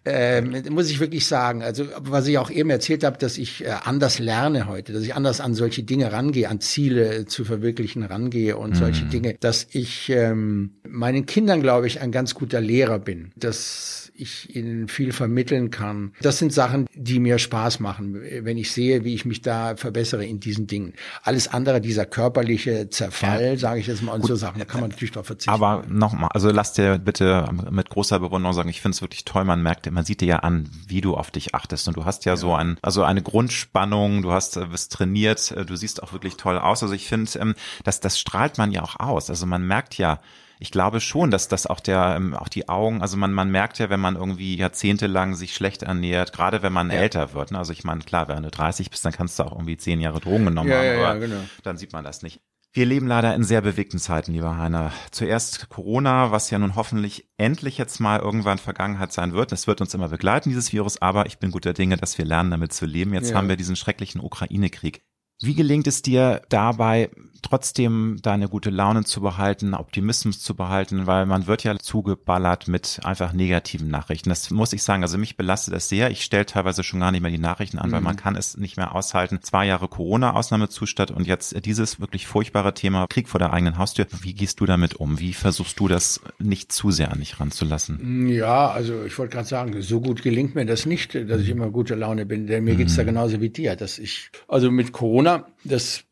ähm, 0.06 0.62
muss 0.70 0.90
ich 0.90 1.00
wirklich 1.00 1.26
sagen, 1.26 1.62
also 1.62 1.84
was 1.98 2.26
ich 2.26 2.38
auch 2.38 2.50
eben 2.50 2.70
erzählt 2.70 3.04
habe, 3.04 3.18
dass 3.18 3.36
ich 3.36 3.62
äh, 3.62 3.74
anders 3.84 4.18
lerne 4.18 4.66
heute, 4.66 4.94
dass 4.94 5.02
ich 5.02 5.14
anders 5.14 5.42
an 5.42 5.54
solche 5.54 5.82
Dinge 5.82 6.10
rangehe, 6.10 6.48
an 6.48 6.60
Ziele 6.60 7.26
zu 7.26 7.44
verwirklichen 7.44 8.02
rangehe 8.04 8.56
und 8.56 8.70
mhm. 8.70 8.74
solche 8.76 9.04
Dinge, 9.04 9.34
dass 9.38 9.66
ich 9.70 10.08
ähm, 10.08 10.76
meinen 10.88 11.26
Kindern, 11.26 11.60
glaube 11.60 11.86
ich, 11.88 12.00
ein 12.00 12.10
ganz 12.10 12.34
guter 12.34 12.62
Lehrer 12.62 12.98
bin. 12.98 13.32
Dass 13.36 14.01
ich 14.22 14.54
ihnen 14.54 14.88
viel 14.88 15.12
vermitteln 15.12 15.70
kann. 15.70 16.12
Das 16.20 16.38
sind 16.38 16.52
Sachen, 16.52 16.86
die 16.94 17.20
mir 17.20 17.38
Spaß 17.38 17.80
machen, 17.80 18.20
wenn 18.22 18.56
ich 18.56 18.72
sehe, 18.72 19.04
wie 19.04 19.14
ich 19.14 19.24
mich 19.24 19.42
da 19.42 19.76
verbessere 19.76 20.24
in 20.24 20.40
diesen 20.40 20.66
Dingen. 20.66 20.94
Alles 21.22 21.48
andere, 21.48 21.80
dieser 21.80 22.06
körperliche 22.06 22.88
Zerfall, 22.90 23.52
ja. 23.52 23.56
sage 23.56 23.80
ich 23.80 23.86
jetzt 23.86 24.02
mal, 24.02 24.12
und 24.12 24.22
Gut. 24.22 24.28
so 24.28 24.36
Sachen, 24.36 24.58
da 24.58 24.64
kann 24.64 24.80
man 24.80 24.90
natürlich 24.90 25.12
darauf 25.12 25.26
verzichten. 25.26 25.50
Aber 25.50 25.84
nochmal, 25.88 26.30
also 26.32 26.50
lass 26.50 26.72
dir 26.72 26.98
bitte 26.98 27.48
mit 27.70 27.90
großer 27.90 28.18
Bewunderung 28.20 28.54
sagen, 28.54 28.68
ich 28.68 28.80
finde 28.80 28.96
es 28.96 29.02
wirklich 29.02 29.24
toll, 29.24 29.44
man 29.44 29.62
merkt, 29.62 29.90
man 29.90 30.04
sieht 30.04 30.20
dir 30.20 30.28
ja 30.28 30.36
an, 30.38 30.68
wie 30.86 31.00
du 31.00 31.14
auf 31.14 31.30
dich 31.30 31.54
achtest 31.54 31.88
und 31.88 31.96
du 31.96 32.04
hast 32.04 32.24
ja, 32.24 32.32
ja. 32.32 32.36
so 32.36 32.54
ein, 32.54 32.78
also 32.82 33.02
eine 33.02 33.22
Grundspannung, 33.22 34.22
du 34.22 34.32
hast, 34.32 34.58
bist 34.70 34.92
trainiert, 34.92 35.54
du 35.66 35.76
siehst 35.76 36.02
auch 36.02 36.12
wirklich 36.12 36.36
toll 36.36 36.58
aus. 36.58 36.82
Also 36.82 36.94
ich 36.94 37.08
finde, 37.08 37.30
ähm, 37.38 37.54
das, 37.84 38.00
das 38.00 38.18
strahlt 38.18 38.58
man 38.58 38.72
ja 38.72 38.82
auch 38.82 38.98
aus. 38.98 39.30
Also 39.30 39.46
man 39.46 39.66
merkt 39.66 39.98
ja, 39.98 40.20
ich 40.62 40.70
glaube 40.70 41.00
schon, 41.00 41.32
dass 41.32 41.48
das 41.48 41.66
auch 41.66 41.80
der, 41.80 42.14
ähm, 42.16 42.34
auch 42.34 42.48
die 42.48 42.68
Augen, 42.68 43.02
also 43.02 43.16
man, 43.16 43.32
man 43.32 43.50
merkt 43.50 43.80
ja, 43.80 43.90
wenn 43.90 43.98
man 43.98 44.14
irgendwie 44.14 44.56
jahrzehntelang 44.56 45.34
sich 45.34 45.54
schlecht 45.54 45.82
ernährt, 45.82 46.32
gerade 46.32 46.62
wenn 46.62 46.72
man 46.72 46.88
ja. 46.88 46.98
älter 46.98 47.34
wird. 47.34 47.50
Ne? 47.50 47.58
Also 47.58 47.72
ich 47.72 47.82
meine, 47.82 48.02
klar, 48.02 48.28
wenn 48.28 48.44
du 48.44 48.50
30 48.50 48.88
bist, 48.88 49.04
dann 49.04 49.12
kannst 49.12 49.38
du 49.38 49.42
auch 49.42 49.52
irgendwie 49.52 49.76
zehn 49.76 50.00
Jahre 50.00 50.20
Drogen 50.20 50.44
genommen 50.44 50.70
ja, 50.70 50.76
haben, 50.76 50.84
ja, 50.84 51.10
aber 51.10 51.18
genau. 51.18 51.40
dann 51.64 51.78
sieht 51.78 51.92
man 51.92 52.04
das 52.04 52.22
nicht. 52.22 52.40
Wir 52.72 52.86
leben 52.86 53.08
leider 53.08 53.34
in 53.34 53.42
sehr 53.42 53.60
bewegten 53.60 53.98
Zeiten, 53.98 54.32
lieber 54.32 54.56
Heiner. 54.56 54.92
Zuerst 55.10 55.68
Corona, 55.68 56.30
was 56.30 56.48
ja 56.50 56.58
nun 56.58 56.76
hoffentlich 56.76 57.28
endlich 57.36 57.76
jetzt 57.76 57.98
mal 57.98 58.20
irgendwann 58.20 58.58
Vergangenheit 58.58 59.12
sein 59.12 59.32
wird. 59.34 59.52
Es 59.52 59.66
wird 59.66 59.80
uns 59.80 59.92
immer 59.92 60.08
begleiten, 60.08 60.48
dieses 60.48 60.72
Virus, 60.72 61.02
aber 61.02 61.26
ich 61.26 61.38
bin 61.38 61.50
guter 61.50 61.74
Dinge, 61.74 61.96
dass 61.96 62.16
wir 62.16 62.24
lernen, 62.24 62.52
damit 62.52 62.72
zu 62.72 62.86
leben. 62.86 63.12
Jetzt 63.12 63.30
ja. 63.30 63.36
haben 63.36 63.48
wir 63.48 63.56
diesen 63.56 63.76
schrecklichen 63.76 64.22
Ukraine-Krieg. 64.22 65.02
Wie 65.42 65.54
gelingt 65.54 65.86
es 65.86 66.02
dir 66.02 66.42
dabei, 66.48 67.10
trotzdem 67.42 68.18
deine 68.22 68.48
gute 68.48 68.70
Laune 68.70 69.04
zu 69.04 69.20
behalten, 69.20 69.74
Optimismus 69.74 70.40
zu 70.40 70.54
behalten, 70.54 71.06
weil 71.06 71.26
man 71.26 71.46
wird 71.46 71.64
ja 71.64 71.76
zugeballert 71.76 72.68
mit 72.68 73.00
einfach 73.02 73.32
negativen 73.32 73.88
Nachrichten. 73.88 74.30
Das 74.30 74.50
muss 74.50 74.72
ich 74.72 74.82
sagen. 74.82 75.02
Also 75.02 75.18
mich 75.18 75.36
belastet 75.36 75.74
das 75.74 75.88
sehr. 75.88 76.10
Ich 76.10 76.22
stelle 76.22 76.46
teilweise 76.46 76.82
schon 76.82 77.00
gar 77.00 77.10
nicht 77.10 77.20
mehr 77.20 77.30
die 77.30 77.38
Nachrichten 77.38 77.78
an, 77.78 77.90
mhm. 77.90 77.94
weil 77.94 78.00
man 78.00 78.16
kann 78.16 78.36
es 78.36 78.56
nicht 78.56 78.76
mehr 78.76 78.94
aushalten. 78.94 79.40
Zwei 79.42 79.66
Jahre 79.66 79.88
Corona-Ausnahmezustand 79.88 81.10
und 81.10 81.26
jetzt 81.26 81.66
dieses 81.66 82.00
wirklich 82.00 82.26
furchtbare 82.26 82.74
Thema 82.74 83.06
Krieg 83.08 83.28
vor 83.28 83.40
der 83.40 83.52
eigenen 83.52 83.78
Haustür. 83.78 84.06
Wie 84.22 84.34
gehst 84.34 84.60
du 84.60 84.66
damit 84.66 84.94
um? 84.94 85.18
Wie 85.18 85.34
versuchst 85.34 85.78
du 85.80 85.88
das 85.88 86.20
nicht 86.38 86.72
zu 86.72 86.90
sehr 86.90 87.12
an 87.12 87.18
dich 87.18 87.40
ranzulassen? 87.40 88.28
Ja, 88.28 88.70
also 88.70 89.04
ich 89.04 89.18
wollte 89.18 89.34
gerade 89.34 89.48
sagen, 89.48 89.82
so 89.82 90.00
gut 90.00 90.22
gelingt 90.22 90.54
mir 90.54 90.64
das 90.64 90.86
nicht, 90.86 91.14
dass 91.14 91.40
ich 91.40 91.48
immer 91.48 91.70
gute 91.70 91.96
Laune 91.96 92.24
bin. 92.24 92.46
Denn 92.46 92.64
mir 92.64 92.74
mhm. 92.74 92.78
geht's 92.78 92.96
da 92.96 93.02
genauso 93.02 93.40
wie 93.40 93.50
dir, 93.50 93.74
dass 93.74 93.98
ich, 93.98 94.30
also 94.46 94.70
mit 94.70 94.92
Corona, 94.92 95.31
das 95.64 96.04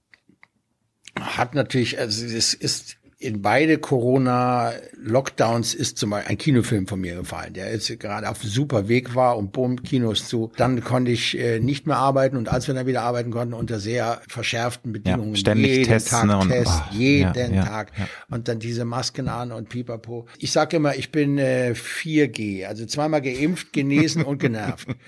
hat 1.18 1.54
natürlich, 1.54 1.98
also 1.98 2.24
es 2.24 2.54
ist 2.54 2.96
in 3.22 3.42
beide 3.42 3.76
Corona-Lockdowns 3.76 5.74
ist 5.74 5.98
zum 5.98 6.08
Beispiel 6.08 6.30
ein 6.30 6.38
Kinofilm 6.38 6.86
von 6.86 7.02
mir 7.02 7.16
gefallen, 7.16 7.52
der 7.52 7.70
jetzt 7.70 8.00
gerade 8.00 8.26
auf 8.26 8.42
super 8.42 8.88
Weg 8.88 9.14
war 9.14 9.36
und 9.36 9.52
bumm, 9.52 9.82
Kinos 9.82 10.26
zu. 10.26 10.50
Dann 10.56 10.82
konnte 10.82 11.10
ich 11.10 11.38
äh, 11.38 11.60
nicht 11.60 11.86
mehr 11.86 11.98
arbeiten 11.98 12.38
und 12.38 12.48
als 12.48 12.66
wir 12.66 12.74
dann 12.74 12.86
wieder 12.86 13.02
arbeiten 13.02 13.30
konnten, 13.30 13.52
unter 13.52 13.78
sehr 13.78 14.22
verschärften 14.26 14.92
Bedingungen. 14.92 15.34
Ja, 15.34 15.40
ständig 15.40 15.70
jeden 15.70 15.84
testen 15.84 16.30
Tag 16.30 16.40
und, 16.40 16.48
Test, 16.48 16.72
oh, 16.72 16.94
jeden 16.94 17.54
ja, 17.54 17.64
Tag. 17.64 17.92
Ja, 17.98 18.08
und 18.30 18.48
dann 18.48 18.58
diese 18.58 18.86
Masken 18.86 19.28
an 19.28 19.52
und 19.52 19.68
pipapo. 19.68 20.26
Ich 20.38 20.50
sage 20.50 20.76
immer, 20.76 20.96
ich 20.96 21.12
bin 21.12 21.36
äh, 21.36 21.74
4G, 21.74 22.64
also 22.64 22.86
zweimal 22.86 23.20
geimpft, 23.20 23.74
genesen 23.74 24.24
und 24.24 24.38
genervt. 24.38 24.88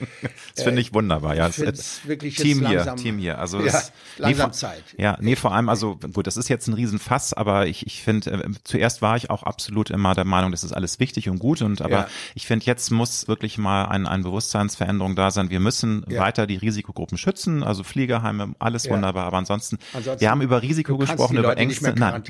Das 0.54 0.64
finde 0.64 0.82
ich 0.82 0.92
wunderbar, 0.92 1.34
ja. 1.34 1.48
Ich 1.48 2.06
wirklich 2.06 2.36
Team 2.36 2.60
langsam, 2.60 2.96
hier, 2.96 3.02
Team 3.02 3.18
hier. 3.18 3.38
Also 3.38 3.60
ja, 3.64 3.66
es, 3.68 3.92
langsam 4.18 4.50
nee, 4.50 4.56
Zeit. 4.56 4.84
Ja, 4.98 5.16
nee, 5.20 5.34
vor 5.34 5.54
allem, 5.54 5.70
also 5.70 5.98
gut, 6.12 6.26
das 6.26 6.36
ist 6.36 6.48
jetzt 6.48 6.66
ein 6.68 6.74
Riesenfass, 6.74 7.32
aber 7.32 7.66
ich, 7.66 7.86
ich 7.86 8.01
finde, 8.03 8.30
äh, 8.30 8.50
zuerst 8.64 9.03
war 9.03 9.16
ich 9.16 9.30
auch 9.30 9.42
absolut 9.42 9.90
immer 9.90 10.14
der 10.14 10.24
Meinung, 10.24 10.50
das 10.50 10.64
ist 10.64 10.72
alles 10.72 11.00
wichtig 11.00 11.28
und 11.28 11.38
gut 11.38 11.62
und 11.62 11.82
aber 11.82 11.92
ja. 11.92 12.09
ich 12.34 12.46
finde, 12.46 12.66
jetzt 12.66 12.90
muss 12.90 13.28
wirklich 13.28 13.59
mal 13.59 13.84
ein, 13.86 14.07
ein 14.07 14.22
Bewusstseinsveränderung 14.22 15.16
da 15.16 15.30
sein. 15.30 15.50
Wir 15.50 15.61
müssen 15.61 16.05
ja. 16.09 16.20
weiter 16.20 16.46
die 16.46 16.57
Risikogruppen 16.57 17.18
schützen, 17.18 17.62
also 17.62 17.82
Fliegerheime, 17.82 18.55
alles 18.59 18.84
ja. 18.84 18.92
wunderbar, 18.92 19.24
aber 19.24 19.38
ansonsten, 19.38 19.78
ansonsten, 19.92 20.20
wir 20.20 20.30
haben 20.30 20.42
über 20.42 20.62
Risiko 20.62 20.96
gesprochen, 20.98 21.36
über 21.36 21.57
Ängste. 21.57 21.94
Nein, 21.96 22.22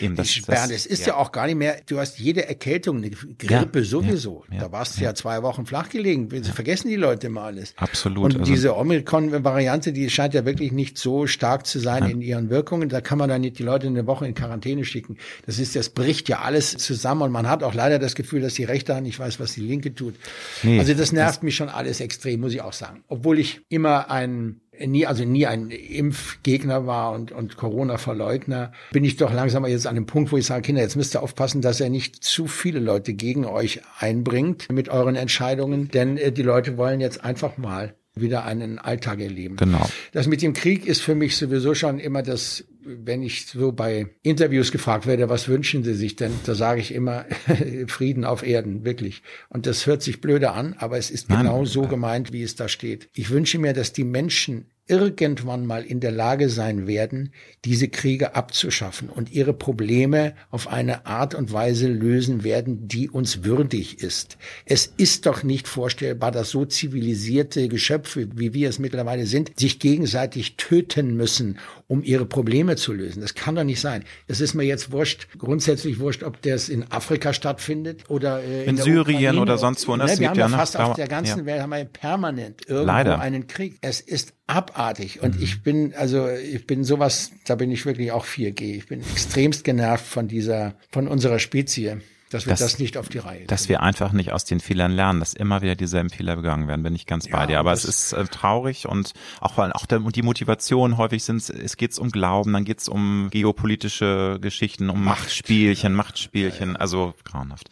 eben, 0.00 0.16
das, 0.16 0.40
das, 0.46 0.70
es 0.70 0.86
ist 0.86 1.06
ja. 1.06 1.16
auch 1.16 1.32
gar 1.32 1.46
nicht 1.46 1.56
mehr, 1.56 1.80
du 1.86 1.98
hast 1.98 2.18
jede 2.18 2.48
Erkältung, 2.48 2.98
eine 2.98 3.10
Grippe 3.10 3.84
sowieso. 3.84 4.44
Da 4.58 4.72
warst 4.72 4.98
du 4.98 5.04
ja 5.04 5.14
zwei 5.14 5.42
Wochen 5.42 5.66
flach 5.66 5.88
gelegen. 5.88 6.28
Vergessen 6.44 6.88
die 6.88 6.96
Leute 6.96 7.28
immer 7.28 7.42
alles. 7.42 7.74
Absolut. 7.76 8.24
Und 8.24 8.40
also, 8.40 8.52
diese 8.52 8.76
Omikron-Variante, 8.76 9.92
die 9.92 10.08
scheint 10.10 10.34
ja 10.34 10.44
wirklich 10.44 10.72
nicht 10.72 10.98
so 10.98 11.26
stark 11.26 11.66
zu 11.66 11.78
sein 11.78 12.08
in 12.08 12.20
ihren 12.20 12.50
Wirkungen. 12.50 12.88
Da 12.88 13.00
kann 13.00 13.18
man 13.18 13.28
dann 13.28 13.40
nicht 13.40 13.58
die 13.58 13.62
Leute 13.62 13.86
eine 13.86 14.06
Woche 14.06 14.26
in 14.26 14.34
Quarantäne 14.34 14.84
schicken. 14.84 15.05
Das 15.46 15.58
ist, 15.58 15.76
das 15.76 15.90
bricht 15.90 16.28
ja 16.28 16.40
alles 16.40 16.76
zusammen 16.76 17.22
und 17.22 17.32
man 17.32 17.48
hat 17.48 17.62
auch 17.62 17.74
leider 17.74 17.98
das 17.98 18.14
Gefühl, 18.14 18.40
dass 18.40 18.54
die 18.54 18.64
rechte 18.64 18.94
Hand 18.94 19.06
nicht 19.06 19.18
weiß, 19.18 19.40
was 19.40 19.52
die 19.52 19.60
linke 19.60 19.94
tut. 19.94 20.14
Nee, 20.62 20.78
also 20.78 20.94
das 20.94 21.12
nervt 21.12 21.36
das 21.36 21.42
mich 21.42 21.56
schon 21.56 21.68
alles 21.68 22.00
extrem, 22.00 22.40
muss 22.40 22.52
ich 22.52 22.62
auch 22.62 22.72
sagen. 22.72 23.04
Obwohl 23.08 23.38
ich 23.38 23.60
immer 23.68 24.10
ein 24.10 24.60
nie, 24.84 25.06
also 25.06 25.24
nie 25.24 25.46
ein 25.46 25.70
Impfgegner 25.70 26.86
war 26.86 27.12
und, 27.12 27.32
und 27.32 27.56
Corona-Verleugner, 27.56 28.72
bin 28.92 29.04
ich 29.04 29.16
doch 29.16 29.32
langsam 29.32 29.64
jetzt 29.66 29.86
an 29.86 29.94
dem 29.94 30.06
Punkt, 30.06 30.32
wo 30.32 30.36
ich 30.36 30.46
sage, 30.46 30.62
Kinder, 30.62 30.82
jetzt 30.82 30.96
müsst 30.96 31.14
ihr 31.14 31.22
aufpassen, 31.22 31.62
dass 31.62 31.80
er 31.80 31.88
nicht 31.88 32.22
zu 32.22 32.46
viele 32.46 32.80
Leute 32.80 33.14
gegen 33.14 33.46
euch 33.46 33.80
einbringt 33.98 34.70
mit 34.70 34.88
euren 34.88 35.16
Entscheidungen, 35.16 35.88
denn 35.88 36.18
äh, 36.18 36.32
die 36.32 36.42
Leute 36.42 36.76
wollen 36.76 37.00
jetzt 37.00 37.24
einfach 37.24 37.56
mal 37.56 37.94
wieder 38.16 38.44
einen 38.44 38.78
Alltag 38.78 39.20
erleben. 39.20 39.56
Genau. 39.56 39.88
Das 40.12 40.26
mit 40.26 40.42
dem 40.42 40.54
Krieg 40.54 40.86
ist 40.86 41.02
für 41.02 41.14
mich 41.14 41.36
sowieso 41.36 41.74
schon 41.74 41.98
immer 41.98 42.22
das, 42.22 42.64
wenn 42.82 43.22
ich 43.22 43.46
so 43.46 43.72
bei 43.72 44.06
Interviews 44.22 44.72
gefragt 44.72 45.06
werde, 45.06 45.28
was 45.28 45.48
wünschen 45.48 45.84
Sie 45.84 45.94
sich 45.94 46.16
denn? 46.16 46.32
Da 46.44 46.54
sage 46.54 46.80
ich 46.80 46.94
immer 46.94 47.26
Frieden 47.86 48.24
auf 48.24 48.42
Erden, 48.42 48.84
wirklich. 48.84 49.22
Und 49.50 49.66
das 49.66 49.86
hört 49.86 50.02
sich 50.02 50.20
blöde 50.20 50.52
an, 50.52 50.74
aber 50.78 50.96
es 50.96 51.10
ist 51.10 51.28
Nein. 51.28 51.40
genau 51.42 51.64
so 51.66 51.82
gemeint, 51.82 52.32
wie 52.32 52.42
es 52.42 52.56
da 52.56 52.68
steht. 52.68 53.10
Ich 53.12 53.30
wünsche 53.30 53.58
mir, 53.58 53.74
dass 53.74 53.92
die 53.92 54.04
Menschen 54.04 54.66
irgendwann 54.88 55.66
mal 55.66 55.84
in 55.84 56.00
der 56.00 56.12
Lage 56.12 56.48
sein 56.48 56.86
werden, 56.86 57.32
diese 57.64 57.88
Kriege 57.88 58.36
abzuschaffen 58.36 59.08
und 59.08 59.32
ihre 59.32 59.52
Probleme 59.52 60.34
auf 60.50 60.68
eine 60.68 61.06
Art 61.06 61.34
und 61.34 61.52
Weise 61.52 61.88
lösen 61.88 62.44
werden, 62.44 62.86
die 62.86 63.10
uns 63.10 63.42
würdig 63.42 64.00
ist. 64.00 64.38
Es 64.64 64.92
ist 64.96 65.26
doch 65.26 65.42
nicht 65.42 65.66
vorstellbar, 65.66 66.30
dass 66.30 66.50
so 66.50 66.64
zivilisierte 66.64 67.68
Geschöpfe, 67.68 68.28
wie 68.36 68.54
wir 68.54 68.68
es 68.68 68.78
mittlerweile 68.78 69.26
sind, 69.26 69.58
sich 69.58 69.80
gegenseitig 69.80 70.56
töten 70.56 71.16
müssen, 71.16 71.58
um 71.88 72.02
ihre 72.02 72.26
Probleme 72.26 72.76
zu 72.76 72.92
lösen. 72.92 73.20
Das 73.20 73.34
kann 73.34 73.54
doch 73.54 73.64
nicht 73.64 73.80
sein. 73.80 74.04
Es 74.26 74.40
ist 74.40 74.54
mir 74.54 74.64
jetzt 74.64 74.90
wurscht, 74.90 75.28
grundsätzlich 75.38 76.00
wurscht, 76.00 76.22
ob 76.22 76.42
das 76.42 76.68
in 76.68 76.90
Afrika 76.90 77.32
stattfindet 77.32 78.10
oder 78.10 78.42
äh, 78.42 78.64
in, 78.64 78.70
in 78.70 78.76
Syrien 78.76 79.16
Ukraine. 79.16 79.40
oder 79.40 79.58
sonst 79.58 79.86
wo. 79.86 79.96
Ne, 79.96 80.06
wir 80.18 80.30
haben 80.30 80.38
ja 80.38 80.48
fast 80.48 80.76
auf 80.76 80.96
der 80.96 81.08
ganzen 81.08 81.40
ja. 81.40 81.46
Welt 81.46 81.62
haben 81.62 81.70
wir 81.70 81.84
permanent 81.84 82.62
irgendwo 82.66 82.86
Leider. 82.86 83.20
einen 83.20 83.46
Krieg. 83.46 83.78
Es 83.82 84.00
ist 84.00 84.34
abartig. 84.46 85.22
Und 85.22 85.36
mhm. 85.36 85.42
ich 85.42 85.62
bin, 85.62 85.94
also 85.94 86.28
ich 86.28 86.66
bin 86.66 86.82
sowas, 86.84 87.30
da 87.46 87.54
bin 87.54 87.70
ich 87.70 87.86
wirklich 87.86 88.10
auch 88.12 88.24
4G. 88.24 88.76
Ich 88.76 88.86
bin 88.86 89.00
extremst 89.00 89.64
genervt 89.64 90.06
von 90.06 90.28
dieser, 90.28 90.74
von 90.90 91.06
unserer 91.08 91.38
Spezie. 91.38 92.00
Dass 92.30 92.46
wir 92.46 92.50
dass, 92.50 92.60
das 92.60 92.78
nicht 92.80 92.96
auf 92.96 93.08
die 93.08 93.18
Reihe 93.18 93.46
Dass 93.46 93.68
wir 93.68 93.82
einfach 93.82 94.10
nicht 94.12 94.32
aus 94.32 94.44
den 94.44 94.58
Fehlern 94.58 94.90
lernen, 94.90 95.20
dass 95.20 95.32
immer 95.32 95.62
wieder 95.62 95.76
dieselben 95.76 96.10
Fehler 96.10 96.36
begangen 96.36 96.66
werden, 96.66 96.82
bin 96.82 96.94
ich 96.94 97.06
ganz 97.06 97.28
bei 97.28 97.38
ja, 97.38 97.46
dir. 97.46 97.58
Aber 97.60 97.72
es 97.72 97.84
ist 97.84 98.12
äh, 98.12 98.24
traurig 98.24 98.88
und 98.88 99.12
auch, 99.40 99.56
weil 99.56 99.72
auch 99.72 99.86
der, 99.86 100.00
die 100.00 100.22
Motivation 100.22 100.96
häufig 100.96 101.22
sind, 101.22 101.48
es 101.48 101.76
geht 101.76 101.96
um 101.98 102.10
Glauben, 102.10 102.52
dann 102.52 102.64
geht 102.64 102.80
es 102.80 102.88
um 102.88 103.28
geopolitische 103.30 104.38
Geschichten, 104.40 104.90
um 104.90 105.04
Macht. 105.04 105.20
Machtspielchen, 105.20 105.94
Machtspielchen, 105.94 106.68
ja, 106.68 106.74
ja. 106.74 106.80
also 106.80 107.14
grauenhaft. 107.24 107.68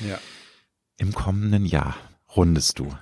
Ja. 0.00 0.18
Im 0.98 1.14
kommenden 1.14 1.64
Jahr 1.64 1.96
rundest 2.34 2.78
du 2.78 2.92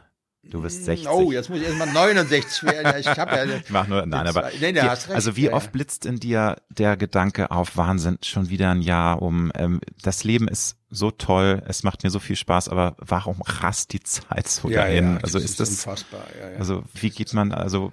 Du 0.55 0.63
bist 0.63 0.85
60. 0.85 1.09
Oh, 1.09 1.33
jetzt 1.33 1.51
muss 1.51 1.59
ich 1.59 1.67
erstmal 1.67 1.93
69 1.93 2.63
werden. 2.63 3.01
Ich 3.01 3.09
habe 3.09 3.35
ja. 3.35 3.45
ich 3.45 3.63
mach 3.71 3.89
nur, 3.89 4.07
nein, 4.07 4.25
aber. 4.29 4.51
Nee, 4.61 4.71
nee, 4.71 4.81
hast 4.83 5.09
recht, 5.09 5.17
also 5.17 5.35
wie 5.35 5.51
oft 5.51 5.73
blitzt 5.73 6.07
in 6.07 6.21
dir 6.21 6.59
der 6.69 6.97
Gedanke 6.97 7.51
auf 7.51 7.77
Wahnsinn, 7.77 8.19
schon 8.23 8.51
wieder 8.51 8.71
ein 8.71 8.81
Jahr 8.81 9.21
um, 9.21 9.51
ähm, 9.57 9.81
das 10.01 10.23
Leben 10.23 10.47
ist 10.47 10.77
so 10.91 11.11
toll, 11.11 11.61
es 11.67 11.83
macht 11.83 12.05
mir 12.05 12.11
so 12.11 12.21
viel 12.21 12.37
Spaß, 12.37 12.69
aber 12.69 12.95
warum 12.99 13.43
rast 13.43 13.93
die 13.95 14.01
Zeit 14.05 14.47
so 14.47 14.69
ja, 14.71 14.83
dahin? 14.83 15.15
Ja, 15.15 15.21
also 15.25 15.39
ist, 15.39 15.45
ist 15.45 15.61
das, 15.61 15.71
unfassbar. 15.71 16.25
Ja, 16.41 16.51
ja. 16.53 16.59
also 16.59 16.85
wie 16.95 17.11
geht 17.11 17.35
man, 17.35 17.51
also 17.51 17.91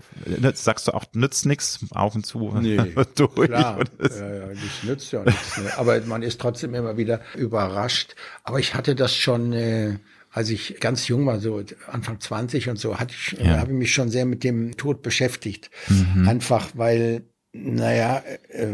sagst 0.54 0.88
du 0.88 0.94
auch, 0.94 1.06
nützt 1.14 1.48
nichts 1.48 1.80
auf 1.90 2.14
und 2.14 2.28
zu 2.28 2.56
nee, 2.62 2.78
durch? 3.16 3.50
Klar. 3.50 3.80
Ja, 4.00 4.34
ja, 4.34 4.48
das 4.50 4.84
nützt 4.84 5.12
ja 5.12 5.24
nichts. 5.24 5.58
Ne? 5.58 5.72
Aber 5.78 6.00
man 6.02 6.22
ist 6.22 6.40
trotzdem 6.40 6.76
immer 6.76 6.96
wieder 6.96 7.22
überrascht. 7.34 8.14
Aber 8.44 8.60
ich 8.60 8.76
hatte 8.76 8.94
das 8.94 9.16
schon, 9.16 9.52
äh, 9.52 9.98
als 10.32 10.50
ich 10.50 10.80
ganz 10.80 11.08
jung 11.08 11.26
war, 11.26 11.40
so 11.40 11.62
Anfang 11.88 12.20
20 12.20 12.70
und 12.70 12.80
so, 12.80 13.00
hatte 13.00 13.14
ich, 13.14 13.38
ja. 13.40 13.58
habe 13.58 13.72
ich 13.72 13.78
mich 13.78 13.94
schon 13.94 14.10
sehr 14.10 14.26
mit 14.26 14.44
dem 14.44 14.78
Tod 14.78 15.02
beschäftigt. 15.02 15.70
Mhm. 15.90 16.28
Einfach 16.28 16.70
weil, 16.74 17.24
naja, 17.52 18.24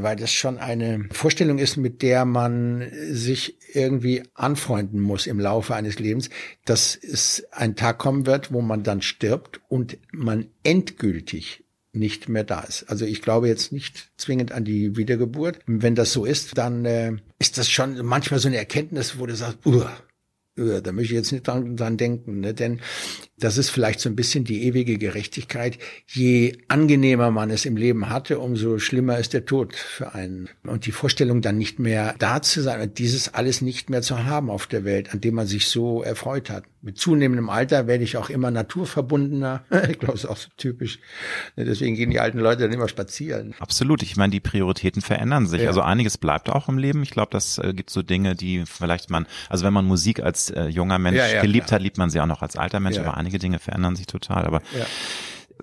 weil 0.01 0.16
das 0.16 0.32
schon 0.32 0.60
eine 0.60 1.05
Vorstellung 1.12 1.58
ist, 1.58 1.78
mit 1.78 2.03
der 2.03 2.26
man 2.26 2.88
sich 3.10 3.58
irgendwie 3.74 4.24
anfreunden 4.36 5.01
muss 5.01 5.26
im 5.26 5.39
Laufe 5.39 5.76
eines 5.76 5.97
Lebens, 5.97 6.30
dass 6.66 6.95
es 6.95 7.45
ein 7.51 7.76
Tag 7.76 7.97
kommen 7.97 8.28
wird, 8.28 8.53
wo 8.53 8.62
man 8.62 8.84
dann 8.84 9.01
stirbt 9.01 9.60
und 9.68 9.97
man 10.12 10.45
endgültig 10.64 11.64
nicht 11.93 12.30
mehr 12.30 12.43
da 12.43 12.60
ist. 12.62 12.84
Also 12.84 13.05
ich 13.05 13.24
glaube 13.24 13.47
jetzt 13.47 13.72
nicht 13.72 14.12
zwingend 14.18 14.51
an 14.51 14.64
die 14.64 14.95
Wiedergeburt. 14.95 15.60
Wenn 15.66 15.95
das 15.95 16.14
so 16.14 16.26
ist, 16.26 16.58
dann 16.58 16.86
äh, 16.86 17.14
ist 17.39 17.58
das 17.58 17.70
schon 17.70 18.05
manchmal 18.05 18.39
so 18.39 18.47
eine 18.47 18.58
Erkenntnis, 18.58 19.18
wo 19.18 19.26
du 19.26 19.36
sagst, 19.36 19.66
Uah, 19.66 19.91
da 20.58 20.91
möchte 20.91 21.14
ich 21.14 21.18
jetzt 21.18 21.32
nicht 21.32 21.47
dran, 21.47 21.78
dran 21.78 21.97
denken, 21.97 22.39
ne? 22.39 22.53
denn 22.53 22.82
das 23.40 23.60
ist 23.60 23.70
vielleicht 23.70 24.00
so 24.00 24.10
ein 24.10 24.16
bisschen 24.16 24.46
die 24.46 24.64
ewige 24.64 24.98
Gerechtigkeit. 24.98 25.78
Je 26.08 26.58
angenehmer 26.70 27.30
man 27.30 27.52
es 27.52 27.66
im 27.66 27.78
Leben 27.78 28.10
hatte, 28.10 28.40
umso 28.40 28.80
schlimmer 28.80 29.20
ist 29.20 29.34
der 29.34 29.46
Tod 29.46 29.76
für 29.76 30.16
einen. 30.16 30.50
Und 30.64 30.88
die 30.88 30.92
Vorstellung 30.92 31.42
dann 31.42 31.58
nicht 31.58 31.78
mehr 31.78 32.16
da 32.18 32.42
zu 32.42 32.62
sein 32.64 32.82
und 32.82 32.98
dieses 32.98 33.36
alles 33.36 33.62
nicht 33.62 33.92
mehr 33.92 34.02
zu 34.02 34.26
haben 34.26 34.50
auf 34.50 34.66
der 34.66 34.86
Welt, 34.86 35.14
an 35.14 35.22
dem 35.22 35.36
man 35.36 35.46
sich 35.46 35.68
so 35.68 36.02
erfreut 36.02 36.50
hat. 36.50 36.64
Mit 36.82 36.98
zunehmendem 36.98 37.50
Alter 37.50 37.86
werde 37.86 38.04
ich 38.04 38.18
auch 38.18 38.30
immer 38.30 38.50
naturverbundener. 38.50 39.66
ich 39.90 40.00
glaube, 40.00 40.14
das 40.14 40.24
ist 40.24 40.30
auch 40.30 40.38
so 40.38 40.48
typisch. 40.58 41.00
Deswegen 41.58 41.96
gehen 41.96 42.12
die 42.12 42.20
alten 42.20 42.40
Leute 42.40 42.64
dann 42.64 42.72
immer 42.72 42.88
spazieren. 42.88 43.56
Absolut. 43.60 44.04
Ich 44.04 44.16
meine, 44.16 44.32
die 44.32 44.40
Prioritäten 44.40 45.02
verändern 45.02 45.48
sich. 45.48 45.64
Ja. 45.64 45.68
Also 45.68 45.82
einiges 45.82 46.18
bleibt 46.18 46.50
auch 46.50 46.70
im 46.70 46.78
Leben. 46.78 47.04
Ich 47.04 47.12
glaube, 47.12 47.30
das 47.32 47.58
äh, 47.58 47.74
gibt 47.74 47.90
so 47.90 48.04
Dinge, 48.04 48.36
die 48.36 48.64
vielleicht 48.66 49.10
man, 49.10 49.28
also 49.50 49.66
wenn 49.66 49.74
man 49.74 49.86
Musik 49.86 50.22
als 50.22 50.50
äh, 50.50 50.68
junger 50.68 50.98
Mensch 50.98 51.18
ja, 51.18 51.28
ja, 51.28 51.42
geliebt 51.42 51.72
hat, 51.72 51.82
liebt 51.82 51.98
man 51.98 52.10
sie 52.10 52.22
auch 52.22 52.26
noch 52.26 52.42
als 52.42 52.56
alter 52.56 52.80
Mensch. 52.80 52.98
Aber 53.00 53.18
einige 53.28 53.39
Dinge 53.39 53.59
verändern 53.59 53.95
sich 53.95 54.07
total. 54.07 54.45
Aber 54.45 54.61
ja 54.78 54.86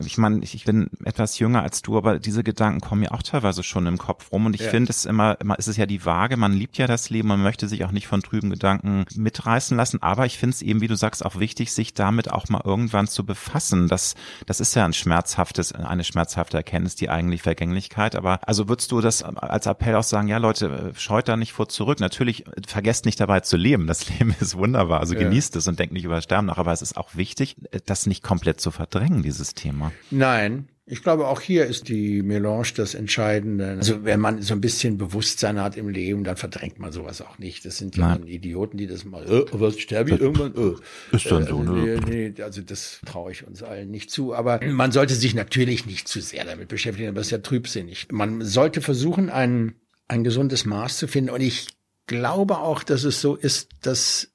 ich 0.00 0.18
meine, 0.18 0.42
ich, 0.42 0.54
ich 0.54 0.64
bin 0.64 0.88
etwas 1.04 1.38
jünger 1.38 1.62
als 1.62 1.82
du, 1.82 1.96
aber 1.96 2.18
diese 2.18 2.42
Gedanken 2.42 2.80
kommen 2.80 3.02
mir 3.02 3.12
auch 3.12 3.22
teilweise 3.22 3.62
schon 3.62 3.86
im 3.86 3.98
Kopf 3.98 4.32
rum. 4.32 4.46
Und 4.46 4.54
ich 4.54 4.62
ja. 4.62 4.70
finde 4.70 4.90
es 4.90 5.04
immer, 5.04 5.40
immer, 5.40 5.58
ist 5.58 5.68
es 5.68 5.76
ja 5.76 5.86
die 5.86 6.04
Waage, 6.04 6.36
man 6.36 6.52
liebt 6.52 6.78
ja 6.78 6.86
das 6.86 7.10
Leben, 7.10 7.28
man 7.28 7.42
möchte 7.42 7.68
sich 7.68 7.84
auch 7.84 7.92
nicht 7.92 8.06
von 8.06 8.22
trüben 8.22 8.50
Gedanken 8.50 9.04
mitreißen 9.14 9.76
lassen. 9.76 10.02
Aber 10.02 10.26
ich 10.26 10.38
finde 10.38 10.54
es 10.54 10.62
eben, 10.62 10.80
wie 10.80 10.88
du 10.88 10.96
sagst, 10.96 11.24
auch 11.24 11.38
wichtig, 11.38 11.72
sich 11.72 11.94
damit 11.94 12.30
auch 12.30 12.48
mal 12.48 12.62
irgendwann 12.64 13.06
zu 13.06 13.24
befassen. 13.24 13.88
Das, 13.88 14.14
das 14.46 14.60
ist 14.60 14.74
ja 14.74 14.84
ein 14.84 14.92
schmerzhaftes, 14.92 15.72
eine 15.72 16.04
schmerzhafte 16.04 16.56
Erkenntnis, 16.56 16.96
die 16.96 17.08
eigentlich 17.08 17.42
Vergänglichkeit. 17.42 18.16
Aber 18.16 18.40
also 18.46 18.68
würdest 18.68 18.90
du 18.92 19.00
das 19.00 19.22
als 19.22 19.66
Appell 19.66 19.94
auch 19.96 20.02
sagen, 20.02 20.28
ja 20.28 20.38
Leute, 20.38 20.92
scheut 20.96 21.28
da 21.28 21.36
nicht 21.36 21.52
vor 21.52 21.68
zurück. 21.68 22.00
Natürlich, 22.00 22.44
vergesst 22.66 23.04
nicht 23.04 23.20
dabei 23.20 23.40
zu 23.40 23.56
leben. 23.56 23.86
Das 23.86 24.08
Leben 24.18 24.34
ist 24.40 24.56
wunderbar. 24.56 25.00
Also 25.00 25.14
ja. 25.14 25.20
genießt 25.20 25.56
es 25.56 25.68
und 25.68 25.78
denkt 25.78 25.92
nicht 25.92 26.04
über 26.04 26.16
das 26.16 26.24
Sterben 26.24 26.46
nach. 26.46 26.58
Aber 26.58 26.72
es 26.72 26.82
ist 26.82 26.96
auch 26.96 27.14
wichtig, 27.14 27.56
das 27.86 28.06
nicht 28.06 28.22
komplett 28.22 28.60
zu 28.60 28.70
verdrängen, 28.70 29.22
dieses 29.22 29.54
Thema. 29.54 29.83
Thema. 29.90 29.92
Nein, 30.10 30.68
ich 30.86 31.02
glaube, 31.02 31.28
auch 31.28 31.40
hier 31.40 31.64
ist 31.64 31.88
die 31.88 32.22
Melange 32.22 32.68
das 32.76 32.94
Entscheidende. 32.94 33.68
Also 33.70 34.04
wenn 34.04 34.20
man 34.20 34.42
so 34.42 34.52
ein 34.52 34.60
bisschen 34.60 34.98
Bewusstsein 34.98 35.58
hat 35.58 35.78
im 35.78 35.88
Leben, 35.88 36.24
dann 36.24 36.36
verdrängt 36.36 36.78
man 36.78 36.92
sowas 36.92 37.22
auch 37.22 37.38
nicht. 37.38 37.64
Das 37.64 37.78
sind 37.78 37.96
ja 37.96 38.18
Idioten, 38.26 38.76
die 38.76 38.86
das 38.86 39.06
mal, 39.06 39.24
äh, 39.24 39.46
was 39.52 39.78
sterbe 39.78 40.10
ich 40.10 40.20
irgendwann? 40.20 40.54
Äh. 40.54 41.16
Ist 41.16 41.30
dann 41.30 41.46
so, 41.46 41.60
also, 41.60 41.72
ne? 41.72 42.00
Nee, 42.06 42.32
nee, 42.36 42.42
also 42.42 42.60
das 42.60 43.00
traue 43.06 43.32
ich 43.32 43.46
uns 43.46 43.62
allen 43.62 43.90
nicht 43.90 44.10
zu. 44.10 44.34
Aber 44.34 44.60
man 44.62 44.92
sollte 44.92 45.14
sich 45.14 45.34
natürlich 45.34 45.86
nicht 45.86 46.06
zu 46.06 46.20
sehr 46.20 46.44
damit 46.44 46.68
beschäftigen, 46.68 47.08
aber 47.08 47.16
das 47.16 47.28
ist 47.28 47.32
ja 47.32 47.38
trübsinnig. 47.38 48.08
Man 48.12 48.42
sollte 48.42 48.82
versuchen, 48.82 49.30
ein, 49.30 49.76
ein 50.06 50.22
gesundes 50.22 50.66
Maß 50.66 50.98
zu 50.98 51.08
finden. 51.08 51.30
Und 51.30 51.40
ich 51.40 51.68
glaube 52.06 52.58
auch, 52.58 52.82
dass 52.82 53.04
es 53.04 53.22
so 53.22 53.36
ist, 53.36 53.70
dass 53.80 54.33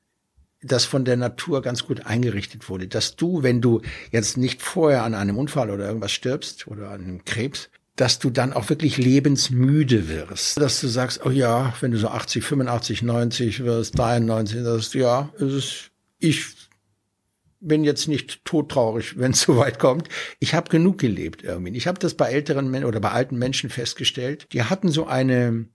das 0.61 0.85
von 0.85 1.05
der 1.05 1.17
Natur 1.17 1.61
ganz 1.61 1.85
gut 1.85 2.05
eingerichtet 2.05 2.69
wurde, 2.69 2.87
dass 2.87 3.15
du, 3.15 3.43
wenn 3.43 3.61
du 3.61 3.81
jetzt 4.11 4.37
nicht 4.37 4.61
vorher 4.61 5.03
an 5.03 5.15
einem 5.15 5.37
Unfall 5.37 5.71
oder 5.71 5.87
irgendwas 5.87 6.11
stirbst 6.11 6.67
oder 6.67 6.89
an 6.89 7.01
einem 7.01 7.25
Krebs, 7.25 7.69
dass 7.95 8.19
du 8.19 8.29
dann 8.29 8.53
auch 8.53 8.69
wirklich 8.69 8.97
lebensmüde 8.97 10.07
wirst. 10.07 10.59
Dass 10.59 10.79
du 10.79 10.87
sagst, 10.87 11.25
oh 11.25 11.29
ja, 11.29 11.73
wenn 11.81 11.91
du 11.91 11.97
so 11.97 12.07
80, 12.07 12.43
85, 12.43 13.01
90 13.01 13.63
wirst, 13.63 13.97
93, 13.97 14.63
das 14.63 14.93
ja, 14.93 15.33
es 15.37 15.53
ist, 15.53 15.91
ich 16.17 16.45
bin 17.59 17.83
jetzt 17.83 18.07
nicht 18.07 18.45
todtraurig, 18.45 19.17
wenn 19.17 19.31
es 19.31 19.41
so 19.41 19.57
weit 19.57 19.79
kommt. 19.79 20.07
Ich 20.39 20.53
habe 20.53 20.69
genug 20.69 20.97
gelebt 20.97 21.43
irgendwie. 21.43 21.75
Ich 21.75 21.87
habe 21.87 21.99
das 21.99 22.13
bei 22.13 22.29
älteren 22.29 22.69
Menschen 22.69 22.87
oder 22.87 22.99
bei 22.99 23.11
alten 23.11 23.37
Menschen 23.37 23.69
festgestellt. 23.69 24.47
Die 24.53 24.63
hatten 24.63 24.89
so 24.89 25.05
eine 25.05 25.65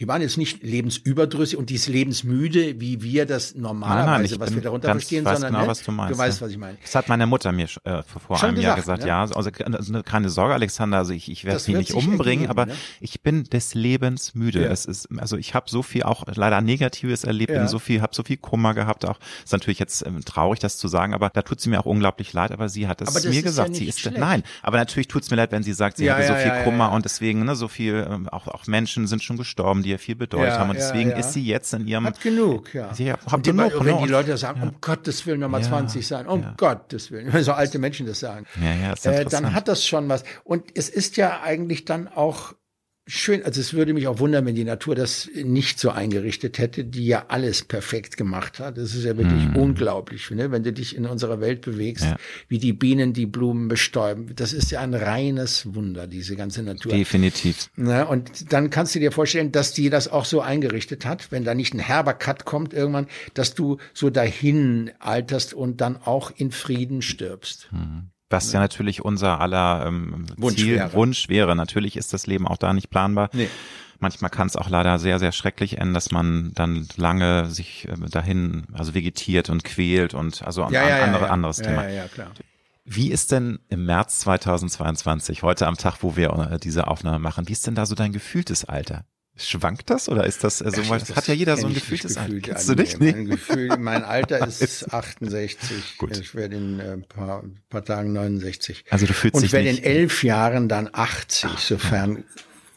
die 0.00 0.06
waren 0.06 0.22
jetzt 0.22 0.38
nicht 0.38 0.62
lebensüberdrüssig 0.62 1.58
und 1.58 1.70
dies 1.70 1.88
lebensmüde, 1.88 2.80
wie 2.80 3.02
wir 3.02 3.26
das 3.26 3.56
normalerweise, 3.56 4.06
nein, 4.06 4.30
nein, 4.30 4.40
was 4.40 4.54
wir 4.54 4.62
darunter 4.62 4.92
verstehen, 4.92 5.24
sondern 5.24 5.52
genau, 5.52 5.62
ne? 5.62 5.66
was 5.66 5.82
du, 5.82 5.90
meinst, 5.90 6.14
du 6.14 6.18
weißt, 6.18 6.40
was 6.40 6.50
ich 6.52 6.56
meine. 6.56 6.78
Das 6.80 6.94
hat 6.94 7.08
meine 7.08 7.26
Mutter 7.26 7.50
mir 7.50 7.64
äh, 7.82 8.02
vor 8.04 8.38
Schon 8.38 8.50
einem 8.50 8.56
gesagt, 8.56 8.62
Jahr 8.62 8.76
gesagt, 8.76 9.02
ne? 9.02 9.08
ja. 9.08 9.22
Also 9.22 9.50
ne, 9.92 10.02
keine 10.04 10.30
Sorge, 10.30 10.54
Alexander, 10.54 10.98
also 10.98 11.12
ich, 11.12 11.28
ich 11.28 11.44
werde 11.44 11.58
sie 11.58 11.74
nicht 11.74 11.94
umbringen, 11.94 12.44
ergeben, 12.44 12.50
aber 12.50 12.66
ne? 12.66 12.74
ich 13.00 13.22
bin 13.22 13.44
des 13.44 13.74
Lebens 13.74 14.36
müde. 14.36 14.62
Ja. 14.62 14.68
Es 14.68 14.84
ist, 14.84 15.08
also 15.16 15.36
ich 15.36 15.54
habe 15.54 15.68
so 15.68 15.82
viel 15.82 16.04
auch 16.04 16.24
leider 16.32 16.60
Negatives 16.60 17.24
erlebt, 17.24 17.50
ja. 17.50 17.58
bin 17.58 17.68
so 17.68 17.80
viel, 17.80 18.00
habe 18.00 18.14
so 18.14 18.22
viel 18.22 18.36
Kummer 18.36 18.74
gehabt. 18.74 19.04
Auch 19.04 19.18
ist 19.42 19.52
natürlich 19.52 19.80
jetzt 19.80 20.06
ähm, 20.06 20.24
traurig, 20.24 20.60
das 20.60 20.78
zu 20.78 20.86
sagen, 20.86 21.12
aber 21.12 21.30
da 21.30 21.42
tut 21.42 21.60
sie 21.60 21.70
mir 21.70 21.80
auch 21.80 21.86
unglaublich 21.86 22.32
leid. 22.32 22.52
Aber 22.52 22.68
sie 22.68 22.86
hat 22.86 23.02
es 23.02 23.24
mir 23.24 23.42
gesagt. 23.42 23.70
Ja 23.70 23.74
sie 23.74 23.88
ist 23.88 23.98
schlecht. 23.98 24.18
nein, 24.18 24.44
aber 24.62 24.76
natürlich 24.76 25.08
tut 25.08 25.22
es 25.24 25.30
mir 25.30 25.36
leid, 25.36 25.50
wenn 25.50 25.64
sie 25.64 25.72
sagt, 25.72 25.96
sie 25.96 26.08
hatte 26.08 26.28
so 26.28 26.34
viel 26.34 26.62
Kummer 26.62 26.92
und 26.92 27.04
deswegen 27.04 27.44
ne, 27.44 27.56
so 27.56 27.66
viel 27.66 28.06
ähm, 28.08 28.28
auch 28.28 28.46
auch 28.46 28.66
Menschen 28.68 29.08
sind 29.08 29.24
schon 29.24 29.36
gestorben, 29.36 29.82
die 29.88 29.92
ihr 29.92 29.98
viel 29.98 30.14
bedeutet 30.14 30.52
haben 30.52 30.68
haben. 30.68 30.70
Und 30.70 30.76
deswegen 30.76 31.10
ja, 31.10 31.16
ja. 31.16 31.20
ist 31.20 31.32
sie 31.32 31.44
jetzt 31.44 31.72
in 31.74 31.86
ihrem. 31.86 32.06
Hat 32.06 32.20
genug, 32.20 32.74
ja. 32.74 32.92
Sie 32.94 33.10
hat 33.10 33.42
genug, 33.42 33.72
wenn 33.84 33.98
die 33.98 34.08
Leute 34.08 34.36
sagen, 34.36 34.62
um 34.62 34.74
Gottes 34.80 35.26
Willen 35.26 35.40
nochmal 35.40 35.62
20 35.62 36.06
sein, 36.06 36.26
um 36.26 36.44
Gottes 36.56 37.10
Willen, 37.10 37.32
wenn 37.32 37.44
so 37.44 37.52
alte 37.52 37.78
Menschen 37.78 38.06
das 38.06 38.20
sagen, 38.20 38.46
ja, 38.62 38.74
ja, 38.74 38.92
ist 38.92 39.06
äh, 39.06 39.24
dann 39.24 39.54
hat 39.54 39.68
das 39.68 39.86
schon 39.86 40.08
was. 40.08 40.24
Und 40.44 40.64
es 40.74 40.88
ist 40.88 41.16
ja 41.16 41.40
eigentlich 41.42 41.84
dann 41.84 42.08
auch 42.08 42.54
schön, 43.08 43.42
also 43.42 43.60
es 43.60 43.72
würde 43.72 43.94
mich 43.94 44.06
auch 44.06 44.18
wundern, 44.18 44.44
wenn 44.46 44.54
die 44.54 44.64
Natur 44.64 44.94
das 44.94 45.28
nicht 45.34 45.80
so 45.80 45.90
eingerichtet 45.90 46.58
hätte, 46.58 46.84
die 46.84 47.06
ja 47.06 47.24
alles 47.28 47.64
perfekt 47.64 48.16
gemacht 48.16 48.60
hat. 48.60 48.76
Das 48.76 48.94
ist 48.94 49.04
ja 49.04 49.16
wirklich 49.16 49.48
mhm. 49.48 49.56
unglaublich, 49.56 50.30
ne? 50.30 50.52
wenn 50.52 50.62
du 50.62 50.72
dich 50.72 50.94
in 50.94 51.06
unserer 51.06 51.40
Welt 51.40 51.62
bewegst, 51.62 52.04
ja. 52.04 52.16
wie 52.48 52.58
die 52.58 52.72
Bienen 52.72 53.14
die 53.14 53.26
Blumen 53.26 53.68
bestäuben. 53.68 54.34
Das 54.36 54.52
ist 54.52 54.70
ja 54.70 54.80
ein 54.80 54.94
reines 54.94 55.74
Wunder, 55.74 56.06
diese 56.06 56.36
ganze 56.36 56.62
Natur. 56.62 56.92
Definitiv. 56.92 57.70
Ne? 57.76 58.06
Und 58.06 58.52
dann 58.52 58.70
kannst 58.70 58.94
du 58.94 59.00
dir 59.00 59.10
vorstellen, 59.10 59.50
dass 59.52 59.72
die 59.72 59.90
das 59.90 60.08
auch 60.08 60.26
so 60.26 60.40
eingerichtet 60.40 61.06
hat, 61.06 61.32
wenn 61.32 61.44
da 61.44 61.54
nicht 61.54 61.74
ein 61.74 61.80
herber 61.80 62.12
Cut 62.12 62.44
kommt 62.44 62.74
irgendwann, 62.74 63.06
dass 63.34 63.54
du 63.54 63.78
so 63.94 64.10
dahin 64.10 64.90
alterst 64.98 65.54
und 65.54 65.80
dann 65.80 65.96
auch 65.96 66.30
in 66.36 66.50
Frieden 66.50 67.00
stirbst. 67.00 67.68
Mhm. 67.72 68.10
Was 68.30 68.52
ja 68.52 68.60
natürlich 68.60 69.04
unser 69.04 69.40
aller 69.40 69.86
ähm, 69.86 70.26
Wunsch 70.36 70.56
Ziel, 70.56 70.76
wäre. 70.76 70.92
Wunsch 70.92 71.28
wäre. 71.28 71.56
Natürlich 71.56 71.96
ist 71.96 72.12
das 72.12 72.26
Leben 72.26 72.46
auch 72.46 72.58
da 72.58 72.72
nicht 72.74 72.90
planbar. 72.90 73.30
Nee. 73.32 73.48
Manchmal 74.00 74.30
kann 74.30 74.46
es 74.46 74.56
auch 74.56 74.68
leider 74.68 74.98
sehr, 74.98 75.18
sehr 75.18 75.32
schrecklich 75.32 75.78
enden, 75.78 75.94
dass 75.94 76.12
man 76.12 76.52
dann 76.54 76.86
lange 76.96 77.46
sich 77.46 77.88
äh, 77.88 77.96
dahin, 78.08 78.64
also 78.72 78.94
vegetiert 78.94 79.50
und 79.50 79.64
quält 79.64 80.14
und 80.14 80.42
also 80.42 80.64
ein 80.64 80.76
andere, 80.76 81.30
anderes 81.30 81.58
ja, 81.58 81.64
Thema. 81.64 81.84
Ja, 81.84 81.90
ja, 81.90 82.08
klar. 82.08 82.30
Wie 82.84 83.10
ist 83.10 83.32
denn 83.32 83.58
im 83.68 83.84
März 83.84 84.20
2022, 84.20 85.42
heute 85.42 85.66
am 85.66 85.76
Tag, 85.76 85.98
wo 86.02 86.16
wir 86.16 86.30
äh, 86.52 86.58
diese 86.58 86.86
Aufnahme 86.86 87.18
machen, 87.18 87.48
wie 87.48 87.52
ist 87.52 87.66
denn 87.66 87.74
da 87.74 87.86
so 87.86 87.94
dein 87.94 88.12
gefühltes 88.12 88.64
Alter? 88.64 89.04
Schwankt 89.38 89.88
das 89.88 90.08
oder 90.08 90.24
ist 90.24 90.42
das, 90.42 90.60
also, 90.62 90.88
weil 90.88 90.98
das 90.98 91.14
hat 91.14 91.28
ja 91.28 91.34
jeder 91.34 91.56
so 91.56 91.66
ein 91.66 91.74
Alter. 91.74 91.80
gefühlt 91.80 92.42
Kennst 92.42 92.68
du 92.68 92.74
nicht? 92.74 93.00
Nee. 93.00 93.12
Mein, 93.12 93.26
Gefühl, 93.26 93.76
mein 93.78 94.04
Alter 94.04 94.46
ist 94.46 94.92
68. 94.92 95.98
Gut. 95.98 96.16
Ich 96.18 96.34
werde 96.34 96.56
in 96.56 96.80
äh, 96.80 96.92
ein 96.92 97.04
paar, 97.04 97.44
paar 97.70 97.84
Tagen 97.84 98.12
69. 98.12 98.84
Also 98.90 99.06
du 99.06 99.12
fühlst 99.12 99.36
Und 99.36 99.42
dich 99.42 99.50
ich 99.50 99.52
werde 99.52 99.68
in 99.68 99.82
elf 99.82 100.24
Jahren 100.24 100.68
dann 100.68 100.90
80, 100.92 101.50
sofern 101.58 102.24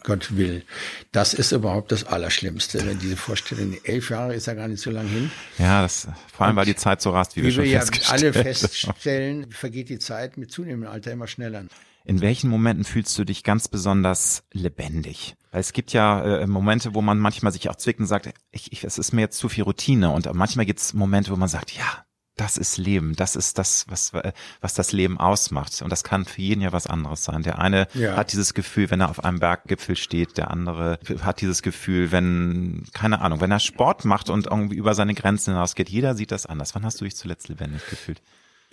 Gott 0.04 0.36
will. 0.36 0.64
Das 1.12 1.34
ist 1.34 1.52
überhaupt 1.52 1.92
das 1.92 2.04
Allerschlimmste, 2.04 2.86
wenn 2.86 3.00
diese 3.00 3.18
Vorstellung, 3.18 3.78
elf 3.84 4.10
Jahre 4.10 4.34
ist 4.36 4.48
ja 4.48 4.54
gar 4.54 4.68
nicht 4.68 4.82
so 4.82 4.92
lang 4.92 5.08
hin. 5.08 5.32
Ja, 5.58 5.82
das, 5.82 6.08
vor 6.36 6.46
allem, 6.46 6.56
weil 6.56 6.66
die 6.66 6.76
Zeit 6.76 7.02
so 7.02 7.12
rast, 7.12 7.36
wie, 7.36 7.42
wir 7.42 7.50
Wie 7.50 7.54
schon 7.54 7.64
wir 7.66 7.72
ja 7.72 7.80
festgestellt 7.80 8.20
alle 8.20 8.34
haben. 8.34 8.56
feststellen, 8.56 9.52
vergeht 9.52 9.90
die 9.90 10.00
Zeit 10.00 10.38
mit 10.38 10.52
zunehmendem 10.52 10.92
Alter 10.92 11.12
immer 11.12 11.28
schneller. 11.28 11.66
In 12.04 12.22
welchen 12.22 12.50
Momenten 12.50 12.84
fühlst 12.84 13.18
du 13.18 13.24
dich 13.24 13.44
ganz 13.44 13.68
besonders 13.68 14.44
lebendig? 14.54 15.36
Weil 15.52 15.62
es 15.62 15.74
gibt 15.74 15.94
ja 15.94 16.24
äh, 16.24 16.48
Momente, 16.48 16.96
wo 16.96 17.02
man 17.02 17.20
manchmal 17.20 17.52
sich 17.52 17.70
auch 17.70 17.76
zwickt 17.76 18.00
und 18.00 18.06
sagt, 18.08 18.30
ich, 18.52 18.72
ich, 18.72 18.84
es 18.84 18.98
ist 18.98 19.12
mir 19.14 19.22
jetzt 19.22 19.38
zu 19.38 19.50
viel 19.50 19.64
Routine. 19.64 20.12
Und 20.12 20.32
manchmal 20.34 20.66
gibt 20.66 20.80
es 20.80 20.94
Momente, 20.94 21.32
wo 21.32 21.36
man 21.36 21.50
sagt, 21.50 21.72
ja, 21.72 22.06
das 22.38 22.58
ist 22.58 22.78
Leben, 22.78 23.16
das 23.16 23.36
ist 23.36 23.58
das, 23.60 23.86
was, 23.90 24.14
äh, 24.14 24.32
was 24.62 24.74
das 24.74 24.94
Leben 24.94 25.20
ausmacht. 25.20 25.80
Und 25.84 25.92
das 25.92 26.04
kann 26.04 26.26
für 26.26 26.42
jeden 26.42 26.62
ja 26.62 26.72
was 26.72 26.88
anderes 26.88 27.24
sein. 27.24 27.44
Der 27.44 27.60
eine 27.60 27.88
Ja. 27.94 28.16
hat 28.16 28.32
dieses 28.32 28.54
Gefühl, 28.54 28.90
wenn 28.90 29.02
er 29.02 29.10
auf 29.10 29.24
einem 29.24 29.40
Berggipfel 29.40 29.96
steht, 29.96 30.38
der 30.38 30.50
andere 30.50 30.98
hat 31.22 31.42
dieses 31.42 31.62
Gefühl, 31.62 32.12
wenn, 32.12 32.86
keine 32.94 33.22
Ahnung, 33.22 33.42
wenn 33.42 33.52
er 33.52 33.60
Sport 33.60 34.06
macht 34.06 34.30
und 34.30 34.48
irgendwie 34.48 34.76
über 34.78 34.96
seine 34.96 35.14
Grenzen 35.14 35.54
hinausgeht. 35.54 35.90
Jeder 35.90 36.16
sieht 36.16 36.32
das 36.32 36.46
anders. 36.48 36.74
Wann 36.74 36.86
hast 36.86 37.00
du 37.02 37.06
dich 37.06 37.16
zuletzt 37.16 37.50
lebendig 37.50 37.82
gefühlt? 37.90 38.22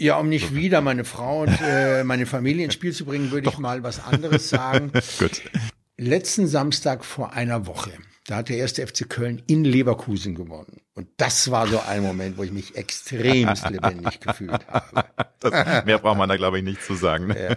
Ja, 0.01 0.17
um 0.19 0.29
nicht 0.29 0.55
wieder 0.55 0.81
meine 0.81 1.05
Frau 1.05 1.43
und 1.43 1.61
äh, 1.61 2.05
meine 2.05 2.25
Familie 2.25 2.65
ins 2.65 2.75
Spiel 2.75 2.93
zu 2.93 3.05
bringen, 3.05 3.33
würde 3.33 3.49
ich 3.49 3.59
mal 3.59 3.83
was 3.83 4.05
anderes 4.05 4.49
sagen. 4.49 4.93
Gut. 5.19 5.43
Letzten 5.97 6.47
Samstag 6.47 7.05
vor 7.05 7.33
einer 7.33 7.67
Woche, 7.67 7.91
da 8.27 8.37
hat 8.37 8.49
der 8.49 8.59
erste 8.59 8.87
FC 8.87 9.11
Köln 9.11 9.43
in 9.49 9.65
Leverkusen 9.65 10.37
gewonnen. 10.37 10.81
Und 10.95 11.09
das 11.17 11.51
war 11.51 11.67
so 11.67 11.81
ein 11.81 12.03
Moment, 12.03 12.39
wo 12.39 12.45
ich 12.45 12.53
mich 12.53 12.77
extremst 12.77 13.69
lebendig 13.71 14.21
gefühlt 14.21 14.65
habe. 14.69 15.05
Das, 15.41 15.85
mehr 15.85 15.99
braucht 15.99 16.19
man 16.19 16.29
da, 16.29 16.37
glaube 16.37 16.59
ich, 16.59 16.65
nicht 16.65 16.83
zu 16.83 16.95
sagen. 16.95 17.27
Ne? 17.27 17.57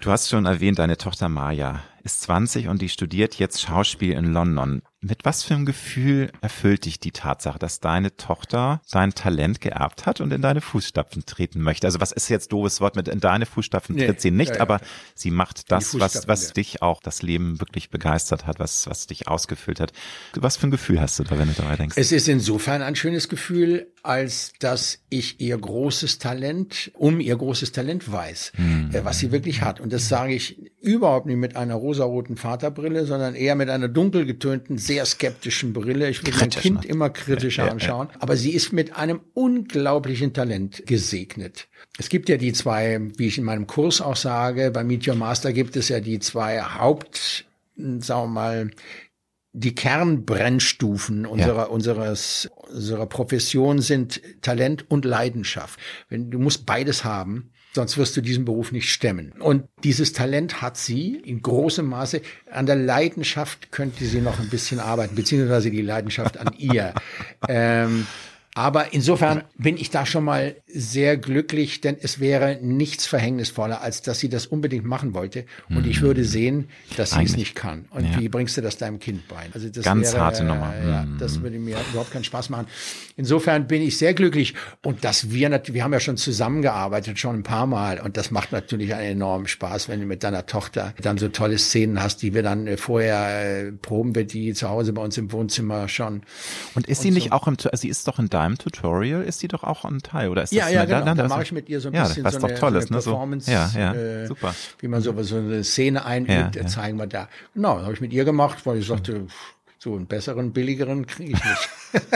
Du 0.00 0.10
hast 0.10 0.28
schon 0.28 0.44
erwähnt, 0.44 0.78
deine 0.78 0.98
Tochter 0.98 1.30
Maja 1.30 1.82
ist 2.04 2.22
20 2.22 2.68
und 2.68 2.82
die 2.82 2.88
studiert 2.88 3.34
jetzt 3.36 3.62
Schauspiel 3.62 4.12
in 4.12 4.26
London. 4.26 4.82
Mit 5.00 5.24
was 5.24 5.42
für 5.42 5.54
einem 5.54 5.66
Gefühl 5.66 6.30
erfüllt 6.40 6.86
dich 6.86 6.98
die 6.98 7.12
Tatsache, 7.12 7.58
dass 7.58 7.80
deine 7.80 8.16
Tochter 8.16 8.80
sein 8.86 9.12
Talent 9.12 9.60
geerbt 9.60 10.06
hat 10.06 10.22
und 10.22 10.32
in 10.32 10.40
deine 10.40 10.62
Fußstapfen 10.62 11.26
treten 11.26 11.60
möchte? 11.60 11.86
Also 11.86 12.00
was 12.00 12.12
ist 12.12 12.30
jetzt 12.30 12.52
doofes 12.52 12.80
Wort 12.80 12.96
mit 12.96 13.08
in 13.08 13.20
deine 13.20 13.44
Fußstapfen 13.44 13.96
Nee, 13.96 14.06
tritt 14.06 14.20
sie 14.22 14.30
nicht, 14.30 14.50
ja, 14.50 14.56
ja, 14.56 14.60
aber 14.62 14.80
sie 15.14 15.30
macht 15.30 15.70
das, 15.70 15.98
was, 15.98 16.26
was 16.26 16.48
ja. 16.48 16.52
dich 16.54 16.80
auch 16.80 17.02
das 17.02 17.22
Leben 17.22 17.60
wirklich 17.60 17.90
begeistert 17.90 18.46
hat, 18.46 18.58
was, 18.58 18.86
was 18.86 19.06
dich 19.06 19.28
ausgefüllt 19.28 19.80
hat. 19.80 19.92
Was 20.34 20.56
für 20.56 20.68
ein 20.68 20.70
Gefühl 20.70 21.00
hast 21.00 21.18
du 21.18 21.24
da, 21.24 21.38
wenn 21.38 21.48
du 21.48 21.54
dabei 21.54 21.76
denkst? 21.76 21.96
Es 21.98 22.12
ist 22.12 22.28
insofern 22.28 22.80
ein 22.80 22.96
schönes 22.96 23.28
Gefühl, 23.28 23.92
als 24.02 24.52
dass 24.58 25.00
ich 25.08 25.40
ihr 25.40 25.56
großes 25.56 26.18
Talent, 26.18 26.92
um 26.94 27.20
ihr 27.20 27.36
großes 27.36 27.72
Talent 27.72 28.10
weiß, 28.10 28.52
äh, 28.92 29.04
was 29.04 29.18
sie 29.18 29.32
wirklich 29.32 29.62
hat. 29.62 29.80
Und 29.80 29.92
das 29.92 30.08
sage 30.08 30.34
ich 30.34 30.58
überhaupt 30.80 31.26
nicht 31.26 31.36
mit 31.36 31.56
einer 31.56 31.74
rosaroten 31.94 32.36
Vaterbrille, 32.36 33.06
sondern 33.06 33.34
eher 33.34 33.54
mit 33.54 33.70
einer 33.70 33.88
dunkel 33.88 34.26
getönten, 34.26 34.78
sehr 34.78 35.04
skeptischen 35.06 35.72
Brille. 35.72 36.10
Ich 36.10 36.24
will 36.26 36.34
mein 36.38 36.50
Kind 36.50 36.84
immer 36.84 37.10
kritischer 37.10 37.70
anschauen. 37.70 38.08
Aber 38.18 38.36
sie 38.36 38.52
ist 38.52 38.72
mit 38.72 38.96
einem 38.96 39.20
unglaublichen 39.32 40.32
Talent 40.32 40.86
gesegnet. 40.86 41.68
Es 41.98 42.08
gibt 42.08 42.28
ja 42.28 42.36
die 42.36 42.52
zwei, 42.52 43.00
wie 43.16 43.28
ich 43.28 43.38
in 43.38 43.44
meinem 43.44 43.66
Kurs 43.66 44.00
auch 44.00 44.16
sage, 44.16 44.70
bei 44.70 44.84
Meet 44.84 45.08
Your 45.08 45.14
Master 45.14 45.52
gibt 45.52 45.76
es 45.76 45.88
ja 45.88 46.00
die 46.00 46.18
zwei 46.18 46.60
Haupt, 46.60 47.46
sagen 47.76 48.22
wir 48.22 48.26
mal, 48.26 48.70
die 49.56 49.74
Kernbrennstufen 49.74 51.26
unserer, 51.26 51.70
unseres, 51.70 52.50
unserer 52.72 53.06
Profession 53.06 53.80
sind 53.80 54.20
Talent 54.42 54.90
und 54.90 55.04
Leidenschaft. 55.04 55.78
Wenn, 56.08 56.32
du 56.32 56.40
musst 56.40 56.66
beides 56.66 57.04
haben, 57.04 57.52
sonst 57.74 57.98
wirst 57.98 58.16
du 58.16 58.20
diesen 58.20 58.44
Beruf 58.44 58.72
nicht 58.72 58.90
stemmen. 58.90 59.32
Und 59.40 59.64
dieses 59.82 60.12
Talent 60.12 60.62
hat 60.62 60.76
sie 60.76 61.16
in 61.16 61.42
großem 61.42 61.86
Maße. 61.86 62.22
An 62.50 62.66
der 62.66 62.76
Leidenschaft 62.76 63.72
könnte 63.72 64.04
sie 64.04 64.20
noch 64.20 64.38
ein 64.38 64.48
bisschen 64.48 64.78
arbeiten, 64.78 65.14
beziehungsweise 65.14 65.70
die 65.70 65.82
Leidenschaft 65.82 66.38
an 66.38 66.54
ihr. 66.56 66.94
ähm, 67.48 68.06
aber 68.56 68.92
insofern 68.94 69.42
bin 69.58 69.76
ich 69.76 69.90
da 69.90 70.06
schon 70.06 70.22
mal 70.24 70.54
sehr 70.66 71.16
glücklich, 71.16 71.80
denn 71.80 71.96
es 72.00 72.20
wäre 72.20 72.58
nichts 72.62 73.04
verhängnisvoller, 73.06 73.80
als 73.82 74.02
dass 74.02 74.20
sie 74.20 74.28
das 74.28 74.46
unbedingt 74.46 74.84
machen 74.84 75.12
wollte. 75.12 75.44
Und 75.70 75.86
ich 75.86 76.02
würde 76.02 76.24
sehen, 76.24 76.68
dass 76.96 77.10
sie 77.10 77.14
es 77.16 77.18
Eigentlich. 77.18 77.36
nicht 77.36 77.54
kann. 77.56 77.86
Und 77.90 78.04
Ja. 78.04 78.18
wie 78.20 78.28
bringst 78.28 78.56
du 78.56 78.60
das 78.60 78.76
deinem 78.76 79.00
Kind 79.00 79.26
bei? 79.28 79.46
Also 79.52 79.68
das 79.68 79.84
Ganz 79.84 80.12
wäre, 80.12 80.22
harte 80.24 80.44
Nummer. 80.44 80.72
äh, 80.74 80.88
Ja, 80.88 81.02
Mhm. 81.02 81.18
das 81.18 81.42
würde 81.42 81.58
mir 81.58 81.76
überhaupt 81.90 82.12
keinen 82.12 82.24
Spaß 82.24 82.48
machen. 82.50 82.66
Insofern 83.16 83.66
bin 83.66 83.82
ich 83.82 83.98
sehr 83.98 84.14
glücklich. 84.14 84.54
Und 84.82 85.04
dass 85.04 85.30
wir 85.30 85.48
natürlich, 85.48 85.74
wir 85.74 85.84
haben 85.84 85.92
ja 85.92 86.00
schon 86.00 86.16
zusammengearbeitet, 86.16 87.18
schon 87.18 87.36
ein 87.36 87.42
paar 87.42 87.66
Mal. 87.66 88.00
Und 88.00 88.16
das 88.16 88.30
macht 88.30 88.52
natürlich 88.52 88.94
einen 88.94 89.12
enormen 89.12 89.48
Spaß, 89.48 89.88
wenn 89.88 90.00
du 90.00 90.06
mit 90.06 90.22
deiner 90.22 90.46
Tochter 90.46 90.94
dann 91.02 91.18
so 91.18 91.28
tolle 91.28 91.58
Szenen 91.58 92.02
hast, 92.02 92.22
die 92.22 92.34
wir 92.34 92.42
dann 92.42 92.66
äh, 92.66 92.76
vorher 92.76 93.66
äh, 93.66 93.72
proben 93.72 94.14
wir 94.14 94.24
die 94.24 94.52
zu 94.54 94.68
Hause 94.68 94.92
bei 94.92 95.02
uns 95.02 95.18
im 95.18 95.32
Wohnzimmer 95.32 95.88
schon. 95.88 96.22
Und 96.74 96.86
ist 96.86 97.02
sie 97.02 97.10
nicht 97.10 97.32
auch 97.32 97.48
im, 97.48 97.56
sie 97.72 97.88
ist 97.88 98.06
doch 98.08 98.18
in 98.18 98.28
deinem 98.44 98.58
Tutorial, 98.58 99.22
ist 99.22 99.40
sie 99.40 99.48
doch 99.48 99.64
auch 99.64 99.84
ein 99.84 99.98
Teil, 100.00 100.28
oder 100.28 100.42
ist 100.42 100.52
Ja, 100.52 100.64
das 100.64 100.72
ja, 100.72 100.80
eine- 100.82 100.88
genau. 100.90 101.04
Da 101.06 101.14
das- 101.14 101.28
mache 101.30 101.42
ich 101.42 101.52
mit 101.52 101.68
ihr 101.68 101.80
so 101.80 101.88
ein 101.88 101.94
ja, 101.94 102.04
bisschen 102.04 102.24
so 102.30 102.38
doch 102.38 102.48
eine, 102.48 102.54
toll 102.58 102.72
so 102.72 102.78
ist, 102.78 102.86
eine 102.88 102.96
ne? 102.96 103.02
So, 103.02 103.10
Performance. 103.10 103.50
ja, 103.50 103.70
ja, 103.76 103.92
äh, 103.94 104.26
super. 104.26 104.54
Wie 104.78 104.88
man 104.88 105.00
so, 105.02 105.22
so 105.22 105.36
eine 105.36 105.64
Szene 105.64 106.04
einübt, 106.04 106.54
Ja, 106.56 106.62
ja. 106.62 106.66
zeigen 106.66 106.98
wir 106.98 107.06
da. 107.06 107.28
Genau, 107.54 107.74
das 107.76 107.84
habe 107.84 107.94
ich 107.94 108.00
mit 108.00 108.12
ihr 108.12 108.24
gemacht, 108.24 108.64
weil 108.66 108.78
ich 108.78 108.86
sagte, 108.86 109.26
pff, 109.26 109.54
so 109.78 109.94
einen 109.96 110.06
besseren, 110.06 110.52
billigeren 110.52 111.06
kriege 111.06 111.32
ich 111.32 111.44
nicht. 111.44 111.70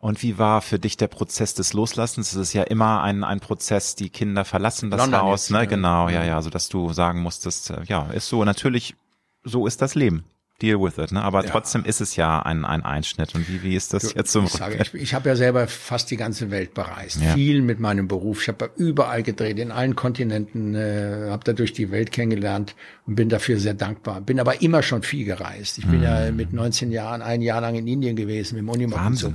Und 0.00 0.20
wie 0.22 0.36
war 0.36 0.62
für 0.62 0.80
dich 0.80 0.96
der 0.96 1.06
Prozess 1.06 1.54
des 1.54 1.74
Loslassens? 1.74 2.32
Es 2.32 2.36
ist 2.48 2.52
ja 2.54 2.64
immer 2.64 3.02
ein, 3.02 3.22
ein 3.22 3.38
Prozess, 3.38 3.94
die 3.94 4.10
Kinder 4.10 4.44
verlassen 4.44 4.90
das 4.90 4.98
London 4.98 5.20
Haus, 5.22 5.44
jetzt, 5.44 5.50
ne? 5.52 5.58
ja. 5.58 5.64
Genau, 5.66 6.08
ja, 6.08 6.24
ja, 6.24 6.42
so 6.42 6.50
dass 6.50 6.68
du 6.68 6.92
sagen 6.92 7.22
musstest, 7.22 7.70
äh, 7.70 7.82
ja, 7.86 8.10
ist 8.10 8.28
so, 8.28 8.44
natürlich, 8.44 8.96
so 9.44 9.66
ist 9.68 9.80
das 9.80 9.94
Leben. 9.94 10.24
Deal 10.62 10.80
with 10.80 10.96
it, 10.98 11.10
ne? 11.12 11.20
Aber 11.22 11.44
Ja. 11.44 11.50
trotzdem 11.50 11.84
ist 11.84 12.00
es 12.00 12.14
ja 12.16 12.40
ein, 12.40 12.64
ein 12.64 12.84
Einschnitt. 12.84 13.34
Und 13.34 13.48
wie, 13.48 13.62
wie 13.62 13.74
ist 13.74 13.92
das 13.92 14.14
jetzt 14.14 14.30
zum 14.32 14.44
Ich 14.44 14.52
sage, 14.52 14.78
ich, 14.80 14.94
ich 14.94 15.14
habe 15.14 15.28
ja 15.28 15.36
selber 15.36 15.66
fast 15.66 16.10
die 16.10 16.16
ganze 16.16 16.50
Welt 16.50 16.72
bereist, 16.74 17.20
Ja. 17.20 17.34
viel 17.34 17.60
mit 17.62 17.80
meinem 17.80 18.06
Beruf. 18.08 18.42
Ich 18.42 18.48
habe 18.48 18.70
überall 18.76 19.22
gedreht, 19.22 19.58
in 19.58 19.72
allen 19.72 19.96
Kontinenten, 19.96 20.74
äh, 20.74 21.28
habe 21.30 21.42
dadurch 21.44 21.72
die 21.72 21.90
Welt 21.90 22.12
kennengelernt 22.12 22.74
und 23.06 23.16
bin 23.16 23.28
dafür 23.28 23.58
sehr 23.58 23.74
dankbar. 23.74 24.20
Bin 24.20 24.38
aber 24.38 24.62
immer 24.62 24.82
schon 24.82 25.02
viel 25.02 25.24
gereist. 25.24 25.78
Ich 25.78 25.86
bin 25.86 26.02
ja 26.02 26.30
mit 26.30 26.52
19 26.52 26.92
Jahren 26.92 27.20
ein 27.22 27.42
Jahr 27.42 27.60
lang 27.60 27.74
in 27.74 27.86
Indien 27.86 28.14
gewesen, 28.16 28.54
mit 28.54 28.62
dem 28.62 28.68
Unimog 28.68 29.04
und 29.04 29.16
so, 29.16 29.34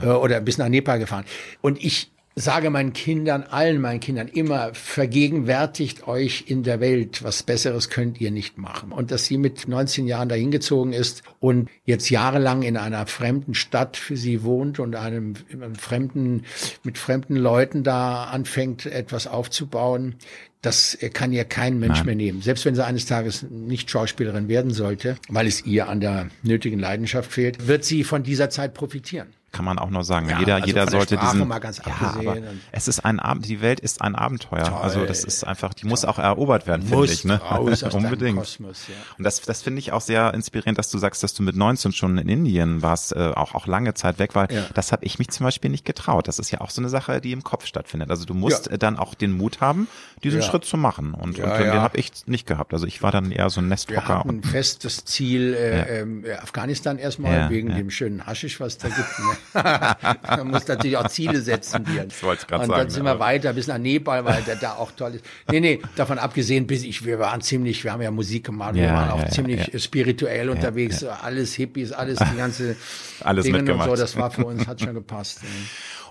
äh, 0.00 0.06
oder 0.06 0.40
bis 0.40 0.56
nach 0.58 0.68
Nepal 0.68 0.98
gefahren. 1.00 1.24
Und 1.60 1.82
ich 1.82 2.12
sage 2.36 2.70
meinen 2.70 2.92
Kindern, 2.92 3.42
allen 3.42 3.80
meinen 3.80 4.00
Kindern 4.00 4.28
immer, 4.28 4.72
vergegenwärtigt 4.72 6.06
euch 6.06 6.44
in 6.46 6.62
der 6.62 6.80
Welt, 6.80 7.22
was 7.22 7.42
Besseres 7.42 7.90
könnt 7.90 8.20
ihr 8.20 8.30
nicht 8.30 8.56
machen. 8.56 8.92
Und 8.92 9.10
dass 9.10 9.26
sie 9.26 9.36
mit 9.36 9.68
19 9.68 10.06
Jahren 10.06 10.28
dahin 10.28 10.50
gezogen 10.50 10.92
ist 10.92 11.22
und 11.40 11.68
jetzt 11.84 12.08
jahrelang 12.10 12.62
in 12.62 12.76
einer 12.76 13.06
fremden 13.06 13.54
Stadt 13.54 13.96
für 13.96 14.16
sie 14.16 14.42
wohnt 14.42 14.78
und 14.78 14.96
einem, 14.96 15.34
einem 15.52 15.74
fremden, 15.74 16.44
mit 16.82 16.98
fremden 16.98 17.36
Leuten 17.36 17.82
da 17.82 18.24
anfängt, 18.24 18.86
etwas 18.86 19.26
aufzubauen, 19.26 20.16
das 20.62 20.98
kann 21.14 21.32
ihr 21.32 21.44
kein 21.44 21.78
Mensch 21.78 21.98
Nein. 21.98 22.06
mehr 22.06 22.14
nehmen. 22.14 22.42
Selbst 22.42 22.64
wenn 22.66 22.74
sie 22.74 22.84
eines 22.84 23.06
Tages 23.06 23.46
nicht 23.50 23.90
Schauspielerin 23.90 24.48
werden 24.48 24.72
sollte, 24.72 25.16
weil 25.28 25.46
es 25.46 25.64
ihr 25.64 25.88
an 25.88 26.00
der 26.00 26.28
nötigen 26.42 26.78
Leidenschaft 26.78 27.32
fehlt, 27.32 27.66
wird 27.66 27.84
sie 27.84 28.04
von 28.04 28.22
dieser 28.22 28.50
Zeit 28.50 28.74
profitieren. 28.74 29.28
Kann 29.52 29.64
man 29.64 29.78
auch 29.78 29.90
nur 29.90 30.04
sagen. 30.04 30.28
Ja, 30.28 30.38
jeder, 30.38 30.54
also 30.56 30.66
jeder 30.66 30.88
sollte 30.90 31.16
diesen. 31.16 31.48
ja, 31.48 32.14
aber 32.18 32.36
es 32.72 32.88
ist 32.88 33.04
ein 33.04 33.20
Abend. 33.20 33.46
Die 33.46 33.60
Welt 33.60 33.80
ist 33.80 34.00
ein 34.02 34.14
Abenteuer. 34.14 34.64
Toll. 34.64 34.78
Also 34.80 35.06
das 35.06 35.24
ist 35.24 35.44
einfach. 35.44 35.74
Die 35.74 35.86
muss 35.86 36.04
auch 36.04 36.18
erobert 36.18 36.66
werden, 36.66 36.86
finde 36.86 37.04
ich. 37.06 37.24
Ne? 37.24 37.40
Unbedingt. 37.92 38.38
Kosmos, 38.38 38.88
ja. 38.88 38.94
Und 39.18 39.24
das, 39.24 39.40
das 39.40 39.62
finde 39.62 39.78
ich 39.80 39.92
auch 39.92 40.00
sehr 40.00 40.34
inspirierend, 40.34 40.78
dass 40.78 40.90
du 40.90 40.98
sagst, 40.98 41.22
dass 41.22 41.34
du 41.34 41.42
mit 41.42 41.56
19 41.56 41.92
schon 41.92 42.18
in 42.18 42.28
Indien 42.28 42.82
warst, 42.82 43.14
äh, 43.14 43.32
auch 43.34 43.54
auch 43.54 43.66
lange 43.66 43.94
Zeit 43.94 44.18
weg, 44.18 44.34
weil 44.34 44.48
Ja. 44.50 44.66
das 44.74 44.92
habe 44.92 45.04
ich 45.04 45.18
mich 45.18 45.28
zum 45.30 45.44
Beispiel 45.44 45.70
nicht 45.70 45.84
getraut. 45.84 46.28
Das 46.28 46.38
ist 46.38 46.50
ja 46.50 46.60
auch 46.60 46.70
so 46.70 46.80
eine 46.80 46.88
Sache, 46.88 47.20
die 47.20 47.32
im 47.32 47.42
Kopf 47.44 47.66
stattfindet. 47.66 48.10
Also 48.10 48.24
du 48.24 48.34
musst 48.34 48.68
äh, 48.68 48.78
dann 48.78 48.96
auch 48.98 49.14
den 49.14 49.32
Mut 49.32 49.60
haben, 49.60 49.88
diesen. 50.22 50.40
Schritt 50.42 50.64
zu 50.64 50.76
machen. 50.76 51.12
Und, 51.14 51.38
und 51.38 51.58
den 51.58 51.72
habe 51.72 51.98
ich 51.98 52.10
nicht 52.26 52.46
gehabt. 52.46 52.72
Also 52.72 52.86
ich 52.86 53.02
war 53.02 53.12
dann 53.12 53.30
eher 53.30 53.50
so 53.50 53.60
ein 53.60 53.68
Nesthocker. 53.68 54.24
Und, 54.24 54.46
festes 54.46 55.04
Ziel, 55.04 55.54
äh, 55.54 56.00
ähm, 56.00 56.24
Afghanistan 56.42 56.98
erstmal, 56.98 57.50
wegen 57.50 57.74
dem 57.74 57.90
schönen 57.90 58.26
Haschisch, 58.26 58.58
was 58.60 58.78
da 58.78 58.88
gibt. 58.88 58.98
Ne? 58.98 59.36
Man 59.54 60.48
muss 60.48 60.66
natürlich 60.66 60.96
auch 60.96 61.08
Ziele 61.08 61.40
setzen. 61.40 61.84
Die, 61.84 61.96
das 61.96 62.22
wollte 62.22 62.42
ich 62.42 62.48
gerade 62.48 62.66
sagen. 62.66 62.72
Und 62.72 62.78
dann 62.78 62.90
sind 62.90 63.04
wir 63.04 63.18
weiter 63.18 63.52
bis 63.52 63.66
nach 63.66 63.78
Nepal, 63.78 64.24
weil 64.24 64.42
der 64.42 64.56
da 64.56 64.74
auch 64.74 64.92
toll 64.92 65.16
ist. 65.16 65.24
Nee, 65.50 65.60
nee, 65.60 65.80
davon 65.96 66.18
abgesehen, 66.18 66.66
bis 66.66 66.82
ich, 66.84 67.04
wir 67.04 67.18
waren 67.18 67.40
ziemlich, 67.40 67.82
wir 67.84 67.92
haben 67.92 68.02
ja 68.02 68.10
Musik 68.10 68.44
gemacht, 68.44 68.76
ja, 68.76 68.82
wir 68.82 68.92
waren 68.92 69.10
auch 69.10 69.22
ja, 69.22 69.30
ziemlich 69.30 69.66
ja. 69.72 69.78
spirituell 69.78 70.48
unterwegs, 70.50 71.04
alles 71.04 71.54
Hippies, 71.54 71.92
alles, 71.92 72.18
die 72.18 72.36
ganze 72.36 72.76
alles 73.20 73.44
Dinge 73.44 73.58
mitgemacht. 73.58 73.88
und 73.88 73.96
so, 73.96 74.02
das 74.02 74.16
war 74.16 74.30
für 74.30 74.44
uns, 74.44 74.66
hat 74.66 74.80
schon 74.80 74.94
gepasst. 74.94 75.40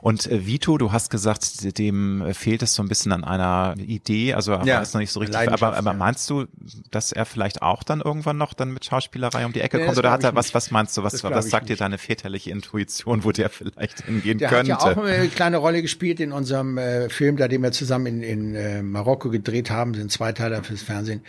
Und 0.02 0.30
äh, 0.30 0.46
Vito, 0.46 0.78
du 0.78 0.92
hast 0.92 1.10
gesagt, 1.10 1.78
dem 1.78 2.24
fehlt 2.34 2.64
es 2.64 2.74
so 2.74 2.84
ein 2.84 2.88
bisschen 2.88 3.12
an 3.12 3.24
einer 3.24 3.76
Idee, 3.78 4.34
also 4.34 4.54
er 4.54 4.66
ja, 4.66 4.80
ist 4.80 4.94
noch 4.94 5.02
nicht 5.02 5.12
so 5.12 5.20
richtig, 5.20 5.38
aber, 5.38 5.76
aber 5.76 5.94
meinst 5.94 6.30
du, 6.30 6.46
dass 6.92 7.12
er 7.12 7.26
vielleicht 7.26 7.62
auch 7.62 7.84
dann 7.84 8.02
irgendwann 8.02 8.38
noch 8.38 8.54
dann 8.54 8.72
mit 8.72 8.86
Schauspielerei 8.86 9.46
um 9.46 9.54
die 9.54 9.62
Ecke 9.62 9.78
nee, 9.78 9.86
kommt 9.86 9.98
oder 9.98 10.12
hat 10.12 10.24
er, 10.24 10.36
was, 10.36 10.54
was 10.54 10.72
meinst 10.72 10.96
du, 10.98 11.04
was, 11.04 11.24
was 11.24 11.50
sagt 11.50 11.70
dir 11.70 11.76
deine 11.76 11.98
väterliche 11.98 12.52
Intuition, 12.52 13.24
wo 13.24 13.32
der 13.32 13.50
vielleicht 13.50 14.06
hingehen 14.06 14.38
der 14.38 14.50
könnte? 14.50 14.68
Der 14.68 14.78
hat 14.78 14.96
ja 14.96 15.02
auch 15.02 15.06
eine 15.06 15.28
kleine 15.28 15.58
Rolle 15.58 15.82
gespielt 15.82 16.20
in 16.20 16.32
unserem 16.32 16.78
äh, 16.78 17.10
Film, 17.10 17.38
da 17.38 17.48
den 17.48 17.62
wir 17.62 17.72
zusammen 17.72 18.06
in, 18.08 18.24
in 18.24 18.56
äh, 18.56 18.82
Marokko 18.82 19.30
gedreht 19.30 19.70
haben, 19.70 19.94
sind 19.94 20.12
zwei 20.12 20.32
Teile 20.32 20.64
fürs 20.64 20.82
Fernsehen. 20.82 21.22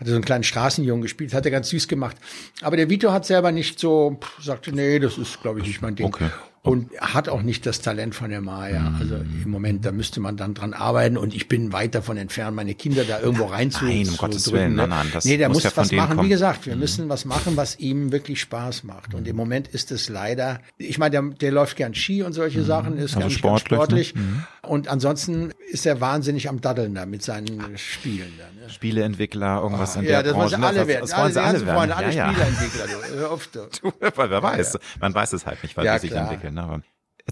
Hat 0.00 0.06
so 0.06 0.14
einen 0.14 0.24
kleinen 0.24 0.44
Straßenjungen 0.44 1.02
gespielt, 1.02 1.34
hat 1.34 1.44
er 1.44 1.50
ganz 1.50 1.68
süß 1.68 1.88
gemacht. 1.88 2.16
Aber 2.62 2.76
der 2.76 2.88
Vito 2.88 3.12
hat 3.12 3.26
selber 3.26 3.52
nicht 3.52 3.78
so, 3.78 4.18
pff, 4.20 4.42
sagte, 4.42 4.72
nee, 4.72 4.98
das 4.98 5.18
ist, 5.18 5.40
glaube 5.42 5.60
ich, 5.60 5.66
nicht 5.66 5.82
mein 5.82 5.94
Ding. 5.94 6.06
Okay 6.06 6.30
und 6.64 6.98
hat 6.98 7.28
auch 7.28 7.42
nicht 7.42 7.66
das 7.66 7.82
Talent 7.82 8.14
von 8.14 8.30
der 8.30 8.40
Maya. 8.40 8.94
Also 8.98 9.16
im 9.16 9.50
Moment, 9.50 9.84
da 9.84 9.92
müsste 9.92 10.20
man 10.20 10.38
dann 10.38 10.54
dran 10.54 10.72
arbeiten 10.72 11.18
und 11.18 11.34
ich 11.34 11.46
bin 11.46 11.74
weit 11.74 11.94
davon 11.94 12.16
entfernt, 12.16 12.56
meine 12.56 12.74
Kinder 12.74 13.04
da 13.04 13.20
irgendwo 13.20 13.44
rein 13.44 13.70
zu 13.70 13.84
Nein, 13.84 14.08
um 14.08 14.16
Gottes 14.16 14.50
Willen, 14.50 14.74
ne? 14.74 14.88
nein, 14.88 14.88
nein, 14.88 15.10
das 15.12 15.26
nee, 15.26 15.36
der 15.36 15.48
muss, 15.48 15.58
muss 15.58 15.64
ja 15.64 15.72
was 15.74 15.92
machen. 15.92 16.16
Kommen. 16.16 16.24
Wie 16.24 16.30
gesagt, 16.30 16.64
wir 16.64 16.74
mhm. 16.74 16.80
müssen 16.80 17.08
was 17.10 17.26
machen, 17.26 17.58
was 17.58 17.78
ihm 17.78 18.12
wirklich 18.12 18.40
Spaß 18.40 18.84
macht. 18.84 19.12
Und 19.12 19.28
im 19.28 19.36
Moment 19.36 19.68
ist 19.68 19.92
es 19.92 20.08
leider, 20.08 20.60
ich 20.78 20.96
meine, 20.96 21.10
der, 21.10 21.22
der 21.22 21.52
läuft 21.52 21.76
gern 21.76 21.94
Ski 21.94 22.22
und 22.22 22.32
solche 22.32 22.60
mhm. 22.60 22.64
Sachen, 22.64 22.96
ist 22.96 23.14
also 23.14 23.20
ganz 23.20 23.32
sportlich. 23.34 23.68
Ganz 23.68 23.84
sportlich. 23.84 24.14
Ne? 24.14 24.22
Mhm. 24.22 24.44
Und 24.62 24.88
ansonsten 24.88 25.52
ist 25.70 25.84
er 25.84 26.00
wahnsinnig 26.00 26.48
am 26.48 26.62
Daddeln 26.62 26.94
da 26.94 27.04
mit 27.04 27.22
seinen 27.22 27.76
Spielen. 27.76 28.32
Da, 28.38 28.44
ne? 28.58 28.70
Spieleentwickler, 28.70 29.60
irgendwas 29.62 29.96
oh, 29.96 30.00
in 30.00 30.06
ja, 30.06 30.22
der 30.22 30.32
Branche. 30.32 30.52
Ja, 30.52 30.58
das 30.58 30.62
wollen 30.62 30.72
sie 30.72 30.78
alle 30.78 30.88
werden. 30.88 31.00
Das 31.02 31.18
wollen 31.18 31.32
sie 31.32 31.42
alle 31.42 31.66
werden. 31.66 31.76
Freunde, 31.76 31.96
alle 31.96 32.14
ja, 32.14 32.32
Spieleentwickler. 32.32 32.86
Du. 32.86 33.30
Oft, 33.30 33.54
du. 33.54 33.92
Wer 34.16 34.42
weiß, 34.42 34.78
man 35.00 35.14
weiß 35.14 35.32
es 35.34 35.44
halt 35.44 35.62
nicht, 35.62 35.76
weil 35.76 35.84
ja, 35.84 35.98
sie 35.98 36.08
sich 36.08 36.16
entwickeln. 36.16 36.53
Aber 36.58 36.82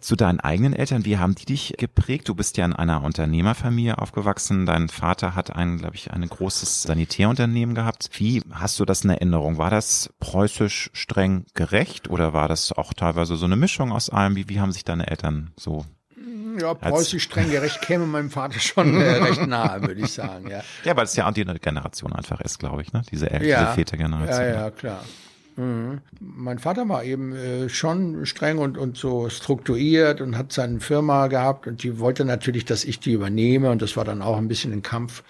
zu 0.01 0.17
deinen 0.17 0.41
eigenen 0.41 0.73
Eltern, 0.73 1.05
wie 1.05 1.19
haben 1.19 1.35
die 1.35 1.45
dich 1.45 1.75
geprägt? 1.77 2.29
Du 2.29 2.35
bist 2.35 2.57
ja 2.57 2.65
in 2.65 2.73
einer 2.73 3.05
Unternehmerfamilie 3.05 3.99
aufgewachsen. 3.99 4.65
Dein 4.65 4.89
Vater 4.89 5.35
hat 5.35 5.55
ein, 5.55 5.79
glaube 5.79 5.97
ich, 5.97 6.11
ein 6.11 6.27
großes 6.27 6.83
Sanitärunternehmen 6.83 7.75
gehabt. 7.75 8.09
Wie 8.15 8.43
hast 8.53 8.81
du 8.81 8.85
das 8.85 9.05
in 9.05 9.11
Erinnerung? 9.11 9.59
War 9.59 9.71
das 9.71 10.13
preußisch 10.19 10.91
streng 10.95 11.45
gerecht 11.55 12.09
oder 12.09 12.33
war 12.33 12.49
das 12.49 12.73
auch 12.73 12.95
teilweise 12.95 13.37
so 13.37 13.45
eine 13.45 13.57
Mischung 13.57 13.93
aus 13.93 14.09
allem? 14.09 14.35
Wie, 14.35 14.49
wie 14.49 14.61
haben 14.61 14.73
sich 14.73 14.85
deine 14.85 15.09
Eltern 15.09 15.53
so 15.57 15.85
ja, 16.59 16.75
preußisch 16.75 17.23
streng 17.23 17.51
gerecht 17.51 17.81
käme 17.83 18.07
meinem 18.07 18.31
Vater 18.31 18.61
schon 18.61 19.01
äh, 19.01 19.05
recht 19.23 19.47
nahe, 19.47 19.83
würde 19.83 20.01
ich 20.01 20.13
sagen. 20.13 20.49
Ja. 20.49 20.63
ja, 20.85 20.97
weil 20.97 21.05
es 21.05 21.17
ja 21.17 21.29
auch 21.29 21.33
die 21.33 21.45
Generation 21.45 22.13
einfach 22.13 22.41
ist, 22.41 22.59
glaube 22.59 22.83
ich, 22.83 22.93
ne? 22.93 23.03
Diese, 23.11 23.31
El 23.31 23.45
ja, 23.45 23.61
diese 23.61 23.75
Vätergeneration. 23.75 24.47
Ja, 24.47 24.55
ja, 24.55 24.71
klar. 24.71 25.05
Mhm. 25.57 26.01
Mein 26.21 26.59
Vater 26.59 26.89
war 26.89 27.05
eben 27.05 27.35
äh, 27.35 27.69
schon 27.69 28.27
streng 28.27 28.59
und, 28.59 28.79
und 28.79 28.97
so 28.97 29.29
strukturiert 29.29 30.21
und 30.21 30.37
hat 30.37 30.53
seine 30.53 30.81
Firma 30.81 31.27
gehabt 31.27 31.67
und 31.67 31.83
die 31.83 31.99
wollte 31.99 32.25
natürlich, 32.25 32.65
dass 32.65 32.85
ich 32.85 33.01
die 33.01 33.13
übernehme 33.13 33.71
und 33.71 33.83
das 33.83 33.97
war 33.97 34.05
dann 34.05 34.23
auch 34.23 34.39
ein 34.39 34.49
bisschen 34.49 34.73
ein 34.73 34.83
Kampf 34.83 35.23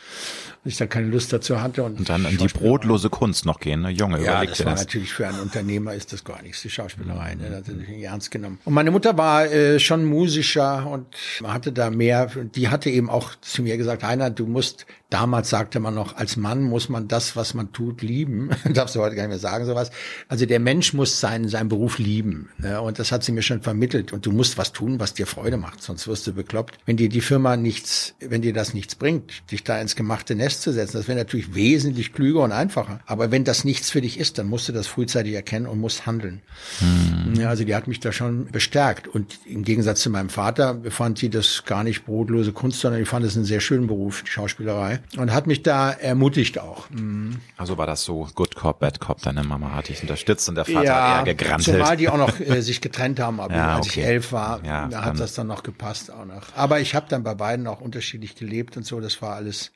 ich 0.64 0.76
da 0.76 0.86
keine 0.86 1.08
Lust 1.08 1.32
dazu 1.32 1.60
hatte. 1.60 1.82
Und, 1.82 1.98
und 1.98 2.08
dann 2.08 2.24
in 2.24 2.38
die 2.38 2.46
brotlose 2.46 3.10
Kunst 3.10 3.46
noch 3.46 3.58
gehen, 3.58 3.82
ne? 3.82 3.90
Junge, 3.90 4.18
ja, 4.18 4.32
überleg 4.32 4.50
das 4.50 4.58
dir 4.58 4.64
war 4.66 4.72
das. 4.72 4.82
natürlich 4.82 5.12
für 5.12 5.26
einen 5.26 5.40
Unternehmer 5.40 5.94
ist 5.94 6.12
das 6.12 6.24
gar 6.24 6.40
nichts, 6.42 6.62
die 6.62 6.70
Schauspielerei, 6.70 7.34
ne? 7.34 7.50
das 7.50 7.68
hat 7.68 7.76
nicht 7.76 8.02
ernst 8.02 8.30
genommen. 8.30 8.58
Und 8.64 8.74
meine 8.74 8.90
Mutter 8.90 9.18
war 9.18 9.46
äh, 9.46 9.80
schon 9.80 10.04
musischer 10.04 10.86
und 10.86 11.06
hatte 11.42 11.72
da 11.72 11.90
mehr, 11.90 12.30
die 12.54 12.68
hatte 12.68 12.90
eben 12.90 13.10
auch 13.10 13.32
zu 13.40 13.62
mir 13.62 13.76
gesagt, 13.76 14.04
Heiner, 14.04 14.30
du 14.30 14.46
musst, 14.46 14.86
damals 15.12 15.50
sagte 15.50 15.80
man 15.80 15.94
noch, 15.94 16.16
als 16.16 16.36
Mann 16.36 16.62
muss 16.62 16.88
man 16.88 17.08
das, 17.08 17.36
was 17.36 17.54
man 17.54 17.72
tut, 17.72 18.02
lieben. 18.02 18.50
Darfst 18.72 18.94
du 18.94 19.00
heute 19.00 19.16
gar 19.16 19.24
nicht 19.24 19.30
mehr 19.30 19.38
sagen, 19.38 19.66
sowas. 19.66 19.90
Also 20.28 20.46
der 20.46 20.60
Mensch 20.60 20.94
muss 20.94 21.20
seinen, 21.20 21.48
seinen 21.48 21.68
Beruf 21.68 21.98
lieben. 21.98 22.48
Ne? 22.58 22.80
Und 22.80 22.98
das 22.98 23.12
hat 23.12 23.24
sie 23.24 23.32
mir 23.32 23.42
schon 23.42 23.62
vermittelt. 23.62 24.12
Und 24.12 24.24
du 24.26 24.32
musst 24.32 24.56
was 24.58 24.72
tun, 24.72 25.00
was 25.00 25.12
dir 25.12 25.26
Freude 25.26 25.56
macht, 25.56 25.82
sonst 25.82 26.06
wirst 26.08 26.26
du 26.26 26.32
bekloppt. 26.32 26.78
Wenn 26.86 26.96
dir 26.96 27.08
die 27.08 27.20
Firma 27.20 27.56
nichts, 27.56 28.14
wenn 28.20 28.42
dir 28.42 28.52
das 28.52 28.74
nichts 28.74 28.94
bringt, 28.94 29.50
dich 29.50 29.64
da 29.64 29.80
ins 29.80 29.96
gemachte 29.96 30.34
Nest 30.34 30.52
festzusetzen. 30.52 30.98
Das 30.98 31.08
wäre 31.08 31.18
natürlich 31.18 31.54
wesentlich 31.54 32.12
klüger 32.12 32.40
und 32.40 32.52
einfacher. 32.52 33.00
Aber 33.06 33.30
wenn 33.30 33.44
das 33.44 33.64
nichts 33.64 33.90
für 33.90 34.00
dich 34.00 34.18
ist, 34.18 34.38
dann 34.38 34.48
musst 34.48 34.68
du 34.68 34.72
das 34.72 34.86
frühzeitig 34.86 35.34
erkennen 35.34 35.66
und 35.66 35.80
musst 35.80 36.06
handeln. 36.06 36.42
Mhm. 36.80 37.40
Ja, 37.40 37.48
also 37.48 37.64
die 37.64 37.74
hat 37.74 37.88
mich 37.88 38.00
da 38.00 38.12
schon 38.12 38.46
bestärkt. 38.46 39.08
Und 39.08 39.38
im 39.46 39.64
Gegensatz 39.64 40.00
zu 40.00 40.10
meinem 40.10 40.28
Vater 40.28 40.80
fand 40.90 41.18
sie 41.18 41.30
das 41.30 41.64
gar 41.64 41.84
nicht 41.84 42.04
brotlose 42.04 42.52
Kunst, 42.52 42.80
sondern 42.80 43.02
ich 43.02 43.08
fand 43.08 43.24
es 43.24 43.36
einen 43.36 43.44
sehr 43.44 43.60
schönen 43.60 43.86
Beruf, 43.86 44.22
die 44.22 44.30
Schauspielerei. 44.30 45.00
Und 45.16 45.32
hat 45.32 45.46
mich 45.46 45.62
da 45.62 45.90
ermutigt 45.90 46.58
auch. 46.58 46.88
Mhm. 46.90 47.38
Also 47.56 47.78
war 47.78 47.86
das 47.86 48.04
so 48.04 48.28
Good 48.34 48.56
Cop, 48.56 48.80
Bad 48.80 49.00
Cop, 49.00 49.20
deine 49.22 49.42
Mama 49.44 49.72
hat 49.72 49.88
dich 49.88 50.00
unterstützt 50.02 50.48
und 50.48 50.54
der 50.54 50.64
Vater 50.64 50.84
ja, 50.84 51.18
eher 51.18 51.34
gegrantelt. 51.34 51.76
Zumal 51.76 51.96
die 51.96 52.08
auch 52.08 52.16
noch 52.16 52.40
äh, 52.40 52.62
sich 52.62 52.80
getrennt 52.80 53.20
haben, 53.20 53.40
aber 53.40 53.54
ja, 53.54 53.76
als 53.76 53.86
okay. 53.88 54.00
ich 54.00 54.06
elf 54.06 54.32
war, 54.32 54.64
ja, 54.64 54.88
da 54.88 55.04
hat 55.04 55.20
das 55.20 55.34
dann 55.34 55.46
noch 55.46 55.62
gepasst 55.62 56.10
auch 56.10 56.24
noch. 56.24 56.42
Aber 56.56 56.80
ich 56.80 56.94
habe 56.94 57.06
dann 57.08 57.22
bei 57.22 57.34
beiden 57.34 57.66
auch 57.66 57.80
unterschiedlich 57.80 58.36
gelebt 58.36 58.76
und 58.76 58.86
so, 58.86 59.00
das 59.00 59.20
war 59.22 59.34
alles 59.34 59.72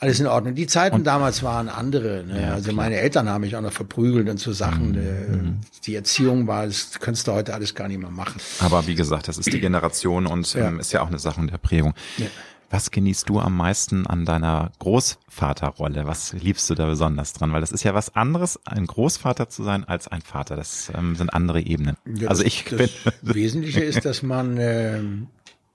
alles 0.00 0.20
in 0.20 0.26
Ordnung. 0.26 0.54
Die 0.54 0.66
Zeiten 0.66 0.96
und, 0.96 1.04
damals 1.04 1.42
waren 1.42 1.68
andere. 1.68 2.24
Ne? 2.24 2.42
Ja, 2.42 2.52
also 2.52 2.70
klar. 2.70 2.76
meine 2.76 2.96
Eltern 2.96 3.28
haben 3.28 3.40
mich 3.40 3.56
auch 3.56 3.60
noch 3.60 3.72
verprügelt 3.72 4.28
und 4.28 4.38
so 4.38 4.52
Sachen. 4.52 4.92
Mhm. 4.92 5.60
Die 5.86 5.96
Erziehung 5.96 6.46
war, 6.46 6.66
das 6.66 7.00
könntest 7.00 7.26
du 7.26 7.32
heute 7.32 7.54
alles 7.54 7.74
gar 7.74 7.88
nicht 7.88 7.98
mehr 7.98 8.10
machen. 8.10 8.40
Aber 8.60 8.86
wie 8.86 8.94
gesagt, 8.94 9.26
das 9.28 9.38
ist 9.38 9.52
die 9.52 9.60
Generation 9.60 10.26
und 10.26 10.54
ja. 10.54 10.68
Ähm, 10.68 10.78
ist 10.78 10.92
ja 10.92 11.02
auch 11.02 11.08
eine 11.08 11.18
Sache 11.18 11.44
der 11.46 11.58
Prägung. 11.58 11.94
Ja. 12.16 12.26
Was 12.70 12.90
genießt 12.90 13.28
du 13.28 13.40
am 13.40 13.56
meisten 13.56 14.06
an 14.06 14.26
deiner 14.26 14.72
Großvaterrolle? 14.78 16.06
Was 16.06 16.34
liebst 16.34 16.68
du 16.68 16.74
da 16.74 16.86
besonders 16.86 17.32
dran? 17.32 17.52
Weil 17.52 17.62
das 17.62 17.72
ist 17.72 17.82
ja 17.82 17.94
was 17.94 18.14
anderes, 18.14 18.60
ein 18.66 18.86
Großvater 18.86 19.48
zu 19.48 19.64
sein, 19.64 19.84
als 19.84 20.08
ein 20.08 20.20
Vater. 20.20 20.56
Das 20.56 20.92
ähm, 20.94 21.16
sind 21.16 21.32
andere 21.32 21.60
Ebenen. 21.60 21.96
Ja, 22.04 22.28
also 22.28 22.44
ich 22.44 22.64
das 22.64 22.76
bin 22.78 22.88
Wesentliche 23.34 23.80
ist, 23.80 24.04
dass 24.04 24.22
man 24.22 24.58
äh, 24.58 25.00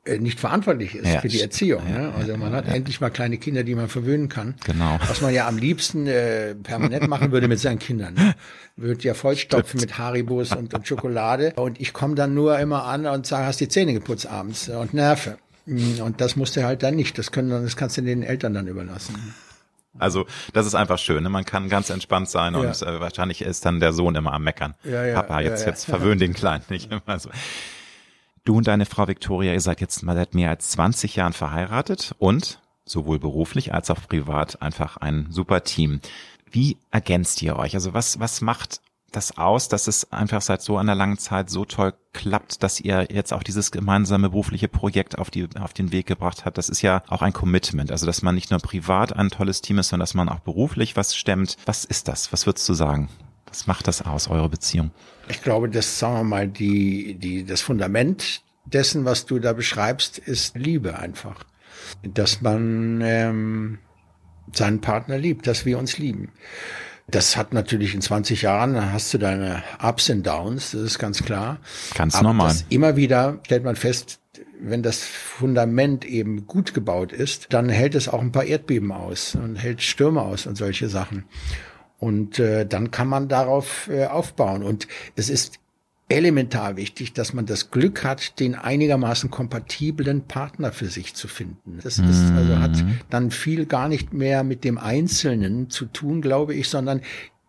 äh, 0.06 0.20
nicht 0.20 0.40
verantwortlich 0.40 0.96
ist 0.96 1.08
ja, 1.08 1.22
für 1.22 1.30
die 1.30 1.40
Erziehung. 1.40 1.82
Ja, 1.90 2.00
ne? 2.00 2.14
Also 2.16 2.36
man 2.36 2.52
hat 2.52 2.68
endlich 2.68 3.00
mal 3.00 3.10
kleine 3.10 3.38
Kinder, 3.38 3.64
die 3.64 3.74
man 3.74 3.88
verwöhnen 3.88 4.28
kann. 4.28 4.56
Genau. 4.66 5.00
Was 5.08 5.22
man 5.22 5.34
ja 5.34 5.48
am 5.48 5.58
liebsten 5.58 6.08
äh, 6.08 6.56
permanent 6.56 7.08
machen 7.08 7.32
würde 7.32 7.48
mit 7.48 7.60
seinen 7.60 7.80
Kindern. 7.80 8.14
Ne? 8.16 8.36
Würde 8.76 9.02
ja 9.02 9.14
vollstopfen 9.14 9.80
mit 9.80 9.98
Haribos 9.98 10.52
und, 10.54 10.74
und 10.74 10.86
Schokolade. 10.88 11.54
Und 11.56 11.80
ich 11.80 11.94
komme 11.94 12.16
dann 12.16 12.34
nur 12.34 12.60
immer 12.60 12.84
an 12.84 13.06
und 13.06 13.26
sage, 13.26 13.46
hast 13.46 13.62
die 13.62 13.70
Zähne 13.70 13.94
geputzt 13.94 14.28
abends 14.28 14.68
und 14.68 14.94
nerve. 14.94 15.38
Mm, 15.66 16.02
und 16.02 16.22
das 16.22 16.36
musst 16.36 16.56
du 16.56 16.64
halt 16.64 16.84
dann 16.84 16.96
nicht. 16.96 17.18
Das 17.18 17.32
können 17.32 17.50
das 17.50 17.76
kannst 17.76 17.98
du 17.98 18.02
den 18.02 18.24
Eltern 18.24 18.54
dann 18.54 18.68
überlassen. 18.68 19.34
Also 20.00 20.26
das 20.54 20.66
ist 20.66 20.76
einfach 20.76 20.98
schön. 20.98 21.24
Ne? 21.24 21.30
Man 21.30 21.46
kann 21.46 21.70
ganz 21.70 21.90
entspannt 21.90 22.30
sein 22.30 22.56
und 22.56 22.82
äh, 22.82 23.00
wahrscheinlich 23.00 23.42
ist 23.42 23.66
dann 23.66 23.80
der 23.80 23.94
Sohn 23.94 24.16
immer 24.16 24.34
am 24.34 24.44
Meckern. 24.44 24.74
Ja, 24.84 25.06
ja, 25.06 25.16
Papa, 25.16 25.42
jetzt, 25.42 25.66
jetzt 25.66 25.86
verwöhn 25.86 26.18
den 26.18 26.34
Kleinen 26.34 26.64
nicht 26.70 26.92
immer 27.08 27.20
so. 27.20 27.30
Du 28.44 28.58
und 28.58 28.68
deine 28.68 28.86
Frau 28.86 29.08
Victoria, 29.08 29.54
ihr 29.54 29.62
seid 29.62 29.80
jetzt 29.82 30.04
mal 30.04 30.16
seit 30.16 30.34
mehr 30.34 30.50
als 30.50 30.70
20 30.70 31.16
Jahren 31.16 31.34
verheiratet 31.34 32.14
und 32.18 32.60
sowohl 32.86 33.20
beruflich 33.20 33.74
als 33.74 33.90
auch 33.90 34.08
privat 34.08 34.62
einfach 34.62 34.98
ein 34.98 35.28
super 35.30 35.64
Team. 35.64 36.02
Wie 36.52 36.78
ergänzt 36.92 37.42
ihr 37.42 37.56
euch? 37.58 37.76
Also 37.76 37.94
was, 37.94 38.20
was 38.20 38.42
macht 38.42 38.82
das 39.16 39.38
aus, 39.38 39.70
dass 39.70 39.88
es 39.88 40.12
einfach 40.12 40.42
seit 40.42 40.62
so 40.62 40.78
einer 40.78 40.96
langen 40.96 41.18
Zeit 41.18 41.50
so 41.50 41.66
toll 41.66 41.94
klappt, 42.14 42.64
dass 42.64 42.80
ihr 42.80 43.08
jetzt 43.12 43.34
auch 43.34 43.44
dieses 43.44 43.72
gemeinsame 43.72 44.30
berufliche 44.30 44.68
Projekt 44.68 45.18
auf, 45.18 45.32
die, 45.32 45.48
auf 45.60 45.74
den 45.74 45.92
Weg 45.92 46.06
gebracht 46.06 46.46
habt. 46.46 46.58
Das 46.58 46.70
ist 46.70 46.82
ja 46.82 47.04
auch 47.08 47.22
ein 47.22 47.34
Commitment. 47.34 47.92
Also, 47.92 48.06
dass 48.06 48.22
man 48.22 48.36
nicht 48.36 48.52
nur 48.52 48.60
privat 48.60 49.14
ein 49.14 49.30
tolles 49.30 49.62
Team 49.62 49.80
ist, 49.80 49.90
sondern 49.90 50.04
dass 50.04 50.14
man 50.14 50.30
auch 50.30 50.40
beruflich 50.40 50.96
was 50.96 51.16
stemmt. 51.16 51.58
Was 51.66 51.86
ist 51.86 52.08
das? 52.08 52.32
Was 52.32 52.46
würdest 52.46 52.68
du 52.70 52.74
sagen? 52.74 53.10
Was 53.48 53.68
macht 53.68 53.88
das 53.88 54.02
aus, 54.02 54.28
eure 54.28 54.50
Beziehung? 54.50 54.92
Ich 55.30 55.42
glaube, 55.42 55.70
das, 55.70 56.00
sagen 56.00 56.16
wir 56.16 56.24
mal, 56.24 56.48
die, 56.48 57.16
die, 57.16 57.46
das 57.46 57.62
Fundament 57.62 58.42
dessen, 58.66 59.06
was 59.06 59.26
du 59.26 59.40
da 59.40 59.54
beschreibst, 59.54 60.18
ist 60.18 60.58
Liebe 60.58 60.98
einfach. 60.98 61.44
Dass 62.02 62.42
man 62.42 63.02
ähm, 63.02 63.80
seinen 64.52 64.82
Partner 64.82 65.18
liebt, 65.18 65.48
dass 65.48 65.66
wir 65.66 65.78
uns 65.78 65.98
lieben. 65.98 66.32
Das 67.08 67.36
hat 67.36 67.54
natürlich 67.54 67.94
in 67.94 68.02
20 68.02 68.42
Jahren, 68.44 68.76
da 68.76 68.92
hast 68.92 69.14
du 69.14 69.18
deine 69.18 69.64
Ups 69.82 70.10
und 70.10 70.26
Downs, 70.26 70.72
das 70.72 70.82
ist 70.82 71.00
ganz 71.00 71.24
klar. 71.24 71.60
Ganz 71.96 72.16
Aber 72.16 72.24
normal. 72.30 72.56
immer 72.70 72.96
wieder 72.96 73.40
stellt 73.44 73.64
man 73.64 73.76
fest, 73.76 74.20
wenn 74.60 74.82
das 74.82 75.04
Fundament 75.04 76.06
eben 76.06 76.48
gut 76.48 76.74
gebaut 76.74 77.12
ist, 77.12 77.48
dann 77.52 77.68
hält 77.70 77.96
es 77.96 78.08
auch 78.08 78.22
ein 78.22 78.32
paar 78.32 78.46
Erdbeben 78.46 78.92
aus 78.92 79.36
und 79.36 79.58
hält 79.58 79.82
Stürme 79.82 80.22
aus 80.22 80.48
und 80.48 80.56
solche 80.56 80.88
Sachen. 80.88 81.26
Und 82.00 82.40
äh, 82.40 82.66
dann 82.66 82.92
kann 82.92 83.08
man 83.08 83.28
darauf 83.28 83.90
äh, 83.90 84.06
aufbauen. 84.08 84.64
Und 84.64 84.88
es 85.16 85.30
ist 85.30 85.60
elementar 86.10 86.76
wichtig, 86.76 87.14
dass 87.14 87.34
man 87.34 87.46
das 87.46 87.72
Glück 87.72 88.04
hat, 88.04 88.40
den 88.40 88.56
einigermaßen 88.56 89.32
kompatiblen 89.32 90.28
Partner 90.28 90.72
für 90.72 90.88
sich 90.88 91.14
zu 91.16 91.28
finden. 91.28 91.80
Das 91.82 91.98
mhm. 91.98 92.10
ist 92.10 92.32
also 92.32 92.60
hat 92.60 92.84
dann 93.10 93.32
viel 93.32 93.66
gar 93.66 93.88
nicht 93.88 94.14
mehr 94.14 94.44
mit 94.44 94.64
dem 94.64 94.78
Einzelnen 94.78 95.70
zu 95.70 95.86
tun, 95.86 96.22
glaube 96.22 96.54
ich, 96.54 96.70
sondern 96.70 97.02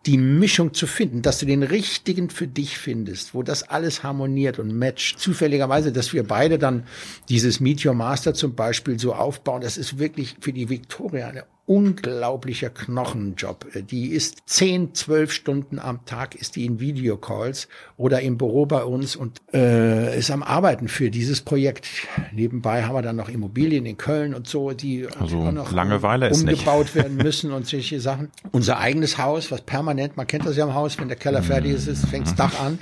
die 0.05 0.17
Mischung 0.17 0.73
zu 0.73 0.85
finden, 0.85 1.21
dass 1.21 1.39
du 1.39 1.45
den 1.45 1.63
richtigen 1.63 2.29
für 2.29 2.47
dich 2.47 2.77
findest, 2.77 3.33
wo 3.33 3.41
das 3.41 3.63
alles 3.63 4.03
harmoniert 4.03 4.59
und 4.59 4.77
matcht. 4.77 5.19
Zufälligerweise, 5.19 5.91
dass 5.91 6.13
wir 6.13 6.23
beide 6.23 6.59
dann 6.59 6.83
dieses 7.27 7.59
Meet 7.59 7.85
Your 7.85 7.95
Master 7.95 8.33
zum 8.35 8.53
Beispiel 8.53 8.99
so 8.99 9.15
aufbauen, 9.15 9.61
das 9.61 9.77
ist 9.77 9.97
wirklich 9.97 10.35
für 10.39 10.53
die 10.53 10.69
Victoria 10.69 11.27
eine 11.27 11.45
unglaublicher 11.65 12.69
Knochenjob. 12.69 13.65
Die 13.89 14.09
ist 14.09 14.37
zehn, 14.45 14.93
zwölf 14.93 15.31
Stunden 15.31 15.79
am 15.79 16.05
Tag 16.05 16.35
ist 16.35 16.55
die 16.55 16.65
in 16.65 16.79
Videocalls 16.79 17.67
oder 17.97 18.21
im 18.21 18.37
Büro 18.37 18.65
bei 18.65 18.83
uns 18.83 19.15
und 19.15 19.41
äh, 19.53 20.17
ist 20.17 20.29
am 20.29 20.43
Arbeiten 20.43 20.87
für 20.87 21.09
dieses 21.09 21.41
Projekt. 21.41 21.87
Nebenbei 22.31 22.83
haben 22.83 22.93
wir 22.93 23.01
dann 23.01 23.15
noch 23.15 23.29
Immobilien 23.29 23.85
in 23.85 23.97
Köln 23.97 24.35
und 24.35 24.47
so, 24.47 24.71
die 24.71 25.07
also 25.19 25.51
noch 25.51 25.71
Langeweile 25.71 26.29
umgebaut 26.29 26.93
werden 26.95 27.17
müssen 27.17 27.51
und 27.51 27.65
solche 27.65 27.99
Sachen. 27.99 28.29
Unser 28.51 28.77
eigenes 28.77 29.17
Haus, 29.17 29.51
was 29.51 29.61
permanent, 29.61 30.17
man 30.17 30.27
kennt 30.27 30.45
das 30.45 30.57
ja 30.57 30.65
im 30.65 30.73
Haus, 30.75 30.99
wenn 30.99 31.07
der 31.07 31.17
Keller 31.17 31.41
fertig 31.41 31.71
ist, 31.71 31.87
ist 31.87 32.05
fängt 32.05 32.27
das 32.27 32.35
Dach 32.35 32.59
an. 32.59 32.79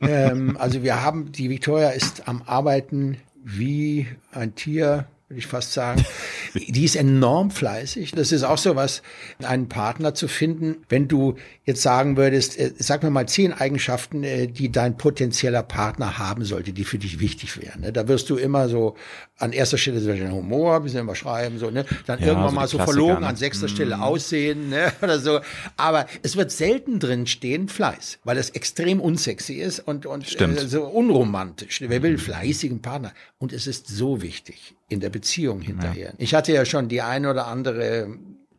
Ähm, 0.00 0.56
also 0.58 0.82
wir 0.82 1.02
haben, 1.02 1.32
die 1.32 1.50
Victoria 1.50 1.90
ist 1.90 2.28
am 2.28 2.42
Arbeiten 2.46 3.18
wie 3.44 4.06
ein 4.32 4.54
Tier, 4.54 5.06
würde 5.32 5.38
ich 5.38 5.46
fast 5.46 5.72
sagen. 5.72 6.04
Die 6.54 6.84
ist 6.84 6.94
enorm 6.94 7.50
fleißig. 7.50 8.12
Das 8.12 8.32
ist 8.32 8.42
auch 8.42 8.58
so 8.58 8.76
was, 8.76 9.02
einen 9.42 9.68
Partner 9.68 10.14
zu 10.14 10.28
finden. 10.28 10.84
Wenn 10.88 11.08
du 11.08 11.36
jetzt 11.64 11.80
sagen 11.80 12.16
würdest, 12.16 12.58
äh, 12.58 12.72
sag 12.76 13.02
mir 13.02 13.10
mal 13.10 13.26
zehn 13.26 13.52
Eigenschaften, 13.52 14.24
äh, 14.24 14.46
die 14.46 14.70
dein 14.70 14.98
potenzieller 14.98 15.62
Partner 15.62 16.18
haben 16.18 16.44
sollte, 16.44 16.72
die 16.72 16.84
für 16.84 16.98
dich 16.98 17.18
wichtig 17.18 17.60
wären. 17.60 17.80
Ne? 17.80 17.92
Da 17.92 18.08
wirst 18.08 18.28
du 18.28 18.36
immer 18.36 18.68
so 18.68 18.94
an 19.42 19.52
erster 19.52 19.76
Stelle 19.76 20.00
den 20.00 20.32
Humor, 20.32 20.80
bisschen 20.80 21.00
immer 21.00 21.14
schreiben, 21.14 21.58
so, 21.58 21.70
ne? 21.70 21.84
Dann 22.06 22.20
Ja, 22.20 22.28
irgendwann 22.28 22.50
so 22.50 22.54
mal 22.54 22.68
so 22.68 22.78
verlogen 22.78 23.20
ne? 23.20 23.26
an 23.26 23.36
sechster 23.36 23.68
Stelle 23.68 24.00
aussehen, 24.00 24.68
ne? 24.68 24.92
Oder 25.02 25.18
so. 25.18 25.40
Aber 25.76 26.06
es 26.22 26.36
wird 26.36 26.50
selten 26.52 27.00
drin 27.00 27.26
stehen 27.26 27.68
Fleiß, 27.68 28.18
weil 28.24 28.38
es 28.38 28.50
extrem 28.50 29.00
unsexy 29.00 29.54
ist 29.54 29.80
und, 29.80 30.06
und 30.06 30.26
Stimmt. 30.28 30.58
äh, 30.62 30.66
so 30.68 30.84
unromantisch. 30.84 31.82
Wer 31.86 32.02
will 32.02 32.18
fleißigen 32.18 32.80
Partner? 32.82 33.12
Und 33.38 33.52
es 33.52 33.66
ist 33.66 33.88
so 33.88 34.22
wichtig 34.22 34.74
in 34.88 35.00
der 35.00 35.10
Beziehung 35.10 35.60
hinterher. 35.60 36.14
Ich 36.18 36.34
hatte 36.34 36.52
ja 36.52 36.64
schon 36.64 36.88
die 36.88 37.02
ein 37.02 37.26
oder 37.26 37.46
andere 37.48 38.08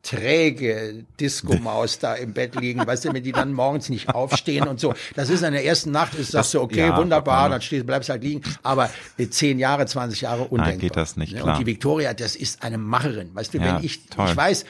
träge 0.03 1.05
Disco-Maus 1.19 1.97
da 1.99 2.13
im 2.15 2.34
Bett 2.34 2.55
liegen, 2.55 2.85
weißt 2.85 3.05
du, 3.05 3.13
wenn 3.13 3.23
die 3.23 3.31
dann 3.31 3.53
morgens 3.53 3.89
nicht 3.89 4.09
aufstehen 4.09 4.67
und 4.67 4.80
so. 4.80 4.93
Das 5.15 5.30
ist 5.30 5.43
in 5.43 5.53
der 5.53 5.65
ersten 5.65 5.91
Nacht, 5.91 6.13
ist 6.15 6.34
das 6.34 6.51
so, 6.51 6.61
okay, 6.61 6.80
ja, 6.80 6.97
wunderbar, 6.97 7.49
dann 7.49 7.61
stehst, 7.61 7.85
bleibst 7.85 8.09
halt 8.09 8.21
liegen. 8.23 8.41
Aber 8.63 8.89
zehn 9.30 9.59
Jahre, 9.59 9.85
20 9.85 10.21
Jahre 10.21 10.43
undenkbar. 10.43 10.77
geht 10.77 10.95
das 10.97 11.15
nicht, 11.15 11.35
klar. 11.38 11.57
Und 11.57 11.61
die 11.61 11.65
Victoria, 11.65 12.13
das 12.13 12.35
ist 12.35 12.63
eine 12.63 12.77
Macherin. 12.77 13.34
Weißt 13.34 13.53
du, 13.53 13.59
Ja, 13.59 13.77
wenn 13.77 13.84
ich, 13.85 14.05
toll. 14.07 14.27
ich 14.30 14.35
weiß, 14.35 14.65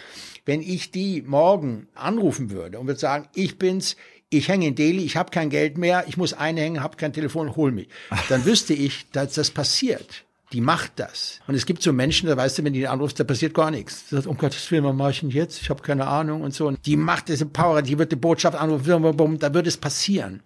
wenn 0.45 0.61
ich 0.61 0.91
die 0.91 1.23
morgen 1.23 1.87
anrufen 1.95 2.51
würde 2.51 2.79
und 2.79 2.85
würde 2.85 2.99
sagen, 2.99 3.27
ich 3.33 3.57
bin's, 3.57 3.95
ich 4.29 4.49
hänge 4.49 4.67
in 4.67 4.75
Delhi, 4.75 5.03
ich 5.03 5.15
habe 5.17 5.31
kein 5.31 5.49
Geld 5.49 5.77
mehr, 5.77 6.05
ich 6.07 6.17
muss 6.17 6.33
einhängen, 6.33 6.81
habe 6.83 6.97
kein 6.97 7.13
Telefon, 7.13 7.55
hol 7.55 7.71
mich. 7.71 7.87
Dann 8.29 8.45
wüsste 8.45 8.73
ich, 8.73 9.09
dass 9.11 9.33
das 9.33 9.51
passiert. 9.51 10.25
Die 10.53 10.61
macht 10.61 10.93
das. 10.97 11.39
Und 11.47 11.55
es 11.55 11.65
gibt 11.65 11.81
so 11.81 11.91
Menschen, 11.91 12.29
da 12.29 12.37
weißt 12.37 12.59
du, 12.59 12.63
wenn 12.63 12.73
die 12.73 12.87
anrufst, 12.87 13.19
da 13.19 13.23
passiert 13.23 13.55
gar 13.55 13.71
nichts. 13.71 14.05
Die 14.09 14.15
sagt, 14.15 14.27
um 14.27 14.37
Gottes 14.37 14.69
Willen, 14.69 14.83
was 14.83 14.95
mache 14.95 15.11
ich 15.11 15.19
denn 15.21 15.29
jetzt? 15.29 15.61
Ich 15.61 15.69
habe 15.71 15.81
keine 15.81 16.05
Ahnung 16.05 16.41
und 16.41 16.53
so. 16.53 16.67
Und 16.67 16.85
die 16.85 16.95
macht 16.95 17.27
diese 17.27 17.47
Power, 17.47 17.81
die 17.81 17.97
wird 17.97 18.11
die 18.11 18.15
Botschaft 18.15 18.55
anrufen, 18.57 19.39
da 19.39 19.53
wird 19.53 19.65
es 19.65 19.77
passieren. 19.77 20.43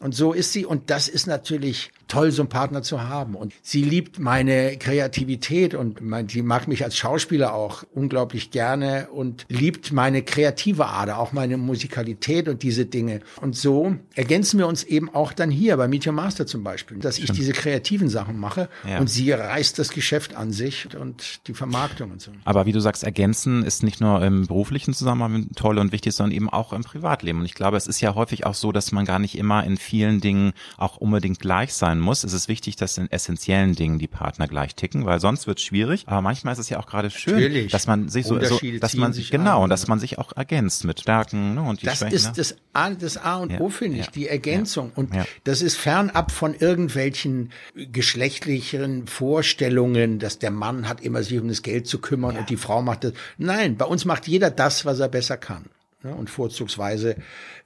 Und 0.00 0.14
so 0.14 0.34
ist 0.34 0.52
sie. 0.52 0.66
Und 0.66 0.90
das 0.90 1.08
ist 1.08 1.26
natürlich 1.26 1.90
toll, 2.08 2.30
so 2.32 2.42
einen 2.42 2.48
Partner 2.48 2.82
zu 2.82 3.02
haben. 3.08 3.34
Und 3.34 3.52
sie 3.62 3.82
liebt 3.82 4.18
meine 4.18 4.76
Kreativität 4.78 5.74
und 5.74 6.00
mein, 6.00 6.28
sie 6.28 6.42
mag 6.42 6.68
mich 6.68 6.84
als 6.84 6.96
Schauspieler 6.96 7.54
auch 7.54 7.84
unglaublich 7.94 8.50
gerne 8.50 9.08
und 9.12 9.44
liebt 9.48 9.92
meine 9.92 10.22
kreative 10.22 10.86
Ader, 10.86 11.18
auch 11.18 11.32
meine 11.32 11.56
Musikalität 11.56 12.48
und 12.48 12.62
diese 12.62 12.86
Dinge. 12.86 13.20
Und 13.40 13.56
so 13.56 13.96
ergänzen 14.14 14.58
wir 14.58 14.66
uns 14.66 14.84
eben 14.84 15.12
auch 15.14 15.32
dann 15.32 15.50
hier 15.50 15.76
bei 15.76 15.88
Meet 15.88 16.06
Your 16.06 16.12
Master 16.12 16.46
zum 16.46 16.62
Beispiel, 16.64 16.98
dass 16.98 17.18
ich 17.18 17.30
diese 17.32 17.52
kreativen 17.52 18.08
Sachen 18.08 18.38
mache 18.38 18.68
Ja. 18.88 18.98
und 18.98 19.08
sie 19.08 19.30
reißt 19.32 19.78
das 19.78 19.90
Geschäft 19.90 20.34
an 20.34 20.52
sich 20.52 20.88
und 20.96 21.46
die 21.46 21.54
Vermarktung 21.54 22.10
und 22.12 22.20
so. 22.20 22.30
Aber 22.44 22.66
wie 22.66 22.72
du 22.72 22.80
sagst, 22.80 23.04
ergänzen 23.04 23.62
ist 23.64 23.82
nicht 23.82 24.00
nur 24.00 24.22
im 24.24 24.46
beruflichen 24.46 24.94
Zusammenhang 24.94 25.48
toll 25.54 25.78
und 25.78 25.92
wichtig, 25.92 26.14
sondern 26.14 26.34
eben 26.36 26.48
auch 26.50 26.72
im 26.72 26.82
Privatleben. 26.82 27.40
Und 27.40 27.46
ich 27.46 27.54
glaube, 27.54 27.76
es 27.76 27.86
ist 27.86 28.00
ja 28.00 28.14
häufig 28.14 28.46
auch 28.46 28.54
so, 28.54 28.72
dass 28.72 28.92
man 28.92 29.04
gar 29.04 29.18
nicht 29.18 29.36
immer 29.36 29.64
in 29.64 29.76
vielen 29.76 30.20
Dingen 30.20 30.52
auch 30.76 30.96
unbedingt 30.96 31.40
gleich 31.40 31.74
sein 31.74 31.95
muss. 31.98 32.24
Es 32.24 32.32
ist 32.32 32.48
wichtig, 32.48 32.76
dass 32.76 32.98
in 32.98 33.10
essentiellen 33.10 33.74
Dingen 33.74 33.98
die 33.98 34.06
Partner 34.06 34.48
gleich 34.48 34.74
ticken, 34.74 35.04
weil 35.06 35.20
sonst 35.20 35.46
wird 35.46 35.58
es 35.58 35.64
schwierig. 35.64 36.04
Aber 36.06 36.20
manchmal 36.20 36.52
ist 36.52 36.58
es 36.58 36.68
ja 36.68 36.78
auch 36.78 36.86
gerade 36.86 37.10
schön, 37.10 37.34
Natürlich. 37.34 37.72
dass 37.72 37.86
man 37.86 38.08
sich 38.08 38.26
so, 38.26 38.38
so 38.42 38.58
dass 38.80 38.94
man 38.94 39.12
sich 39.12 39.30
genau 39.30 39.58
an. 39.58 39.64
und 39.64 39.70
dass 39.70 39.86
man 39.88 39.98
sich 39.98 40.18
auch 40.18 40.32
ergänzt 40.36 40.84
mit 40.84 41.00
Stärken 41.00 41.54
ne, 41.54 41.62
und 41.62 41.82
die 41.82 41.86
Das 41.86 41.98
Schwächen. 41.98 42.14
ist 42.14 42.26
ne? 42.26 42.32
das 42.36 42.56
A, 42.72 42.90
das 42.90 43.16
A 43.16 43.36
und 43.36 43.52
Ja, 43.52 43.60
O, 43.60 43.68
finde 43.68 43.98
ich, 43.98 44.06
ja, 44.06 44.12
die 44.12 44.28
Ergänzung. 44.28 44.92
Und 44.94 45.14
ja. 45.14 45.24
das 45.44 45.62
ist 45.62 45.76
fernab 45.76 46.30
von 46.32 46.54
irgendwelchen 46.54 47.50
geschlechtlichen 47.74 49.06
Vorstellungen, 49.06 50.18
dass 50.18 50.38
der 50.38 50.50
Mann 50.50 50.88
hat 50.88 51.00
immer 51.00 51.22
sich 51.22 51.38
um 51.38 51.48
das 51.48 51.62
Geld 51.62 51.86
zu 51.86 51.98
kümmern 52.00 52.36
und 52.36 52.50
die 52.50 52.56
Frau 52.56 52.82
macht 52.82 53.04
das. 53.04 53.12
Nein, 53.38 53.76
bei 53.76 53.84
uns 53.84 54.04
macht 54.04 54.26
jeder 54.28 54.50
das, 54.50 54.84
was 54.84 55.00
er 55.00 55.08
besser 55.08 55.36
kann. 55.36 55.66
Und 56.02 56.30
vorzugsweise 56.30 57.16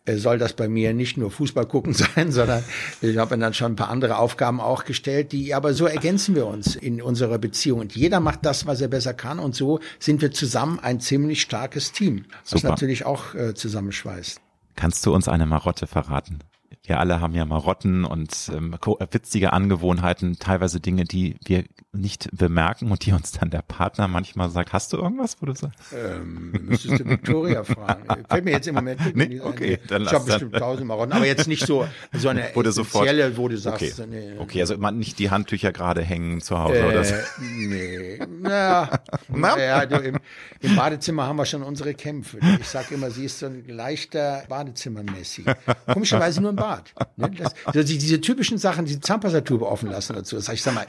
äh, 0.06 0.16
soll 0.16 0.38
das 0.38 0.54
bei 0.54 0.68
mir 0.68 0.94
nicht 0.94 1.16
nur 1.16 1.30
Fußball 1.30 1.66
gucken 1.66 1.92
sein, 2.14 2.32
sondern 2.32 2.64
ich 3.00 3.16
habe 3.16 3.36
mir 3.36 3.42
dann 3.42 3.54
schon 3.54 3.72
ein 3.72 3.76
paar 3.76 3.90
andere 3.90 4.18
Aufgaben 4.18 4.60
auch 4.60 4.84
gestellt, 4.84 5.32
die 5.32 5.54
aber 5.54 5.74
so 5.74 5.86
ergänzen 5.86 6.34
wir 6.34 6.46
uns 6.46 6.74
in 6.74 7.02
unserer 7.02 7.38
Beziehung. 7.38 7.80
Und 7.80 7.94
jeder 7.94 8.20
macht 8.20 8.46
das, 8.46 8.66
was 8.66 8.80
er 8.80 8.88
besser 8.88 9.14
kann. 9.14 9.38
Und 9.38 9.54
so 9.54 9.80
sind 9.98 10.22
wir 10.22 10.30
zusammen 10.30 10.78
ein 10.78 11.00
ziemlich 11.00 11.42
starkes 11.42 11.92
Team, 11.92 12.24
was 12.42 12.60
Super. 12.60 12.68
natürlich 12.70 13.04
auch 13.04 13.34
äh, 13.34 13.54
zusammenschweißt. 13.54 14.40
Kannst 14.76 15.04
du 15.04 15.14
uns 15.14 15.28
eine 15.28 15.46
Marotte 15.46 15.86
verraten? 15.86 16.38
Wir 16.82 16.98
alle 16.98 17.20
haben 17.20 17.34
ja 17.34 17.44
Marotten 17.44 18.04
und 18.06 18.50
ähm, 18.56 18.74
ko- 18.80 18.98
witzige 19.10 19.52
Angewohnheiten, 19.52 20.38
teilweise 20.38 20.80
Dinge, 20.80 21.04
die 21.04 21.36
wir 21.44 21.64
nicht 21.92 22.30
bemerken 22.32 22.90
und 22.90 23.04
die 23.04 23.12
uns 23.12 23.32
dann 23.32 23.50
der 23.50 23.60
Partner 23.62 24.08
manchmal 24.08 24.48
sagt. 24.48 24.72
Hast 24.72 24.92
du 24.94 24.96
irgendwas, 24.96 25.36
wo 25.40 25.46
du 25.46 25.54
sagst? 25.54 25.78
Ähm, 25.94 26.52
müsstest 26.66 27.00
du 27.00 27.04
Victoria 27.08 27.64
fragen. 27.64 28.24
Fällt 28.30 28.44
mir 28.46 28.52
jetzt 28.52 28.66
im 28.66 28.76
Moment 28.76 29.14
Nee, 29.14 29.26
nicht 29.26 29.42
okay, 29.42 29.74
ein. 29.82 29.88
dann 29.88 30.02
Ich 30.02 30.12
habe 30.12 30.24
bestimmt 30.24 30.54
tausend 30.54 30.86
Marotten, 30.86 31.12
aber 31.12 31.26
jetzt 31.26 31.48
nicht 31.48 31.66
so, 31.66 31.86
so 32.14 32.28
eine 32.30 32.44
sofort- 32.54 33.04
essentielle, 33.06 33.36
wo 33.36 33.48
du 33.48 33.58
sagst, 33.58 34.00
Okay, 34.00 34.06
nee, 34.08 34.38
okay 34.38 34.60
also 34.62 34.78
man 34.78 34.96
nicht 34.98 35.18
die 35.18 35.30
Handtücher 35.30 35.72
gerade 35.72 36.00
hängen 36.02 36.40
zu 36.40 36.58
Hause 36.58 36.86
oder 36.86 37.04
so. 37.04 37.14
äh, 37.14 37.22
nee, 37.58 38.18
na, 38.40 38.88
naja, 39.28 39.84
du, 39.84 39.96
im, 39.96 40.18
im 40.60 40.76
Badezimmer 40.76 41.26
haben 41.26 41.36
wir 41.36 41.44
schon 41.44 41.62
unsere 41.62 41.92
Kämpfe. 41.94 42.38
Ich 42.58 42.68
sage 42.68 42.94
immer, 42.94 43.10
sie 43.10 43.26
ist 43.26 43.38
so 43.40 43.46
ein 43.46 43.64
leichter 43.68 44.44
Badezimmer-Messi. 44.48 45.44
Komischerweise 45.92 46.40
nur 46.40 46.50
im 46.50 46.56
Bad. 46.56 46.69
Ne? 47.16 47.30
Das, 47.38 47.54
also 47.64 47.82
die- 47.82 47.98
diese 47.98 48.20
typischen 48.20 48.58
Sachen, 48.58 48.84
die 48.84 49.00
Zahnpastatube 49.00 49.66
offen 49.66 49.90
lassen 49.90 50.14
dazu. 50.14 50.36
Das 50.36 50.46
sag 50.46 50.54
ich 50.54 50.62
sag 50.62 50.74
mal, 50.74 50.86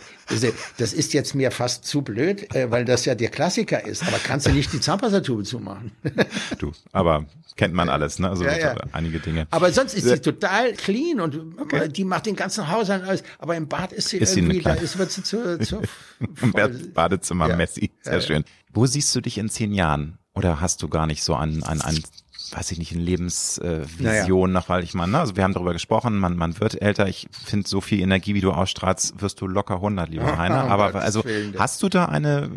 das, 0.78 0.94
ist 0.94 1.14
jetzt 1.14 1.36
mir 1.36 1.52
fast 1.52 1.86
zu 1.86 2.02
blöd, 2.02 2.54
äh, 2.56 2.70
weil 2.72 2.86
das 2.86 3.06
ja 3.06 3.16
der 3.16 3.30
Klassiker 3.30 3.86
ist. 3.86 4.04
Aber 4.08 4.18
kannst 4.18 4.46
du 4.48 4.52
nicht 4.52 4.72
die 4.74 4.80
Zahnpastatube 4.80 5.44
zumachen? 5.44 5.92
Du, 6.60 6.72
aber 6.92 7.26
kennt 7.56 7.74
man 7.74 7.90
alles, 7.90 8.20
ne? 8.20 8.30
Also 8.30 8.44
Ja, 8.44 8.58
ja. 8.58 8.76
einige 8.92 9.20
Dinge. 9.20 9.48
Aber 9.52 9.72
sonst 9.72 9.94
ist 9.94 10.08
sie 10.08 10.20
total 10.20 10.74
clean 10.74 11.20
und 11.20 11.40
die 11.96 12.04
macht 12.06 12.26
den 12.26 12.36
ganzen 12.36 12.68
Haushalt 12.70 13.04
alles. 13.04 13.24
Aber 13.40 13.56
im 13.56 13.68
Bad 13.68 13.92
ist 13.94 14.10
sie 14.10 14.18
Ist 14.18 14.34
sie 14.34 14.42
irgendwie, 14.42 14.58
da 14.62 14.72
kleine- 14.72 14.82
ist, 14.86 14.98
wird 14.98 15.12
sie 15.12 15.24
zu, 15.24 15.58
zu. 15.60 15.82
Bad- 16.54 16.94
Badezimmer 16.94 17.50
Ja. 17.50 17.56
Messi, 17.56 17.92
sehr 18.02 18.22
schön. 18.22 18.44
Wo 18.74 18.86
siehst 18.86 19.14
du 19.16 19.22
dich 19.22 19.38
in 19.38 19.50
zehn 19.50 19.74
Jahren? 19.74 20.18
Oder 20.34 20.62
hast 20.62 20.82
du 20.82 20.88
gar 20.88 21.08
nicht 21.08 21.24
so 21.24 21.36
ein, 21.36 21.62
ein, 21.64 21.82
ein 21.82 22.02
weiß 22.52 22.72
ich 22.72 22.78
nicht, 22.78 22.94
eine 22.94 23.02
Lebensvision 23.02 24.50
äh, 24.50 24.54
nach, 24.54 24.70
weil 24.70 24.84
ich 24.84 24.94
meine, 24.94 25.14
ne, 25.14 25.20
also 25.20 25.36
wir 25.36 25.44
haben 25.44 25.54
darüber 25.54 25.74
gesprochen, 25.74 26.18
man, 26.18 26.36
man 26.36 26.60
wird 26.60 26.82
älter, 26.82 27.08
ich 27.08 27.28
finde 27.32 27.68
so 27.68 27.82
viel 27.82 28.02
Energie, 28.02 28.34
wie 28.34 28.42
du 28.42 28.52
ausstrahlst, 28.52 29.22
wirst 29.22 29.42
du 29.42 29.48
locker 29.48 29.76
100, 29.76 30.10
lieber 30.10 30.38
Heiner, 30.38 30.66
um 30.66 30.72
aber 30.72 30.96
also 30.96 31.24
hast 31.58 31.82
du 31.84 31.90
da 31.90 32.06
eine, 32.06 32.50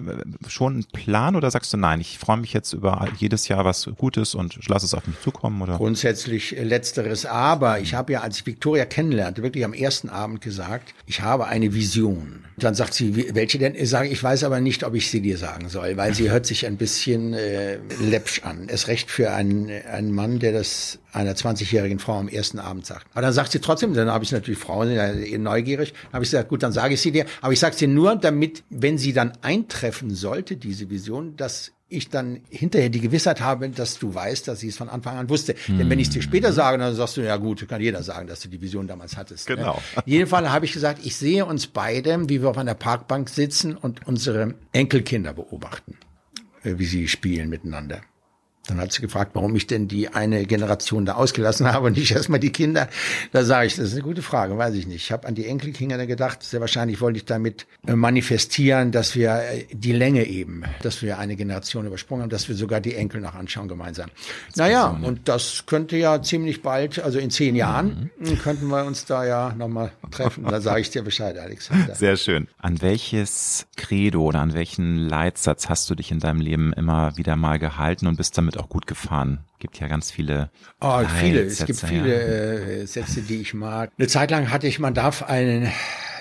schon 0.48 0.74
einen 0.74 0.84
Plan 0.84 1.36
oder 1.36 1.50
sagst 1.50 1.72
du 1.72 1.76
nein, 1.76 2.00
ich 2.00 2.18
freue 2.18 2.38
mich 2.38 2.52
jetzt 2.52 2.72
über 2.72 3.06
jedes 3.18 3.48
Jahr 3.48 3.64
was 3.64 3.88
Gutes 3.96 4.34
und 4.34 4.58
lass 4.68 4.82
es 4.82 4.94
auf 4.94 5.06
mich 5.06 5.20
zukommen 5.20 5.62
oder? 5.62 5.76
Grundsätzlich 5.76 6.56
äh, 6.56 6.64
letzteres, 6.64 7.26
aber 7.26 7.80
ich 7.80 7.94
habe 7.94 8.12
ja, 8.12 8.20
als 8.20 8.38
ich 8.38 8.46
Victoria 8.46 8.84
kennenlernte, 8.84 9.42
wirklich 9.42 9.64
am 9.64 9.74
ersten 9.74 10.08
Abend 10.08 10.40
gesagt, 10.40 10.94
ich 11.06 11.20
habe 11.20 11.46
eine 11.46 11.74
Vision. 11.74 12.43
Dann 12.56 12.74
sagt 12.74 12.94
sie, 12.94 13.34
welche 13.34 13.58
denn? 13.58 13.74
Ich 13.74 13.90
sage, 13.90 14.08
ich 14.08 14.22
weiß 14.22 14.44
aber 14.44 14.60
nicht, 14.60 14.84
ob 14.84 14.94
ich 14.94 15.10
sie 15.10 15.20
dir 15.20 15.38
sagen 15.38 15.68
soll, 15.68 15.96
weil 15.96 16.14
sie 16.14 16.30
hört 16.30 16.46
sich 16.46 16.66
ein 16.66 16.76
bisschen 16.76 17.34
äh, 17.34 17.78
läppsch 18.00 18.42
an. 18.44 18.68
Es 18.68 18.88
recht 18.88 19.10
für 19.10 19.32
einen, 19.32 19.70
einen 19.86 20.12
Mann, 20.12 20.38
der 20.38 20.52
das 20.52 20.98
einer 21.12 21.34
20-jährigen 21.34 21.98
Frau 21.98 22.18
am 22.18 22.28
ersten 22.28 22.58
Abend 22.58 22.86
sagt. 22.86 23.06
Aber 23.12 23.22
dann 23.22 23.32
sagt 23.32 23.52
sie 23.52 23.60
trotzdem, 23.60 23.94
dann 23.94 24.10
habe 24.10 24.24
ich 24.24 24.32
natürlich 24.32 24.58
Frauen 24.58 24.90
eh 24.90 25.38
neugierig, 25.38 25.92
dann 25.92 26.14
habe 26.14 26.24
ich 26.24 26.30
gesagt, 26.30 26.48
gut, 26.48 26.62
dann 26.62 26.72
sage 26.72 26.94
ich 26.94 27.00
sie 27.00 27.12
dir. 27.12 27.26
Aber 27.40 27.52
ich 27.52 27.60
sage 27.60 27.76
sie 27.76 27.86
nur, 27.86 28.16
damit, 28.16 28.64
wenn 28.70 28.98
sie 28.98 29.12
dann 29.12 29.32
eintreffen 29.42 30.14
sollte, 30.14 30.56
diese 30.56 30.90
Vision, 30.90 31.36
dass 31.36 31.72
ich 31.88 32.08
dann 32.08 32.40
hinterher 32.48 32.88
die 32.88 33.00
Gewissheit 33.00 33.40
habe, 33.40 33.68
dass 33.68 33.98
du 33.98 34.14
weißt, 34.14 34.48
dass 34.48 34.60
sie 34.60 34.68
es 34.68 34.76
von 34.76 34.88
Anfang 34.88 35.16
an 35.16 35.28
wusste. 35.28 35.54
Denn 35.68 35.90
wenn 35.90 35.98
ich 35.98 36.08
es 36.08 36.14
dir 36.14 36.22
später 36.22 36.52
sage, 36.52 36.78
dann 36.78 36.94
sagst 36.94 37.16
du, 37.16 37.20
ja 37.20 37.36
gut, 37.36 37.66
kann 37.68 37.80
jeder 37.80 38.02
sagen, 38.02 38.26
dass 38.26 38.40
du 38.40 38.48
die 38.48 38.60
Vision 38.60 38.86
damals 38.86 39.16
hattest. 39.16 39.46
Genau. 39.46 39.74
Ne? 39.96 40.02
In 40.06 40.12
jedem 40.12 40.28
Fall 40.28 40.50
habe 40.50 40.64
ich 40.64 40.72
gesagt, 40.72 41.04
ich 41.04 41.16
sehe 41.16 41.44
uns 41.44 41.66
beide, 41.66 42.28
wie 42.28 42.42
wir 42.42 42.48
auf 42.48 42.58
einer 42.58 42.74
Parkbank 42.74 43.28
sitzen 43.28 43.76
und 43.76 44.06
unsere 44.06 44.54
Enkelkinder 44.72 45.34
beobachten, 45.34 45.96
äh, 46.62 46.74
wie 46.78 46.86
sie 46.86 47.06
spielen 47.06 47.48
miteinander. 47.48 48.00
Dann 48.66 48.80
hat 48.80 48.92
sie 48.92 49.02
gefragt, 49.02 49.32
warum 49.34 49.54
ich 49.56 49.66
denn 49.66 49.88
die 49.88 50.08
eine 50.08 50.46
Generation 50.46 51.04
da 51.04 51.14
ausgelassen 51.14 51.70
habe 51.70 51.86
und 51.86 51.96
nicht 51.98 52.10
erstmal 52.12 52.40
die 52.40 52.50
Kinder. 52.50 52.88
Da 53.32 53.44
sage 53.44 53.66
ich, 53.66 53.76
das 53.76 53.88
ist 53.88 53.92
eine 53.94 54.02
gute 54.02 54.22
Frage, 54.22 54.56
weiß 54.56 54.74
ich 54.74 54.86
nicht. 54.86 55.04
Ich 55.04 55.12
habe 55.12 55.28
an 55.28 55.34
die 55.34 55.46
Enkelkinder 55.46 56.06
gedacht. 56.06 56.42
Sehr 56.42 56.60
wahrscheinlich 56.60 57.00
wollte 57.00 57.18
ich 57.18 57.24
damit 57.26 57.66
äh, 57.86 57.94
manifestieren, 57.94 58.90
dass 58.90 59.14
wir 59.14 59.34
äh, 59.34 59.66
die 59.70 59.92
Länge 59.92 60.24
eben, 60.26 60.64
dass 60.82 61.02
wir 61.02 61.18
eine 61.18 61.36
Generation 61.36 61.86
übersprungen 61.86 62.22
haben, 62.22 62.30
dass 62.30 62.48
wir 62.48 62.56
sogar 62.56 62.80
die 62.80 62.94
Enkel 62.94 63.20
noch 63.20 63.34
anschauen 63.34 63.68
gemeinsam. 63.68 64.10
Naja, 64.56 64.86
und 64.88 65.28
das 65.28 65.64
könnte 65.66 65.96
ja 65.96 66.22
ziemlich 66.22 66.62
bald, 66.62 66.98
also 66.98 67.18
in 67.18 67.30
zehn 67.30 67.56
Jahren, 67.56 68.10
mhm. 68.18 68.38
könnten 68.38 68.68
wir 68.68 68.84
uns 68.84 69.04
da 69.04 69.24
ja 69.24 69.54
nochmal 69.54 69.92
treffen. 70.10 70.44
Da 70.44 70.60
sage 70.60 70.80
ich 70.80 70.90
dir 70.90 71.02
Bescheid, 71.02 71.36
Alexander. 71.38 71.94
Sehr 72.04 72.16
schön. 72.16 72.48
An 72.58 72.80
welches 72.80 73.66
Credo 73.76 74.22
oder 74.22 74.40
an 74.40 74.54
welchen 74.54 74.96
Leitsatz 74.96 75.68
hast 75.68 75.90
du 75.90 75.94
dich 75.94 76.10
in 76.10 76.20
deinem 76.20 76.40
Leben 76.40 76.72
immer 76.72 77.16
wieder 77.16 77.36
mal 77.36 77.58
gehalten 77.58 78.06
und 78.06 78.16
bist 78.16 78.38
damit 78.38 78.53
damit 78.54 78.64
auch 78.64 78.68
gut 78.68 78.86
gefahren. 78.86 79.40
Gibt 79.58 79.78
ja 79.80 79.88
ganz 79.88 80.10
viele. 80.10 80.50
Oh, 80.80 81.02
viele. 81.20 81.42
Es 81.42 81.64
gibt 81.64 81.80
viele 81.80 82.82
äh, 82.82 82.86
Sätze, 82.86 83.22
die 83.22 83.40
ich 83.40 83.54
mag. 83.54 83.92
Eine 83.98 84.08
Zeit 84.08 84.30
lang 84.30 84.50
hatte 84.50 84.66
ich, 84.66 84.78
man 84.78 84.94
darf 84.94 85.22
einen 85.22 85.70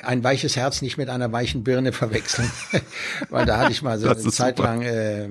ein 0.04 0.24
weiches 0.24 0.56
Herz 0.56 0.82
nicht 0.82 0.98
mit 0.98 1.10
einer 1.10 1.32
weichen 1.32 1.64
Birne 1.64 1.92
verwechseln. 1.92 2.50
Weil 3.30 3.46
da 3.46 3.58
hatte 3.58 3.72
ich 3.72 3.82
mal 3.82 4.00
so 4.00 4.10
eine 4.10 4.20
Zeit 4.20 4.60
lang 4.60 4.82
äh, 4.82 5.30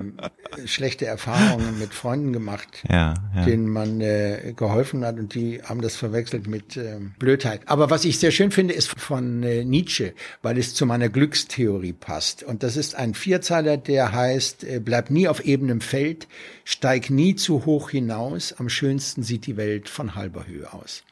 schlechte 0.65 1.05
Erfahrungen 1.05 1.79
mit 1.79 1.93
Freunden 1.93 2.33
gemacht, 2.33 2.83
ja, 2.89 3.13
ja. 3.35 3.45
denen 3.45 3.67
man 3.67 4.01
äh, 4.01 4.53
geholfen 4.55 5.05
hat 5.05 5.17
und 5.17 5.33
die 5.35 5.61
haben 5.63 5.81
das 5.81 5.95
verwechselt 5.95 6.47
mit 6.47 6.77
äh, 6.77 6.99
Blödheit. 7.19 7.61
Aber 7.65 7.89
was 7.89 8.05
ich 8.05 8.19
sehr 8.19 8.31
schön 8.31 8.51
finde, 8.51 8.73
ist 8.73 8.89
von 8.99 9.43
äh, 9.43 9.63
Nietzsche, 9.63 10.13
weil 10.41 10.57
es 10.57 10.73
zu 10.73 10.85
meiner 10.85 11.09
Glückstheorie 11.09 11.93
passt. 11.93 12.43
Und 12.43 12.63
das 12.63 12.77
ist 12.77 12.95
ein 12.95 13.13
Vierzeiler, 13.13 13.77
der 13.77 14.11
heißt, 14.11 14.63
äh, 14.63 14.79
bleib 14.79 15.09
nie 15.09 15.27
auf 15.27 15.45
ebenem 15.45 15.81
Feld, 15.81 16.27
steig 16.65 17.09
nie 17.09 17.35
zu 17.35 17.65
hoch 17.65 17.89
hinaus, 17.89 18.53
am 18.57 18.69
schönsten 18.69 19.23
sieht 19.23 19.45
die 19.45 19.57
Welt 19.57 19.89
von 19.89 20.15
halber 20.15 20.47
Höhe 20.47 20.71
aus. 20.73 21.03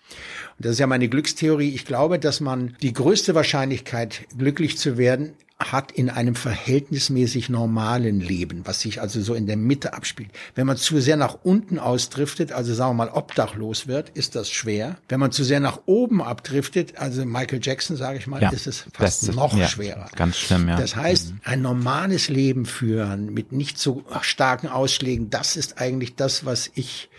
Und 0.58 0.66
das 0.66 0.74
ist 0.74 0.80
ja 0.80 0.88
meine 0.88 1.10
Glückstheorie. 1.10 1.70
Ich 1.70 1.86
glaube, 1.86 2.20
dass 2.20 2.40
man 2.40 2.76
die 2.82 2.94
größte 2.94 3.36
Wahrscheinlichkeit, 3.36 4.22
glücklich 4.38 4.78
zu 4.78 4.98
werden, 4.98 5.34
hat 5.72 5.92
in 5.92 6.10
einem 6.10 6.36
verhältnismäßig 6.36 7.50
normalen 7.50 8.20
Leben, 8.20 8.62
was 8.66 8.82
sich 8.82 9.02
also 9.02 9.22
so 9.22 9.34
in 9.34 9.48
der 9.48 9.58
Mitte 9.58 9.94
abspielt. 9.94 10.30
Wenn 10.56 10.66
man 10.68 10.78
zu 10.78 11.00
sehr 11.00 11.18
nach 11.18 11.38
unten 11.44 11.78
ausdriftet, 11.78 12.52
also 12.52 12.74
sagen 12.74 12.92
wir 12.92 13.06
mal 13.06 13.12
obdachlos 13.14 13.88
wird, 13.88 14.10
ist 14.10 14.36
das 14.36 14.50
schwer. 14.50 14.98
Wenn 15.10 15.20
man 15.20 15.32
zu 15.32 15.44
sehr 15.44 15.60
nach 15.60 15.82
oben 15.86 16.22
abdriftet, 16.22 16.98
also 16.98 17.26
Michael 17.26 17.60
Jackson, 17.62 17.96
sage 17.96 18.18
ich 18.18 18.28
mal, 18.28 18.42
ja, 18.42 18.50
ist 18.50 18.68
es 18.68 18.86
fast 18.94 19.24
ist, 19.24 19.36
noch 19.36 19.56
ja, 19.56 19.68
schwerer. 19.68 20.10
Ganz 20.16 20.38
schlimm, 20.38 20.68
ja. 20.68 20.78
Das 20.78 20.96
heißt, 20.96 21.32
mhm. 21.32 21.42
ein 21.44 21.62
normales 21.62 22.30
Leben 22.30 22.66
führen 22.66 23.34
mit 23.34 23.52
nicht 23.52 23.78
so 23.78 24.04
starken 24.22 24.68
Ausschlägen, 24.68 25.30
das 25.30 25.56
ist 25.56 25.80
eigentlich 25.80 26.16
das, 26.16 26.46
was 26.46 26.72
ich 26.74 27.10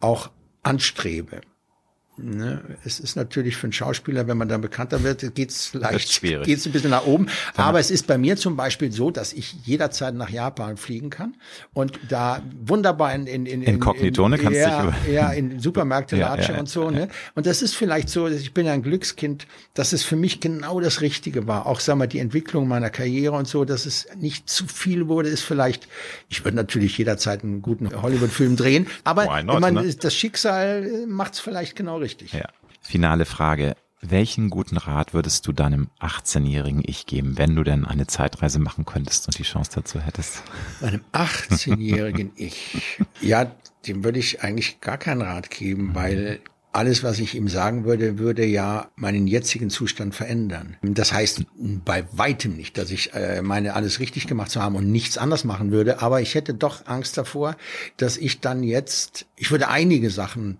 auch 0.00 0.30
anstrebe. 0.62 1.40
Ne? 2.16 2.60
Es 2.84 3.00
ist 3.00 3.16
natürlich 3.16 3.56
für 3.56 3.64
einen 3.64 3.72
Schauspieler, 3.72 4.28
wenn 4.28 4.36
man 4.36 4.48
dann 4.48 4.60
bekannter 4.60 5.02
wird, 5.02 5.34
geht's 5.34 5.74
leicht, 5.74 6.22
geht's 6.22 6.64
ein 6.64 6.72
bisschen 6.72 6.90
nach 6.90 7.06
oben. 7.06 7.26
Aber 7.56 7.80
es 7.80 7.90
ist 7.90 8.06
bei 8.06 8.18
mir 8.18 8.36
zum 8.36 8.56
Beispiel 8.56 8.92
so, 8.92 9.10
dass 9.10 9.32
ich 9.32 9.56
jederzeit 9.64 10.14
nach 10.14 10.30
Japan 10.30 10.76
fliegen 10.76 11.10
kann 11.10 11.34
und 11.72 11.98
da 12.08 12.40
wunderbar 12.64 13.12
in 13.14 13.26
in 13.26 13.46
in, 13.46 13.62
in 13.62 13.74
Inkognitone 13.74 14.38
kannst 14.38 14.60
ja, 14.60 14.94
du 15.06 15.12
ja 15.12 15.32
in 15.32 15.58
Supermärkte 15.58 16.16
ja, 16.18 16.34
latsche 16.34 16.52
ja, 16.52 16.60
und 16.60 16.68
so. 16.68 16.88
Ne? 16.88 17.08
Und 17.34 17.46
das 17.46 17.62
ist 17.62 17.74
vielleicht 17.74 18.08
so, 18.08 18.28
ich 18.28 18.54
bin 18.54 18.66
ja 18.66 18.72
ein 18.72 18.82
Glückskind, 18.82 19.48
dass 19.74 19.92
es 19.92 20.04
für 20.04 20.16
mich 20.16 20.38
genau 20.38 20.80
das 20.80 21.00
Richtige 21.00 21.48
war. 21.48 21.66
Auch 21.66 21.80
sag 21.80 21.96
mal 21.96 22.06
die 22.06 22.20
Entwicklung 22.20 22.68
meiner 22.68 22.90
Karriere 22.90 23.34
und 23.34 23.48
so, 23.48 23.64
dass 23.64 23.86
es 23.86 24.06
nicht 24.16 24.48
zu 24.48 24.68
viel 24.68 25.08
wurde, 25.08 25.30
ist 25.30 25.42
vielleicht. 25.42 25.88
Ich 26.28 26.44
würde 26.44 26.56
natürlich 26.56 26.96
jederzeit 26.96 27.42
einen 27.42 27.60
guten 27.60 27.90
Hollywood-Film 28.00 28.54
drehen, 28.54 28.86
aber 29.02 29.42
not, 29.42 29.60
man, 29.60 29.74
ne? 29.74 29.94
das 29.94 30.14
Schicksal 30.14 31.06
macht 31.08 31.34
es 31.34 31.40
vielleicht 31.40 31.74
genau 31.74 32.03
richtig. 32.04 32.32
Ja. 32.32 32.48
Finale 32.80 33.24
Frage. 33.24 33.74
Welchen 34.02 34.50
guten 34.50 34.76
Rat 34.76 35.14
würdest 35.14 35.46
du 35.46 35.52
deinem 35.52 35.88
18-jährigen 35.98 36.82
Ich 36.86 37.06
geben, 37.06 37.38
wenn 37.38 37.56
du 37.56 37.64
denn 37.64 37.86
eine 37.86 38.06
Zeitreise 38.06 38.58
machen 38.58 38.84
könntest 38.84 39.26
und 39.26 39.38
die 39.38 39.44
Chance 39.44 39.70
dazu 39.74 39.98
hättest? 39.98 40.42
Meinem 40.82 41.00
18-jährigen 41.14 42.32
Ich. 42.36 43.00
Ja, 43.22 43.50
dem 43.86 44.04
würde 44.04 44.18
ich 44.18 44.42
eigentlich 44.42 44.82
gar 44.82 44.98
keinen 44.98 45.22
Rat 45.22 45.50
geben, 45.50 45.94
weil 45.94 46.40
alles, 46.74 47.02
was 47.02 47.18
ich 47.18 47.34
ihm 47.34 47.48
sagen 47.48 47.84
würde, 47.84 48.18
würde 48.18 48.44
ja 48.44 48.90
meinen 48.96 49.26
jetzigen 49.26 49.70
Zustand 49.70 50.14
verändern. 50.14 50.76
Das 50.82 51.12
heißt 51.12 51.44
bei 51.84 52.04
weitem 52.12 52.56
nicht, 52.56 52.76
dass 52.76 52.90
ich 52.90 53.14
äh, 53.14 53.42
meine 53.42 53.74
alles 53.74 54.00
richtig 54.00 54.26
gemacht 54.26 54.50
zu 54.50 54.60
haben 54.60 54.74
und 54.74 54.90
nichts 54.90 55.16
anders 55.16 55.44
machen 55.44 55.70
würde, 55.70 56.02
aber 56.02 56.20
ich 56.20 56.34
hätte 56.34 56.52
doch 56.52 56.86
Angst 56.86 57.16
davor, 57.16 57.56
dass 57.96 58.16
ich 58.16 58.40
dann 58.40 58.62
jetzt, 58.64 59.26
ich 59.36 59.50
würde 59.50 59.68
einige 59.68 60.10
Sachen 60.10 60.58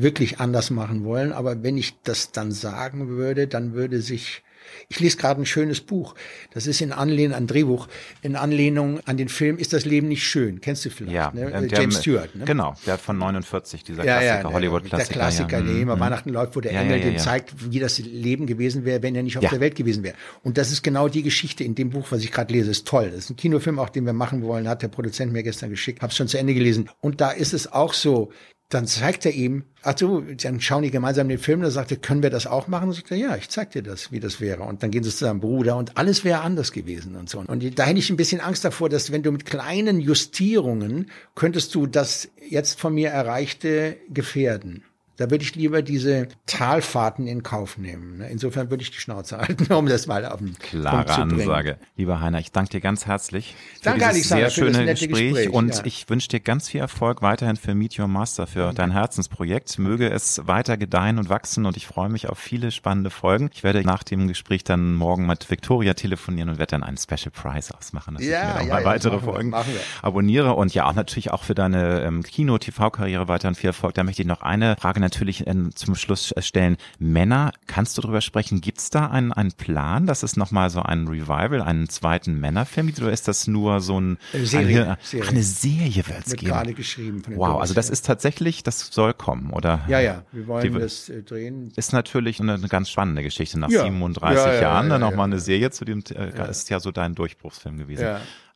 wirklich 0.00 0.40
anders 0.40 0.70
machen 0.70 1.04
wollen. 1.04 1.32
Aber 1.32 1.62
wenn 1.62 1.76
ich 1.76 1.94
das 2.02 2.32
dann 2.32 2.52
sagen 2.52 3.08
würde, 3.08 3.46
dann 3.46 3.74
würde 3.74 4.00
sich 4.00 4.42
ich 4.88 5.00
lese 5.00 5.16
gerade 5.16 5.40
ein 5.40 5.46
schönes 5.46 5.80
Buch. 5.80 6.14
Das 6.52 6.66
ist 6.66 6.80
in 6.80 6.92
Anlehnung 6.92 7.36
an 7.36 7.46
Drehbuch, 7.46 7.88
in 8.22 8.36
Anlehnung 8.36 9.00
an 9.04 9.16
den 9.16 9.28
Film 9.28 9.58
Ist 9.58 9.72
das 9.72 9.84
Leben 9.84 10.08
nicht 10.08 10.24
schön? 10.24 10.60
Kennst 10.60 10.84
du 10.84 10.90
vielleicht? 10.90 11.14
Ja, 11.14 11.32
ne? 11.32 11.68
James 11.70 12.00
Stewart. 12.00 12.34
Ne? 12.34 12.44
Genau, 12.44 12.74
der 12.86 12.98
von 12.98 13.18
49, 13.18 13.84
dieser 13.84 14.04
ja, 14.04 14.18
Klassiker, 14.18 14.48
ja, 14.48 14.54
Hollywood-Klassiker. 14.54 15.08
Der 15.08 15.12
Klassiker, 15.12 15.58
ja. 15.58 15.64
der 15.64 15.76
immer 15.76 15.96
mhm. 15.96 16.00
Weihnachten 16.00 16.30
läuft, 16.30 16.56
wo 16.56 16.60
der 16.60 16.72
ja, 16.72 16.82
Engel 16.82 17.00
dem 17.00 17.18
zeigt, 17.18 17.70
wie 17.70 17.78
das 17.78 17.98
Leben 17.98 18.46
gewesen 18.46 18.84
wäre, 18.84 19.02
wenn 19.02 19.14
er 19.14 19.22
nicht 19.22 19.38
auf 19.38 19.48
der 19.48 19.60
Welt 19.60 19.74
gewesen 19.74 20.02
wäre. 20.02 20.14
Und 20.42 20.58
das 20.58 20.70
ist 20.72 20.82
genau 20.82 21.08
die 21.08 21.22
Geschichte 21.22 21.64
in 21.64 21.74
dem 21.74 21.90
Buch, 21.90 22.06
was 22.10 22.22
ich 22.22 22.32
gerade 22.32 22.52
lese. 22.52 22.70
Ist 22.70 22.86
toll. 22.86 23.10
Das 23.10 23.24
ist 23.24 23.30
ein 23.30 23.36
Kinofilm, 23.36 23.78
auch 23.78 23.88
den 23.88 24.06
wir 24.06 24.12
machen 24.12 24.42
wollen, 24.42 24.68
hat 24.68 24.82
der 24.82 24.88
Produzent 24.88 25.32
mir 25.32 25.42
gestern 25.42 25.70
geschickt. 25.70 26.02
Hab's 26.02 26.16
schon 26.16 26.28
zu 26.28 26.38
Ende 26.38 26.54
gelesen. 26.54 26.88
Und 27.00 27.20
da 27.20 27.30
ist 27.30 27.52
es 27.52 27.72
auch 27.72 27.92
so, 27.92 28.30
dann 28.70 28.86
zeigt 28.86 29.26
er 29.26 29.32
ihm, 29.32 29.64
ach 29.82 29.98
so, 29.98 30.20
dann 30.20 30.60
schauen 30.60 30.84
die 30.84 30.92
gemeinsam 30.92 31.28
den 31.28 31.38
Film, 31.38 31.60
dann 31.60 31.72
sagt 31.72 31.90
er, 31.90 31.96
können 31.96 32.22
wir 32.22 32.30
das 32.30 32.46
auch 32.46 32.68
machen? 32.68 32.88
Und 32.88 32.94
sagt 32.94 33.10
er, 33.10 33.16
ja, 33.16 33.36
ich 33.36 33.48
zeig 33.48 33.72
dir 33.72 33.82
das, 33.82 34.12
wie 34.12 34.20
das 34.20 34.40
wäre. 34.40 34.62
Und 34.62 34.84
dann 34.84 34.92
gehen 34.92 35.02
sie 35.02 35.10
zu 35.10 35.24
seinem 35.24 35.40
Bruder 35.40 35.76
und 35.76 35.98
alles 35.98 36.24
wäre 36.24 36.40
anders 36.40 36.70
gewesen 36.70 37.16
und 37.16 37.28
so. 37.28 37.40
Und 37.40 37.78
da 37.78 37.84
hätte 37.84 37.98
ich 37.98 38.10
ein 38.10 38.16
bisschen 38.16 38.40
Angst 38.40 38.64
davor, 38.64 38.88
dass 38.88 39.10
wenn 39.10 39.24
du 39.24 39.32
mit 39.32 39.44
kleinen 39.44 39.98
Justierungen 39.98 41.10
könntest 41.34 41.74
du 41.74 41.88
das 41.88 42.28
jetzt 42.48 42.78
von 42.78 42.94
mir 42.94 43.10
erreichte 43.10 43.96
gefährden. 44.08 44.84
Da 45.20 45.30
würde 45.30 45.44
ich 45.44 45.54
lieber 45.54 45.82
diese 45.82 46.28
Talfahrten 46.46 47.26
in 47.26 47.42
Kauf 47.42 47.76
nehmen. 47.76 48.16
Ne? 48.16 48.30
Insofern 48.30 48.70
würde 48.70 48.82
ich 48.82 48.90
die 48.90 49.00
Schnauze 49.00 49.36
halten, 49.38 49.70
um 49.70 49.84
das 49.84 50.06
mal 50.06 50.24
auf 50.24 50.38
den 50.38 50.58
Klare 50.58 51.04
Punkt 51.04 51.12
zu 51.12 51.20
bringen. 51.26 51.40
Ansage. 51.42 51.76
Lieber 51.94 52.22
Heiner, 52.22 52.38
ich 52.38 52.52
danke 52.52 52.70
dir 52.70 52.80
ganz 52.80 53.04
herzlich 53.04 53.54
für 53.74 53.90
danke, 53.90 54.08
dieses 54.14 54.30
sehr 54.30 54.48
schöne 54.48 54.86
Gespräch, 54.86 55.34
Gespräch, 55.34 55.50
und 55.50 55.74
ja. 55.74 55.84
ich 55.84 56.08
wünsche 56.08 56.28
dir 56.28 56.40
ganz 56.40 56.70
viel 56.70 56.80
Erfolg 56.80 57.20
weiterhin 57.20 57.56
für 57.56 57.74
Meet 57.74 57.98
Your 57.98 58.08
Master, 58.08 58.46
für 58.46 58.60
danke. 58.60 58.76
dein 58.76 58.92
Herzensprojekt. 58.92 59.78
Möge 59.78 60.08
es 60.08 60.40
weiter 60.46 60.78
gedeihen 60.78 61.18
und 61.18 61.28
wachsen 61.28 61.66
und 61.66 61.76
ich 61.76 61.86
freue 61.86 62.08
mich 62.08 62.30
auf 62.30 62.38
viele 62.38 62.70
spannende 62.70 63.10
Folgen. 63.10 63.50
Ich 63.52 63.62
werde 63.62 63.82
nach 63.82 64.02
dem 64.02 64.26
Gespräch 64.26 64.64
dann 64.64 64.94
morgen 64.94 65.26
mit 65.26 65.50
Victoria 65.50 65.92
telefonieren 65.92 66.48
und 66.48 66.58
werde 66.58 66.70
dann 66.70 66.82
einen 66.82 66.96
Special 66.96 67.30
Prize 67.30 67.76
ausmachen, 67.76 68.14
dass 68.14 68.24
ja, 68.24 68.38
ich 68.40 68.54
mir 68.54 68.54
auch 68.54 68.66
ja, 68.68 68.74
mal 68.74 68.84
weitere 68.86 69.18
Folgen 69.18 69.52
abonniere 70.00 70.54
und 70.54 70.72
ja 70.72 70.86
auch 70.86 70.94
natürlich 70.94 71.30
auch 71.30 71.44
für 71.44 71.54
deine 71.54 72.04
ähm, 72.04 72.22
Kino-TV-Karriere 72.22 73.28
weiterhin 73.28 73.54
viel 73.54 73.68
Erfolg. 73.68 73.92
Da 73.92 74.02
möchte 74.02 74.22
ich 74.22 74.28
noch 74.28 74.40
eine 74.40 74.76
Frage 74.80 75.09
natürlich 75.10 75.46
äh, 75.46 75.54
zum 75.74 75.94
Schluss 75.94 76.32
stellen. 76.38 76.76
Männer, 76.98 77.52
kannst 77.66 77.98
du 77.98 78.02
darüber 78.02 78.20
sprechen? 78.20 78.60
Gibt 78.60 78.78
es 78.78 78.90
da 78.90 79.06
einen, 79.06 79.32
einen 79.32 79.52
Plan, 79.52 80.06
dass 80.06 80.22
es 80.22 80.36
nochmal 80.36 80.70
so 80.70 80.82
ein 80.82 81.08
Revival, 81.08 81.62
einen 81.62 81.88
zweiten 81.88 82.38
Männerfilm 82.38 82.86
gibt? 82.86 83.00
Oder 83.00 83.12
ist 83.12 83.28
das 83.28 83.46
nur 83.46 83.80
so 83.80 84.00
ein, 84.00 84.18
Serie, 84.32 84.84
eine, 84.84 84.98
Serie. 85.02 85.28
Eine 85.28 85.42
Serie 85.42 86.06
wird 86.06 86.26
es 86.26 86.36
geben? 86.36 86.52
gerade 86.52 86.74
geschrieben. 86.74 87.22
Von 87.22 87.36
wow, 87.36 87.60
also 87.60 87.74
das 87.74 87.90
ist 87.90 88.06
tatsächlich, 88.06 88.62
das 88.62 88.88
soll 88.90 89.12
kommen, 89.14 89.50
oder? 89.50 89.80
Ja, 89.88 90.00
ja, 90.00 90.24
wir 90.32 90.46
wollen 90.46 90.72
die, 90.72 90.78
das 90.78 91.08
äh, 91.08 91.22
drehen. 91.22 91.72
Ist 91.76 91.92
natürlich 91.92 92.40
eine, 92.40 92.54
eine, 92.54 92.68
ganz 92.68 92.90
spannende 92.90 93.22
Geschichte. 93.22 93.58
Nach 93.58 93.70
ja. 93.70 93.82
37 93.82 94.38
ja, 94.38 94.54
ja, 94.54 94.60
Jahren 94.62 94.88
dann 94.88 95.00
nochmal 95.00 95.26
eine 95.26 95.40
Serie 95.40 95.70
zu 95.70 95.84
dem, 95.84 96.02
äh, 96.14 96.50
ist 96.50 96.70
ja 96.70 96.80
so 96.80 96.92
dein 96.92 97.14
Durchbruchsfilm 97.14 97.78
gewesen. 97.78 98.06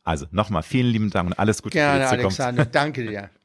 Also 0.05 0.27
nochmal 0.29 0.61
vielen 0.61 0.87
lieben 0.87 1.09
Dank 1.09 1.27
und 1.27 1.39
alles 1.39 1.63
Gute 1.63 1.73
Gerne, 1.73 2.07
für 2.07 2.15
die 2.15 2.21
Zukunft. 2.21 2.39
Alexander, 2.39 2.65
danke 2.65 3.07
dir. 3.07 3.29